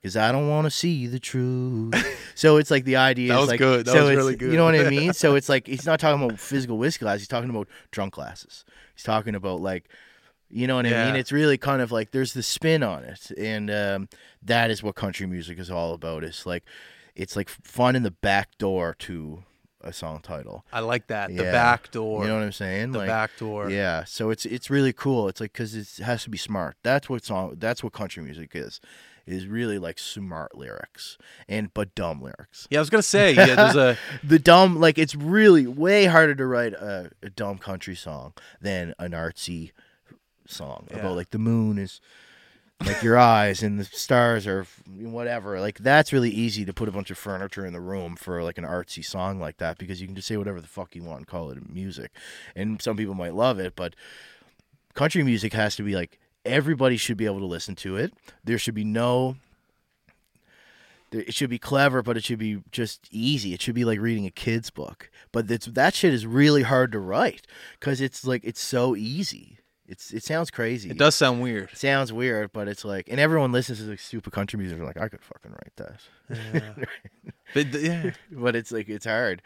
because 0.04 0.18
I 0.18 0.34
don't 0.34 0.50
want 0.50 0.66
to 0.66 0.72
see 0.72 1.08
the 1.08 1.20
truth. 1.20 1.96
so 2.36 2.58
it's 2.58 2.70
like 2.70 2.84
the 2.84 2.98
idea 2.98 3.30
That 3.30 3.36
is 3.36 3.40
was 3.40 3.50
like 3.52 3.60
good. 3.60 3.86
That 3.86 3.94
so 3.94 4.08
was 4.08 4.16
really 4.18 4.36
good. 4.36 4.52
You 4.52 4.58
know 4.58 4.66
what 4.66 4.76
I 4.76 4.90
mean? 4.90 5.14
so 5.14 5.36
it's 5.36 5.48
like 5.48 5.66
he's 5.66 5.86
not 5.86 6.02
talking 6.02 6.22
about 6.22 6.40
physical 6.40 6.78
whiskey 6.78 7.06
glasses. 7.06 7.22
He's 7.22 7.28
talking 7.30 7.50
about 7.50 7.70
drunk 7.92 8.16
glasses. 8.16 8.66
He's 8.94 9.04
talking 9.04 9.34
about 9.34 9.62
like. 9.62 9.90
You 10.50 10.68
know 10.68 10.76
what 10.76 10.86
I 10.86 11.06
mean? 11.06 11.16
It's 11.16 11.32
really 11.32 11.58
kind 11.58 11.82
of 11.82 11.92
like 11.92 12.12
there's 12.12 12.34
the 12.34 12.44
spin 12.44 12.84
on 12.84 13.04
it, 13.04 13.32
and 13.40 13.72
um, 13.72 14.10
that 14.44 14.70
is 14.70 14.84
what 14.84 14.94
country 14.94 15.26
music 15.26 15.58
is 15.58 15.72
all 15.72 15.96
about. 15.96 16.24
It's 16.24 16.46
like, 16.46 16.64
it's 17.16 17.36
like 17.36 17.50
finding 17.50 18.04
the 18.04 18.12
back 18.12 18.56
door 18.60 18.96
to 19.00 19.42
a 19.82 19.92
song 19.92 20.20
title. 20.22 20.64
I 20.72 20.82
like 20.82 21.08
that. 21.08 21.36
The 21.36 21.42
back 21.42 21.90
door. 21.90 22.22
You 22.22 22.28
know 22.28 22.36
what 22.36 22.44
I'm 22.44 22.52
saying? 22.52 22.92
the 22.92 23.00
like, 23.00 23.08
back 23.08 23.32
door. 23.40 23.72
Yeah, 23.72 24.04
so 24.04 24.30
it's 24.30 24.46
it's 24.46 24.70
really 24.70 24.94
cool. 24.94 25.28
It's 25.28 25.42
like 25.42 25.54
because 25.54 25.74
it 25.74 26.04
has 26.04 26.24
to 26.26 26.30
be 26.30 26.38
smart. 26.38 26.76
That's 26.84 27.10
what 27.10 27.26
song. 27.26 27.56
That's 27.58 27.84
what 27.84 27.92
country 27.94 28.22
music 28.22 28.52
is. 28.54 28.80
Is 29.26 29.48
really 29.48 29.80
like 29.80 30.00
smart 30.00 30.58
lyrics 30.58 31.18
and 31.48 31.74
but 31.74 31.96
dumb 31.96 32.22
lyrics. 32.22 32.68
Yeah, 32.70 32.80
I 32.80 32.82
was 32.82 32.90
gonna 32.90 33.02
say 33.04 33.34
yeah, 33.34 33.56
there's 33.56 33.76
a 33.78 33.98
The 34.24 34.38
dumb 34.38 34.80
like 34.82 34.98
it's 34.98 35.16
really 35.16 35.66
way 35.66 36.06
harder 36.06 36.36
to 36.36 36.46
write 36.46 36.74
a, 36.74 37.10
a 37.22 37.30
dumb 37.30 37.58
country 37.58 37.96
song 37.96 38.34
than 38.60 38.94
an 39.00 39.12
artsy 39.12 39.72
song 40.46 40.88
Yeah. 40.92 40.98
about 40.98 41.16
like 41.16 41.30
the 41.30 41.40
moon 41.40 41.78
is 41.78 42.02
like 42.86 43.02
your 43.02 43.18
eyes 43.18 43.64
and 43.64 43.80
the 43.80 43.86
stars 43.86 44.46
are 44.46 44.68
whatever. 44.94 45.62
Like 45.62 45.78
that's 45.80 46.12
really 46.12 46.32
easy 46.32 46.66
to 46.66 46.74
put 46.74 46.90
a 46.90 46.92
bunch 46.92 47.10
of 47.10 47.18
furniture 47.18 47.66
in 47.66 47.72
the 47.72 47.80
room 47.80 48.18
for 48.18 48.44
like 48.44 48.58
an 48.58 48.66
artsy 48.66 49.06
song 49.06 49.40
like 49.40 49.56
that 49.60 49.78
because 49.78 50.02
you 50.02 50.08
can 50.08 50.18
just 50.18 50.28
say 50.28 50.36
whatever 50.36 50.60
the 50.60 50.68
fuck 50.68 50.96
you 50.98 51.04
want 51.04 51.20
and 51.20 51.28
call 51.28 51.50
it 51.50 51.70
music. 51.70 52.12
And 52.58 52.82
some 52.82 52.98
people 52.98 53.14
might 53.14 53.36
love 53.36 53.58
it, 53.58 53.74
but 53.78 53.96
country 54.96 55.24
music 55.24 55.54
has 55.54 55.78
to 55.78 55.84
be 55.84 55.96
like 55.96 56.20
everybody 56.46 56.98
should 56.98 57.18
be 57.18 57.26
able 57.26 57.40
to 57.40 57.46
listen 57.46 57.76
to 57.76 57.96
it. 57.96 58.14
There 58.44 58.58
should 58.58 58.76
be 58.76 58.84
no 58.84 59.38
it 61.14 61.34
should 61.34 61.50
be 61.50 61.60
clever, 61.60 62.02
but 62.02 62.18
it 62.18 62.24
should 62.24 62.40
be 62.40 62.64
just 62.72 63.08
easy. 63.12 63.54
It 63.54 63.62
should 63.62 63.76
be 63.76 63.86
like 63.86 64.00
reading 64.00 64.26
a 64.26 64.32
kid's 64.32 64.70
book. 64.70 65.10
But 65.32 65.48
that's, 65.48 65.68
that 65.68 65.94
shit 65.94 66.14
is 66.14 66.26
really 66.26 66.64
hard 66.64 66.92
to 66.92 67.00
write 67.00 67.46
because 67.80 68.02
it's 68.02 68.26
like 68.26 68.42
it's 68.44 68.62
so 68.62 68.96
easy. 68.96 69.60
It's 69.86 70.12
it 70.14 70.24
sounds 70.24 70.50
crazy. 70.50 70.90
it 70.90 70.98
does 70.98 71.14
sound 71.14 71.42
weird. 71.42 71.70
It 71.74 71.78
sounds 71.78 72.14
weird, 72.14 72.54
but 72.54 72.68
it's 72.70 72.86
like, 72.86 73.10
and 73.10 73.20
everyone 73.20 73.52
listens 73.52 73.80
to 73.80 73.86
like 73.86 74.00
stupid 74.00 74.32
country 74.32 74.58
music. 74.58 74.78
They're 74.78 74.88
like, 74.88 74.98
I 74.98 75.10
could 75.10 75.22
fucking 75.22 75.52
write 75.52 75.76
that, 75.76 76.88
But 77.54 77.72
th- 77.72 77.86
yeah. 77.86 78.12
but 78.32 78.56
it's 78.56 78.72
like 78.72 78.88
it's 78.90 79.06
hard 79.06 79.42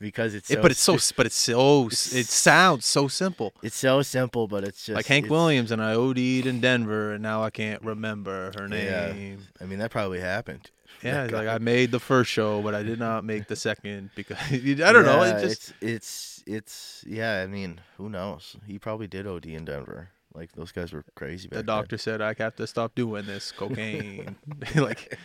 because 0.00 0.34
it's 0.34 0.50
It- 0.50 0.62
but 0.62 0.70
it's 0.70 0.80
so 0.80 0.96
but 1.16 1.26
it's 1.26 1.36
so 1.36 1.88
it 1.88 2.26
sounds 2.26 2.86
so 2.86 3.06
simple. 3.06 3.52
it's 3.62 3.76
so 3.76 4.00
simple, 4.02 4.48
but 4.48 4.64
it's 4.64 4.86
just 4.86 4.96
like 4.96 5.06
Hank 5.06 5.28
Williams 5.28 5.70
and 5.70 5.82
I 5.82 5.94
OD'd 5.94 6.18
in 6.18 6.60
Denver 6.60 7.12
and 7.12 7.22
now 7.22 7.42
I 7.44 7.50
can't 7.50 7.82
remember 7.82 8.50
her 8.58 8.66
Yeah. 8.74 9.12
name. 9.12 9.46
I 9.60 9.64
mean, 9.64 9.78
that 9.78 9.90
probably 9.90 10.20
happened. 10.20 10.70
Yeah, 11.12 11.24
like 11.24 11.48
I 11.48 11.58
made 11.58 11.90
the 11.90 12.00
first 12.00 12.30
show, 12.30 12.62
but 12.62 12.74
I 12.74 12.82
did 12.82 12.98
not 12.98 13.24
make 13.24 13.48
the 13.48 13.56
second 13.56 14.10
because 14.16 14.36
I 14.50 14.92
don't 14.92 15.04
know. 15.04 15.22
It 15.22 15.40
just 15.40 15.72
it's 15.80 16.42
it's 16.44 16.44
it's 16.46 17.04
yeah. 17.06 17.42
I 17.42 17.46
mean, 17.46 17.80
who 17.96 18.08
knows? 18.08 18.56
He 18.66 18.78
probably 18.78 19.06
did 19.08 19.26
OD 19.26 19.46
in 19.46 19.64
Denver. 19.64 20.10
Like 20.34 20.52
those 20.52 20.72
guys 20.72 20.92
were 20.92 21.04
crazy. 21.14 21.48
Back 21.48 21.58
the 21.58 21.62
doctor 21.64 21.98
said 21.98 22.22
I 22.22 22.34
have 22.38 22.56
to 22.56 22.66
stop 22.66 22.94
doing 22.94 23.26
this 23.26 23.52
cocaine. 23.52 24.36
like. 24.76 25.18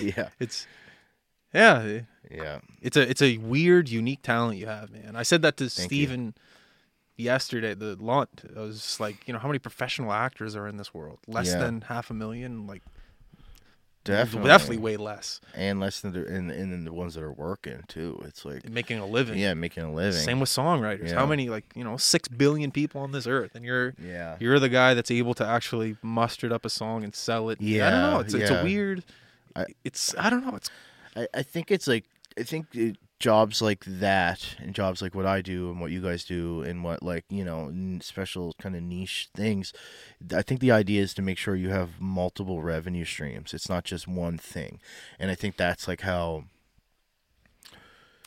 Yeah, 0.00 0.28
it's 0.38 0.66
yeah, 1.54 1.82
eh, 1.82 2.00
yeah. 2.30 2.58
it's 2.82 2.96
a 2.96 3.08
it's 3.08 3.22
a 3.22 3.38
weird, 3.38 3.88
unique 3.88 4.22
talent 4.22 4.58
you 4.58 4.66
have, 4.66 4.90
man. 4.90 5.14
I 5.16 5.22
said 5.22 5.42
that 5.42 5.56
to 5.58 5.68
Thank 5.68 5.90
you. 5.92 6.34
Yesterday. 7.16 7.74
The 7.74 7.94
launch. 7.96 8.30
I 8.56 8.60
was 8.60 8.98
like, 8.98 9.26
you 9.28 9.32
know, 9.32 9.38
how 9.38 9.46
many 9.46 9.60
professional 9.60 10.12
actors 10.12 10.56
are 10.56 10.66
in 10.66 10.76
this 10.78 10.92
world? 10.92 11.20
Less 11.28 11.52
Yeah. 11.52 11.58
than 11.58 11.82
half 11.82 12.10
a 12.10 12.14
million. 12.14 12.66
Like 12.66 12.82
Definitely, 14.04 14.48
definitely 14.48 14.76
way 14.78 14.96
less. 14.98 15.40
and 15.54 15.80
less 15.80 16.00
than 16.00 16.12
the 16.12 16.26
and 16.26 16.50
and 16.50 16.70
then 16.72 16.84
the 16.84 16.92
ones 16.92 17.14
that 17.14 17.22
are 17.24 17.32
working 17.32 17.82
too. 17.88 18.22
It's 18.26 18.44
like 18.44 18.68
Making 18.68 18.98
a 18.98 19.06
living. 19.06 19.38
yeah, 19.38 19.54
making 19.54 19.82
a 19.82 19.92
living. 19.92 20.20
Same 20.20 20.40
with 20.40 20.50
songwriters. 20.50 21.08
Yeah. 21.08 21.14
How 21.14 21.24
many 21.26 21.48
like 21.48 21.64
you 21.74 21.84
know 21.84 21.96
six 21.96 22.28
billion 22.28 22.70
people 22.70 23.00
on 23.00 23.12
this 23.12 23.26
earth, 23.26 23.54
and 23.54 23.64
you're 23.64 23.94
yeah, 23.98 24.36
you're 24.38 24.58
the 24.58 24.68
guy 24.68 24.92
that's 24.94 25.10
able 25.10 25.32
to 25.34 25.46
actually 25.46 25.96
muster 26.02 26.52
up 26.52 26.64
a 26.66 26.70
song 26.70 27.02
and 27.02 27.14
sell 27.14 27.48
it. 27.48 27.60
Yeah, 27.60 27.86
I 27.86 27.90
don't 27.90 28.10
know. 28.12 28.20
It's 28.20 28.34
it's 28.34 28.50
a 28.50 28.62
weird. 28.62 29.02
I- 29.56 29.66
it's 29.84 30.14
I 30.18 30.30
don't 30.30 30.44
know. 30.46 30.56
It's 30.56 30.70
I, 31.16 31.26
I 31.32 31.42
think 31.42 31.70
it's 31.70 31.86
like 31.86 32.04
I 32.38 32.42
think 32.42 32.66
it, 32.74 32.96
jobs 33.24 33.62
like 33.62 33.82
that 33.86 34.54
and 34.58 34.74
jobs 34.74 35.00
like 35.00 35.14
what 35.14 35.24
I 35.24 35.40
do 35.40 35.70
and 35.70 35.80
what 35.80 35.90
you 35.90 36.02
guys 36.02 36.24
do 36.24 36.60
and 36.60 36.84
what 36.84 37.02
like 37.02 37.24
you 37.30 37.42
know 37.42 37.68
n- 37.68 38.02
special 38.02 38.54
kind 38.60 38.76
of 38.76 38.82
niche 38.82 39.30
things. 39.34 39.72
I 40.36 40.42
think 40.42 40.60
the 40.60 40.70
idea 40.70 41.00
is 41.00 41.14
to 41.14 41.22
make 41.22 41.38
sure 41.38 41.56
you 41.56 41.70
have 41.70 41.98
multiple 41.98 42.60
revenue 42.60 43.06
streams. 43.06 43.54
It's 43.54 43.66
not 43.70 43.84
just 43.84 44.06
one 44.06 44.36
thing, 44.36 44.78
and 45.18 45.30
I 45.30 45.34
think 45.34 45.56
that's 45.56 45.88
like 45.88 46.02
how 46.02 46.44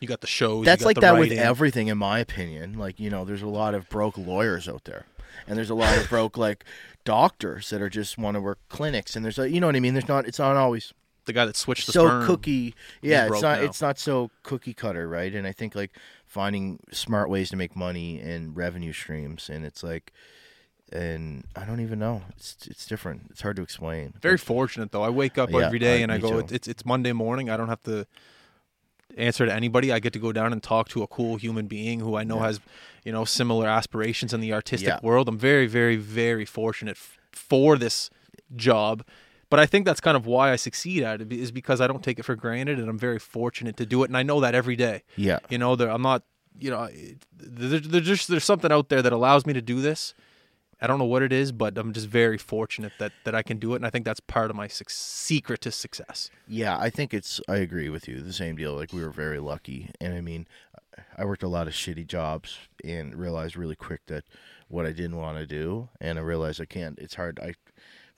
you 0.02 0.08
got 0.08 0.22
the 0.22 0.28
shows. 0.28 0.62
you 0.62 0.66
that's 0.66 0.84
like 0.84 1.00
that 1.00 1.20
with 1.20 1.32
everything 1.32 1.90
in 1.90 1.98
my 2.00 2.18
opinion 2.18 2.78
like 2.78 3.00
you 3.00 3.12
know 3.12 3.24
there's 3.24 3.42
a 3.44 3.48
lot 3.48 3.76
of 3.76 3.88
broke 3.90 4.18
lawyers 4.18 4.68
out 4.68 4.84
there 4.86 5.06
and 5.48 5.58
there's 5.58 5.70
a 5.70 5.76
lot 5.76 5.96
of 5.98 6.10
broke 6.16 6.38
like 6.38 6.66
doctors 7.04 7.70
that 7.70 7.82
are 7.82 7.90
just 7.90 8.18
want 8.18 8.36
to 8.36 8.42
work 8.42 8.60
clinics 8.70 9.16
and 9.16 9.24
there's 9.26 9.40
a 9.40 9.50
you 9.50 9.60
know 9.60 9.66
what 9.68 9.76
i 9.76 9.80
mean 9.80 9.96
there's 9.96 10.08
not 10.08 10.28
it's 10.28 10.38
not 10.38 10.56
always 10.56 10.94
the 11.28 11.34
guy 11.34 11.46
that 11.46 11.56
switched 11.56 11.86
the 11.86 11.92
so 11.94 12.08
sperm. 12.08 12.26
cookie 12.26 12.74
yeah 13.02 13.28
it's 13.28 13.42
not 13.42 13.60
now. 13.60 13.64
it's 13.66 13.82
not 13.82 14.00
so 14.00 14.32
cookie 14.44 14.74
cutter 14.74 15.08
right 15.08 15.34
and 15.36 15.46
i 15.46 15.52
think 15.52 15.76
like 15.76 15.92
finding 16.26 16.80
smart 16.92 17.30
ways 17.30 17.50
to 17.50 17.56
make 17.56 17.76
money 17.76 18.20
and 18.20 18.56
revenue 18.58 18.92
streams 18.94 19.50
and 19.50 19.64
it's 19.66 19.84
like 19.84 20.12
and 20.92 21.44
i 21.56 21.64
don't 21.66 21.82
even 21.82 22.00
know 22.00 22.22
it's 22.36 22.56
it's 22.68 22.86
different 22.86 23.28
it's 23.30 23.42
hard 23.42 23.56
to 23.58 23.62
explain 23.62 24.14
Very 24.22 24.38
fortunate 24.38 24.92
though. 24.92 25.04
I 25.04 25.10
wake 25.10 25.38
up 25.38 25.52
Yeah, 25.52 25.66
every 25.66 25.80
day 25.80 25.98
I- 26.00 26.04
and 26.04 26.12
I 26.12 26.18
go. 26.18 26.30
too. 26.32 26.40
It's, 26.40 26.52
it's 26.52 26.68
it's 26.68 26.86
Monday 26.86 27.12
morning. 27.14 27.50
I 27.50 27.58
don't 27.58 27.68
have 27.70 27.84
to 27.84 28.08
answer 29.18 29.46
to 29.46 29.54
anybody. 29.54 29.92
I 29.92 30.00
get 30.00 30.14
to 30.14 30.20
go 30.20 30.32
down 30.32 30.54
and 30.54 30.62
talk 30.62 30.90
to 30.90 31.02
a 31.04 31.08
cool 31.08 31.36
human 31.38 31.68
being 31.68 32.00
who 32.00 32.16
I 32.16 32.24
know 32.24 32.38
Yeah. 32.38 32.46
has, 32.48 32.60
you 33.04 33.12
know, 33.12 33.26
similar 33.26 33.68
aspirations 33.68 34.34
in 34.34 34.42
the 34.42 34.54
artistic 34.54 34.88
Yeah. 34.90 35.00
world. 35.02 35.28
I'm 35.28 35.38
very, 35.38 35.66
very, 35.68 35.96
very 35.96 36.46
fortunate 36.46 36.98
f- 36.98 37.18
for 37.32 37.78
this 37.78 38.10
job. 38.56 39.04
But 39.50 39.60
I 39.60 39.66
think 39.66 39.86
that's 39.86 40.02
kind 40.02 40.18
of 40.18 40.26
why 40.26 40.52
I 40.52 40.58
succeed 40.58 41.04
at 41.04 41.22
it 41.22 41.32
is 41.32 41.52
because 41.52 41.80
I 41.80 41.88
don't 41.88 42.04
take 42.04 42.20
it 42.20 42.24
for 42.24 42.36
granted 42.36 42.80
and 42.80 42.90
I'm 42.90 43.00
very 43.00 43.20
fortunate 43.20 43.78
to 43.78 43.86
do 43.86 44.04
it. 44.04 44.10
And 44.10 44.18
I 44.18 44.24
know 44.24 44.40
that 44.42 44.54
every 44.56 44.76
day. 44.76 45.04
yeah 45.16 45.40
You 45.50 45.58
know, 45.58 45.76
there, 45.76 45.90
I'm 45.90 46.02
not, 46.02 46.24
you 46.60 46.70
know, 46.70 46.84
it- 46.84 47.18
there, 47.40 47.80
there's 47.80 48.06
just 48.06 48.28
there's 48.28 48.44
something 48.44 48.72
out 48.72 48.90
there 48.90 49.02
that 49.02 49.14
allows 49.14 49.46
me 49.46 49.54
to 49.54 49.62
do 49.62 49.80
this. 49.82 50.14
I 50.82 50.86
don't 50.86 51.00
know 51.00 51.06
what 51.06 51.24
it 51.24 51.32
is, 51.34 51.52
but 51.52 51.76
I'm 51.78 51.92
just 51.92 52.08
very 52.08 52.38
fortunate 52.38 52.92
that 53.00 53.12
that 53.24 53.34
I 53.34 53.42
can 53.42 53.58
do 53.58 53.74
it, 53.74 53.78
and 53.78 53.86
I 53.86 53.90
think 53.90 54.06
that's 54.06 54.20
part 54.20 54.52
of 54.52 54.56
my 54.56 54.68
suc 54.68 54.90
secret 54.92 55.62
to 55.62 55.72
success. 55.72 56.30
Yeah, 56.48 56.78
I 56.78 56.92
think 56.92 57.14
it's. 57.16 57.42
I 57.48 57.56
agree 57.58 57.90
with 57.90 58.08
you. 58.08 58.22
The 58.22 58.32
same 58.34 58.56
deal. 58.56 58.74
Like 58.76 58.94
we 58.94 59.02
were 59.04 59.10
very 59.10 59.40
lucky, 59.40 59.90
and 60.00 60.14
I 60.14 60.22
mean, 60.22 60.46
I 61.18 61.26
worked 61.26 61.42
a 61.42 61.48
lot 61.48 61.66
of 61.68 61.74
shitty 61.74 62.06
jobs 62.06 62.58
and 62.84 63.16
realized 63.16 63.58
really 63.58 63.76
quick 63.76 64.02
that 64.06 64.24
what 64.68 64.86
I 64.86 64.92
didn't 64.92 65.18
want 65.18 65.40
to 65.40 65.48
do, 65.48 65.90
and 66.00 66.20
I 66.20 66.22
realized 66.22 66.62
I 66.62 66.66
can't. 66.66 67.00
It's 67.00 67.16
hard. 67.16 67.40
I 67.40 67.54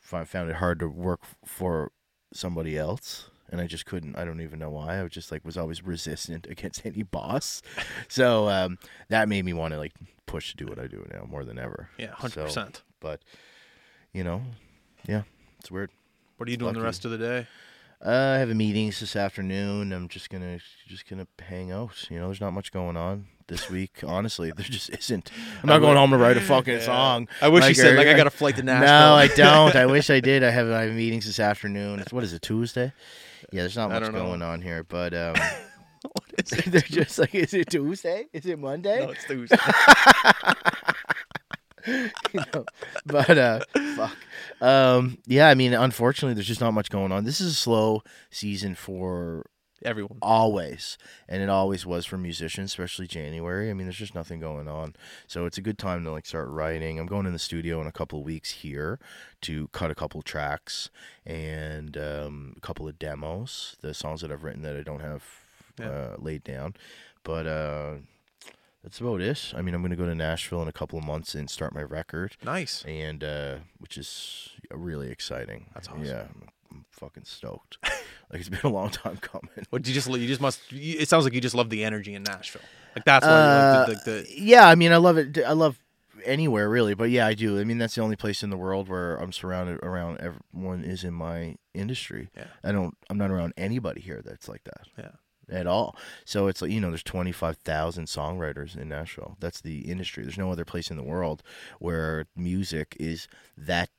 fi- 0.10 0.24
found 0.26 0.49
it 0.49 0.55
hard 0.57 0.80
to 0.80 0.88
work 0.88 1.22
for 1.45 1.91
somebody 2.34 2.78
else, 2.78 3.30
and 3.49 3.62
I 3.62 3.68
just 3.68 3.86
couldn't. 3.86 4.16
I 4.18 4.26
don't 4.26 4.41
even 4.41 4.60
know 4.60 4.70
why. 4.72 4.97
I 4.97 5.03
was 5.03 5.12
just 5.12 5.32
like 5.32 5.45
was 5.45 5.57
always 5.57 5.84
resistant 5.84 6.47
against 6.49 6.86
any 6.86 7.03
boss. 7.03 7.62
So 8.07 8.49
um, 8.49 8.78
that 9.10 9.30
made 9.30 9.45
me 9.45 9.53
want 9.53 9.74
to 9.74 9.78
like 9.78 9.93
push 10.26 10.51
to 10.51 10.57
do 10.57 10.66
what 10.66 10.80
I 10.80 10.88
do 10.88 11.05
now 11.14 11.26
more 11.30 11.43
than 11.45 11.57
ever. 11.60 11.89
Yeah, 11.97 12.12
hundred 12.14 12.34
So, 12.34 12.43
percent. 12.45 12.84
But 12.99 13.22
you 14.14 14.24
know, 14.24 14.41
yeah, 15.07 15.24
it's 15.60 15.70
weird. 15.72 15.91
What 16.38 16.47
are 16.47 16.51
you 16.51 16.57
doing 16.57 16.74
the 16.74 16.82
rest 16.82 17.05
of 17.05 17.12
the 17.12 17.18
day? 17.18 17.47
Uh, 18.03 18.34
I 18.36 18.38
have 18.38 18.49
a 18.49 18.55
meetings 18.55 18.99
this 19.01 19.16
afternoon. 19.16 19.91
I'm 19.91 20.07
just 20.07 20.30
gonna 20.30 20.60
just 20.88 21.07
gonna 21.10 21.28
hang 21.39 21.72
out. 21.72 22.07
You 22.10 22.20
know, 22.20 22.28
there's 22.28 22.41
not 22.41 22.53
much 22.53 22.72
going 22.72 22.95
on 22.97 23.28
this 23.49 23.69
week. 23.69 23.99
Honestly, 24.07 24.51
there 24.55 24.65
just 24.65 24.89
isn't. 24.91 25.29
I'm 25.61 25.67
not 25.67 25.79
going 25.79 25.97
home 25.97 26.11
to 26.11 26.17
write 26.17 26.37
a 26.37 26.41
fucking 26.41 26.79
song. 26.79 27.27
I 27.41 27.49
wish 27.49 27.67
you 27.67 27.73
said 27.73 27.93
or- 27.93 27.97
like 27.97 28.07
I 28.07 28.13
got 28.15 28.27
a 28.27 28.31
flight 28.31 28.55
to 28.55 28.63
Nashville. 28.63 28.87
No, 28.87 29.15
I 29.15 29.27
don't. 29.27 29.75
I 29.75 29.85
wish 29.85 30.09
I 30.09 30.19
did. 30.21 30.43
I 30.43 30.49
have 30.51 30.69
I 30.71 30.83
have 30.83 30.93
meetings 30.93 31.25
this 31.25 31.39
afternoon. 31.39 31.99
It's 31.99 32.13
what 32.13 32.23
is 32.23 32.31
it 32.31 32.41
Tuesday? 32.41 32.93
Yeah, 33.51 33.61
there's 33.63 33.75
not 33.75 33.91
I 33.91 33.95
much 33.95 34.03
don't 34.03 34.13
know. 34.13 34.25
going 34.25 34.41
on 34.41 34.61
here, 34.61 34.83
but 34.83 35.13
um, 35.13 35.33
what 36.01 36.23
is 36.37 36.53
it? 36.53 36.65
they're 36.65 36.81
just 36.81 37.19
like, 37.19 37.35
is 37.35 37.53
it 37.53 37.69
Tuesday? 37.69 38.27
Is 38.31 38.45
it 38.45 38.57
Monday? 38.59 39.03
No, 39.05 39.11
it's 39.11 39.25
Tuesday. 39.25 39.57
you 41.87 42.09
know, 42.53 42.65
but 43.05 43.37
uh, 43.37 43.59
fuck. 43.95 44.15
Um, 44.61 45.17
yeah, 45.25 45.47
I 45.49 45.55
mean, 45.55 45.73
unfortunately, 45.73 46.33
there's 46.35 46.47
just 46.47 46.61
not 46.61 46.73
much 46.73 46.89
going 46.89 47.11
on. 47.11 47.23
This 47.23 47.39
is 47.41 47.53
a 47.53 47.55
slow 47.55 48.03
season 48.29 48.75
for 48.75 49.45
Everyone. 49.86 50.17
always 50.21 50.97
and 51.27 51.41
it 51.41 51.49
always 51.49 51.86
was 51.86 52.05
for 52.05 52.17
musicians 52.17 52.71
especially 52.71 53.07
january 53.07 53.69
i 53.69 53.73
mean 53.73 53.86
there's 53.88 53.97
just 53.97 54.13
nothing 54.15 54.39
going 54.39 54.67
on 54.67 54.95
so 55.27 55.45
it's 55.45 55.57
a 55.57 55.61
good 55.61 55.77
time 55.77 56.03
to 56.03 56.11
like 56.11 56.25
start 56.25 56.49
writing 56.49 56.99
i'm 56.99 57.05
going 57.05 57.25
in 57.25 57.34
the 57.34 57.39
studio 57.39 57.80
in 57.82 57.88
a 57.88 57.91
couple 57.91 58.19
of 58.19 58.25
weeks 58.25 58.51
here 58.51 58.99
to 59.41 59.67
cut 59.69 59.89
a 59.91 59.95
couple 59.95 60.21
tracks 60.21 60.89
and 61.25 61.95
um, 61.97 62.53
a 62.57 62.59
couple 62.59 62.88
of 62.88 62.99
demos 62.99 63.77
the 63.82 63.93
songs 63.93 64.21
that 64.21 64.32
i've 64.32 64.43
written 64.43 64.61
that 64.63 64.75
i 64.75 64.82
don't 64.84 65.01
have 65.01 65.23
Yeah. 65.80 65.89
uh, 65.89 66.15
laid 66.19 66.43
down 66.43 66.73
but 67.23 67.47
uh, 67.47 67.93
that's 68.84 68.99
about 68.99 69.21
it 69.21 69.53
i 69.55 69.61
mean 69.61 69.73
i'm 69.73 69.82
going 69.82 69.91
to 69.91 69.95
go 69.97 70.05
to 70.05 70.15
nashville 70.15 70.61
in 70.61 70.67
a 70.67 70.73
couple 70.73 70.99
of 70.99 71.05
months 71.05 71.36
and 71.36 71.49
start 71.49 71.73
my 71.73 71.84
record 71.84 72.36
Nice. 72.43 72.84
and 72.86 73.23
uh, 73.23 73.55
which 73.80 73.97
is 73.97 74.49
really 74.71 75.09
exciting. 75.09 75.65
That's 75.73 75.88
awesome. 75.88 76.03
Yeah, 76.05 76.25
I'm 76.72 76.86
fucking 76.91 77.24
stoked. 77.26 77.78
like 77.84 78.39
it's 78.41 78.49
been 78.49 78.59
a 78.63 78.70
long 78.70 78.89
time 78.89 79.17
coming. 79.17 79.49
What 79.70 79.82
do 79.84 79.91
you 79.91 79.95
just 79.95 80.09
you 80.09 80.28
just 80.28 80.41
must. 80.41 80.72
You, 80.72 80.97
it 80.99 81.09
sounds 81.09 81.24
like 81.24 81.34
you 81.34 81.41
just 81.41 81.55
love 81.55 81.70
the 81.70 81.84
energy 81.84 82.13
in 82.15 82.24
Nashville. 82.24 82.61
Like 82.95 83.05
that's 83.05 83.26
why 83.26 83.32
Uh, 83.32 83.86
you 83.88 83.93
like 83.93 84.03
the, 84.03 84.11
the, 84.11 84.17
the 84.22 84.41
yeah, 84.41 84.67
I 84.67 84.76
mean, 84.76 84.91
I 84.91 84.97
love 84.97 85.17
it. 85.17 85.38
I 85.45 85.53
love 85.53 85.80
anywhere 86.26 86.70
really, 86.70 86.93
but 86.93 87.09
yeah, 87.09 87.26
I 87.26 87.34
do. 87.34 87.59
I 87.59 87.63
mean, 87.63 87.78
that's 87.78 87.95
the 87.95 88.01
only 88.01 88.15
place 88.15 88.43
in 88.43 88.49
the 88.49 88.57
world 88.57 88.89
where 88.89 89.15
I'm 89.17 89.32
surrounded 89.32 89.80
around 89.84 90.20
everyone 90.20 90.84
is 90.84 91.03
in 91.03 91.13
my 91.13 91.55
industry. 91.74 92.30
Yeah. 92.36 92.47
I 92.63 92.72
don't. 92.72 92.95
I'm 93.09 93.17
not 93.17 93.32
around 93.32 93.53
anybody 93.57 94.01
here 94.01 94.22
that's 94.24 94.47
like 94.49 94.63
that. 94.65 94.88
Yeah. 94.97 95.11
At 95.51 95.65
all. 95.65 95.95
So 96.26 96.45
it's 96.47 96.61
like 96.61 96.70
you 96.70 96.80
know, 96.80 96.89
there's 96.89 97.01
25,000 97.01 98.05
songwriters 98.05 98.78
in 98.78 98.88
Nashville. 98.89 99.36
That's 99.39 99.61
the 99.61 99.80
industry. 99.89 100.22
There's 100.24 100.38
no 100.38 100.51
other 100.51 100.65
place 100.65 100.91
in 100.91 100.97
the 100.97 101.03
world 101.03 101.41
where 101.80 102.26
music 102.36 102.95
is 102.99 103.28
that 103.57 103.89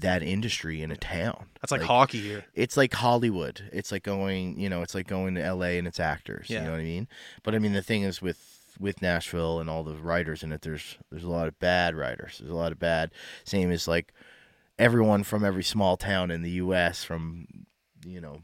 that 0.00 0.22
industry 0.22 0.82
in 0.82 0.90
a 0.90 0.96
town. 0.96 1.46
that's 1.60 1.72
like, 1.72 1.82
hockey 1.82 2.20
here. 2.20 2.44
it's 2.54 2.76
like 2.76 2.92
Hollywood. 2.92 3.68
It's 3.72 3.90
like 3.90 4.02
going, 4.02 4.58
you 4.58 4.68
know, 4.68 4.82
it's 4.82 4.94
like 4.94 5.06
going 5.06 5.34
to 5.36 5.52
LA 5.52 5.76
and 5.78 5.86
it's 5.86 6.00
actors. 6.00 6.48
Yeah. 6.48 6.60
You 6.60 6.64
know 6.66 6.70
what 6.72 6.80
I 6.80 6.84
mean? 6.84 7.08
But 7.42 7.54
I 7.54 7.58
mean, 7.58 7.72
the 7.72 7.82
thing 7.82 8.02
is 8.02 8.20
with 8.20 8.52
with 8.78 9.00
Nashville 9.00 9.58
and 9.58 9.70
all 9.70 9.82
the 9.82 9.96
writers 9.96 10.42
in 10.42 10.52
it, 10.52 10.62
there's 10.62 10.98
there's 11.10 11.24
a 11.24 11.30
lot 11.30 11.48
of 11.48 11.58
bad 11.58 11.94
writers. 11.94 12.38
There's 12.38 12.52
a 12.52 12.56
lot 12.56 12.72
of 12.72 12.78
bad. 12.78 13.10
Same 13.44 13.70
as 13.70 13.88
like 13.88 14.12
everyone 14.78 15.22
from 15.22 15.44
every 15.44 15.64
small 15.64 15.96
town 15.96 16.30
in 16.30 16.42
the 16.42 16.50
U.S. 16.50 17.02
from 17.02 17.46
you 18.04 18.20
know 18.20 18.42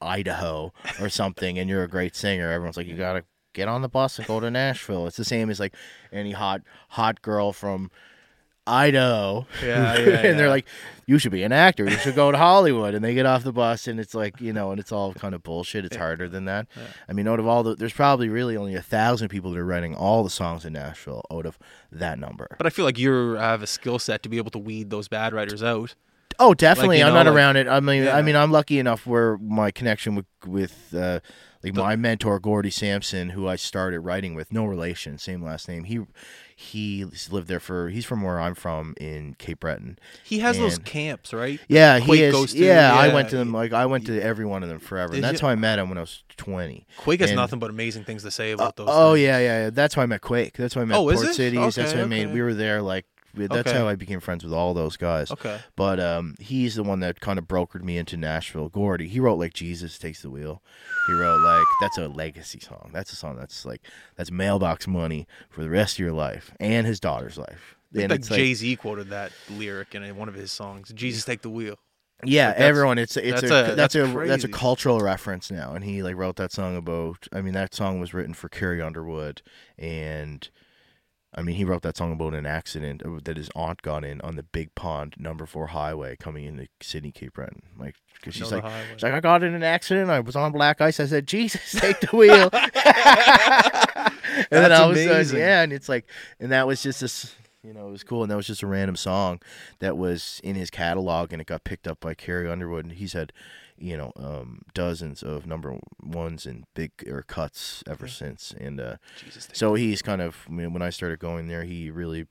Idaho 0.00 0.72
or 1.00 1.08
something, 1.08 1.58
and 1.58 1.70
you're 1.70 1.84
a 1.84 1.88
great 1.88 2.16
singer. 2.16 2.50
Everyone's 2.50 2.76
like, 2.76 2.86
you 2.86 2.96
gotta 2.96 3.24
get 3.52 3.68
on 3.68 3.82
the 3.82 3.88
bus 3.88 4.18
and 4.18 4.26
go 4.26 4.40
to 4.40 4.50
Nashville. 4.50 5.06
It's 5.06 5.16
the 5.16 5.24
same 5.24 5.50
as 5.50 5.60
like 5.60 5.74
any 6.12 6.32
hot 6.32 6.62
hot 6.90 7.22
girl 7.22 7.52
from 7.52 7.90
Idaho. 8.66 9.46
Yeah, 9.62 9.66
yeah, 9.66 9.98
and 9.98 10.24
yeah. 10.24 10.32
they're 10.34 10.48
like, 10.48 10.66
you 11.06 11.18
should 11.18 11.32
be 11.32 11.42
an 11.42 11.52
actor. 11.52 11.84
You 11.84 11.96
should 11.98 12.14
go 12.14 12.30
to 12.30 12.38
Hollywood. 12.38 12.94
And 12.94 13.04
they 13.04 13.12
get 13.14 13.26
off 13.26 13.42
the 13.42 13.52
bus, 13.52 13.88
and 13.88 13.98
it's 13.98 14.14
like, 14.14 14.40
you 14.40 14.52
know, 14.52 14.70
and 14.70 14.78
it's 14.80 14.92
all 14.92 15.12
kind 15.14 15.34
of 15.34 15.42
bullshit. 15.42 15.84
It's 15.84 15.96
harder 15.96 16.28
than 16.28 16.44
that. 16.46 16.66
I 17.08 17.12
mean, 17.12 17.26
out 17.26 17.40
of 17.40 17.46
all 17.46 17.62
the, 17.62 17.74
there's 17.74 17.92
probably 17.92 18.28
really 18.28 18.56
only 18.56 18.74
a 18.74 18.82
thousand 18.82 19.28
people 19.28 19.50
that 19.52 19.58
are 19.58 19.66
writing 19.66 19.94
all 19.94 20.22
the 20.22 20.30
songs 20.30 20.64
in 20.64 20.72
Nashville 20.74 21.22
out 21.30 21.44
of 21.46 21.58
that 21.90 22.18
number. 22.18 22.54
But 22.58 22.66
I 22.66 22.70
feel 22.70 22.84
like 22.84 22.98
you 22.98 23.32
have 23.32 23.62
a 23.62 23.66
skill 23.66 23.98
set 23.98 24.22
to 24.22 24.28
be 24.28 24.36
able 24.38 24.50
to 24.52 24.58
weed 24.58 24.90
those 24.90 25.08
bad 25.08 25.32
writers 25.32 25.62
out. 25.62 25.94
Oh, 26.38 26.54
definitely. 26.54 26.98
you 26.98 27.04
I'm 27.04 27.10
know, 27.12 27.22
not 27.24 27.26
like- 27.26 27.34
around 27.36 27.56
it. 27.56 27.68
I 27.68 27.80
mean, 27.80 28.04
Yeah. 28.04 28.16
I 28.16 28.22
mean, 28.22 28.36
I'm 28.36 28.50
lucky 28.50 28.78
enough 28.78 29.06
where 29.06 29.36
my 29.38 29.70
connection 29.70 30.14
with 30.14 30.26
with 30.46 30.94
uh, 30.94 31.20
like 31.62 31.74
my 31.74 31.94
mentor 31.94 32.40
Gordie 32.40 32.70
Sampson, 32.70 33.30
who 33.30 33.46
I 33.46 33.56
started 33.56 34.00
writing 34.00 34.34
with, 34.34 34.50
no 34.50 34.64
relation, 34.64 35.18
same 35.18 35.42
last 35.42 35.68
name. 35.68 35.84
He 35.84 36.00
he 36.62 37.04
lived 37.30 37.48
there 37.48 37.60
for. 37.60 37.88
He's 37.88 38.04
from 38.04 38.22
where 38.22 38.40
I'm 38.40 38.54
from 38.54 38.94
in 39.00 39.34
Cape 39.34 39.60
Breton. 39.60 39.98
He 40.24 40.38
has 40.38 40.56
those 40.58 40.78
camps, 40.78 41.32
right? 41.32 41.60
Yeah, 41.68 41.98
Quake 42.00 42.18
he 42.18 42.24
is. 42.24 42.52
to, 42.52 42.58
yeah, 42.58 42.94
I 42.94 43.12
went 43.12 43.30
to 43.30 43.36
them. 43.36 43.52
Like 43.52 43.72
I 43.72 43.86
went 43.86 44.06
to 44.06 44.20
every 44.20 44.44
one 44.44 44.62
of 44.62 44.68
them 44.68 44.78
forever. 44.78 45.14
And 45.14 45.22
that's 45.24 45.40
you? 45.42 45.46
how 45.46 45.52
I 45.52 45.56
met 45.56 45.78
him 45.78 45.88
when 45.88 45.98
I 45.98 46.02
was 46.02 46.22
20. 46.36 46.86
Quake 46.96 47.20
has 47.20 47.30
And- 47.30 47.36
nothing 47.36 47.58
but 47.58 47.70
amazing 47.70 48.04
things 48.04 48.22
to 48.22 48.30
say 48.30 48.52
about 48.52 48.78
uh, 48.78 48.84
those. 48.84 48.88
Oh 48.90 49.14
yeah, 49.14 49.38
yeah, 49.38 49.64
yeah. 49.64 49.70
That's 49.70 49.94
how 49.94 50.02
I 50.02 50.06
met 50.06 50.20
Quake. 50.20 50.56
That's 50.56 50.74
how 50.74 50.80
I 50.80 50.84
met 50.84 50.96
Oh, 50.96 51.02
Port 51.10 51.26
it? 51.26 51.34
Cities. 51.34 51.74
that's 51.74 51.78
Okay, 51.90 51.98
how 51.98 52.04
I 52.04 52.06
made. 52.06 52.32
We 52.32 52.40
were 52.42 52.54
there 52.54 52.80
like. 52.80 53.06
That's 53.34 53.68
Okay. 53.68 53.72
how 53.78 53.88
I 53.88 53.94
became 53.94 54.20
friends 54.20 54.44
with 54.44 54.52
all 54.52 54.74
those 54.74 54.96
guys. 54.96 55.30
Okay. 55.30 55.58
But 55.76 55.98
um, 56.00 56.34
he's 56.38 56.74
the 56.74 56.82
one 56.82 57.00
that 57.00 57.20
kind 57.20 57.38
of 57.38 57.46
brokered 57.46 57.82
me 57.82 57.96
into 57.98 58.16
Nashville. 58.16 58.68
Gordie, 58.68 59.08
he 59.08 59.20
wrote 59.20 59.38
like 59.38 59.54
Jesus 59.54 59.98
Takes 59.98 60.22
the 60.22 60.30
Wheel. 60.30 60.62
He 61.06 61.14
wrote 61.14 61.40
like 61.40 61.64
that's 61.80 61.98
a 61.98 62.08
legacy 62.08 62.60
song. 62.60 62.90
That's 62.92 63.12
a 63.12 63.16
song 63.16 63.36
that's 63.36 63.64
like 63.64 63.82
that's 64.16 64.30
mailbox 64.30 64.86
money 64.86 65.26
for 65.50 65.62
the 65.62 65.70
rest 65.70 65.94
of 65.96 66.00
your 66.00 66.12
life 66.12 66.52
and 66.60 66.86
his 66.86 67.00
daughter's 67.00 67.38
life. 67.38 67.76
I 67.92 67.94
think 67.94 68.02
And 68.04 68.10
like 68.22 68.30
like- 68.30 68.38
Jay 68.38 68.54
Z 68.54 68.76
quoted 68.76 69.08
that 69.10 69.32
lyric 69.50 69.94
in 69.94 70.16
one 70.16 70.28
of 70.28 70.34
his 70.34 70.52
songs. 70.52 70.92
Jesus, 70.94 71.24
take 71.24 71.42
the 71.42 71.50
wheel. 71.50 71.76
yeah, 72.24 72.48
like, 72.48 72.56
everyone. 72.58 72.98
It's 72.98 73.16
it's 73.16 73.40
that's 73.40 73.42
a, 73.42 73.46
a- 73.72 73.74
that's, 73.74 73.94
that's 73.94 73.94
a 73.96 74.06
that's 74.26 74.44
a 74.44 74.48
cultural 74.48 75.00
reference 75.00 75.50
now. 75.50 75.74
And 75.74 75.84
he 75.84 76.02
like 76.02 76.16
wrote 76.16 76.36
that 76.36 76.52
song 76.52 76.76
about. 76.76 77.26
I 77.32 77.40
mean, 77.40 77.54
that 77.54 77.74
song 77.74 77.98
was 77.98 78.14
written 78.14 78.32
for 78.34 78.48
Carrie 78.48 78.80
Underwood, 78.80 79.42
and 79.78 80.48
I 81.34 81.40
mean, 81.40 81.56
he 81.56 81.64
wrote 81.64 81.82
that 81.82 81.96
song 81.96 82.12
about 82.12 82.34
an 82.34 82.44
accident 82.44 83.02
that 83.24 83.38
his 83.38 83.48
aunt 83.56 83.80
got 83.80 84.04
in 84.04 84.20
on 84.20 84.36
the 84.36 84.42
Big 84.42 84.74
Pond 84.74 85.14
Number 85.18 85.46
Four 85.46 85.68
Highway 85.68 86.16
coming 86.16 86.44
into 86.44 86.68
Sydney, 86.82 87.10
Cape 87.10 87.32
Breton. 87.34 87.62
Like, 87.78 87.94
because 88.14 88.34
she's 88.34 88.52
like, 88.52 88.62
highway. 88.62 88.84
she's 88.92 89.02
like, 89.02 89.14
I 89.14 89.20
got 89.20 89.42
in 89.42 89.54
an 89.54 89.62
accident. 89.62 90.10
I 90.10 90.20
was 90.20 90.36
on 90.36 90.52
black 90.52 90.82
ice. 90.82 91.00
I 91.00 91.06
said, 91.06 91.26
Jesus, 91.26 91.72
take 91.80 92.00
the 92.00 92.08
wheel. 92.16 92.50
and 92.52 94.46
then 94.50 94.72
I 94.72 94.86
was, 94.86 94.98
amazing. 95.00 95.38
yeah, 95.38 95.62
and 95.62 95.72
it's 95.72 95.88
like, 95.88 96.06
and 96.38 96.52
that 96.52 96.66
was 96.66 96.82
just 96.82 97.00
this. 97.00 97.34
You 97.64 97.72
know, 97.72 97.86
it 97.86 97.92
was 97.92 98.02
cool, 98.02 98.22
and 98.22 98.30
that 98.30 98.36
was 98.36 98.48
just 98.48 98.64
a 98.64 98.66
random 98.66 98.96
song 98.96 99.40
that 99.78 99.96
was 99.96 100.40
in 100.42 100.56
his 100.56 100.68
catalog, 100.68 101.32
and 101.32 101.40
it 101.40 101.46
got 101.46 101.62
picked 101.62 101.86
up 101.86 102.00
by 102.00 102.12
Carrie 102.12 102.50
Underwood, 102.50 102.84
and 102.84 102.94
he 102.94 103.06
had, 103.06 103.32
you 103.82 103.96
know, 103.96 104.12
um, 104.16 104.62
dozens 104.74 105.22
of 105.22 105.46
number 105.46 105.78
ones 106.00 106.46
and 106.46 106.64
big 106.74 106.92
or 107.08 107.22
cuts 107.22 107.82
ever 107.86 108.06
since, 108.06 108.54
and 108.58 108.80
uh, 108.80 108.96
Jesus, 109.22 109.48
so 109.52 109.74
he's 109.74 110.02
kind 110.02 110.22
of 110.22 110.46
I 110.48 110.52
mean, 110.52 110.72
when 110.72 110.82
I 110.82 110.90
started 110.90 111.18
going 111.18 111.48
there, 111.48 111.64
he 111.64 111.90
really 111.90 112.26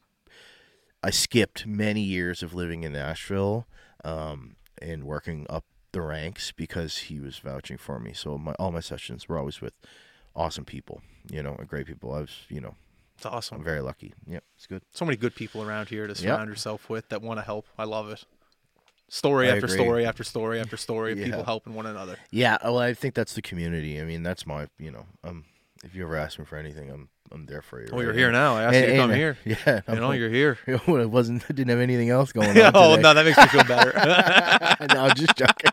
I 1.04 1.10
skipped 1.10 1.66
many 1.66 2.02
years 2.02 2.44
of 2.44 2.54
living 2.54 2.84
in 2.84 2.94
Nashville 2.94 3.66
um, 4.04 4.56
and 4.82 5.04
working 5.04 5.46
up 5.50 5.66
the 5.92 6.02
ranks 6.02 6.52
because 6.52 6.98
he 7.10 7.20
was 7.20 7.40
vouching 7.40 7.78
for 7.78 8.00
me. 8.00 8.14
So 8.14 8.38
my 8.38 8.54
all 8.54 8.72
my 8.72 8.80
sessions 8.80 9.28
were 9.28 9.38
always 9.38 9.62
with 9.62 9.74
awesome 10.36 10.64
people, 10.66 11.02
you 11.30 11.44
know, 11.44 11.56
great 11.68 11.88
people. 11.88 12.14
I 12.14 12.22
was, 12.22 12.46
you 12.50 12.62
know, 12.62 12.76
It's 13.18 13.26
awesome. 13.26 13.58
I'm 13.58 13.64
very 13.64 13.82
lucky. 13.82 14.14
Yep, 14.28 14.44
it's 14.56 14.68
good. 14.68 14.84
so 14.94 15.04
many 15.06 15.18
good 15.18 15.36
people 15.36 15.62
around 15.64 15.90
here 15.90 16.08
to 16.08 16.14
Yep. 16.14 16.20
surround 16.20 16.50
yourself 16.50 16.90
with 16.90 17.10
that 17.10 17.22
want 17.22 17.40
to 17.40 17.46
help. 17.46 17.66
I 17.78 17.84
love 17.84 18.10
it. 18.10 18.24
Story 19.14 19.50
I 19.50 19.56
after 19.56 19.66
agree. 19.66 19.78
story 19.78 20.06
after 20.06 20.24
story 20.24 20.60
after 20.62 20.78
story 20.78 21.12
of 21.12 21.20
Yeah. 21.20 21.26
people 21.26 21.44
helping 21.44 21.74
one 21.74 21.86
another. 21.86 22.16
Yeah, 22.32 22.58
well, 22.64 22.80
I 22.80 22.94
think 22.94 23.14
that's 23.14 23.34
the 23.34 23.42
community. 23.42 24.00
I 24.00 24.06
mean, 24.06 24.24
that's 24.24 24.48
my, 24.48 24.68
you 24.80 24.90
know, 24.90 25.06
um, 25.26 25.44
if 25.84 25.94
you 25.94 26.04
ever 26.04 26.16
ask 26.16 26.40
me 26.40 26.46
for 26.46 26.56
anything, 26.58 26.90
I'm 26.90 27.10
I'm 27.34 27.46
there 27.46 27.62
for 27.62 27.82
you. 27.82 27.88
Oh, 27.92 28.00
you're 28.00 28.10
right? 28.12 28.18
here 28.18 28.32
now. 28.32 28.56
I 28.58 28.64
asked 28.64 28.76
And- 28.76 28.86
you 28.88 28.92
to 28.94 28.98
come 28.98 29.14
here. 29.14 29.38
Yeah, 29.46 29.82
You 29.90 29.96
know, 30.00 30.12
you're 30.14 30.30
here. 30.30 30.58
Well, 30.88 31.02
it 31.02 31.10
wasn't. 31.10 31.44
I 31.50 31.54
didn't 31.54 31.70
have 31.72 31.80
anything 31.80 32.10
else 32.10 32.32
going 32.32 32.50
on. 32.62 32.72
oh 32.74 32.96
no, 32.96 33.14
that 33.14 33.26
makes 33.26 33.38
me 33.38 33.48
feel 33.48 33.64
better. 33.66 33.92
no, 34.94 35.02
I'm 35.06 35.16
just 35.16 35.36
joking. 35.36 35.72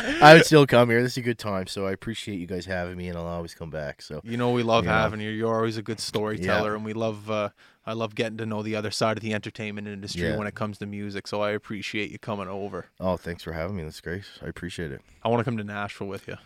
I 0.00 0.34
would 0.34 0.44
still 0.46 0.66
come 0.66 0.90
here. 0.90 1.02
This 1.02 1.12
is 1.12 1.18
a 1.18 1.22
good 1.22 1.38
time, 1.38 1.66
so 1.66 1.86
I 1.86 1.92
appreciate 1.92 2.38
you 2.38 2.46
guys 2.46 2.66
having 2.66 2.96
me, 2.96 3.08
and 3.08 3.16
I'll 3.18 3.26
always 3.26 3.54
come 3.54 3.70
back. 3.70 4.02
So 4.02 4.20
you 4.24 4.36
know 4.36 4.50
we 4.52 4.62
love 4.62 4.84
Yeah. 4.84 5.02
having 5.02 5.20
you. 5.20 5.30
You're 5.30 5.54
always 5.54 5.76
a 5.76 5.82
good 5.82 6.00
storyteller, 6.00 6.74
and 6.74 6.84
we 6.84 6.92
love. 6.92 7.30
Uh, 7.30 7.50
I 7.86 7.92
love 7.92 8.14
getting 8.14 8.38
to 8.38 8.46
know 8.46 8.62
the 8.62 8.76
other 8.76 8.90
side 8.90 9.16
of 9.18 9.22
the 9.22 9.34
entertainment 9.34 9.86
industry 9.88 10.22
Yeah. 10.28 10.36
when 10.38 10.46
it 10.46 10.54
comes 10.54 10.78
to 10.78 10.86
music. 10.86 11.26
So 11.26 11.42
I 11.42 11.50
appreciate 11.50 12.10
you 12.10 12.18
coming 12.18 12.48
over. 12.48 12.86
Oh, 12.98 13.16
thanks 13.18 13.42
for 13.42 13.52
having 13.52 13.76
me. 13.76 13.84
That's 13.84 14.00
great. 14.00 14.24
I 14.42 14.46
appreciate 14.46 14.90
it. 14.90 15.02
I 15.22 15.28
want 15.28 15.40
to 15.40 15.44
come 15.44 15.58
to 15.58 15.64
Nashville 15.64 16.06
with 16.06 16.26
you. 16.26 16.36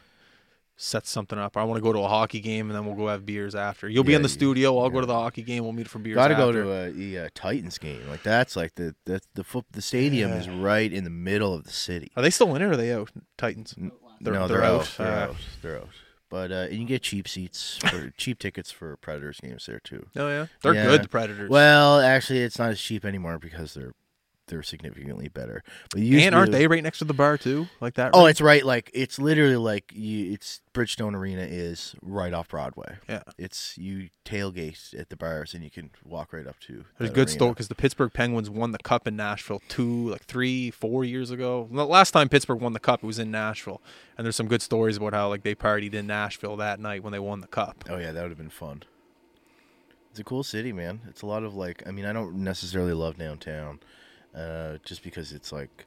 Set 0.80 1.08
something 1.08 1.40
up. 1.40 1.56
I 1.56 1.64
want 1.64 1.78
to 1.78 1.82
go 1.82 1.92
to 1.92 1.98
a 1.98 2.06
hockey 2.08 2.38
game 2.38 2.68
and 2.70 2.76
then 2.76 2.86
we'll 2.86 2.94
go 2.94 3.08
have 3.08 3.26
beers 3.26 3.56
after. 3.56 3.88
You'll 3.88 4.04
be 4.04 4.14
in 4.14 4.22
the 4.22 4.28
studio. 4.28 4.78
I'll 4.78 4.90
go 4.90 5.00
to 5.00 5.06
the 5.06 5.12
hockey 5.12 5.42
game. 5.42 5.64
We'll 5.64 5.72
meet 5.72 5.88
for 5.88 5.98
beers. 5.98 6.14
Got 6.14 6.28
to 6.28 6.36
go 6.36 6.52
to 6.52 6.70
a, 6.70 6.92
a, 6.96 7.24
uh, 7.24 7.28
Titans 7.34 7.78
game. 7.78 8.08
Like 8.08 8.22
that's 8.22 8.54
like 8.54 8.76
the 8.76 8.94
the 9.04 9.20
the 9.34 9.42
foot, 9.42 9.64
the 9.72 9.82
stadium 9.82 10.30
is 10.30 10.48
right 10.48 10.92
in 10.92 11.02
the 11.02 11.10
middle 11.10 11.52
of 11.52 11.64
the 11.64 11.72
city. 11.72 12.12
Are 12.16 12.22
they 12.22 12.30
still 12.30 12.54
in 12.54 12.62
it 12.62 12.66
or 12.66 12.72
are 12.72 12.76
they 12.76 12.92
out? 12.92 13.10
Titans. 13.36 13.74
They're, 13.76 14.34
no, 14.34 14.46
they're, 14.46 14.58
they're, 14.58 14.64
out. 14.64 14.80
out. 14.82 14.94
They're 14.98 15.06
Ah. 15.08 15.22
out. 15.30 15.36
They're 15.62 15.76
out. 15.78 15.88
But 16.30 16.52
uh, 16.52 16.66
you 16.70 16.76
can 16.76 16.86
get 16.86 17.02
cheap 17.02 17.26
seats 17.26 17.78
for 17.78 18.10
cheap 18.16 18.38
tickets 18.38 18.70
for 18.70 18.96
Predators 18.98 19.40
games 19.40 19.66
there 19.66 19.80
too. 19.80 20.06
Oh 20.14 20.28
yeah, 20.28 20.46
they're 20.62 20.74
Yeah. 20.74 20.84
good. 20.84 21.02
The 21.02 21.08
Predators. 21.08 21.50
Well, 21.50 21.98
actually, 22.00 22.40
it's 22.40 22.58
not 22.58 22.70
as 22.70 22.80
cheap 22.80 23.04
anymore 23.04 23.38
because 23.40 23.74
they're 23.74 23.94
they're 24.49 24.62
significantly 24.62 25.28
better. 25.28 25.62
But 25.90 26.01
and 26.03 26.34
aren't 26.34 26.53
they 26.53 26.66
right 26.66 26.82
next 26.82 26.99
to 26.99 27.05
the 27.05 27.14
bar 27.14 27.38
too? 27.38 27.68
Like 27.80 27.94
that? 27.94 28.11
Oh, 28.14 28.26
it's 28.26 28.40
right. 28.40 28.64
Like 28.64 28.90
it's 28.94 29.18
literally 29.18 29.57
like 29.57 29.92
you. 29.94 30.32
It's 30.32 30.61
Bridgestone 30.74 31.14
Arena 31.14 31.42
is 31.42 31.96
right 32.03 32.32
off 32.32 32.49
Broadway. 32.49 32.96
Yeah. 33.09 33.22
It's 33.36 33.76
you 33.78 34.11
tailgate 34.24 34.99
at 34.99 35.09
the 35.09 35.16
bars 35.16 35.55
and 35.55 35.64
you 35.64 35.70
can 35.70 35.90
walk 36.05 36.32
right 36.32 36.46
up 36.46 36.61
to. 36.61 36.84
There's 36.99 37.11
good 37.11 37.30
story 37.30 37.53
because 37.53 37.68
the 37.68 37.74
Pittsburgh 37.74 38.12
Penguins 38.12 38.49
won 38.49 38.72
the 38.72 38.78
cup 38.78 39.09
in 39.09 39.16
Nashville 39.16 39.62
two, 39.68 40.11
like 40.11 40.24
three, 40.24 40.70
four 40.70 41.05
years 41.05 41.30
ago. 41.30 41.68
The 41.70 41.86
last 41.86 42.12
time 42.12 42.28
Pittsburgh 42.28 42.61
won 42.61 42.74
the 42.74 42.80
cup, 42.80 43.03
it 43.03 43.07
was 43.07 43.18
in 43.18 43.30
Nashville, 43.30 43.80
and 44.16 44.24
there's 44.24 44.36
some 44.36 44.49
good 44.49 44.62
stories 44.62 44.96
about 44.96 45.14
how 45.14 45.28
like 45.28 45.42
they 45.42 45.55
partied 45.55 45.94
in 45.94 46.07
Nashville 46.07 46.57
that 46.57 46.78
night 46.80 47.03
when 47.03 47.12
they 47.12 47.18
won 47.18 47.40
the 47.40 47.49
cup. 47.49 47.84
Oh 47.88 47.96
yeah, 47.96 48.12
that 48.12 48.22
would 48.22 48.30
have 48.30 48.38
been 48.38 48.51
fun. 48.51 48.84
It's 50.10 50.20
a 50.20 50.24
cool 50.24 50.43
city, 50.43 50.72
man. 50.72 51.01
It's 51.09 51.22
a 51.22 51.27
lot 51.27 51.44
of 51.44 51.55
like. 51.55 51.82
I 51.86 51.90
mean, 51.90 52.05
I 52.05 52.12
don't 52.12 52.36
necessarily 52.36 52.93
love 52.93 53.18
downtown, 53.18 53.81
uh, 54.34 54.78
just 54.84 55.02
because 55.02 55.32
it's 55.32 55.52
like, 55.52 55.86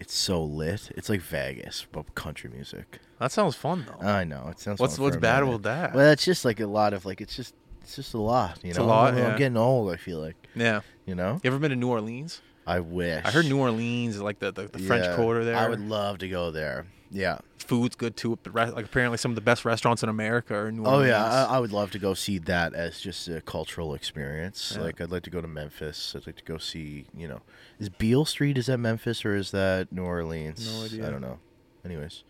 it's 0.00 0.14
so 0.14 0.42
lit. 0.42 0.90
It's 0.96 1.08
like 1.08 1.20
Vegas, 1.20 1.86
but 1.92 2.14
country 2.14 2.50
music. 2.50 2.98
That 3.18 3.30
sounds 3.32 3.54
fun 3.54 3.86
though. 3.86 4.06
I 4.06 4.24
know 4.24 4.48
it 4.50 4.58
sounds. 4.58 4.80
what's 4.80 4.96
fun 4.96 5.04
what's 5.04 5.16
bad 5.16 5.40
minute. 5.44 5.54
about 5.56 5.62
that? 5.62 5.94
Well, 5.94 6.10
it's 6.10 6.24
just 6.24 6.44
like 6.44 6.60
a 6.60 6.66
lot 6.66 6.92
of 6.92 7.04
like. 7.04 7.20
It's 7.20 7.36
just. 7.36 7.54
It's 7.82 7.96
just 7.96 8.14
a 8.14 8.18
lot. 8.18 8.60
You 8.62 8.70
It's 8.70 8.78
know. 8.78 8.84
a 8.84 8.86
lot, 8.86 9.14
I'm, 9.14 9.24
I'm 9.32 9.36
getting 9.38 9.56
old. 9.56 9.92
I 9.92 9.96
feel 9.96 10.20
like. 10.20 10.36
yeah. 10.54 10.82
You 11.04 11.16
know. 11.16 11.40
You 11.42 11.48
ever 11.50 11.58
been 11.58 11.70
to 11.70 11.76
New 11.76 11.88
Orleans? 11.88 12.40
I 12.64 12.78
wish. 12.78 13.24
I 13.24 13.30
heard 13.32 13.46
New 13.46 13.58
Orleans 13.58 14.14
is 14.14 14.22
like 14.22 14.38
the 14.38 14.52
the, 14.52 14.68
the 14.68 14.78
French 14.78 15.04
Yeah, 15.04 15.16
Quarter 15.16 15.44
there. 15.44 15.56
I 15.56 15.68
would 15.68 15.80
love 15.80 16.18
to 16.18 16.28
go 16.28 16.52
there. 16.52 16.86
Yeah. 17.12 17.38
Food's 17.58 17.94
good 17.94 18.16
too. 18.16 18.38
Like 18.52 18.86
apparently 18.86 19.18
some 19.18 19.30
of 19.30 19.34
the 19.36 19.40
best 19.40 19.64
restaurants 19.64 20.02
in 20.02 20.08
America 20.08 20.54
are 20.54 20.68
in 20.68 20.76
New 20.76 20.84
Orleans. 20.84 21.04
Oh 21.04 21.08
yeah, 21.08 21.46
I, 21.48 21.56
I 21.56 21.58
would 21.60 21.70
love 21.72 21.92
to 21.92 21.98
go 21.98 22.12
see 22.14 22.38
that 22.38 22.74
as 22.74 23.00
just 23.00 23.28
a 23.28 23.40
cultural 23.40 23.94
experience. 23.94 24.72
Yeah. 24.76 24.82
Like 24.82 25.00
I'd 25.00 25.10
like 25.10 25.22
to 25.24 25.30
go 25.30 25.40
to 25.40 25.46
Memphis. 25.46 26.14
I'd 26.16 26.26
like 26.26 26.36
to 26.36 26.44
go 26.44 26.58
see, 26.58 27.06
you 27.16 27.28
know, 27.28 27.40
is 27.78 27.88
Beale 27.88 28.24
Street 28.24 28.58
is 28.58 28.66
that 28.66 28.78
Memphis 28.78 29.24
or 29.24 29.36
is 29.36 29.52
that 29.52 29.92
New 29.92 30.02
Orleans? 30.02 30.66
No 30.66 30.84
idea. 30.84 31.06
I 31.06 31.10
don't 31.10 31.20
know. 31.20 31.38
Anyways, 31.84 32.24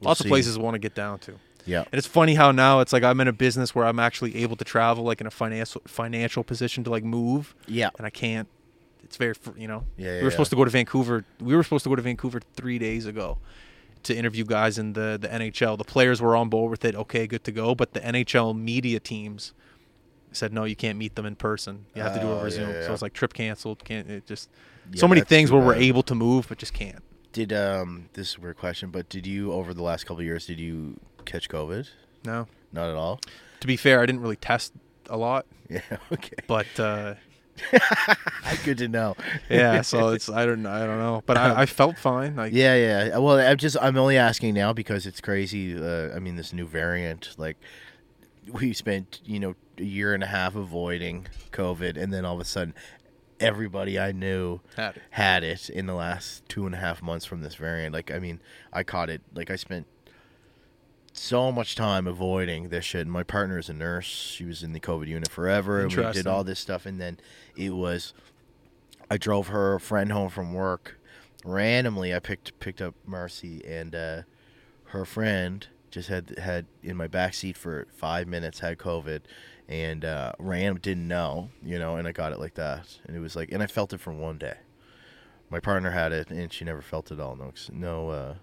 we'll 0.00 0.08
Lots 0.08 0.20
see. 0.20 0.26
of 0.28 0.30
places 0.30 0.58
I 0.58 0.60
want 0.60 0.74
to 0.74 0.78
get 0.78 0.94
down 0.94 1.18
to. 1.20 1.34
Yeah. 1.64 1.80
And 1.80 1.94
it's 1.94 2.06
funny 2.06 2.34
how 2.34 2.52
now 2.52 2.80
it's 2.80 2.92
like 2.92 3.02
I'm 3.02 3.20
in 3.20 3.28
a 3.28 3.32
business 3.32 3.74
where 3.74 3.86
I'm 3.86 3.98
actually 3.98 4.36
able 4.42 4.56
to 4.56 4.64
travel, 4.64 5.04
like 5.04 5.20
in 5.22 5.26
a 5.26 5.30
financial 5.30 5.80
financial 5.86 6.44
position 6.44 6.84
to 6.84 6.90
like 6.90 7.04
move, 7.04 7.54
Yeah. 7.66 7.88
and 7.96 8.06
I 8.06 8.10
can't. 8.10 8.48
It's 9.02 9.16
very, 9.16 9.34
you 9.56 9.68
know. 9.68 9.84
Yeah, 9.96 10.10
we 10.12 10.16
yeah, 10.18 10.22
were 10.24 10.30
supposed 10.30 10.50
to 10.50 10.56
go 10.56 10.64
to 10.64 10.70
Vancouver. 10.70 11.24
We 11.40 11.54
were 11.56 11.62
supposed 11.62 11.84
to 11.84 11.88
go 11.88 11.96
to 11.96 12.02
Vancouver 12.02 12.40
three 12.54 12.78
days 12.78 13.06
ago 13.06 13.38
to 14.04 14.16
interview 14.16 14.44
guys 14.44 14.78
in 14.78 14.92
the 14.94 15.18
the 15.20 15.28
NHL. 15.28 15.76
The 15.78 15.84
players 15.84 16.22
were 16.22 16.36
on 16.36 16.48
board 16.48 16.70
with 16.70 16.84
it. 16.84 16.94
Okay, 16.94 17.26
good 17.26 17.44
to 17.44 17.52
go. 17.52 17.74
But 17.74 17.92
the 17.92 18.00
NHL 18.00 18.56
media 18.58 19.00
teams 19.00 19.52
said 20.32 20.52
no, 20.52 20.64
you 20.64 20.76
can't 20.76 20.98
meet 20.98 21.14
them 21.14 21.26
in 21.26 21.36
person. 21.36 21.86
You 21.94 22.02
have 22.02 22.14
to 22.14 22.20
do 22.20 22.26
it 22.26 22.30
Oh, 22.30 22.38
over 22.38 22.50
Zoom. 22.50 22.70
So 22.84 22.92
it's 22.92 23.02
like 23.02 23.12
trip 23.12 23.32
canceled. 23.34 23.84
Can't 23.84 24.10
it 24.10 24.26
just 24.26 24.48
so 24.94 25.06
many 25.08 25.20
that's 25.20 25.28
things 25.28 25.50
where 25.52 25.62
we're 25.62 25.74
bad. 25.74 25.82
able 25.82 26.02
to 26.04 26.14
move 26.14 26.46
but 26.48 26.58
just 26.58 26.72
can't. 26.74 27.02
Did 27.32 27.52
um 27.52 28.08
this 28.14 28.30
is 28.30 28.36
a 28.36 28.40
weird 28.40 28.56
question, 28.58 28.90
but 28.90 29.08
did 29.08 29.26
you 29.26 29.52
over 29.52 29.74
the 29.74 29.82
last 29.82 30.04
couple 30.04 30.20
of 30.20 30.24
years 30.26 30.46
did 30.46 30.58
you 30.60 30.98
catch 31.24 31.48
COVID? 31.48 31.88
No. 32.24 32.46
Not 32.72 32.90
at 32.90 32.96
all. 32.96 33.20
To 33.60 33.66
be 33.66 33.76
fair, 33.76 34.00
I 34.00 34.06
didn't 34.06 34.20
really 34.22 34.36
test 34.36 34.72
a 35.08 35.16
lot, 35.16 35.46
Yeah. 35.70 35.80
Okay. 36.12 36.36
but. 36.46 36.66
uh 36.80 37.14
Good 38.64 38.78
to 38.78 38.88
know. 38.88 39.14
yeah 39.50 39.82
so 39.82 40.08
it's 40.08 40.28
i 40.30 40.44
don't 40.46 40.64
i 40.66 40.86
don't 40.86 40.98
know 40.98 41.22
but 41.26 41.36
i, 41.36 41.62
I 41.62 41.66
felt 41.80 41.98
fine 41.98 42.36
like 42.36 42.52
Yeah, 42.52 42.74
yeah. 42.74 43.18
Well, 43.18 43.38
I'm 43.38 43.56
just 43.58 43.76
I'm 43.80 43.96
only 43.96 44.16
asking 44.16 44.54
now 44.54 44.72
because 44.72 45.06
it's 45.06 45.20
crazy. 45.20 45.76
Uh, 45.76 46.14
I 46.14 46.18
mean, 46.18 46.36
this 46.36 46.52
new 46.52 46.66
variant, 46.66 47.34
like 47.38 47.56
we 48.50 48.72
spent 48.72 49.20
you 49.24 49.38
know 49.40 49.54
a 49.78 49.82
year 49.82 50.14
and 50.14 50.22
a 50.22 50.26
half 50.26 50.54
avoiding 50.54 51.26
COVID, 51.52 51.96
and 52.00 52.12
then 52.12 52.24
all 52.24 52.34
of 52.34 52.40
a 52.40 52.44
sudden, 52.44 52.74
everybody 53.40 53.98
I 53.98 54.12
knew 54.12 54.60
Had 54.76 54.96
it. 54.96 55.02
had 55.10 55.44
it 55.44 55.68
in 55.68 55.86
the 55.86 55.94
last 55.94 56.48
two 56.48 56.66
and 56.66 56.74
a 56.74 56.78
half 56.78 57.02
months 57.02 57.24
from 57.26 57.42
this 57.42 57.54
variant. 57.56 57.92
Like, 57.92 58.10
I 58.10 58.18
mean, 58.18 58.40
I 58.72 58.82
caught 58.84 59.10
it. 59.10 59.20
Like, 59.34 59.50
I 59.50 59.56
spent 59.56 59.86
so 61.14 61.50
much 61.52 61.74
time 61.76 62.06
avoiding 62.06 62.68
this 62.68 62.84
shit. 62.84 63.02
And 63.02 63.12
my 63.12 63.22
partner 63.22 63.56
is 63.58 63.68
a 63.68 63.72
nurse. 63.72 64.04
She 64.04 64.44
was 64.44 64.62
in 64.62 64.72
the 64.72 64.80
COVID 64.80 65.06
unit 65.06 65.30
forever, 65.30 65.80
and 65.80 65.94
we 65.94 66.12
did 66.12 66.26
all 66.26 66.44
this 66.44 66.60
stuff. 66.60 66.84
And 66.84 67.00
then 67.00 67.18
it 67.56 67.70
was, 67.70 68.12
I 69.10 69.16
drove 69.16 69.48
her 69.48 69.78
friend 69.78 70.12
home 70.12 70.28
from 70.28 70.52
work. 70.52 70.98
Randomly, 71.44 72.14
I 72.14 72.18
picked 72.18 72.58
picked 72.58 72.80
up 72.82 72.94
Marcy, 73.06 73.64
and 73.66 73.94
uh, 73.94 74.22
her 74.86 75.04
friend 75.04 75.66
just 75.90 76.08
had 76.08 76.38
had 76.38 76.66
in 76.82 76.96
my 76.96 77.06
back 77.06 77.34
seat 77.34 77.56
for 77.56 77.86
five 77.92 78.26
minutes 78.26 78.60
had 78.60 78.78
COVID, 78.78 79.20
and 79.68 80.04
uh, 80.04 80.32
random 80.38 80.78
didn't 80.78 81.06
know, 81.06 81.50
you 81.62 81.78
know, 81.78 81.96
and 81.96 82.08
I 82.08 82.12
got 82.12 82.32
it 82.32 82.40
like 82.40 82.54
that, 82.54 82.98
and 83.06 83.16
it 83.16 83.20
was 83.20 83.36
like, 83.36 83.52
and 83.52 83.62
I 83.62 83.66
felt 83.66 83.92
it 83.92 84.00
for 84.00 84.12
one 84.12 84.38
day. 84.38 84.56
My 85.50 85.60
partner 85.60 85.90
had 85.90 86.12
it, 86.12 86.30
and 86.30 86.52
she 86.52 86.64
never 86.64 86.82
felt 86.82 87.12
it 87.12 87.20
all. 87.20 87.36
No, 87.36 87.52
no, 87.70 88.08
uh, 88.08 88.34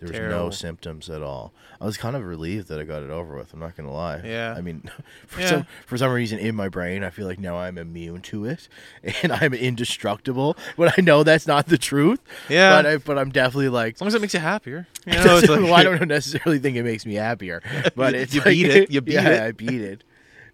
there 0.00 0.22
was 0.26 0.30
no 0.30 0.50
symptoms 0.50 1.08
at 1.10 1.22
all. 1.22 1.52
I 1.80 1.84
was 1.84 1.96
kind 1.96 2.16
of 2.16 2.24
relieved 2.24 2.68
that 2.68 2.80
I 2.80 2.84
got 2.84 3.02
it 3.02 3.10
over 3.10 3.36
with. 3.36 3.52
I'm 3.52 3.60
not 3.60 3.76
gonna 3.76 3.92
lie. 3.92 4.20
Yeah. 4.24 4.54
I 4.56 4.60
mean, 4.60 4.90
for 5.26 5.40
Yeah. 5.40 5.46
some 5.48 5.66
for 5.86 5.96
some 5.98 6.10
reason 6.10 6.38
in 6.38 6.54
my 6.54 6.68
brain, 6.68 7.04
I 7.04 7.10
feel 7.10 7.26
like 7.26 7.38
now 7.38 7.56
I'm 7.58 7.78
immune 7.78 8.20
to 8.22 8.44
it, 8.46 8.68
and 9.22 9.32
I'm 9.32 9.54
indestructible. 9.54 10.56
But 10.76 10.98
I 10.98 11.02
know 11.02 11.22
that's 11.22 11.46
not 11.46 11.66
the 11.66 11.78
truth. 11.78 12.20
Yeah. 12.48 12.70
But 12.76 12.86
I, 12.86 12.96
but 12.98 13.18
I'm 13.18 13.30
definitely 13.30 13.68
like. 13.68 13.94
as 13.94 14.00
long 14.00 14.08
as 14.08 14.14
it 14.14 14.20
makes 14.20 14.34
you 14.34 14.40
happier 14.40 14.86
you 15.06 15.12
know 15.24 15.36
like, 15.36 15.48
well, 15.48 15.74
I 15.74 15.82
don't 15.84 16.06
necessarily 16.08 16.58
think 16.58 16.76
it 16.76 16.82
makes 16.82 17.04
me 17.06 17.14
happier, 17.14 17.62
but 17.94 18.14
it's 18.14 18.34
You 18.34 18.40
like- 18.40 18.48
beat 18.48 18.66
it. 18.66 18.90
You 18.90 19.00
beat 19.00 19.14
yeah, 19.14 19.28
it. 19.28 19.42
I 19.42 19.52
beat 19.52 19.80
it. 19.80 20.04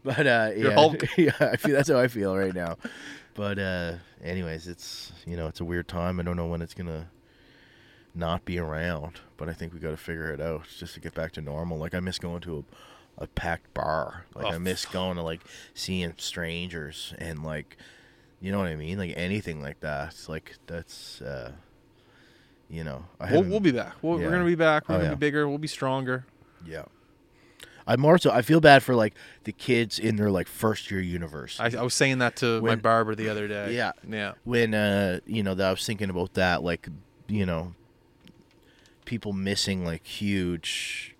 But 0.05 0.27
uh, 0.27 0.51
yeah, 0.57 0.93
yeah, 1.17 1.33
I 1.41 1.57
feel 1.57 1.75
that's 1.75 1.89
how 1.89 1.99
I 1.99 2.07
feel 2.07 2.37
right 2.37 2.55
now. 2.55 2.77
But 3.35 3.59
uh, 3.59 3.93
anyways, 4.23 4.69
it's 4.69 5.13
you 5.27 5.37
know 5.37 5.49
it's 5.49 5.59
a 5.61 5.65
weird 5.65 5.89
time. 5.89 6.21
I 6.21 6.23
don't 6.23 6.37
know 6.37 6.47
when 6.47 6.63
it's 6.63 6.75
gonna 6.75 7.09
not 8.17 8.45
be 8.45 8.59
around, 8.59 9.21
but 9.37 9.49
I 9.49 9.53
think 9.53 9.73
we 9.73 9.79
got 9.79 9.91
to 9.91 9.97
figure 9.97 10.33
it 10.33 10.41
out 10.41 10.65
just 10.79 10.95
to 10.95 11.01
get 11.01 11.15
back 11.15 11.33
to 11.33 11.41
normal. 11.41 11.79
Like 11.79 11.95
I 11.95 12.01
miss 12.01 12.19
going 12.19 12.41
to 12.43 12.65
a, 13.19 13.25
a 13.25 13.27
packed 13.29 13.73
bar. 13.75 14.25
Like 14.35 14.47
Oh, 14.47 14.51
I 14.51 14.59
miss 14.59 14.85
going 14.87 15.17
to 15.17 15.23
like 15.23 15.41
seeing 15.75 16.15
strangers 16.17 17.15
and 17.19 17.43
like 17.45 17.77
you 18.41 18.53
know 18.53 18.59
what 18.59 18.69
I 18.69 18.77
mean, 18.77 18.99
like 18.99 19.15
anything 19.17 19.61
like 19.63 19.81
that. 19.81 20.15
Like 20.29 20.55
that's 20.67 21.21
uh, 21.23 21.53
you 22.69 22.83
know 22.85 23.05
I 23.21 23.31
we'll, 23.33 23.43
we'll 23.45 23.61
be 23.61 23.71
back 23.73 23.95
we'll, 24.03 24.19
Yeah. 24.21 24.27
we're 24.27 24.33
gonna 24.33 24.45
be 24.45 24.55
back 24.57 24.89
we're 24.89 24.97
Oh, 24.97 24.99
gonna 24.99 25.11
yeah. 25.11 25.15
be 25.15 25.21
bigger 25.21 25.49
we'll 25.49 25.59
be 25.59 25.69
stronger 25.69 26.27
Yeah. 26.67 26.85
I'm 27.89 28.01
more 28.01 28.19
so. 28.19 28.33
I 28.33 28.43
feel 28.43 28.61
bad 28.61 28.83
for 28.83 28.97
like 28.97 29.15
the 29.45 29.53
kids 29.53 30.01
in 30.01 30.17
their 30.17 30.29
like 30.33 30.49
first 30.49 30.91
year 30.91 30.99
university. 31.01 31.63
I, 31.77 31.81
I 31.81 31.85
was 31.85 31.95
saying 31.95 32.19
that 32.19 32.35
to 32.37 32.57
my 32.61 32.71
When- 32.71 32.79
barber 32.81 33.15
the 33.15 33.29
other 33.29 33.47
day 33.47 33.75
Yeah. 33.77 33.93
yeah 34.09 34.33
when 34.43 34.75
uh, 34.75 35.21
you 35.27 35.45
know, 35.45 35.55
that 35.55 35.67
I 35.67 35.71
was 35.71 35.87
thinking 35.87 36.11
about 36.11 36.35
that, 36.35 36.65
like 36.65 36.89
you 37.29 37.47
know, 37.47 37.75
people 39.07 39.33
missing 39.33 39.85
like 39.85 40.07
huge. 40.07 41.15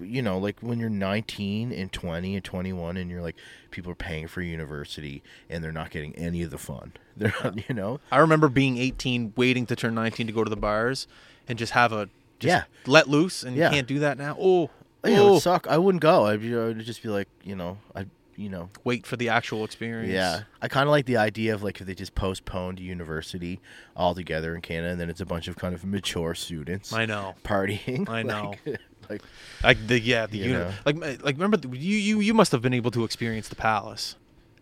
You 0.00 0.20
know, 0.20 0.36
like 0.36 0.56
when 0.62 0.80
you're 0.80 0.90
19 0.90 1.70
and 1.70 1.92
20 1.92 2.34
and 2.34 2.44
21, 2.44 2.96
and 2.96 3.08
you're 3.08 3.22
like, 3.22 3.36
people 3.70 3.92
are 3.92 3.94
paying 3.94 4.26
for 4.26 4.42
university 4.42 5.22
and 5.48 5.62
they're 5.62 5.70
not 5.70 5.90
getting 5.90 6.12
any 6.16 6.42
of 6.42 6.50
the 6.50 6.58
fun. 6.58 6.92
They're 7.16 7.32
not, 7.44 7.68
you 7.68 7.74
know, 7.74 8.00
i 8.10 8.18
remember 8.18 8.48
being 8.48 8.76
18 8.78 9.32
waiting 9.36 9.64
to 9.66 9.76
turn 9.76 9.94
19 9.94 10.26
to 10.26 10.32
go 10.34 10.42
to 10.44 10.50
the 10.50 10.56
bars 10.56 11.06
and 11.48 11.56
just 11.58 11.72
have 11.72 11.92
a 11.92 12.10
just 12.40 12.48
Yeah. 12.50 12.64
let 12.86 13.08
loose 13.08 13.42
and 13.44 13.56
Yeah. 13.56 13.70
you 13.70 13.76
can't 13.76 13.86
do 13.86 14.00
that 14.00 14.18
now 14.18 14.36
oh, 14.40 14.70
Yeah, 15.04 15.12
it 15.12 15.18
oh. 15.20 15.32
would 15.34 15.42
suck. 15.42 15.66
I 15.68 15.78
wouldn't 15.78 16.02
go. 16.02 16.26
I'd, 16.26 16.40
be- 16.42 16.54
I'd 16.54 16.78
just 16.80 17.02
be 17.02 17.08
like, 17.08 17.28
you 17.44 17.54
know, 17.56 17.78
I, 17.94 18.06
you 18.36 18.48
know, 18.48 18.70
wait 18.84 19.06
for 19.06 19.16
the 19.16 19.28
actual 19.28 19.64
experience 19.64 20.12
Yeah, 20.12 20.42
I 20.62 20.68
kind 20.68 20.86
of 20.88 20.90
like 20.90 21.06
the 21.06 21.16
idea 21.16 21.54
of 21.54 21.62
like 21.62 21.80
if 21.80 21.86
they 21.86 21.94
just 21.94 22.14
postponed 22.14 22.78
university 22.80 23.60
altogether 23.96 24.54
in 24.54 24.60
Canada, 24.60 24.90
and 24.92 25.00
then 25.00 25.10
it's 25.10 25.20
a 25.20 25.26
bunch 25.26 25.48
of 25.48 25.56
kind 25.56 25.74
of 25.74 25.84
mature 25.84 26.34
students 26.34 26.92
i 26.92 27.06
know 27.06 27.34
partying. 27.44 28.08
I 28.08 28.22
know. 28.32 28.54
like, 28.66 28.80
like 29.10 29.22
like 29.62 29.86
the 29.86 30.00
yeah 30.00 30.26
the 30.26 30.38
You 30.38 30.44
unit 30.52 30.74
like 30.84 30.96
like 31.24 31.34
remember 31.36 31.56
the- 31.56 31.76
you 31.76 31.96
you 31.96 32.20
you 32.20 32.34
must 32.34 32.52
have 32.52 32.60
been 32.62 32.74
able 32.74 32.90
to 32.92 33.04
experience 33.04 33.48
the 33.48 33.56
palace 33.56 34.16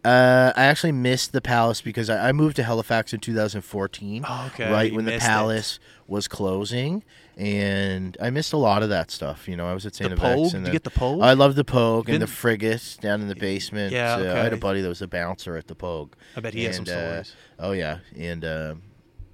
uh, 0.05 0.53
I 0.55 0.65
actually 0.67 0.93
missed 0.93 1.33
the 1.33 1.41
Palace 1.41 1.81
because 1.81 2.11
I, 2.11 2.29
I 2.29 2.33
moved 2.33 2.57
to 2.57 2.63
Halifax 2.63 3.15
in 3.15 3.21
2014, 3.21 4.27
Oh, 4.29 4.51
okay, 4.53 4.71
right 4.71 4.91
you 4.91 4.97
when 4.97 5.07
the 5.07 5.13
missed 5.13 5.25
it. 5.25 5.29
Palace 5.31 5.79
was 6.07 6.29
closing, 6.29 7.03
and 7.37 8.17
I 8.21 8.31
missed 8.31 8.53
a 8.53 8.57
lot 8.57 8.83
of 8.83 8.89
that 8.91 9.11
stuff. 9.11 9.49
You 9.49 9.57
know, 9.57 9.67
I 9.67 9.75
was 9.75 9.87
at 9.87 9.95
Saint 9.95 10.11
The 10.11 10.17
FX, 10.17 10.21
Pogue? 10.35 10.55
and 10.55 10.65
Did 10.65 10.67
you 10.67 10.73
get 10.73 10.85
the 10.85 10.91
Pogue? 10.91 11.21
I 11.23 11.33
love 11.33 11.55
the 11.55 11.65
Pogue 11.65 12.09
and 12.09 12.23
the 12.23 12.27
frigate 12.27 12.97
down 13.01 13.21
in 13.21 13.29
the 13.29 13.35
basement. 13.37 13.93
Yeah, 13.93 14.17
Uh, 14.17 14.35
I 14.35 14.39
had 14.45 14.53
a 14.53 14.57
buddy 14.57 14.81
that 14.83 14.89
was 14.89 15.03
a 15.03 15.09
bouncer 15.09 15.57
at 15.57 15.67
the 15.67 15.75
Pogue. 15.75 16.13
I 16.37 16.41
bet 16.41 16.55
he 16.55 16.65
has 16.65 16.77
some 16.77 16.85
And, 16.85 16.91
uh, 16.95 17.23
stories. 17.25 17.37
Oh 17.59 17.73
yeah, 17.73 17.99
and 18.17 18.45
uh, 18.45 18.75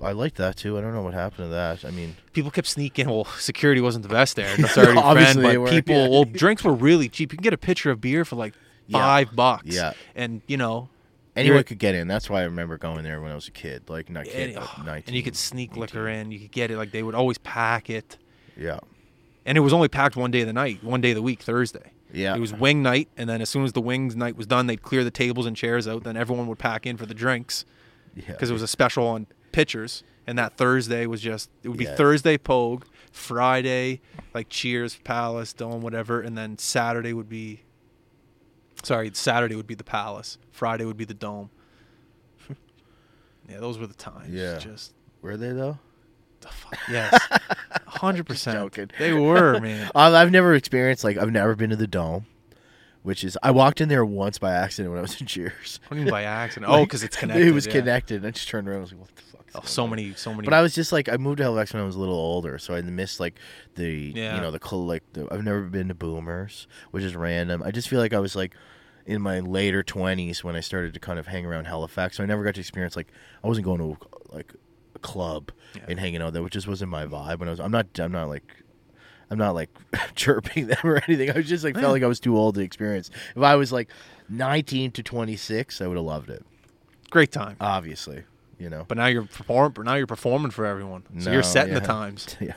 I 0.03 0.13
liked 0.13 0.37
that 0.37 0.57
too. 0.57 0.79
I 0.79 0.81
don't 0.81 0.95
know 0.95 1.03
what 1.03 1.13
happened 1.15 1.47
to 1.47 1.49
that. 1.51 1.85
I 1.85 1.91
mean, 1.91 2.17
people 2.33 2.51
kept 2.51 2.69
sneaking. 2.69 3.09
Well, 3.09 3.25
security 3.39 3.81
wasn't 3.81 4.03
the 4.05 4.09
best 4.09 4.37
there. 4.37 4.57
That's 4.59 4.79
already 4.79 5.01
friend, 5.33 5.43
but 5.43 5.71
people. 5.71 5.95
yeah. 5.95 6.09
Well, 6.09 6.25
drinks 6.25 6.65
were 6.65 6.73
really 6.75 7.09
cheap. 7.09 7.33
You 7.33 7.37
can 7.39 7.43
get 7.43 7.53
a 7.53 7.59
pitcher 7.59 7.91
of 7.91 8.01
beer 8.01 8.25
for 8.25 8.37
like 8.37 8.55
Yeah. 8.87 8.99
five 8.99 9.37
bucks. 9.37 9.67
Yeah. 9.67 9.93
and 10.15 10.41
you 10.47 10.57
know, 10.57 10.89
anyone 11.37 11.57
You're- 11.57 11.65
could 11.65 11.79
get 11.79 11.95
in. 11.95 12.09
That's 12.09 12.29
why 12.31 12.41
I 12.41 12.45
remember 12.45 12.77
going 12.79 13.03
there 13.05 13.21
when 13.21 13.31
I 13.33 13.35
was 13.35 13.49
a 13.49 13.53
kid. 13.53 13.89
Like 13.89 14.09
not 14.11 14.25
kid, 14.25 14.57
and, 14.57 14.67
but 14.77 14.85
19. 14.85 15.05
and 15.07 15.17
you 15.17 15.23
could 15.23 15.37
sneak 15.37 15.71
18. 15.73 15.81
liquor 15.81 16.09
in. 16.09 16.31
You 16.33 16.39
could 16.41 16.53
get 16.53 16.71
it. 16.71 16.77
Like 16.77 16.91
they 16.91 17.03
would 17.03 17.15
always 17.15 17.39
pack 17.39 17.89
it, 17.91 18.17
Yeah, 18.57 18.79
and 19.47 19.57
it 19.59 19.61
was 19.63 19.73
only 19.73 19.89
packed 19.89 20.17
one 20.17 20.31
day 20.31 20.41
of 20.43 20.47
the 20.47 20.53
night, 20.53 20.83
one 20.85 21.01
day 21.01 21.11
of 21.11 21.17
the 21.17 21.23
week, 21.23 21.41
Thursday. 21.43 21.93
yeah. 22.13 22.35
It 22.35 22.41
was 22.41 22.53
wing 22.53 22.83
night, 22.83 23.09
and 23.17 23.29
then 23.29 23.41
as 23.41 23.49
soon 23.49 23.65
as 23.65 23.73
the 23.73 23.81
wings 23.81 24.17
night 24.17 24.37
was 24.37 24.47
done, 24.47 24.67
they'd 24.67 24.83
clear 24.83 25.05
the 25.05 25.11
tables 25.11 25.47
and 25.47 25.57
chairs 25.57 25.87
out. 25.89 26.05
Then 26.05 26.17
everyone 26.17 26.47
would 26.49 26.59
pack 26.59 26.87
in 26.87 26.97
for 26.97 27.07
the 27.07 27.15
drinks 27.15 27.65
yeah. 28.15 28.25
because 28.33 28.51
it 28.51 28.53
was 28.53 28.63
a 28.63 28.69
special 28.69 29.07
on 29.07 29.27
pitchers. 29.53 30.03
And 30.27 30.39
that 30.39 30.57
Thursday 30.57 31.07
was 31.07 31.21
just 31.21 31.51
it 31.65 31.69
would 31.71 31.79
be 31.79 31.85
Yeah. 31.85 31.97
Thursday 31.97 32.39
Pogue, 32.39 32.85
Friday 33.11 34.01
like 34.33 34.49
Cheers, 34.49 34.97
Palace, 35.03 35.53
Dome, 35.53 35.81
whatever, 35.83 36.21
and 36.21 36.37
then 36.39 36.57
Saturday 36.59 37.13
would 37.13 37.29
be. 37.29 37.63
Sorry, 38.83 39.11
Saturday 39.15 39.57
would 39.57 39.67
be 39.67 39.75
the 39.75 39.85
Palace. 39.85 40.39
Friday 40.51 40.85
would 40.85 40.97
be 40.97 41.05
the 41.05 41.15
Dome. 41.15 41.51
yeah, 43.49 43.59
those 43.59 43.79
were 43.79 43.87
the 43.87 43.95
times. 43.95 44.31
Yeah. 44.31 44.59
just 44.59 44.93
Were 45.23 45.37
they 45.37 45.53
though? 45.53 45.79
the 46.41 46.49
fuck. 46.49 46.79
Yes, 46.91 47.19
hundred 47.87 48.27
percent. 48.27 48.57
joking. 48.57 48.91
They 48.99 49.13
were 49.13 49.61
man. 49.61 49.91
I've, 49.95 50.15
I've 50.15 50.31
never 50.31 50.55
experienced 50.55 51.05
like 51.05 51.17
I've 51.17 51.31
never 51.31 51.55
been 51.55 51.71
to 51.71 51.77
the 51.77 51.87
Dome, 51.87 52.27
which 53.03 53.25
is 53.25 53.39
I 53.43 53.51
walked 53.51 53.81
in 53.81 53.89
there 53.89 54.05
once 54.05 54.39
by 54.39 54.53
accident 54.53 54.91
when 54.91 54.99
I 54.99 55.03
was 55.03 55.21
in 55.21 55.27
Cheers. 55.27 55.81
What 55.89 55.95
do 55.95 56.01
you 56.01 56.05
mean 56.07 56.11
by 56.11 56.25
accident? 56.25 56.73
Oh, 56.73 56.85
because 56.85 57.03
it's 57.03 57.17
connected. 57.17 57.47
It 57.47 57.53
was 57.53 57.67
yeah. 57.67 57.73
connected. 57.73 58.25
I 58.25 58.31
just 58.31 58.49
turned 58.49 58.69
around. 58.69 58.83
and 58.83 58.85
was 58.85 58.93
like, 58.93 59.01
what 59.01 59.17
the 59.17 59.23
Oh, 59.55 59.61
so 59.65 59.87
many, 59.87 60.15
so 60.15 60.31
many. 60.33 60.45
But 60.45 60.55
I 60.55 60.63
was 60.63 60.75
just 60.75 60.93
like 60.93 61.09
I 61.09 61.17
moved 61.17 61.39
to 61.39 61.45
Halifax 61.45 61.73
when 61.73 61.83
I 61.83 61.87
was 61.87 61.97
a 61.97 61.99
little 61.99 62.15
older, 62.15 62.59
so 62.59 62.75
I 62.75 62.83
missed 62.83 63.19
like 63.21 63.39
the 63.75 64.13
Yeah. 64.15 64.37
you 64.37 64.41
know 64.41 64.51
the 64.51 64.77
like 64.77 65.03
I've 65.31 65.43
never 65.45 65.63
been 65.63 65.89
to 65.89 65.95
Boomers, 65.95 66.67
which 66.91 67.03
is 67.05 67.17
random. 67.17 67.63
I 67.63 67.71
just 67.71 67.89
feel 67.89 67.99
like 68.01 68.13
I 68.13 68.21
was 68.21 68.37
like 68.37 68.55
in 69.07 69.21
my 69.23 69.41
later 69.41 69.83
twenties 69.83 70.45
when 70.45 70.55
I 70.57 70.61
started 70.61 70.95
to 70.95 71.01
kind 71.01 71.19
of 71.19 71.27
hang 71.27 71.45
around 71.47 71.65
Halifax, 71.67 72.17
so 72.17 72.23
I 72.23 72.27
never 72.27 72.45
got 72.45 72.55
to 72.55 72.61
experience 72.61 72.97
like 72.97 73.09
I 73.43 73.49
wasn't 73.49 73.65
going 73.65 73.79
to 73.81 73.97
like 74.29 74.53
a 74.95 74.99
club 75.01 75.51
and 75.89 75.99
hanging 75.99 76.23
out 76.23 76.33
there, 76.33 76.43
which 76.43 76.53
just 76.53 76.69
wasn't 76.69 76.91
my 76.91 77.07
vibe. 77.07 77.39
When 77.41 77.49
I 77.49 77.53
was, 77.53 77.61
I'm 77.61 77.71
not, 77.73 77.87
I'm 77.99 78.13
not 78.13 78.29
like. 78.29 78.45
I'm 79.33 79.39
not 79.39 79.55
like 79.55 79.71
chirping 80.17 80.67
them 80.67 80.79
or 80.83 81.01
anything. 81.07 81.31
I 81.31 81.35
was 81.35 81.49
just 81.49 81.63
like 81.63 81.77
felt 81.77 81.93
like 81.93 82.03
I 82.03 82.09
was 82.09 82.19
too 82.19 82.37
old 82.37 82.57
to 82.57 82.63
experience. 82.63 83.13
If 83.37 83.43
I 83.45 83.55
was 83.55 83.71
like 83.71 83.89
19 84.29 84.91
to 84.91 85.05
26, 85.05 85.81
I 85.81 85.87
would 85.87 85.97
have 85.97 86.05
loved 86.05 86.31
it. 86.31 86.45
Great 87.11 87.31
time. 87.31 87.57
Obviously, 87.61 88.25
you 88.61 88.71
know. 88.71 88.85
But 88.87 88.99
now 88.99 89.07
you're 89.07 89.25
perform. 89.25 89.73
But 89.73 89.87
now 89.87 89.95
you're 89.95 90.07
performing 90.07 90.51
for 90.51 90.67
everyone. 90.67 91.03
So 91.19 91.31
No, 91.31 91.33
you're 91.35 91.43
setting 91.43 91.75
the 91.75 91.81
times. 91.81 92.37
yeah, 92.41 92.53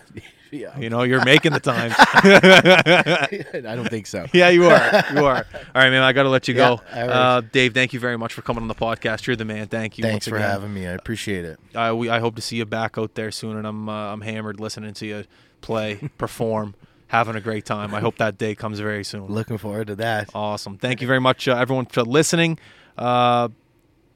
yeah. 0.52 0.78
You 0.78 0.90
know, 0.90 1.04
you're 1.04 1.24
making 1.26 1.54
the 1.54 1.60
times. 1.60 1.94
I 1.98 3.76
don't 3.76 3.90
think 3.90 4.06
so. 4.08 4.26
yeah, 4.34 4.50
you 4.50 4.66
are. 4.66 5.04
You 5.14 5.26
are. 5.26 5.46
All 5.54 5.82
right, 5.82 5.90
man. 5.90 6.04
I 6.04 6.14
got 6.14 6.24
to 6.24 6.30
let 6.30 6.48
you 6.48 6.54
go. 6.54 6.82
Yeah, 6.92 7.02
right. 7.02 7.10
uh, 7.10 7.42
Dave, 7.42 7.74
thank 7.74 7.94
you 7.94 8.00
very 8.00 8.18
much 8.18 8.34
for 8.34 8.42
coming 8.42 8.62
on 8.62 8.68
the 8.68 8.76
podcast. 8.76 9.26
You're 9.26 9.36
the 9.36 9.46
man. 9.46 9.68
Thank 9.68 9.98
you. 9.98 10.04
Thanks 10.04 10.28
for 10.28 10.36
again. 10.36 10.50
having 10.50 10.74
me. 10.74 10.86
I 10.86 10.92
appreciate 10.92 11.46
it. 11.46 11.60
Uh, 11.74 11.96
we, 11.96 12.10
I 12.10 12.20
hope 12.20 12.36
to 12.36 12.42
see 12.42 12.58
you 12.58 12.66
back 12.66 12.98
out 12.98 13.16
there 13.16 13.32
soon, 13.32 13.58
and 13.58 13.66
I'm 13.66 13.90
uh, 13.90 14.14
I'm 14.14 14.22
hammered 14.22 14.60
listening 14.60 14.94
to 14.96 15.06
you 15.06 15.24
play, 15.62 15.96
perform, 16.18 16.76
having 17.08 17.36
a 17.36 17.42
great 17.42 17.66
time. 17.66 17.96
I 17.96 18.00
hope 18.00 18.18
that 18.18 18.38
day 18.38 18.54
comes 18.54 18.80
very 18.80 19.04
soon. 19.04 19.28
Looking 19.28 19.58
forward 19.58 19.88
to 19.88 19.96
that. 19.96 20.30
Awesome. 20.36 20.78
Thank 20.78 21.02
you 21.02 21.08
very 21.08 21.22
much, 21.22 21.48
uh, 21.48 21.56
everyone, 21.56 21.88
for 21.88 22.04
listening. 22.04 22.60
Uh, 22.98 23.50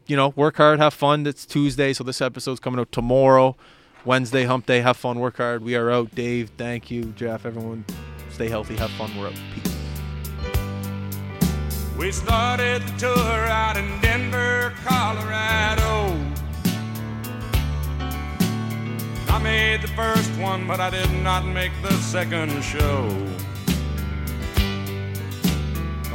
you 0.08 0.16
know, 0.16 0.30
work 0.36 0.58
hard, 0.58 0.80
have 0.80 0.94
fun. 0.94 1.28
It's 1.28 1.46
Tuesday, 1.46 1.94
so 1.94 2.04
this 2.04 2.22
episode's 2.22 2.60
coming 2.60 2.80
out 2.80 2.92
tomorrow. 2.92 3.56
Wednesday, 4.06 4.46
hump 4.46 4.66
day. 4.66 4.80
Have 4.80 4.98
fun, 4.98 5.20
work 5.20 5.38
hard. 5.38 5.62
We 5.64 5.76
are 5.76 5.92
out. 5.92 6.16
Dave, 6.16 6.52
thank 6.58 6.90
you. 6.90 7.06
Jeff, 7.16 7.46
everyone, 7.46 7.84
stay 8.32 8.48
healthy, 8.48 8.76
have 8.78 8.92
fun. 8.92 9.16
We're 9.18 9.28
out. 9.28 9.34
Peace. 9.54 9.76
We 11.98 12.12
started 12.12 12.84
the 12.84 12.98
tour 12.98 13.46
out 13.48 13.76
in 13.76 14.00
Denver, 14.02 14.74
Colorado. 14.86 16.16
I 19.30 19.40
made 19.44 19.82
the 19.82 19.88
first 19.90 20.32
one, 20.40 20.68
but 20.68 20.80
I 20.80 20.90
did 20.90 21.12
not 21.22 21.46
make 21.46 21.72
the 21.82 21.92
second 21.94 22.64
show. 22.64 23.10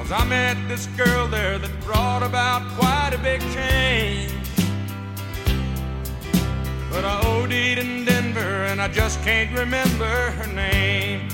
Cause 0.02 0.10
I 0.10 0.24
met 0.24 0.56
this 0.66 0.86
girl 0.96 1.28
there 1.28 1.58
that 1.58 1.80
brought 1.84 2.24
about 2.24 2.68
quite 2.76 3.10
a 3.14 3.18
big 3.18 3.40
change. 3.54 4.32
But 6.90 7.04
I 7.04 7.20
OD'd 7.24 7.78
in 7.78 8.04
Denver 8.04 8.64
and 8.64 8.82
I 8.82 8.88
just 8.88 9.22
can't 9.22 9.56
remember 9.56 10.32
her 10.32 10.52
name. 10.52 11.28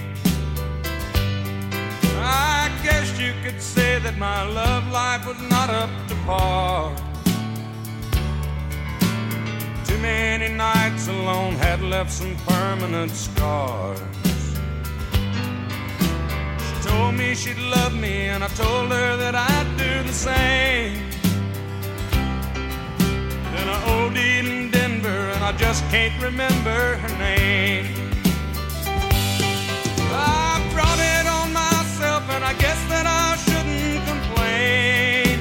I 2.20 2.70
guess 2.82 3.18
you 3.18 3.32
could 3.42 3.62
say 3.62 4.00
that 4.00 4.18
my 4.18 4.42
love 4.42 4.86
life 4.92 5.26
was 5.26 5.40
not 5.48 5.70
up 5.70 5.88
to 6.08 6.14
par. 6.26 6.94
Too 9.86 9.98
many 10.02 10.52
nights 10.52 11.08
alone 11.08 11.54
had 11.54 11.80
left 11.80 12.12
some 12.12 12.36
permanent 12.46 13.12
scars. 13.12 14.27
Told 16.98 17.14
me 17.14 17.32
she'd 17.36 17.58
love 17.58 17.94
me, 17.94 18.26
and 18.32 18.42
I 18.42 18.48
told 18.48 18.90
her 18.90 19.16
that 19.18 19.34
I'd 19.36 19.70
do 19.84 20.02
the 20.02 20.12
same. 20.12 20.94
Then 23.54 23.66
I 23.76 23.78
OD'd 23.92 24.16
in 24.16 24.72
Denver, 24.72 25.20
and 25.34 25.44
I 25.44 25.52
just 25.52 25.88
can't 25.92 26.20
remember 26.20 26.96
her 27.02 27.12
name. 27.18 27.86
I 30.10 30.60
brought 30.74 31.00
it 31.14 31.26
on 31.38 31.52
myself, 31.52 32.28
and 32.34 32.42
I 32.42 32.54
guess 32.64 32.80
that 32.92 33.06
I 33.06 33.28
shouldn't 33.46 33.98
complain. 34.10 35.38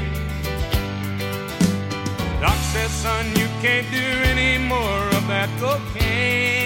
Doc 2.40 2.58
says, 2.72 2.92
son, 2.92 3.26
you 3.36 3.48
can't 3.64 3.90
do 3.90 4.08
any 4.34 4.64
more 4.64 5.04
of 5.18 5.24
that 5.34 5.50
cocaine. 5.60 6.57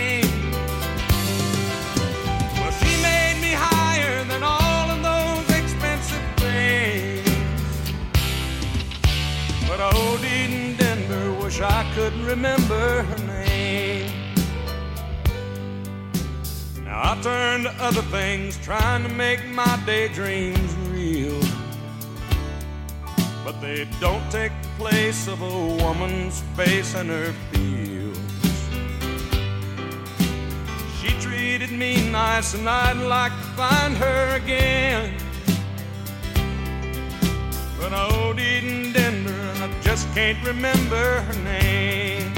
Wish 12.02 12.14
I 12.14 12.16
could 12.16 12.26
remember 12.26 13.04
her 13.04 13.28
name. 13.28 14.12
Now 16.84 17.14
I 17.14 17.22
turn 17.22 17.64
to 17.64 17.72
other 17.80 18.02
things, 18.04 18.58
trying 18.64 19.04
to 19.04 19.10
make 19.10 19.46
my 19.50 19.80
daydreams 19.86 20.74
real. 20.90 21.40
But 23.44 23.60
they 23.62 23.88
don't 24.00 24.30
take 24.32 24.52
the 24.62 24.70
place 24.78 25.28
of 25.28 25.42
a 25.42 25.84
woman's 25.84 26.42
face 26.56 26.96
and 26.96 27.10
her 27.10 27.34
feels. 27.52 28.18
She 31.02 31.10
treated 31.20 31.72
me 31.72 32.10
nice, 32.12 32.54
and 32.54 32.70
I'd 32.70 32.98
like 32.98 33.32
to 33.32 33.48
find 33.58 33.98
her 33.98 34.36
again. 34.36 35.21
But 37.82 37.94
I 37.94 38.06
OD'd 38.06 38.40
in 38.40 38.94
Denver, 38.94 39.32
and 39.32 39.64
I 39.64 39.82
just 39.82 40.14
can't 40.14 40.38
remember 40.46 41.22
her 41.22 41.40
name. 41.44 42.32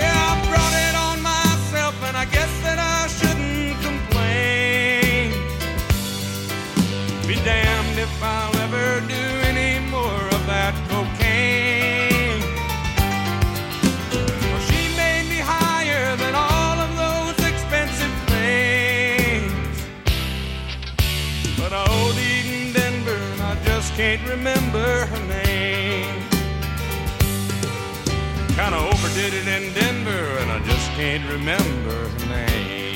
Yeah, 0.00 0.32
I 0.32 0.34
brought 0.48 0.76
it 0.88 0.94
on 1.06 1.20
myself, 1.20 1.94
and 2.08 2.16
I 2.16 2.24
guess 2.24 2.52
that 2.62 2.78
I 2.78 3.06
shouldn't 3.18 3.76
complain. 3.84 5.32
Be 7.28 7.34
damned 7.44 7.98
if 7.98 8.22
I'll 8.22 8.56
ever 8.66 9.06
do 9.06 9.24
any 9.52 9.84
more 9.90 10.22
of 10.36 10.46
that 10.46 10.74
cocaine. 10.88 12.15
Can't 23.96 24.28
remember 24.28 25.06
her 25.06 25.26
name. 25.26 26.20
Kinda 28.54 28.76
overdid 28.76 29.32
it 29.32 29.48
in 29.48 29.72
Denver, 29.72 30.36
and 30.40 30.52
I 30.52 30.58
just 30.66 30.90
can't 30.98 31.26
remember 31.30 32.06
her 32.06 32.28
name. 32.28 32.95